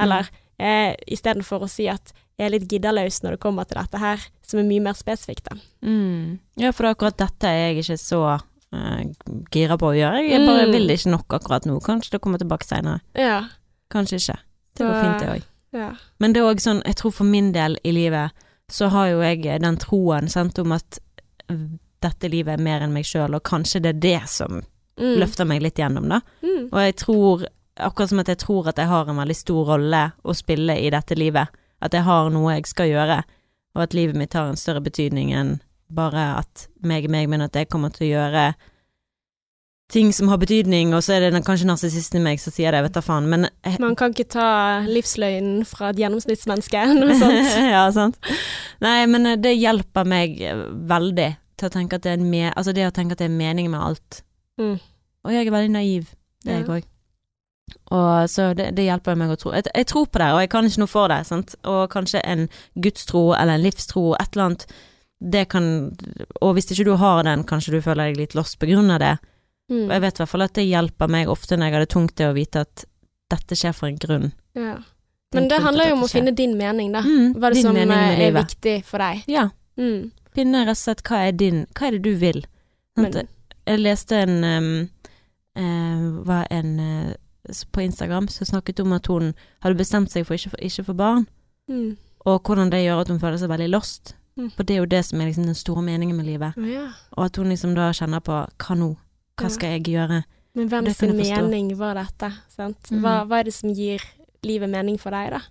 Eller 0.00 0.30
eh, 0.58 0.94
istedenfor 1.10 1.66
å 1.66 1.68
si 1.70 1.88
at 1.92 2.14
jeg 2.38 2.46
er 2.46 2.52
litt 2.54 2.68
giddeløs 2.70 3.20
når 3.24 3.34
det 3.36 3.40
kommer 3.42 3.66
til 3.68 3.80
dette 3.80 3.98
her, 4.00 4.24
som 4.46 4.60
er 4.62 4.68
mye 4.68 4.84
mer 4.88 4.96
spesifikt, 4.96 5.48
da. 5.50 5.58
Mm. 5.84 6.38
Ja, 6.62 6.70
for 6.72 6.88
akkurat 6.88 7.18
dette 7.18 7.50
er 7.50 7.58
jeg 7.74 7.82
ikke 7.82 7.96
så 8.00 8.20
uh, 8.38 9.00
gira 9.52 9.76
på 9.80 9.90
å 9.90 9.96
gjøre. 9.98 10.22
Jeg 10.24 10.46
bare 10.46 10.66
Mm. 10.68 10.72
vil 10.76 10.90
ikke 10.94 11.10
nok 11.12 11.34
akkurat 11.40 11.66
nå. 11.66 11.80
Kanskje 11.84 12.14
det 12.16 12.20
kommer 12.24 12.38
tilbake 12.38 12.64
senere. 12.68 13.00
Ja. 13.18 13.40
Kanskje 13.90 14.20
ikke. 14.22 14.38
Det 14.78 14.86
går 14.86 15.00
fint, 15.02 15.18
det 15.20 15.28
òg. 15.34 15.46
ja. 15.76 15.90
Men 16.22 16.32
det 16.32 16.40
er 16.40 16.48
òg 16.52 16.60
sånn, 16.62 16.80
jeg 16.86 16.96
tror 16.96 17.12
for 17.12 17.24
min 17.26 17.50
del 17.52 17.76
i 17.84 17.90
livet, 17.92 18.30
så 18.70 18.88
har 18.92 19.08
jo 19.08 19.20
jeg 19.24 19.60
den 19.62 19.76
troen 19.80 20.28
sant, 20.28 20.58
om 20.58 20.72
at 20.76 20.98
dette 22.02 22.28
livet 22.30 22.58
er 22.58 22.62
mer 22.62 22.84
enn 22.84 22.92
meg 22.94 23.06
sjøl, 23.08 23.34
og 23.34 23.42
kanskje 23.48 23.80
det 23.82 23.94
er 23.96 24.02
det 24.04 24.28
som 24.28 24.60
Mm. 24.98 25.14
løfter 25.20 25.46
meg 25.46 25.62
litt 25.62 25.78
gjennom, 25.78 26.08
da. 26.10 26.16
Mm. 26.42 26.68
Og 26.72 26.78
jeg 26.82 26.94
tror, 26.96 27.44
akkurat 27.78 28.08
som 28.10 28.18
at 28.18 28.26
jeg 28.32 28.38
tror 28.42 28.66
at 28.66 28.76
jeg 28.82 28.88
har 28.90 29.06
en 29.08 29.16
veldig 29.20 29.36
stor 29.36 29.68
rolle 29.68 30.00
å 30.24 30.34
spille 30.34 30.74
i 30.74 30.90
dette 30.90 31.14
livet, 31.14 31.46
at 31.80 31.94
jeg 31.94 32.02
har 32.02 32.30
noe 32.34 32.56
jeg 32.56 32.66
skal 32.66 32.88
gjøre, 32.90 33.22
og 33.76 33.82
at 33.84 33.94
livet 33.94 34.16
mitt 34.18 34.34
har 34.34 34.48
en 34.50 34.58
større 34.58 34.82
betydning 34.82 35.30
enn 35.32 35.60
bare 35.88 36.24
at 36.40 36.66
meg 36.82 37.06
meg, 37.08 37.28
men 37.30 37.40
at 37.46 37.54
jeg 37.54 37.68
kommer 37.70 37.94
til 37.94 38.08
å 38.08 38.10
gjøre 38.10 38.42
ting 39.88 40.10
som 40.12 40.28
har 40.28 40.36
betydning, 40.42 40.90
og 40.92 41.00
så 41.04 41.14
er 41.16 41.30
det 41.30 41.40
kanskje 41.46 41.66
narsissisten 41.70 42.20
i 42.20 42.24
meg 42.26 42.40
som 42.42 42.52
sier 42.52 42.72
det, 42.74 42.82
jeg 42.82 42.86
vet 42.90 42.96
da 42.98 43.02
faen, 43.04 43.28
men 43.32 43.46
jeg, 43.64 43.78
Man 43.80 43.96
kan 43.96 44.12
ikke 44.12 44.26
ta 44.34 44.48
livsløgnen 44.84 45.62
fra 45.68 45.90
et 45.94 46.02
gjennomsnittsmenneske, 46.02 46.82
noe 47.00 47.16
sånt. 47.16 47.54
ja, 47.74 47.86
sant. 47.94 48.18
Nei, 48.84 48.98
men 49.08 49.30
eh, 49.32 49.38
det 49.40 49.54
hjelper 49.56 50.04
meg 50.08 50.36
eh, 50.44 50.60
veldig 50.92 51.30
til 51.58 51.70
å 51.70 51.72
tenke 51.74 51.96
at 51.98 52.04
det 52.04 52.12
er 52.18 52.22
me 52.22 52.44
altså 52.52 52.74
det 52.76 52.84
å 52.86 52.92
tenke 52.94 53.16
at 53.16 53.22
det 53.22 53.30
er 53.30 53.34
mening 53.40 53.70
med 53.72 53.80
alt. 53.80 54.20
Mm. 54.60 54.76
Og 55.26 55.32
jeg 55.34 55.48
er 55.48 55.54
veldig 55.56 55.72
naiv, 55.74 56.12
det 56.44 56.52
er 56.52 56.60
jeg 56.60 56.68
Ja. 56.68 56.76
òg. 56.76 56.92
Og 57.92 58.28
så 58.32 58.50
det, 58.56 58.70
det 58.76 58.84
hjelper 58.86 59.16
meg 59.18 59.32
å 59.32 59.36
tro. 59.40 59.50
Jeg, 59.56 59.66
jeg 59.76 59.88
tror 59.90 60.06
på 60.08 60.20
det, 60.20 60.28
og 60.32 60.38
jeg 60.40 60.48
kan 60.52 60.68
ikke 60.68 60.80
noe 60.84 60.88
for 60.92 61.08
det, 61.12 61.18
sant. 61.28 61.56
Og 61.68 61.82
kanskje 61.92 62.22
en 62.24 62.46
gudstro 62.80 63.24
eller 63.36 63.58
en 63.58 63.64
livstro, 63.64 64.04
et 64.20 64.30
eller 64.36 64.46
annet, 64.50 64.64
det 65.18 65.48
kan 65.50 65.66
Og 66.44 66.52
hvis 66.54 66.68
ikke 66.70 66.84
du 66.86 66.94
har 67.00 67.24
den, 67.26 67.42
kanskje 67.48 67.74
du 67.74 67.80
føler 67.82 68.12
deg 68.12 68.20
litt 68.20 68.36
lost 68.38 68.56
på 68.60 68.68
grunn 68.70 68.92
av 68.94 69.00
det, 69.02 69.16
Mm. 69.68 69.86
Og 69.86 69.92
jeg 69.92 70.04
vet 70.04 70.18
i 70.18 70.22
hvert 70.22 70.32
fall 70.32 70.46
at 70.46 70.54
det 70.56 70.64
hjelper 70.64 71.10
meg 71.12 71.32
ofte 71.32 71.56
når 71.58 71.68
jeg 71.68 71.76
har 71.76 71.84
det 71.84 71.90
tungt, 71.92 72.14
det 72.16 72.28
å 72.28 72.36
vite 72.36 72.62
at 72.64 72.84
dette 73.28 73.58
skjer 73.58 73.74
for 73.76 73.90
en 73.90 73.98
grunn. 74.00 74.30
Ja. 74.56 74.76
Men 75.36 75.48
det 75.50 75.58
handler 75.60 75.90
jo 75.90 75.98
om 75.98 76.06
å 76.06 76.08
finne 76.08 76.32
din 76.32 76.54
mening, 76.56 76.92
da. 76.94 77.02
Mm, 77.04 77.34
Hva 77.36 77.50
er 77.50 77.54
det 77.54 77.60
din 77.60 77.66
som 77.66 77.76
eh, 77.76 78.20
er 78.24 78.36
viktig 78.36 78.76
for 78.88 79.04
deg? 79.04 79.26
Ja. 79.28 79.50
Mm. 79.76 80.08
Finne 80.36 80.62
rett 80.64 80.78
og 80.78 80.80
slett 80.80 81.02
hva 81.06 81.20
er 81.28 81.34
din 81.38 81.60
Hva 81.76 81.88
er 81.88 81.96
det 81.96 82.00
du 82.06 82.14
vil? 82.18 82.40
Men, 82.98 83.14
jeg 83.68 83.80
leste 83.82 84.16
en 84.24 84.38
um, 84.42 84.70
uh, 85.58 86.06
var 86.26 86.48
en 86.50 86.72
uh, 86.80 87.12
på 87.72 87.84
Instagram 87.84 88.26
som 88.32 88.48
snakket 88.48 88.80
om 88.80 88.94
at 88.96 89.06
hun 89.06 89.34
hadde 89.62 89.78
bestemt 89.78 90.10
seg 90.12 90.26
for 90.26 90.34
ikke, 90.34 90.50
for 90.54 90.64
ikke 90.64 90.84
for 90.88 90.98
barn, 90.98 91.28
mm. 91.70 91.92
og 92.26 92.40
hvordan 92.42 92.72
det 92.72 92.82
gjør 92.82 93.04
at 93.04 93.12
hun 93.12 93.20
føler 93.20 93.38
seg 93.40 93.52
veldig 93.52 93.68
lost. 93.70 94.16
Mm. 94.38 94.50
For 94.56 94.66
det 94.66 94.74
er 94.74 94.82
jo 94.82 94.90
det 94.90 95.02
som 95.06 95.20
er 95.20 95.30
liksom 95.30 95.46
den 95.48 95.58
store 95.58 95.82
meningen 95.82 96.16
med 96.16 96.26
livet. 96.28 96.58
Ja. 96.68 96.88
Og 97.16 97.24
at 97.28 97.36
hun 97.36 97.48
liksom 97.52 97.74
da 97.78 97.90
kjenner 97.96 98.24
på 98.24 98.34
hva 98.34 98.76
nå? 98.78 98.92
Hva 99.38 99.50
skal 99.54 99.76
jeg 99.76 99.86
gjøre? 99.94 100.22
Men 100.58 100.68
hvem 100.72 100.88
sin 100.94 101.14
mening 101.16 101.70
var 101.78 101.98
dette? 101.98 102.32
Sant? 102.50 102.90
Mm. 102.90 103.02
Hva, 103.04 103.14
hva 103.28 103.40
er 103.40 103.48
det 103.48 103.54
som 103.54 103.70
gir 103.74 104.02
livet 104.46 104.70
mening 104.70 104.98
for 105.00 105.14
deg, 105.14 105.30
da? 105.36 105.42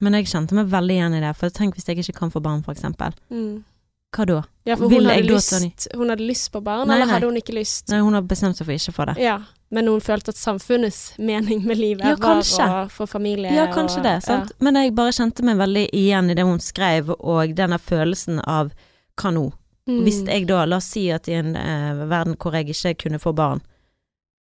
Men 0.00 0.16
jeg 0.16 0.30
kjente 0.32 0.56
meg 0.56 0.68
veldig 0.72 0.96
igjen 0.96 1.16
i 1.18 1.20
det, 1.22 1.34
for 1.36 1.52
tenk 1.52 1.76
hvis 1.76 1.88
jeg 1.88 2.00
ikke 2.00 2.16
kan 2.22 2.32
få 2.32 2.40
barn, 2.44 2.62
for 2.64 2.76
eksempel. 2.76 3.16
Mm. 3.32 3.62
Hva 4.10 4.26
da? 4.26 4.40
Ja, 4.66 4.74
for 4.76 4.90
hun 4.90 5.06
hadde, 5.06 5.22
lyst, 5.28 5.88
hun 5.94 6.10
hadde 6.10 6.26
lyst 6.26 6.50
på 6.52 6.60
barn, 6.64 6.88
Nei, 6.88 6.96
eller 6.96 7.06
nei. 7.06 7.14
hadde 7.14 7.28
hun 7.30 7.38
ikke 7.38 7.54
lyst? 7.54 7.88
Nei, 7.92 8.00
hun 8.02 8.16
har 8.16 8.24
bestemt 8.26 8.58
seg 8.58 8.66
for 8.66 8.74
ikke 8.74 8.92
å 8.92 8.96
få 8.96 9.06
det. 9.12 9.16
Ja, 9.22 9.36
men 9.70 9.86
hun 9.86 10.02
følte 10.02 10.34
at 10.34 10.40
samfunnets 10.40 11.00
mening 11.22 11.62
med 11.68 11.78
livet 11.78 12.08
Ja, 12.08 12.16
var 12.18 12.40
å 12.42 12.80
få 12.90 13.06
familie 13.06 13.52
Ja, 13.54 13.68
kanskje 13.70 14.00
og, 14.00 14.08
det, 14.08 14.16
sant. 14.26 14.50
Men 14.58 14.80
jeg 14.80 14.96
bare 14.98 15.14
kjente 15.14 15.46
meg 15.46 15.60
veldig 15.60 15.86
igjen 15.94 16.32
i 16.32 16.36
det 16.38 16.46
hun 16.48 16.58
skrev, 16.64 17.12
og 17.14 17.54
denne 17.56 17.78
følelsen 17.78 18.42
av 18.42 18.74
hva 19.20 19.34
nå? 19.36 19.46
Mm. 19.88 20.02
Hvis 20.04 20.20
jeg 20.26 20.46
da, 20.48 20.64
la 20.68 20.78
oss 20.78 20.90
si 20.92 21.06
at 21.10 21.28
i 21.28 21.36
en 21.38 21.54
eh, 21.56 22.02
verden 22.10 22.36
hvor 22.40 22.54
jeg 22.54 22.68
ikke 22.70 23.06
kunne 23.06 23.20
få 23.22 23.32
barn, 23.36 23.62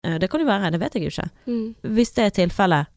eh, 0.05 0.17
det 0.19 0.29
kan 0.31 0.41
jo 0.41 0.49
være, 0.49 0.71
det 0.73 0.81
vet 0.81 0.97
jeg 0.97 1.05
jo 1.05 1.13
ikke. 1.13 1.29
mm. 1.45 1.67
Hvis 1.95 2.15
det 2.17 2.25
er 2.25 2.37
tilfellet, 2.41 2.95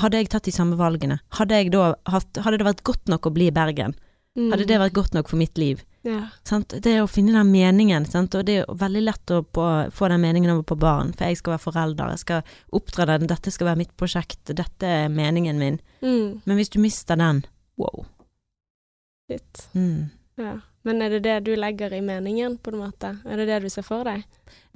hadde 0.00 0.20
jeg 0.20 0.28
tatt 0.32 0.44
de 0.44 0.52
samme 0.52 0.76
valgene? 0.76 1.18
Hadde, 1.38 1.62
da 1.72 1.94
hadde 2.06 2.58
det 2.60 2.68
vært 2.68 2.84
godt 2.84 3.08
nok 3.08 3.26
å 3.26 3.34
bli 3.34 3.48
i 3.48 3.54
Bergen? 3.54 3.96
Mm. 4.36 4.50
Hadde 4.50 4.66
det 4.68 4.80
vært 4.82 4.96
godt 4.96 5.14
nok 5.14 5.30
for 5.30 5.40
mitt 5.40 5.58
liv? 5.58 5.82
Ja. 6.04 6.26
Sant? 6.44 6.74
Det 6.84 6.98
å 7.00 7.08
finne 7.08 7.32
den 7.32 7.52
meningen, 7.52 8.04
sant? 8.04 8.34
og 8.36 8.44
det 8.44 8.58
er 8.60 8.72
veldig 8.80 9.02
lett 9.06 9.32
å 9.32 9.40
på, 9.46 9.64
få 9.94 10.10
den 10.12 10.20
meningen 10.20 10.52
over 10.52 10.66
på 10.68 10.76
barn, 10.82 11.14
for 11.16 11.30
jeg 11.30 11.40
skal 11.40 11.54
være 11.54 11.64
forelder, 11.64 12.12
jeg 12.12 12.22
skal 12.24 12.56
oppdra 12.76 13.06
den, 13.14 13.28
dette 13.30 13.52
skal 13.54 13.70
være 13.70 13.80
mitt 13.84 13.94
prosjekt, 13.96 14.42
dette 14.52 14.90
er 15.04 15.08
meningen 15.08 15.60
min. 15.62 15.80
Mm. 16.04 16.42
Men 16.44 16.60
hvis 16.60 16.74
du 16.74 16.80
mister 16.82 17.16
den, 17.20 17.44
wow. 17.80 18.04
Shit. 19.30 19.64
Mm. 19.72 20.10
Ja. 20.36 20.58
Men 20.84 21.00
er 21.00 21.14
det 21.14 21.22
det 21.24 21.34
du 21.46 21.54
legger 21.56 21.94
i 21.96 22.02
meningen, 22.04 22.58
på 22.60 22.72
en 22.74 22.82
måte? 22.82 23.14
Er 23.24 23.40
det 23.40 23.46
det 23.48 23.62
du 23.64 23.70
ser 23.72 23.86
for 23.86 24.04
deg? 24.04 24.26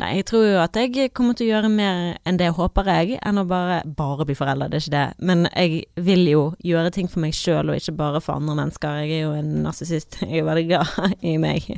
Nei, 0.01 0.15
jeg 0.17 0.25
tror 0.31 0.45
jo 0.47 0.55
at 0.63 0.77
jeg 0.79 1.11
kommer 1.13 1.37
til 1.37 1.49
å 1.49 1.51
gjøre 1.51 1.69
mer 1.69 2.17
enn 2.25 2.39
det 2.41 2.49
håper 2.57 2.89
jeg, 2.89 3.19
enn 3.29 3.41
å 3.43 3.45
bare, 3.49 3.83
bare 3.99 4.25
bli 4.25 4.37
forelder, 4.39 4.71
det 4.73 4.79
er 4.79 4.85
ikke 4.87 4.95
det. 4.95 5.27
Men 5.29 5.45
jeg 5.51 5.83
vil 6.07 6.25
jo 6.31 6.43
gjøre 6.65 6.95
ting 6.97 7.11
for 7.13 7.21
meg 7.25 7.37
sjøl, 7.37 7.69
og 7.69 7.77
ikke 7.77 7.97
bare 7.99 8.23
for 8.25 8.41
andre 8.41 8.57
mennesker. 8.63 9.03
Jeg 9.03 9.19
er 9.19 9.27
jo 9.27 9.35
en 9.37 9.51
narsissist, 9.67 10.21
jeg 10.25 10.41
er 10.41 10.49
veldig 10.49 10.65
glad 10.71 11.19
i 11.21 11.35
meg, 11.43 11.69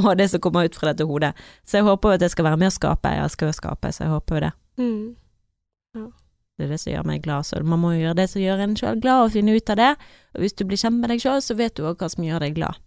og 0.00 0.10
det 0.18 0.26
som 0.32 0.42
kommer 0.42 0.66
ut 0.66 0.78
fra 0.80 0.90
dette 0.90 1.06
hodet. 1.06 1.34
Så 1.62 1.78
jeg 1.78 1.86
håper 1.86 2.16
jo 2.16 2.18
at 2.18 2.26
jeg 2.26 2.34
skal 2.34 2.50
være 2.50 2.62
med 2.64 2.72
å 2.72 2.78
skape, 2.80 3.14
jeg 3.14 3.28
elsker 3.28 3.52
å 3.52 3.58
skape, 3.60 3.94
så 3.94 4.08
jeg 4.08 4.14
håper 4.16 4.40
jo 4.40 4.44
det. 4.48 4.52
Mm. 4.82 6.10
Det 6.58 6.66
er 6.66 6.74
det 6.74 6.80
som 6.82 6.90
gjør 6.96 7.06
meg 7.06 7.22
glad, 7.22 7.46
så 7.46 7.62
man 7.62 7.78
må 7.78 7.94
jo 7.94 8.02
gjøre 8.08 8.18
det 8.18 8.30
som 8.32 8.42
gjør 8.42 8.64
en 8.64 8.76
sjøl 8.80 8.98
glad, 8.98 9.28
og 9.28 9.34
finne 9.36 9.54
ut 9.54 9.70
av 9.70 9.78
det. 9.78 9.94
Og 10.34 10.42
hvis 10.42 10.58
du 10.58 10.66
blir 10.66 10.80
kjent 10.80 10.98
med 10.98 11.14
deg 11.14 11.22
sjøl, 11.22 11.38
så 11.44 11.54
vet 11.54 11.78
du 11.78 11.84
òg 11.86 12.02
hva 12.02 12.10
som 12.10 12.26
gjør 12.26 12.42
deg 12.42 12.58
glad. 12.58 12.82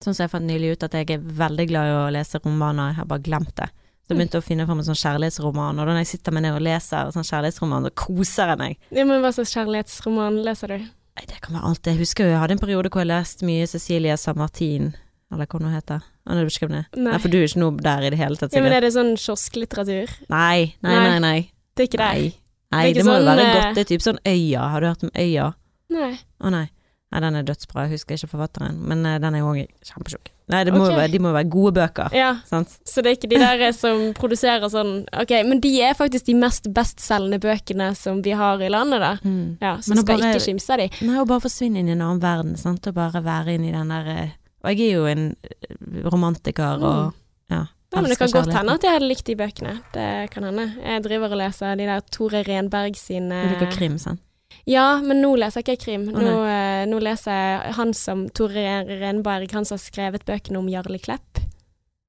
Sånn 0.00 0.14
som 0.16 0.24
jeg 0.24 0.32
fant 0.32 0.48
nylig 0.48 0.72
ut 0.74 0.84
at 0.86 0.94
jeg 0.96 1.10
er 1.12 1.24
veldig 1.40 1.66
glad 1.68 1.90
i 1.90 1.96
å 1.98 2.04
lese 2.14 2.40
romaner, 2.40 2.92
jeg 2.94 3.00
har 3.02 3.08
bare 3.10 3.24
glemt 3.26 3.52
det. 3.58 3.66
Så 4.00 4.14
jeg 4.14 4.18
begynte 4.18 4.40
å 4.40 4.44
finne 4.44 4.64
fram 4.66 4.80
en 4.80 4.86
sånn 4.88 4.96
kjærlighetsroman, 4.98 5.76
og 5.76 5.84
da 5.86 5.92
når 5.92 6.00
jeg 6.00 6.08
sitter 6.14 6.34
meg 6.34 6.42
ned 6.46 6.56
og 6.56 6.64
leser 6.64 7.10
sånn 7.14 7.26
kjærlighetsroman, 7.28 7.84
så 7.86 7.92
koser 8.00 8.54
jeg 8.54 8.58
meg. 8.62 8.78
Ja, 8.96 9.04
men 9.04 9.20
hva 9.22 9.30
slags 9.36 9.52
kjærlighetsroman 9.54 10.40
leser 10.46 10.72
du? 10.72 10.88
Nei, 11.20 11.26
det 11.28 11.38
kan 11.44 11.58
være 11.58 11.68
alt. 11.68 11.90
Jeg 11.92 12.00
husker 12.00 12.26
jo 12.26 12.32
jeg 12.32 12.40
hadde 12.40 12.56
en 12.56 12.62
periode 12.64 12.90
hvor 12.90 13.04
jeg 13.04 13.10
leste 13.12 13.46
mye 13.46 13.68
Cecilie 13.68 14.16
Samartin, 14.18 14.90
eller 15.30 15.46
hva 15.46 15.60
hun 15.60 15.70
heter. 15.76 16.02
Husker 16.40 16.72
det? 16.72 16.82
Nei. 16.96 17.06
Nei, 17.10 17.20
for 17.20 17.32
du 17.32 17.38
er 17.38 17.46
ikke 17.48 17.60
noe 17.62 17.76
der 17.84 18.08
i 18.08 18.10
det 18.14 18.18
hele 18.20 18.40
tatt, 18.40 18.56
Ja, 18.56 18.64
men 18.64 18.72
er 18.74 18.84
det 18.86 18.92
sånn 18.96 19.12
kiosklitteratur? 19.20 20.16
Nei, 20.32 20.74
nei, 20.80 20.96
Nei. 20.96 21.16
nei. 21.22 21.38
Det 21.76 21.84
er 21.84 21.90
ikke 21.90 22.00
det? 22.00 22.10
Nei, 22.10 22.34
nei 22.72 22.82
Det 22.88 23.00
det 23.00 23.06
må 23.06 23.14
jo 23.14 23.20
sånn, 23.20 23.30
være 23.30 23.46
eh, 23.46 23.54
godt. 23.56 23.74
Det 23.76 23.84
er 23.84 23.90
typ 23.92 24.04
sånn 24.04 24.20
Øya. 24.26 24.66
Har 24.72 24.80
du 24.80 24.90
hørt 24.90 25.06
om 25.06 25.12
Øya? 25.14 25.46
Nei. 25.90 26.12
Å 26.40 26.52
nei. 26.54 26.66
Nei, 27.10 27.20
den 27.24 27.38
er 27.40 27.46
dødsbra. 27.46 27.88
Jeg 27.88 27.98
husker 27.98 28.14
ikke 28.14 28.30
forfatteren, 28.30 28.76
men 28.86 29.02
eh, 29.08 29.16
den 29.22 29.34
er 29.34 29.42
jo 29.42 29.48
òg 29.50 29.64
kjempetjukk. 29.88 30.30
Nei, 30.50 30.60
det 30.66 30.74
må 30.74 30.82
okay. 30.84 30.96
være, 30.98 31.10
de 31.12 31.18
må 31.22 31.30
jo 31.30 31.36
være 31.36 31.50
gode 31.50 31.72
bøker, 31.76 32.14
Ja, 32.14 32.30
sant? 32.46 32.72
så 32.86 33.02
det 33.02 33.12
er 33.12 33.16
ikke 33.18 33.30
de 33.30 33.38
der 33.38 33.60
som 33.76 34.00
produserer 34.18 34.66
sånn 34.72 35.04
Ok, 35.14 35.30
men 35.46 35.60
de 35.62 35.70
er 35.86 35.94
faktisk 35.94 36.26
de 36.26 36.34
mest 36.38 36.66
bestselgende 36.74 37.38
bøkene 37.42 37.92
som 37.98 38.18
vi 38.26 38.34
har 38.34 38.62
i 38.62 38.70
landet, 38.72 39.02
da. 39.02 39.12
Mm. 39.22 39.58
Ja, 39.62 39.76
så 39.78 39.94
skal 39.94 40.08
bare- 40.18 40.32
ikke 40.34 40.46
kimse 40.48 40.74
av 40.74 40.82
de. 40.82 40.88
Nei, 41.06 41.18
og 41.22 41.28
bare 41.30 41.44
forsvinne 41.46 41.82
inn 41.82 41.90
i 41.90 41.94
en 41.94 42.02
annen 42.02 42.22
verden, 42.22 42.56
sant, 42.58 42.86
og 42.90 42.98
bare 42.98 43.22
være 43.22 43.54
inn 43.54 43.68
i 43.68 43.74
den 43.74 43.94
der 43.94 44.10
eh, 44.16 44.36
Og 44.60 44.74
jeg 44.74 44.90
er 44.90 44.96
jo 44.98 45.06
en 45.08 45.36
eh, 45.42 46.02
romantiker 46.10 46.82
og 46.82 47.14
ja. 47.50 47.66
Mm. 47.66 47.76
Ja, 47.90 48.00
men 48.00 48.10
det 48.12 48.18
kan 48.20 48.30
godt 48.30 48.52
hende 48.54 48.74
at 48.78 48.84
jeg 48.86 48.92
hadde 48.94 49.06
likt 49.10 49.26
de 49.26 49.34
bøkene. 49.34 49.72
Det 49.90 50.30
kan 50.30 50.44
hende. 50.46 50.68
Jeg 50.78 51.02
driver 51.02 51.32
og 51.34 51.40
leser 51.40 51.74
de 51.74 51.88
der 51.88 52.04
Tore 52.14 52.44
Renberg 52.46 52.94
sine 52.94 53.40
Du 53.42 53.54
liker 53.56 53.72
krim, 53.74 53.96
sant? 53.98 54.22
Ja, 54.70 55.00
men 55.02 55.18
nå 55.24 55.32
leser 55.40 55.64
jeg 55.64 55.66
ikke 55.78 55.84
krim. 55.88 56.04
Nå, 56.14 56.34
eh, 56.46 56.84
nå 56.86 57.00
leser 57.02 57.34
jeg 57.34 57.74
han 57.74 57.92
som 57.96 58.28
Tore 58.30 58.54
Ren- 58.62 58.90
Renberg, 59.00 59.50
han 59.56 59.64
som 59.66 59.74
har 59.78 59.82
skrevet 59.82 60.24
bøkene 60.28 60.60
om 60.60 60.68
Jarle 60.70 61.00
Klepp. 61.02 61.40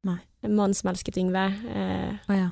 Nei. 0.06 0.20
En 0.46 0.56
mann 0.58 0.74
som 0.78 0.92
elsket 0.92 1.18
Yngve. 1.18 1.46
Eh, 1.74 2.12
Å 2.30 2.38
ja. 2.38 2.50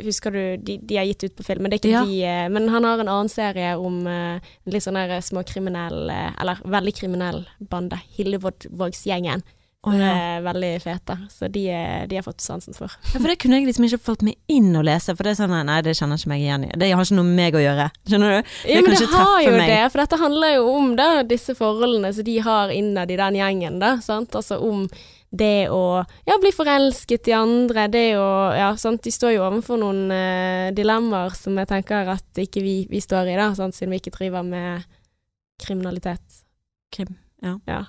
husker 0.00 0.32
du, 0.32 0.42
de, 0.64 0.78
de 0.80 0.96
er 0.96 1.04
gitt 1.10 1.26
ut 1.28 1.36
på 1.36 1.44
film, 1.44 1.62
men 1.66 1.70
det 1.74 1.76
er 1.76 1.82
ikke 1.82 1.92
Ja. 1.92 2.04
de 2.08 2.22
eh, 2.24 2.48
Men 2.48 2.68
han 2.72 2.84
har 2.88 2.98
en 3.04 3.08
annen 3.12 3.28
serie 3.28 3.74
om 3.76 4.06
uh, 4.08 4.40
litt 4.64 4.82
sånn 4.86 4.96
småkriminell, 5.20 6.08
eller 6.40 6.62
veldig 6.64 6.94
kriminell 6.96 7.44
bande. 7.60 8.00
Hillevågsgjengen. 8.16 9.42
Som 9.84 10.00
ja. 10.00 10.10
er 10.16 10.44
veldig 10.44 10.70
fete. 10.82 11.16
Så 11.30 11.48
de, 11.52 11.64
de 12.08 12.16
har 12.16 12.24
fått 12.24 12.40
sansen 12.44 12.76
for. 12.76 12.92
ja. 13.12 13.18
For 13.18 13.28
det 13.28 13.36
kunne 13.42 13.60
jeg 13.60 13.68
liksom 13.68 13.86
ikke 13.88 14.00
fått 14.06 14.24
meg 14.26 14.38
inn 14.50 14.70
å 14.76 14.84
lese, 14.84 15.14
for 15.14 15.26
det 15.26 15.34
er 15.34 15.40
sånn 15.42 15.54
nei, 15.68 15.80
det 15.84 15.96
kjenner 15.98 16.20
ikke 16.20 16.32
meg 16.32 16.44
igjen 16.44 16.68
i. 16.68 16.70
Det 16.80 16.92
har 16.92 17.04
ikke 17.04 17.18
noe 17.18 17.28
med 17.28 17.40
meg 17.42 17.58
å 17.58 17.64
gjøre. 17.64 17.88
Skjønner 18.08 18.32
du? 18.32 18.54
Ja, 18.70 18.78
kan 18.80 18.88
men 18.88 18.96
det 18.96 19.10
har 19.12 19.42
jo 19.44 19.56
meg. 19.58 19.72
det, 19.72 19.82
for 19.92 20.04
dette 20.04 20.20
handler 20.22 20.54
jo 20.56 20.70
om 20.72 20.94
da, 20.98 21.08
disse 21.28 21.56
forholdene 21.58 22.14
som 22.16 22.26
de 22.26 22.38
har 22.46 22.72
innad 22.74 23.12
i 23.12 23.20
den 23.20 23.38
gjengen, 23.40 23.76
da, 23.82 23.98
sant? 24.04 24.34
Altså 24.34 24.60
om 24.64 24.86
det 25.34 25.68
å 25.74 26.04
ja, 26.28 26.36
bli 26.40 26.52
forelsket 26.54 27.28
i 27.30 27.34
andre, 27.36 27.88
det 27.90 28.06
å 28.20 28.28
Ja, 28.54 28.70
sant, 28.78 29.02
de 29.04 29.12
står 29.12 29.34
jo 29.34 29.46
overfor 29.48 29.80
noen 29.80 30.06
uh, 30.12 30.70
dilemmaer 30.76 31.34
som 31.36 31.58
jeg 31.58 31.70
tenker 31.70 32.12
at 32.14 32.44
ikke 32.44 32.62
vi, 32.62 32.76
vi 32.90 33.02
står 33.02 33.32
i, 33.32 33.38
da, 33.38 33.50
sant, 33.58 33.76
siden 33.76 33.94
vi 33.94 34.02
ikke 34.02 34.14
driver 34.14 34.46
med 34.46 34.86
kriminalitet. 35.60 36.42
Krim. 36.94 37.16
Ja. 37.42 37.58
Ja, 37.66 37.82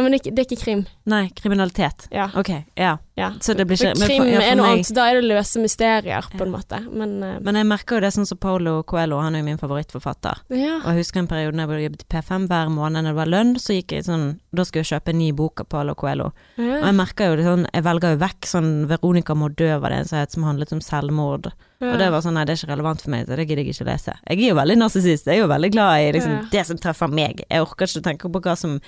men 0.00 0.14
ikke, 0.14 0.34
det 0.34 0.38
er 0.38 0.46
ikke 0.48 0.62
krim. 0.64 0.86
Nei, 1.06 1.28
kriminalitet. 1.36 2.08
Ja. 2.10 2.30
Ok, 2.34 2.48
ja. 2.76 2.96
ja. 3.16 3.30
Så 3.40 3.54
det 3.54 3.66
blir 3.68 3.76
ikke- 3.76 3.98
For 3.98 4.06
Krim 4.06 4.22
for- 4.22 4.28
ja, 4.30 4.40
for 4.40 4.46
er 4.50 4.54
noe 4.56 4.66
meg- 4.66 4.72
annet, 4.80 4.94
da 4.94 5.04
er 5.10 5.20
det 5.20 5.24
løse 5.30 5.60
mysterier, 5.62 6.22
på 6.32 6.38
Ja. 6.40 6.44
en 6.44 6.52
måte. 6.52 6.80
Men, 6.92 7.22
uh... 7.22 7.38
Men 7.40 7.54
jeg 7.54 7.66
merker 7.66 7.94
jo 7.96 8.00
det 8.00 8.12
sånn 8.14 8.26
som 8.26 8.38
Paulo 8.38 8.82
Coelho, 8.82 9.20
han 9.20 9.34
er 9.34 9.38
jo 9.40 9.44
min 9.44 9.58
favorittforfatter. 9.58 10.40
ja. 10.50 10.78
Og 10.84 10.88
jeg 10.94 10.96
husker 11.04 11.18
en 11.20 11.28
periode 11.28 11.54
da 11.56 11.66
jeg 11.66 11.90
jobbet 11.90 12.02
i 12.02 12.10
P5 12.16 12.48
hver 12.48 12.68
måned 12.70 13.04
når 13.04 13.12
det 13.12 13.14
var 13.14 13.26
lønn, 13.26 13.54
så 13.56 13.76
gikk 13.76 13.92
jeg 13.92 14.04
sånn 14.04 14.38
Da 14.54 14.62
skulle 14.62 14.84
jeg 14.84 15.00
kjøpe 15.00 15.08
en 15.10 15.18
ny 15.18 15.32
bok 15.32 15.60
av 15.60 15.68
Paulo 15.68 15.94
Coelho. 15.94 16.26
Og 16.58 16.84
jeg 16.86 16.94
merker 16.94 17.30
jo 17.30 17.36
det 17.36 17.44
sånn 17.44 17.66
Jeg 17.74 17.82
velger 17.82 18.10
jo 18.14 18.18
vekk 18.22 18.46
sånn 18.46 18.86
Veronica 18.86 19.34
må 19.34 19.48
dø, 19.54 19.78
var 19.80 19.90
det 19.90 19.98
en 19.98 20.04
som 20.06 20.18
het, 20.18 20.30
som 20.32 20.44
handlet 20.44 20.72
om 20.72 20.80
selvmord. 20.80 21.46
Og 21.84 21.98
det 21.98 22.06
var 22.10 22.20
sånn 22.22 22.34
Nei, 22.34 22.44
det 22.46 22.54
er 22.54 22.60
ikke 22.66 22.70
relevant 22.72 23.02
for 23.02 23.10
meg, 23.10 23.26
så 23.26 23.36
det 23.36 23.46
gidder 23.48 23.64
jeg 23.64 23.74
ikke 23.74 23.84
lese. 23.90 24.14
Jeg 24.30 24.38
er 24.38 24.48
jo 24.48 24.54
veldig 24.54 24.76
narsissist. 24.78 25.26
Jeg 25.26 25.36
er 25.36 25.42
jo 25.42 25.48
veldig 25.48 25.70
glad 25.72 26.00
i 26.00 26.12
liksom 26.12 26.32
Ja. 26.32 26.42
det 26.50 26.66
som 26.66 26.78
treffer 26.78 27.08
meg. 27.10 27.42
Jeg 27.50 27.60
orker 27.60 27.84
ikke 27.86 28.00
å 28.00 28.02
tenke 28.02 28.30
på 28.32 28.40
hva 28.40 28.56
som 28.56 28.80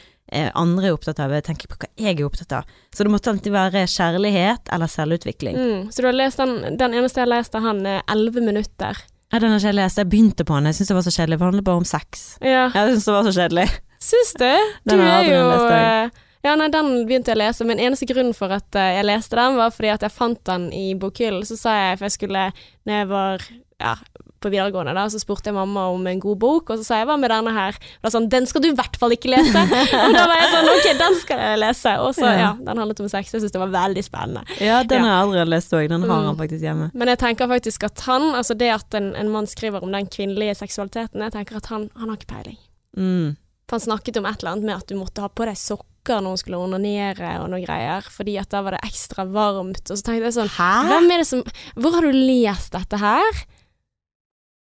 andre 0.55 0.89
er 0.89 0.95
opptatt 0.97 1.21
av, 1.23 1.31
jeg 1.37 1.45
tenker 1.47 1.69
på 1.71 1.77
hva 1.79 1.89
jeg 1.97 2.17
er 2.19 2.25
opptatt 2.27 2.53
av. 2.59 2.71
Så 2.95 3.05
det 3.07 3.13
måtte 3.13 3.31
alltid 3.31 3.53
være 3.55 3.85
kjærlighet 3.87 4.73
eller 4.75 4.91
selvutvikling. 4.91 5.57
Mm, 5.57 5.85
så 5.95 6.03
du 6.03 6.09
har 6.11 6.17
lest 6.19 6.41
den, 6.43 6.57
den 6.81 6.97
eneste 6.99 7.21
jeg 7.23 7.29
har 7.29 7.35
lest 7.37 7.55
av 7.55 7.63
han, 7.63 7.85
er 7.87 8.03
elleve 8.11 8.43
minutter. 8.43 8.99
Ja, 9.33 9.41
den 9.43 9.51
har 9.51 9.59
ikke 9.59 9.73
jeg 9.73 9.79
lest. 9.81 9.99
Jeg 9.99 10.11
begynte 10.11 10.45
på 10.47 10.55
den, 10.59 10.69
jeg 10.71 10.79
syntes 10.79 10.91
det 10.93 10.97
var 10.99 11.07
så 11.07 11.15
kjedelig, 11.17 11.39
for 11.39 11.45
det 11.47 11.51
handler 11.53 11.67
bare 11.71 11.83
om 11.83 11.89
sex. 11.89 12.25
Ja, 12.43 12.67
Jeg 12.75 12.93
syns 12.95 13.07
det 13.09 13.15
var 13.17 13.27
så 13.31 13.35
kjedelig. 13.41 13.67
syns 14.11 14.33
du? 14.39 14.49
Du 14.91 14.95
er 14.97 15.29
jo 15.31 15.43
eh, 15.67 16.23
Ja, 16.47 16.55
nei, 16.55 16.69
den 16.71 16.91
begynte 17.09 17.33
jeg 17.33 17.39
å 17.39 17.43
lese, 17.43 17.67
men 17.67 17.81
eneste 17.83 18.07
grunn 18.07 18.31
for 18.39 18.55
at 18.55 18.79
eh, 18.79 18.93
jeg 19.01 19.07
leste 19.09 19.39
den, 19.39 19.57
var 19.59 19.73
fordi 19.75 19.91
at 19.95 20.05
jeg 20.07 20.15
fant 20.15 20.43
den 20.47 20.69
i 20.75 20.89
bokhyllen. 20.95 21.43
Så 21.49 21.59
sa 21.59 21.75
jeg, 21.75 21.99
for 21.99 22.07
jeg 22.07 22.15
skulle, 22.19 22.45
når 22.87 23.01
jeg 23.01 23.09
var 23.11 23.47
ja, 23.83 23.95
på 24.41 24.49
videregående, 24.53 24.93
da, 24.97 25.03
så 25.13 25.19
spurte 25.21 25.51
jeg 25.51 25.57
mamma 25.57 25.87
om 25.93 26.07
en 26.09 26.21
god 26.23 26.39
bok, 26.41 26.71
og 26.71 26.79
så 26.81 26.85
sa 26.87 26.99
jeg 27.01 27.07
hva 27.09 27.17
med 27.21 27.29
denne 27.33 27.53
her? 27.53 27.77
Og 27.99 28.07
da 28.07 28.11
sa 28.13 28.19
han 28.21 28.29
den 28.33 28.47
skal 28.49 28.63
du 28.65 28.69
i 28.71 28.75
hvert 28.77 28.97
fall 29.01 29.13
ikke 29.17 29.29
lese. 29.33 29.63
og 30.05 30.15
da 30.17 30.23
var 30.31 30.37
jeg 30.41 30.51
sånn 30.55 30.71
ok, 30.73 30.87
den 31.01 31.17
skal 31.21 31.43
jeg 31.45 31.61
lese. 31.61 31.95
Og 32.05 32.15
så 32.17 32.31
Ja. 32.37 32.51
den 32.61 32.81
handlet 32.81 33.01
om 33.05 33.09
sex. 33.13 33.33
Jeg 33.35 33.43
syntes 33.43 33.53
det 33.57 33.61
var 33.61 33.73
veldig 33.75 34.05
spennende. 34.07 34.45
Ja, 34.65 34.83
den 34.85 35.05
har 35.05 35.13
jeg 35.13 35.25
aldri 35.27 35.45
lest 35.53 35.73
òg. 35.77 35.89
Den 35.93 36.05
har 36.09 36.21
Mm. 36.23 36.27
han 36.31 36.37
faktisk 36.41 36.63
hjemme. 36.65 36.91
Men 36.95 37.09
jeg 37.13 37.19
tenker 37.19 37.49
faktisk 37.53 37.85
at 37.85 38.01
han, 38.07 38.23
altså 38.35 38.57
det 38.57 38.71
at 38.75 38.95
en, 38.95 39.11
en 39.17 39.29
mann 39.33 39.47
skriver 39.51 39.83
om 39.83 39.93
den 39.93 40.07
kvinnelige 40.07 40.55
seksualiteten, 40.57 41.21
jeg 41.27 41.33
tenker 41.33 41.57
at 41.61 41.67
han, 41.73 41.91
han 41.97 42.09
har 42.09 42.17
ikke 42.17 42.33
peiling. 42.33 42.57
Mm. 42.97 43.37
For 43.69 43.77
han 43.81 43.85
snakket 43.89 44.17
om 44.21 44.27
et 44.31 44.39
eller 44.41 44.53
annet 44.55 44.65
med 44.65 44.77
at 44.77 44.87
du 44.89 44.95
måtte 44.97 45.21
ha 45.25 45.29
på 45.29 45.45
deg 45.45 45.57
sokker 45.59 46.21
når 46.23 46.37
hun 46.37 46.39
skulle 46.39 46.61
onanere 46.63 47.33
og 47.43 47.49
noe 47.51 47.65
greier, 47.65 48.05
fordi 48.15 48.37
at 48.39 48.49
da 48.55 48.61
var 48.63 48.77
det 48.77 48.85
ekstra 48.87 49.25
varmt. 49.27 49.91
Og 49.91 49.97
så 49.99 50.05
tenkte 50.07 50.29
jeg 50.31 50.37
sånn 50.39 50.53
Hæ? 50.55 50.71
Hvem 50.87 51.11
er 51.11 51.19
det 51.25 51.27
som 51.27 51.43
Hvor 51.75 51.97
har 51.99 52.07
du 52.07 52.13
lest 52.15 52.73
dette 52.77 53.01
her? 53.03 53.43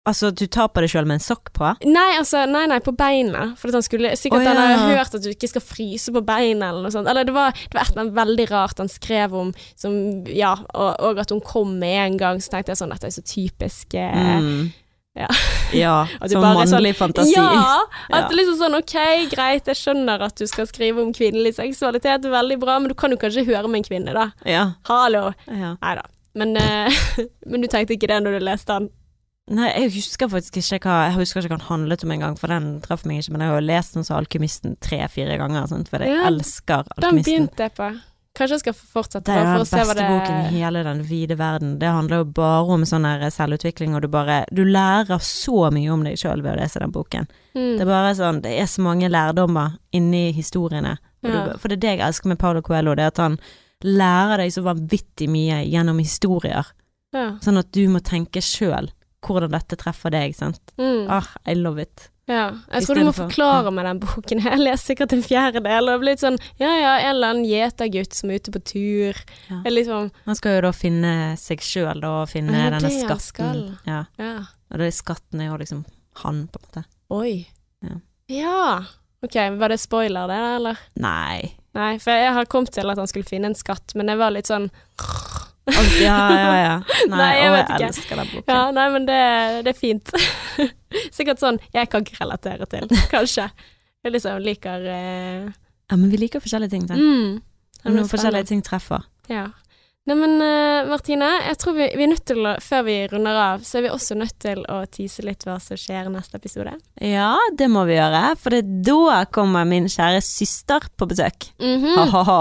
Altså, 0.04 0.28
du 0.36 0.44
tar 0.52 0.68
på 0.68 0.82
deg 0.84 0.90
sjøl 0.92 1.06
med 1.08 1.16
en 1.16 1.22
sokk 1.24 1.48
på? 1.56 1.70
Nei, 1.88 2.10
altså, 2.18 2.42
nei, 2.50 2.66
nei, 2.68 2.76
på 2.84 2.92
beina. 2.92 3.46
For 3.56 3.70
at 3.72 3.78
han 3.78 3.84
skulle 3.86 4.10
Sikkert 4.20 4.42
Å, 4.44 4.50
han 4.50 4.58
hadde 4.60 4.98
hørt 4.98 5.14
at 5.16 5.24
du 5.24 5.30
ikke 5.30 5.48
skal 5.48 5.62
fryse 5.64 6.12
på 6.12 6.20
beina, 6.28 6.68
eller 6.68 6.84
noe 6.84 6.92
sånt. 6.92 7.08
Eller 7.08 7.24
det 7.24 7.32
var, 7.32 7.56
det 7.56 7.72
var 7.72 7.86
et 7.86 7.92
eller 7.94 8.02
annet 8.04 8.16
veldig 8.18 8.46
rart 8.50 8.82
han 8.82 8.90
skrev 8.92 9.32
om, 9.40 9.52
som 9.80 9.94
Ja, 10.28 10.50
og, 10.74 10.90
og 11.08 11.20
at 11.24 11.32
hun 11.32 11.40
kom 11.40 11.78
med 11.80 11.96
en 12.02 12.18
gang. 12.20 12.42
Så 12.44 12.52
tenkte 12.52 12.74
jeg 12.74 12.82
sånn, 12.82 12.92
dette 12.92 13.08
er 13.08 13.14
så 13.16 13.24
typisk 13.24 13.96
eh, 13.96 14.34
Mm. 14.44 14.66
ja. 15.16 15.28
Ja, 15.72 15.94
som 16.28 16.42
mannlig 16.44 16.66
sånn 16.66 16.68
sånn, 16.68 16.74
mannlig 16.76 16.92
fantasi. 16.98 17.32
Ja! 17.38 17.46
At 18.12 18.18
Ja. 18.18 18.28
det 18.28 18.36
liksom 18.42 18.58
sånn 18.60 18.76
OK, 18.82 18.94
greit, 19.32 19.70
jeg 19.72 19.78
skjønner 19.80 20.26
at 20.28 20.36
du 20.36 20.44
skal 20.50 20.68
skrive 20.68 21.00
om 21.00 21.14
kvinnelig 21.16 21.54
seksualitet, 21.56 22.28
veldig 22.28 22.58
bra, 22.60 22.76
men 22.82 22.92
du 22.92 22.94
kan 22.98 23.14
jo 23.14 23.16
kanskje 23.24 23.46
høre 23.48 23.70
med 23.72 23.80
en 23.80 23.88
kvinne, 23.88 24.12
da. 24.12 24.26
Ja. 24.44 24.66
Hallo. 24.90 25.30
ja. 25.48 25.72
Nei 25.80 25.94
da. 25.96 26.04
Men, 26.36 26.52
eh, 26.60 27.00
men 27.48 27.64
du 27.64 27.70
tenkte 27.72 27.96
ikke 27.96 28.10
det 28.12 28.20
når 28.26 28.36
du 28.36 28.44
leste 28.50 28.76
den? 28.76 28.90
Nei, 29.52 29.68
jeg 29.76 29.90
husker 29.98 30.30
faktisk 30.32 30.56
ikke 30.56 30.88
hva 30.88 31.10
Jeg 31.10 31.18
husker 31.18 31.42
ikke 31.42 31.52
hva 31.52 31.58
den 31.58 31.66
handlet 31.68 32.04
om 32.06 32.12
engang, 32.14 32.36
for 32.40 32.48
den 32.48 32.78
traff 32.80 33.02
meg 33.04 33.20
ikke. 33.20 33.34
Men 33.34 33.44
jeg 33.44 33.52
har 33.52 33.60
jo 33.60 33.66
lest 33.68 33.96
den 33.98 34.06
som 34.06 34.16
Alkymisten 34.16 34.76
tre-fire 34.80 35.36
ganger, 35.40 35.66
sant? 35.68 35.90
for 35.92 36.00
jeg 36.00 36.14
Ja, 36.16 36.24
elsker 36.30 36.88
Den 36.96 37.20
begynte 37.20 37.66
jeg 37.66 37.74
på. 37.76 37.90
Kanskje 38.34 38.56
jeg 38.56 38.62
skal 38.64 38.74
fortsette 38.74 39.28
Det 39.28 39.34
er 39.36 39.44
for 39.44 39.60
den 39.62 39.78
beste 39.78 39.94
det 39.94 40.06
boken 40.10 40.38
i 40.40 40.56
hele 40.56 40.80
den 40.82 41.02
vide 41.06 41.36
verden. 41.38 41.76
Det 41.78 41.90
handler 41.92 42.24
jo 42.24 42.30
bare 42.34 42.74
om 42.74 42.86
sånn 42.88 43.04
her 43.06 43.28
selvutvikling, 43.30 43.94
og 43.94 44.02
du 44.02 44.08
bare 44.08 44.40
Du 44.50 44.64
lærer 44.64 45.20
så 45.22 45.68
mye 45.70 45.92
om 45.92 46.02
deg 46.02 46.16
sjøl 46.18 46.42
ved 46.42 46.56
å 46.56 46.62
lese 46.62 46.80
den 46.82 46.90
boken. 46.90 47.28
Mm. 47.54 47.76
Det 47.76 47.84
er 47.84 47.92
bare 47.92 48.16
sånn 48.18 48.40
Det 48.42 48.56
er 48.58 48.66
så 48.66 48.82
mange 48.82 49.12
lærdommer 49.12 49.76
inni 49.92 50.32
historiene. 50.32 50.96
Ja. 51.22 51.52
du, 51.52 51.58
for 51.58 51.68
det 51.68 51.78
er 51.78 51.84
det 51.84 51.92
jeg 51.94 52.06
elsker 52.08 52.28
med 52.28 52.38
Paulo 52.38 52.60
Coelho, 52.64 52.96
det 52.96 53.04
er 53.04 53.12
at 53.12 53.22
han 53.22 53.38
lærer 53.84 54.42
deg 54.42 54.52
så 54.52 54.64
vanvittig 54.64 55.28
mye 55.28 55.62
gjennom 55.68 56.00
historier. 56.00 56.66
Ja. 57.14 57.38
Sånn 57.44 57.60
at 57.60 57.70
du 57.72 57.86
må 57.88 58.00
tenke 58.04 58.42
sjøl 58.44 58.90
hvordan 59.24 59.54
dette 59.54 59.78
treffer 59.80 60.12
deg, 60.14 60.34
sant. 60.36 60.74
Mm. 60.80 61.06
Ah, 61.12 61.30
I 61.48 61.56
love 61.58 61.82
it. 61.82 62.10
Ja, 62.24 62.44
jeg 62.72 62.86
tror 62.86 62.96
du 62.96 63.04
må 63.04 63.12
forklare 63.12 63.70
meg 63.74 63.84
den 63.84 63.98
boken. 64.00 64.40
Jeg 64.46 64.60
leser 64.62 64.94
sikkert 64.94 65.12
en 65.12 65.24
fjerdedel 65.26 65.90
og 65.92 66.00
blitt 66.00 66.22
sånn 66.22 66.38
Ja 66.56 66.70
ja, 66.72 66.92
en 67.02 67.10
eller 67.10 67.34
annen 67.34 67.44
gjetergutt 67.44 68.16
som 68.16 68.32
er 68.32 68.40
ute 68.40 68.54
på 68.54 68.62
tur. 68.64 69.20
Ja. 69.50 69.58
Liksom 69.68 70.08
Han 70.24 70.38
skal 70.38 70.56
jo 70.56 70.62
da 70.64 70.70
finne 70.72 71.12
seg 71.40 71.60
sjøl, 71.64 72.00
da, 72.00 72.14
og 72.22 72.32
finne 72.32 72.56
ja, 72.56 72.70
det 72.70 72.78
denne 72.78 72.92
det 72.94 73.02
skatten. 73.04 73.60
Ja. 73.84 74.00
Ja. 74.16 74.32
Og 74.72 74.80
det 74.80 74.88
er 74.88 74.96
skatten 74.96 75.44
er 75.44 75.52
jo 75.52 75.60
liksom 75.60 75.84
han, 76.22 76.46
på 76.48 76.62
en 76.62 76.68
måte. 76.70 76.84
Oi. 77.12 77.34
Ja. 77.84 78.00
Ja. 78.32 78.64
Ok, 79.24 79.36
var 79.60 79.72
det 79.72 79.80
spoiler 79.82 80.30
det, 80.30 80.40
eller? 80.56 80.80
Nei. 81.00 81.52
Nei, 81.76 81.92
for 82.00 82.24
jeg 82.24 82.32
har 82.36 82.48
kommet 82.48 82.72
til 82.72 82.88
at 82.88 83.00
han 83.00 83.10
skulle 83.10 83.28
finne 83.28 83.50
en 83.50 83.58
skatt, 83.58 83.92
men 83.98 84.08
jeg 84.08 84.20
var 84.20 84.32
litt 84.32 84.48
sånn 84.48 84.70
Alt, 85.64 85.94
ja, 86.00 86.16
ja, 86.36 86.56
ja. 86.60 86.72
Nei, 87.08 87.16
Nei, 87.16 87.30
jeg 87.38 87.50
å, 87.50 87.56
jeg 87.56 87.86
elsker 87.88 88.20
den 88.20 88.30
boken. 88.34 88.50
Ja, 88.52 88.64
nei, 88.76 88.84
men 88.92 89.06
det, 89.08 89.20
det 89.64 89.72
er 89.72 89.78
fint. 89.78 90.10
Sikkert 91.16 91.40
sånn 91.40 91.58
jeg 91.74 91.88
kan 91.92 92.04
ikke 92.04 92.20
relatere 92.20 92.68
til, 92.70 92.90
kanskje. 93.12 93.48
Jeg 94.04 94.12
liksom 94.12 94.42
liker 94.44 94.84
eh, 94.92 95.46
Ja, 95.88 95.96
men 95.96 96.10
vi 96.12 96.20
liker 96.20 96.42
forskjellige 96.44 96.74
ting, 96.76 96.84
sant. 96.90 97.00
mm. 97.00 97.40
Når 97.84 98.08
forskjellige 98.08 98.48
ting 98.52 98.60
treffer. 98.64 99.02
Ja. 99.28 99.46
Nei, 100.04 100.14
men 100.20 100.34
eh, 100.44 100.84
Martine, 100.84 101.28
jeg 101.46 101.56
tror 101.62 101.76
vi, 101.78 101.86
vi 101.96 102.04
er 102.04 102.10
nødt 102.10 102.26
til 102.28 102.44
å, 102.44 102.50
før 102.60 102.82
vi 102.84 102.96
runder 103.08 103.38
av, 103.40 103.62
så 103.64 103.78
er 103.78 103.86
vi 103.86 103.92
også 103.94 104.16
nødt 104.20 104.34
til 104.42 104.58
å 104.68 104.82
tease 104.92 105.22
litt 105.24 105.46
hva 105.48 105.54
som 105.64 105.78
skjer 105.80 106.10
i 106.10 106.12
neste 106.12 106.36
episode. 106.36 106.74
Ja, 107.00 107.30
det 107.56 107.70
må 107.72 107.86
vi 107.88 107.96
gjøre, 107.96 108.20
for 108.36 108.52
det, 108.52 108.60
da 108.84 109.22
kommer 109.32 109.64
min 109.68 109.86
kjære 109.88 110.20
søster 110.26 110.84
på 111.00 111.08
besøk. 111.08 111.46
Mhm. 111.56 111.94
Ha-ha-ha. 111.96 112.36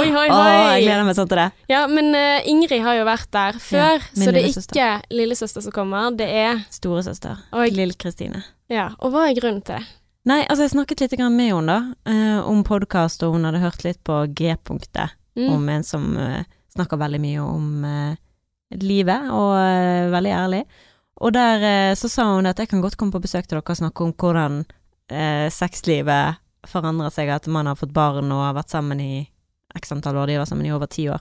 Oi, 0.00 0.08
hoi. 0.10 0.24
Å, 0.26 0.40
jeg 0.74 0.88
gleder 0.88 1.06
meg 1.06 1.18
sånn 1.20 1.30
til 1.30 1.38
det. 1.44 1.46
Ja, 1.70 1.84
men 1.92 2.10
uh, 2.18 2.50
Ingrid 2.50 2.82
har 2.82 2.98
jo 2.98 3.06
vært 3.06 3.30
der 3.38 3.60
før, 3.62 4.02
ja, 4.02 4.10
så 4.18 4.34
det 4.34 4.42
er 4.42 4.50
ikke 4.50 4.90
lillesøster 5.20 5.66
som 5.68 5.76
kommer, 5.78 6.10
det 6.18 6.26
er 6.26 6.64
Storesøster. 6.74 7.38
Lille 7.54 7.78
Lill 7.78 7.94
Kristine. 7.94 8.42
Ja, 8.74 8.90
og 8.98 9.14
hva 9.14 9.28
er 9.28 9.38
grunnen 9.38 9.62
til 9.62 9.78
det? 9.78 9.94
Nei, 10.28 10.42
altså 10.50 10.66
jeg 10.66 10.74
snakket 10.74 11.06
litt 11.06 11.14
med 11.22 11.46
henne 11.54 11.78
da, 11.78 11.78
uh, 12.10 12.50
om 12.50 12.66
podkast, 12.66 13.22
og 13.22 13.38
hun 13.38 13.46
hadde 13.46 13.62
hørt 13.62 13.86
litt 13.86 14.02
på 14.02 14.24
G-punktet, 14.34 15.14
Mm. 15.38 15.52
om 15.54 15.68
en 15.68 15.84
som 15.86 16.16
eh, 16.18 16.42
snakker 16.78 17.00
veldig 17.00 17.20
mye 17.22 17.44
om 17.44 17.84
eh, 17.84 18.18
livet, 18.80 19.30
og 19.34 19.54
eh, 19.58 20.08
veldig 20.14 20.34
ærlig. 20.34 20.64
Og 21.18 21.34
der 21.34 21.64
eh, 21.66 21.94
så 21.98 22.10
sa 22.10 22.28
hun 22.34 22.48
at 22.48 22.60
jeg 22.62 22.70
kan 22.70 22.82
godt 22.84 22.98
komme 22.98 23.14
på 23.14 23.22
besøk 23.24 23.48
til 23.48 23.58
dere 23.58 23.66
og 23.66 23.80
snakke 23.80 24.06
om 24.06 24.14
hvordan 24.14 24.62
eh, 25.10 25.48
sexlivet 25.52 26.38
forandrer 26.68 27.12
seg, 27.14 27.32
at 27.32 27.48
man 27.50 27.68
har 27.70 27.78
fått 27.78 27.94
barn 27.96 28.30
og 28.34 28.44
har 28.44 28.56
vært 28.58 28.74
sammen 28.74 29.02
i 29.02 29.26
x 29.76 29.92
antall 29.92 30.16
år, 30.16 30.28
de 30.28 30.36
har 30.36 30.42
vært 30.42 30.52
sammen 30.52 30.66
i 30.66 30.72
over 30.72 30.88
ti 30.90 31.04
år. 31.12 31.20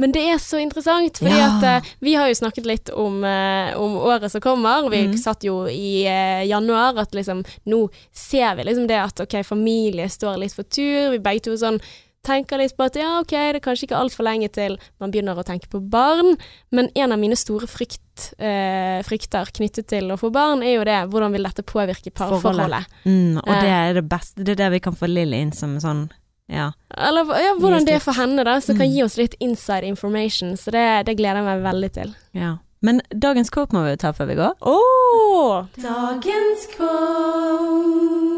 Men 0.00 0.12
det 0.12 0.22
er 0.32 0.38
så 0.40 0.58
interessant, 0.60 1.18
fordi 1.20 1.36
Ja. 1.36 1.48
at 1.48 1.64
eh, 1.64 1.90
vi 2.00 2.14
har 2.14 2.28
jo 2.28 2.38
snakket 2.38 2.66
litt 2.66 2.90
om, 2.90 3.22
eh, 3.24 3.76
om 3.76 3.96
året 3.96 4.32
som 4.32 4.40
kommer. 4.40 4.88
Vi 4.90 5.06
mm. 5.08 5.18
satt 5.18 5.44
jo 5.44 5.66
i 5.68 6.06
eh, 6.06 6.46
januar 6.48 6.98
at 6.98 7.14
liksom 7.14 7.44
Nå 7.64 7.88
ser 8.12 8.56
vi 8.56 8.64
liksom 8.64 8.86
det 8.86 9.00
at 9.00 9.20
ok, 9.20 9.42
familie 9.44 10.08
står 10.08 10.40
litt 10.40 10.54
for 10.54 10.64
tur. 10.64 11.10
Vi 11.10 11.18
begge 11.18 11.44
to 11.44 11.56
sånn 11.56 11.80
tenker 12.26 12.58
litt 12.60 12.74
på 12.76 12.84
at 12.88 12.98
ja, 12.98 13.12
ok, 13.22 13.30
det 13.30 13.60
er 13.60 13.64
kanskje 13.64 13.86
ikke 13.88 14.00
altfor 14.00 14.26
lenge 14.26 14.50
til 14.52 14.74
man 15.00 15.12
begynner 15.14 15.38
å 15.38 15.44
tenke 15.46 15.70
på 15.72 15.80
barn, 15.80 16.34
men 16.74 16.90
en 16.98 17.14
av 17.14 17.18
mine 17.22 17.38
store 17.38 17.68
frykt, 17.70 18.32
eh, 18.42 18.98
frykter 19.06 19.48
knyttet 19.56 19.86
til 19.94 20.10
å 20.10 20.18
få 20.20 20.32
barn, 20.34 20.62
er 20.66 20.74
jo 20.80 20.84
det 20.88 20.98
hvordan 21.12 21.32
vil 21.36 21.46
dette 21.48 21.62
påvirke 21.66 22.10
parforholdet. 22.12 22.86
Mm, 23.06 23.38
og 23.38 23.48
Eh. 23.54 23.60
det 23.62 23.72
er 23.78 23.94
det 24.00 24.08
beste, 24.10 24.42
det 24.44 24.56
er 24.56 24.62
det 24.64 24.70
vi 24.76 24.80
kan 24.80 24.94
få 24.98 25.06
Lill 25.08 25.32
inn 25.34 25.52
som 25.52 25.78
sånn, 25.80 26.08
ja. 26.48 26.72
Eller 26.96 27.24
ja, 27.42 27.54
hvordan 27.58 27.84
det 27.86 27.94
er 27.96 28.04
for 28.04 28.14
henne, 28.14 28.44
da, 28.44 28.58
som 28.60 28.76
kan 28.76 28.86
Mm. 28.86 28.94
gi 28.94 29.02
oss 29.02 29.16
litt 29.18 29.34
inside 29.40 29.84
information. 29.84 30.56
Så 30.56 30.70
det, 30.70 31.06
det 31.06 31.16
gleder 31.18 31.42
jeg 31.42 31.44
meg 31.44 31.62
veldig 31.72 31.92
til. 31.92 32.14
ja. 32.34 32.56
Men 32.82 33.00
dagens 33.10 33.48
quote 33.50 33.72
må 33.72 33.82
vi 33.84 33.90
jo 33.94 33.96
ta 33.96 34.12
før 34.12 34.26
vi 34.28 34.34
går. 34.36 34.52
Oh! 34.60 35.64
Dagens 35.80 36.66
quote. 36.76 38.35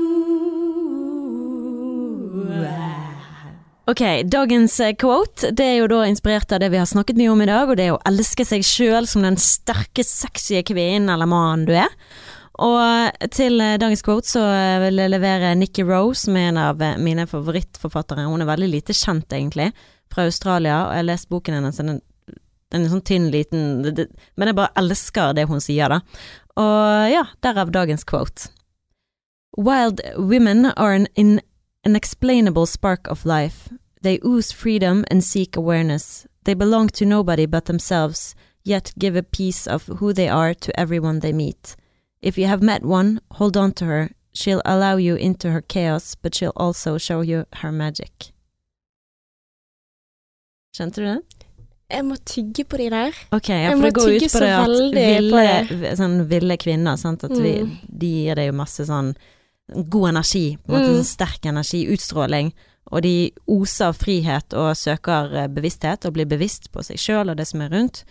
Ok, 3.89 4.01
dagens 4.29 4.75
eh, 4.85 4.93
quote 5.01 5.49
det 5.57 5.65
er 5.65 5.77
jo 5.79 5.87
da 5.89 6.03
inspirert 6.05 6.51
av 6.53 6.61
det 6.61 6.69
vi 6.75 6.81
har 6.81 6.89
snakket 6.89 7.17
mye 7.17 7.31
om 7.33 7.41
i 7.41 7.47
dag, 7.49 7.71
og 7.73 7.79
det 7.79 7.87
er 7.89 7.95
å 7.95 8.03
elske 8.09 8.45
seg 8.45 8.67
sjøl 8.67 9.07
som 9.09 9.25
den 9.25 9.39
sterke, 9.41 10.05
sexy 10.05 10.61
kvinnen 10.69 11.09
eller 11.15 11.31
mannen 11.31 11.65
du 11.69 11.73
er. 11.73 11.95
Og 12.59 13.31
til 13.33 13.57
eh, 13.65 13.79
dagens 13.81 14.03
quote 14.05 14.29
så 14.29 14.43
eh, 14.45 14.77
vil 14.83 15.01
jeg 15.01 15.13
levere 15.15 15.55
Nikki 15.57 15.87
Rose, 15.89 16.27
som 16.27 16.37
er 16.37 16.51
en 16.51 16.61
av 16.61 16.83
eh, 16.85 16.99
mine 17.01 17.25
favorittforfattere. 17.31 18.27
Hun 18.29 18.45
er 18.45 18.51
veldig 18.51 18.69
lite 18.75 18.97
kjent, 18.99 19.33
egentlig, 19.33 19.71
fra 20.13 20.27
Australia, 20.29 20.83
og 20.83 20.93
jeg 20.93 21.05
har 21.05 21.09
lest 21.09 21.31
boken 21.33 21.57
hennes. 21.61 21.81
Den 21.81 22.85
er 22.85 22.93
sånn 22.93 23.05
tynn, 23.09 23.31
liten 23.33 23.67
det- 23.87 23.95
det- 24.03 24.09
Men 24.37 24.49
jeg 24.53 24.57
bare 24.59 24.75
elsker 24.77 25.33
det 25.39 25.49
hun 25.49 25.61
sier, 25.65 25.89
da. 25.89 26.01
Og 26.61 27.09
ja, 27.15 27.25
derav 27.41 27.71
dagens 27.73 28.05
quote. 28.05 28.51
Wild 29.57 30.03
women 30.19 30.67
are 30.77 30.93
an 31.17 31.41
in 31.89 31.97
explainable 31.97 32.67
spark 32.67 33.07
of 33.09 33.25
life. 33.25 33.69
They 34.03 34.21
ooze 34.25 34.53
freedom 34.53 35.05
and 35.11 35.25
seek 35.25 35.57
awareness. 35.57 36.27
They 36.45 36.55
belong 36.55 36.89
to 36.91 37.05
nobody 37.07 37.47
but 37.47 37.65
themselves, 37.65 38.35
yet 38.65 38.93
give 38.99 39.17
a 39.17 39.23
piece 39.23 39.67
of 39.67 39.87
who 39.99 40.13
they 40.13 40.29
are 40.29 40.55
to 40.55 40.71
everyone 40.81 41.21
they 41.21 41.33
meet. 41.33 41.77
If 42.23 42.39
you 42.39 42.47
have 42.47 42.63
met 42.63 42.85
one, 42.85 43.21
hold 43.33 43.57
on 43.57 43.73
to 43.73 43.85
her. 43.87 44.11
She'll 44.33 44.63
allow 44.65 44.97
you 44.97 45.17
into 45.17 45.51
her 45.51 45.63
chaos, 45.63 46.15
but 46.15 46.35
she'll 46.35 46.53
also 46.57 46.99
show 46.99 47.23
you 47.23 47.45
her 47.63 47.73
magic. 47.73 48.33
Kjente 50.77 51.01
du 51.01 51.07
den? 51.07 51.23
Jeg 51.91 52.05
må 52.05 52.17
tygge 52.29 52.65
på 52.69 52.77
de 52.77 52.91
der. 52.93 53.15
Ok, 53.33 53.49
ja, 53.49 53.71
for 53.73 53.83
det 53.89 53.95
går 53.97 54.11
ut 54.19 54.33
på 54.33 54.41
det 54.45 54.51
at 54.53 55.71
ville, 55.73 55.93
sånn 55.97 56.19
ville 56.29 56.57
kvinner, 56.61 56.97
sant, 57.01 57.25
at 57.25 57.33
vi, 57.33 57.55
Mm. 57.65 57.71
de 57.99 58.07
gir 58.07 58.35
deg 58.37 58.47
jo 58.51 58.53
masse 58.53 58.85
sånn 58.87 59.15
god 59.89 60.09
energi, 60.15 60.57
på 60.67 60.73
en 60.73 60.79
måte 60.81 60.89
Mm. 60.91 60.97
sånn 61.03 61.11
sterk 61.17 61.47
energi, 61.47 61.87
utstråling, 61.93 62.53
og 62.91 63.03
de 63.03 63.33
oser 63.47 63.87
av 63.91 63.97
frihet 64.01 64.55
og 64.55 64.75
søker 64.77 65.35
eh, 65.37 65.49
bevissthet 65.49 66.07
og 66.07 66.15
blir 66.15 66.27
bevisst 66.27 66.71
på 66.73 66.83
seg 66.83 66.97
sjøl 66.97 67.31
og 67.31 67.37
det 67.37 67.47
som 67.47 67.61
er 67.61 67.69
rundt, 67.71 68.05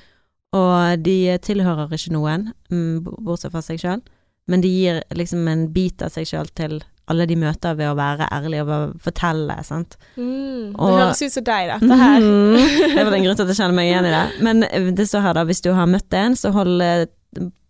og 0.54 1.02
de 1.04 1.38
tilhører 1.44 1.90
ikke 1.92 2.14
noen, 2.14 2.52
mm, 2.72 3.04
bortsett 3.26 3.52
fra 3.52 3.62
seg 3.62 3.80
sjøl, 3.82 4.02
men 4.48 4.62
de 4.62 4.70
gir 4.70 5.02
liksom 5.18 5.48
en 5.48 5.68
bit 5.74 6.02
av 6.02 6.10
seg 6.14 6.26
sjøl 6.30 6.48
til 6.56 6.78
alle 7.10 7.26
de 7.26 7.36
møter 7.40 7.76
ved 7.76 7.88
å 7.88 7.96
være 7.96 8.28
ærlig 8.32 8.62
og 8.62 8.68
bare 8.68 8.94
fortelle, 9.00 9.64
sant. 9.64 9.96
Mm. 10.18 10.76
Og- 10.76 10.90
det 10.92 11.02
høres 11.04 11.22
ut 11.24 11.32
som 11.32 11.44
deg, 11.44 11.70
dette 11.82 11.98
her. 11.98 12.20
Mm, 12.20 12.58
Det 12.96 13.04
var 13.04 13.12
den 13.12 13.24
grunnen 13.24 13.36
til 13.38 13.46
at 13.48 13.54
jeg 13.54 13.60
kjenner 13.62 13.76
meg 13.80 13.88
igjen 13.92 14.06
i 14.06 14.12
det. 14.12 14.42
Men 14.44 14.64
eh, 14.64 14.92
det 14.92 15.08
står 15.08 15.22
her 15.24 15.34
da, 15.34 15.44
hvis 15.46 15.62
du 15.64 15.72
har 15.74 15.88
møtt 15.88 16.14
en, 16.14 16.36
så 16.36 16.52
hold, 16.52 16.82
eh, 16.82 17.06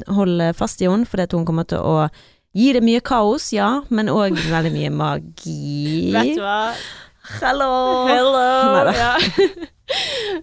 hold 0.10 0.42
fast 0.58 0.82
i 0.82 0.88
henne, 0.90 1.06
at 1.22 1.32
hun 1.38 1.46
kommer 1.46 1.68
til 1.70 1.78
å 1.78 2.10
gi 2.58 2.72
det 2.74 2.82
mye 2.86 3.02
kaos, 3.06 3.52
ja, 3.54 3.82
men 3.94 4.10
òg 4.10 4.34
veldig 4.50 4.72
mye 4.74 4.90
magi. 4.98 6.12
Vet 6.16 6.34
du 6.40 6.42
hva? 6.42 6.74
Hello! 7.42 7.72
Hello! 8.10 8.92
Ja. 8.98 9.16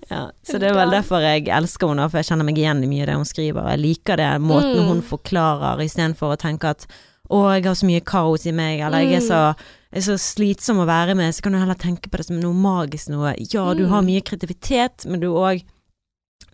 Ja, 0.09 0.31
så 0.41 0.57
det 0.57 0.71
er 0.71 0.75
vel 0.79 0.89
derfor 0.95 1.21
jeg 1.21 1.51
elsker 1.53 1.91
henne, 1.91 2.07
for 2.09 2.17
jeg 2.17 2.31
kjenner 2.31 2.47
meg 2.49 2.57
igjen 2.57 2.79
i 2.81 2.87
mye 2.89 3.03
av 3.05 3.09
det 3.11 3.17
hun 3.19 3.27
skriver. 3.29 3.67
Jeg 3.75 3.81
liker 3.83 4.17
det 4.17 4.29
måten 4.41 4.79
Mm. 4.81 4.87
hun 4.89 5.03
forklarer, 5.05 5.83
istedenfor 5.85 6.33
å 6.33 6.39
tenke 6.41 6.71
at 6.71 6.87
'Å, 7.29 7.53
jeg 7.57 7.65
har 7.67 7.75
så 7.77 7.85
mye 7.87 8.01
kaos 8.01 8.47
i 8.47 8.53
meg', 8.53 8.81
eller 8.81 9.01
'jeg 9.05 9.13
er 9.17 9.21
Mm. 9.21 9.29
så, 9.29 9.55
er 9.93 10.01
så 10.01 10.17
slitsom 10.17 10.79
å 10.81 10.87
være 10.89 11.15
med', 11.15 11.29
så 11.37 11.43
kan 11.43 11.53
du 11.53 11.59
heller 11.59 11.75
tenke 11.75 12.09
på 12.09 12.17
det 12.17 12.25
som 12.27 12.41
noe 12.41 12.55
magisk 12.55 13.09
noe. 13.11 13.35
Ja, 13.53 13.75
du 13.75 13.85
Mm. 13.85 13.89
har 13.91 14.03
mye 14.03 14.23
kreativitet, 14.23 15.05
men 15.07 15.21
du 15.21 15.27
er 15.37 15.41
òg 15.57 15.63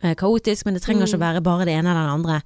eh, 0.03 0.15
kaotisk, 0.15 0.65
men 0.65 0.75
det 0.75 0.83
trenger 0.83 1.07
ikke 1.07 1.15
å 1.15 1.21
Mm. 1.21 1.27
være 1.35 1.43
bare 1.43 1.65
det 1.67 1.75
ene 1.79 1.91
eller 1.91 2.07
det 2.07 2.15
andre. 2.19 2.43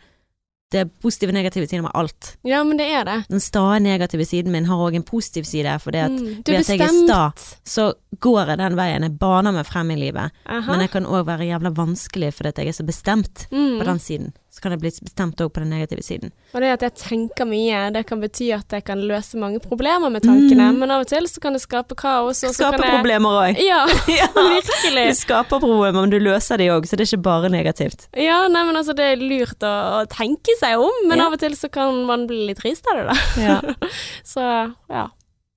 Det 0.74 0.80
er 0.82 0.88
positive 1.04 1.30
og 1.30 1.36
negative 1.38 1.68
sider 1.70 1.84
med 1.86 1.92
alt. 1.94 2.32
Ja, 2.42 2.64
men 2.66 2.80
det 2.80 2.88
er 2.90 3.04
det. 3.06 3.18
Den 3.30 3.40
stadig 3.42 3.80
negative 3.84 4.24
siden 4.26 4.50
min 4.50 4.64
har 4.66 4.80
òg 4.88 4.96
en 4.98 5.04
positiv 5.06 5.44
side, 5.46 5.76
fordi 5.80 5.98
at 6.02 6.10
Mm. 6.10 6.42
Ved 6.46 6.54
at 6.58 6.68
jeg 6.68 6.80
er 6.80 6.88
sta, 7.06 7.20
så 7.64 7.92
går 8.20 8.48
jeg 8.48 8.58
den 8.58 8.76
veien. 8.76 9.02
Jeg 9.06 9.18
baner 9.20 9.52
meg 9.54 9.66
frem 9.66 9.90
i 9.94 9.96
livet. 10.00 10.32
Aha. 10.46 10.70
Men 10.72 10.80
jeg 10.80 10.90
kan 10.90 11.06
òg 11.06 11.26
være 11.26 11.46
jævla 11.46 11.70
vanskelig 11.70 12.32
fordi 12.34 12.48
at 12.48 12.58
jeg 12.58 12.68
er 12.68 12.72
så 12.72 12.84
bestemt 12.86 13.46
Mm. 13.52 13.78
på 13.78 13.84
den 13.84 13.98
siden. 13.98 14.32
Så 14.54 14.60
kan 14.62 14.70
jeg 14.70 14.78
bli 14.84 14.90
bestemt 15.02 15.40
òg 15.42 15.48
på 15.50 15.58
den 15.64 15.72
negative 15.74 16.02
siden. 16.06 16.30
Og 16.54 16.60
det 16.62 16.68
at 16.76 16.82
jeg 16.86 16.92
tenker 17.00 17.42
mye, 17.50 17.78
det 17.90 18.04
kan 18.06 18.20
bety 18.22 18.52
at 18.54 18.70
jeg 18.76 18.84
kan 18.86 19.00
løse 19.02 19.34
mange 19.42 19.58
problemer 19.58 20.12
med 20.14 20.22
tankene, 20.22 20.68
Mm. 20.70 20.78
men 20.78 20.92
av 20.94 21.00
og 21.02 21.08
til 21.10 21.26
så 21.26 21.40
kan 21.42 21.56
det 21.56 21.62
skape 21.64 21.96
kaos. 21.98 22.44
Og 22.46 22.54
jeg... 22.54 22.78
problemer 22.78 23.34
òg. 23.40 23.58
Ja, 23.58 23.80
Ja. 24.20 24.28
virkelig. 24.36 25.08
Du 25.10 25.18
skaper 25.18 25.58
problemer, 25.58 25.98
men 26.04 26.10
du 26.14 26.20
løser 26.22 26.62
de 26.62 26.68
òg, 26.70 26.86
så 26.86 26.94
det 26.94 27.02
er 27.08 27.10
ikke 27.16 27.26
bare 27.26 27.50
negativt. 27.50 28.06
Ja, 28.14 28.44
nei, 28.46 28.62
men 28.70 28.78
altså 28.78 28.94
det 28.94 29.08
er 29.16 29.16
lurt 29.26 29.66
å, 29.66 29.74
å 29.98 30.06
tenke 30.06 30.54
seg 30.62 30.78
om, 30.78 31.02
men 31.10 31.18
Ja. 31.18 31.26
av 31.26 31.34
og 31.34 31.42
til 31.42 31.58
så 31.58 31.68
kan 31.74 32.04
man 32.06 32.28
bli 32.30 32.44
litt 32.52 32.62
trist 32.62 32.86
av 32.94 33.02
det, 33.02 33.08
da. 33.10 33.42
Ja. 33.42 33.58
Så 34.22 34.40
ja, 34.88 35.08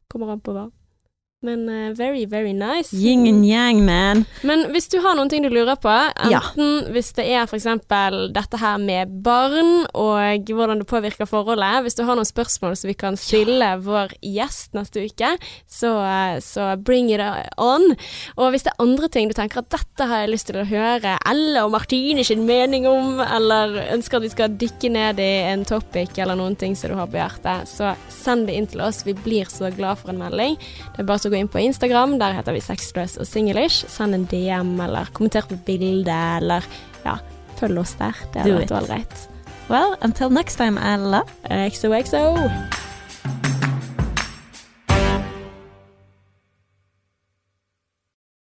kommer 0.09 0.33
an 0.33 0.41
på 0.41 0.57
hva. 0.57 0.71
Men 1.45 1.69
uh, 1.69 1.93
very, 1.93 2.25
very 2.25 2.51
nice. 2.51 2.91
Yin 2.91 3.27
and 3.27 3.45
yang, 3.45 3.85
man. 3.85 4.23
Men 4.41 4.63
hvis 4.73 4.87
du 4.89 4.95
har 5.03 5.13
noen 5.13 5.29
ting 5.29 5.43
du 5.45 5.51
lurer 5.53 5.77
på, 5.77 5.91
Ja. 6.25 6.39
enten 6.41 6.87
hvis 6.95 7.11
det 7.13 7.27
er 7.29 7.45
eksempel 7.45 8.31
dette 8.33 8.57
her 8.57 8.79
med 8.81 9.11
barn 9.21 9.85
og 9.93 10.49
hvordan 10.49 10.81
det 10.81 10.87
påvirker 10.89 11.29
forholdet, 11.29 11.83
hvis 11.85 11.93
du 11.93 12.01
har 12.07 12.17
noen 12.17 12.25
spørsmål 12.25 12.73
som 12.75 12.87
vi 12.89 12.95
kan 12.97 13.13
stille 13.21 13.67
vår 13.85 14.15
gjest 14.25 14.73
neste 14.73 15.03
uke, 15.05 15.29
så, 15.69 15.91
eh, 16.01 16.39
så 16.41 16.71
bring 16.81 17.11
it 17.13 17.21
on. 17.59 17.85
Og 18.35 18.49
hvis 18.49 18.63
det 18.65 18.73
er 18.73 18.81
andre 18.81 19.07
ting 19.07 19.29
du 19.29 19.35
tenker 19.37 19.59
at 19.59 19.69
dette 19.69 20.07
har 20.09 20.25
jeg 20.25 20.33
lyst 20.33 20.47
til 20.47 20.57
å 20.57 20.65
høre 20.65 21.19
Elle 21.23 21.63
og 21.63 21.69
Martine 21.71 22.25
sin 22.25 22.47
mening 22.47 22.87
om, 22.87 23.19
eller 23.21 23.77
ønsker 23.93 24.17
at 24.17 24.23
vi 24.23 24.33
skal 24.33 24.57
dykke 24.57 24.89
ned 24.89 25.19
i 25.19 25.29
en 25.53 25.63
topic 25.65 26.17
eller 26.17 26.33
noen 26.35 26.57
ting 26.57 26.73
som 26.75 26.89
du 26.89 26.95
har 26.97 27.05
på 27.05 27.21
hjertet, 27.21 27.69
så 27.69 27.93
send 28.09 28.47
det 28.47 28.55
inn 28.57 28.65
til 28.65 28.81
oss. 28.81 29.03
Vi 29.05 29.13
blir 29.13 29.45
så 29.45 29.69
glad 29.69 29.99
for 29.99 30.09
en 30.09 30.17
melding. 30.17 30.57
Det 30.57 30.99
er 30.99 31.03
bare 31.03 31.19
til 31.19 31.26
å 31.27 31.33
gå 31.33 31.41
inn 31.41 31.51
på 31.51 31.61
Instagram, 31.61 32.17
der 32.21 32.37
heter 32.39 32.55
vi 32.55 32.63
Sexless 32.63 33.17
og 33.21 33.29
Singlish. 33.29 33.87
Send 33.91 34.17
en 34.17 34.27
DM, 34.31 34.75
eller 34.83 35.11
kommenter 35.17 35.47
på 35.49 35.59
bildet, 35.67 36.41
eller 36.41 36.67
ja, 37.05 37.17
følg 37.59 37.83
oss 37.83 37.97
der. 37.99 38.17
Det 38.33 38.45
hadde 38.45 38.61
vært 38.63 38.77
ålreit. 38.81 39.27
Well, 39.67 39.97
until 40.01 40.31
next 40.31 40.61
time, 40.61 40.79
Ella. 40.79 41.25
XOXO. 41.51 43.56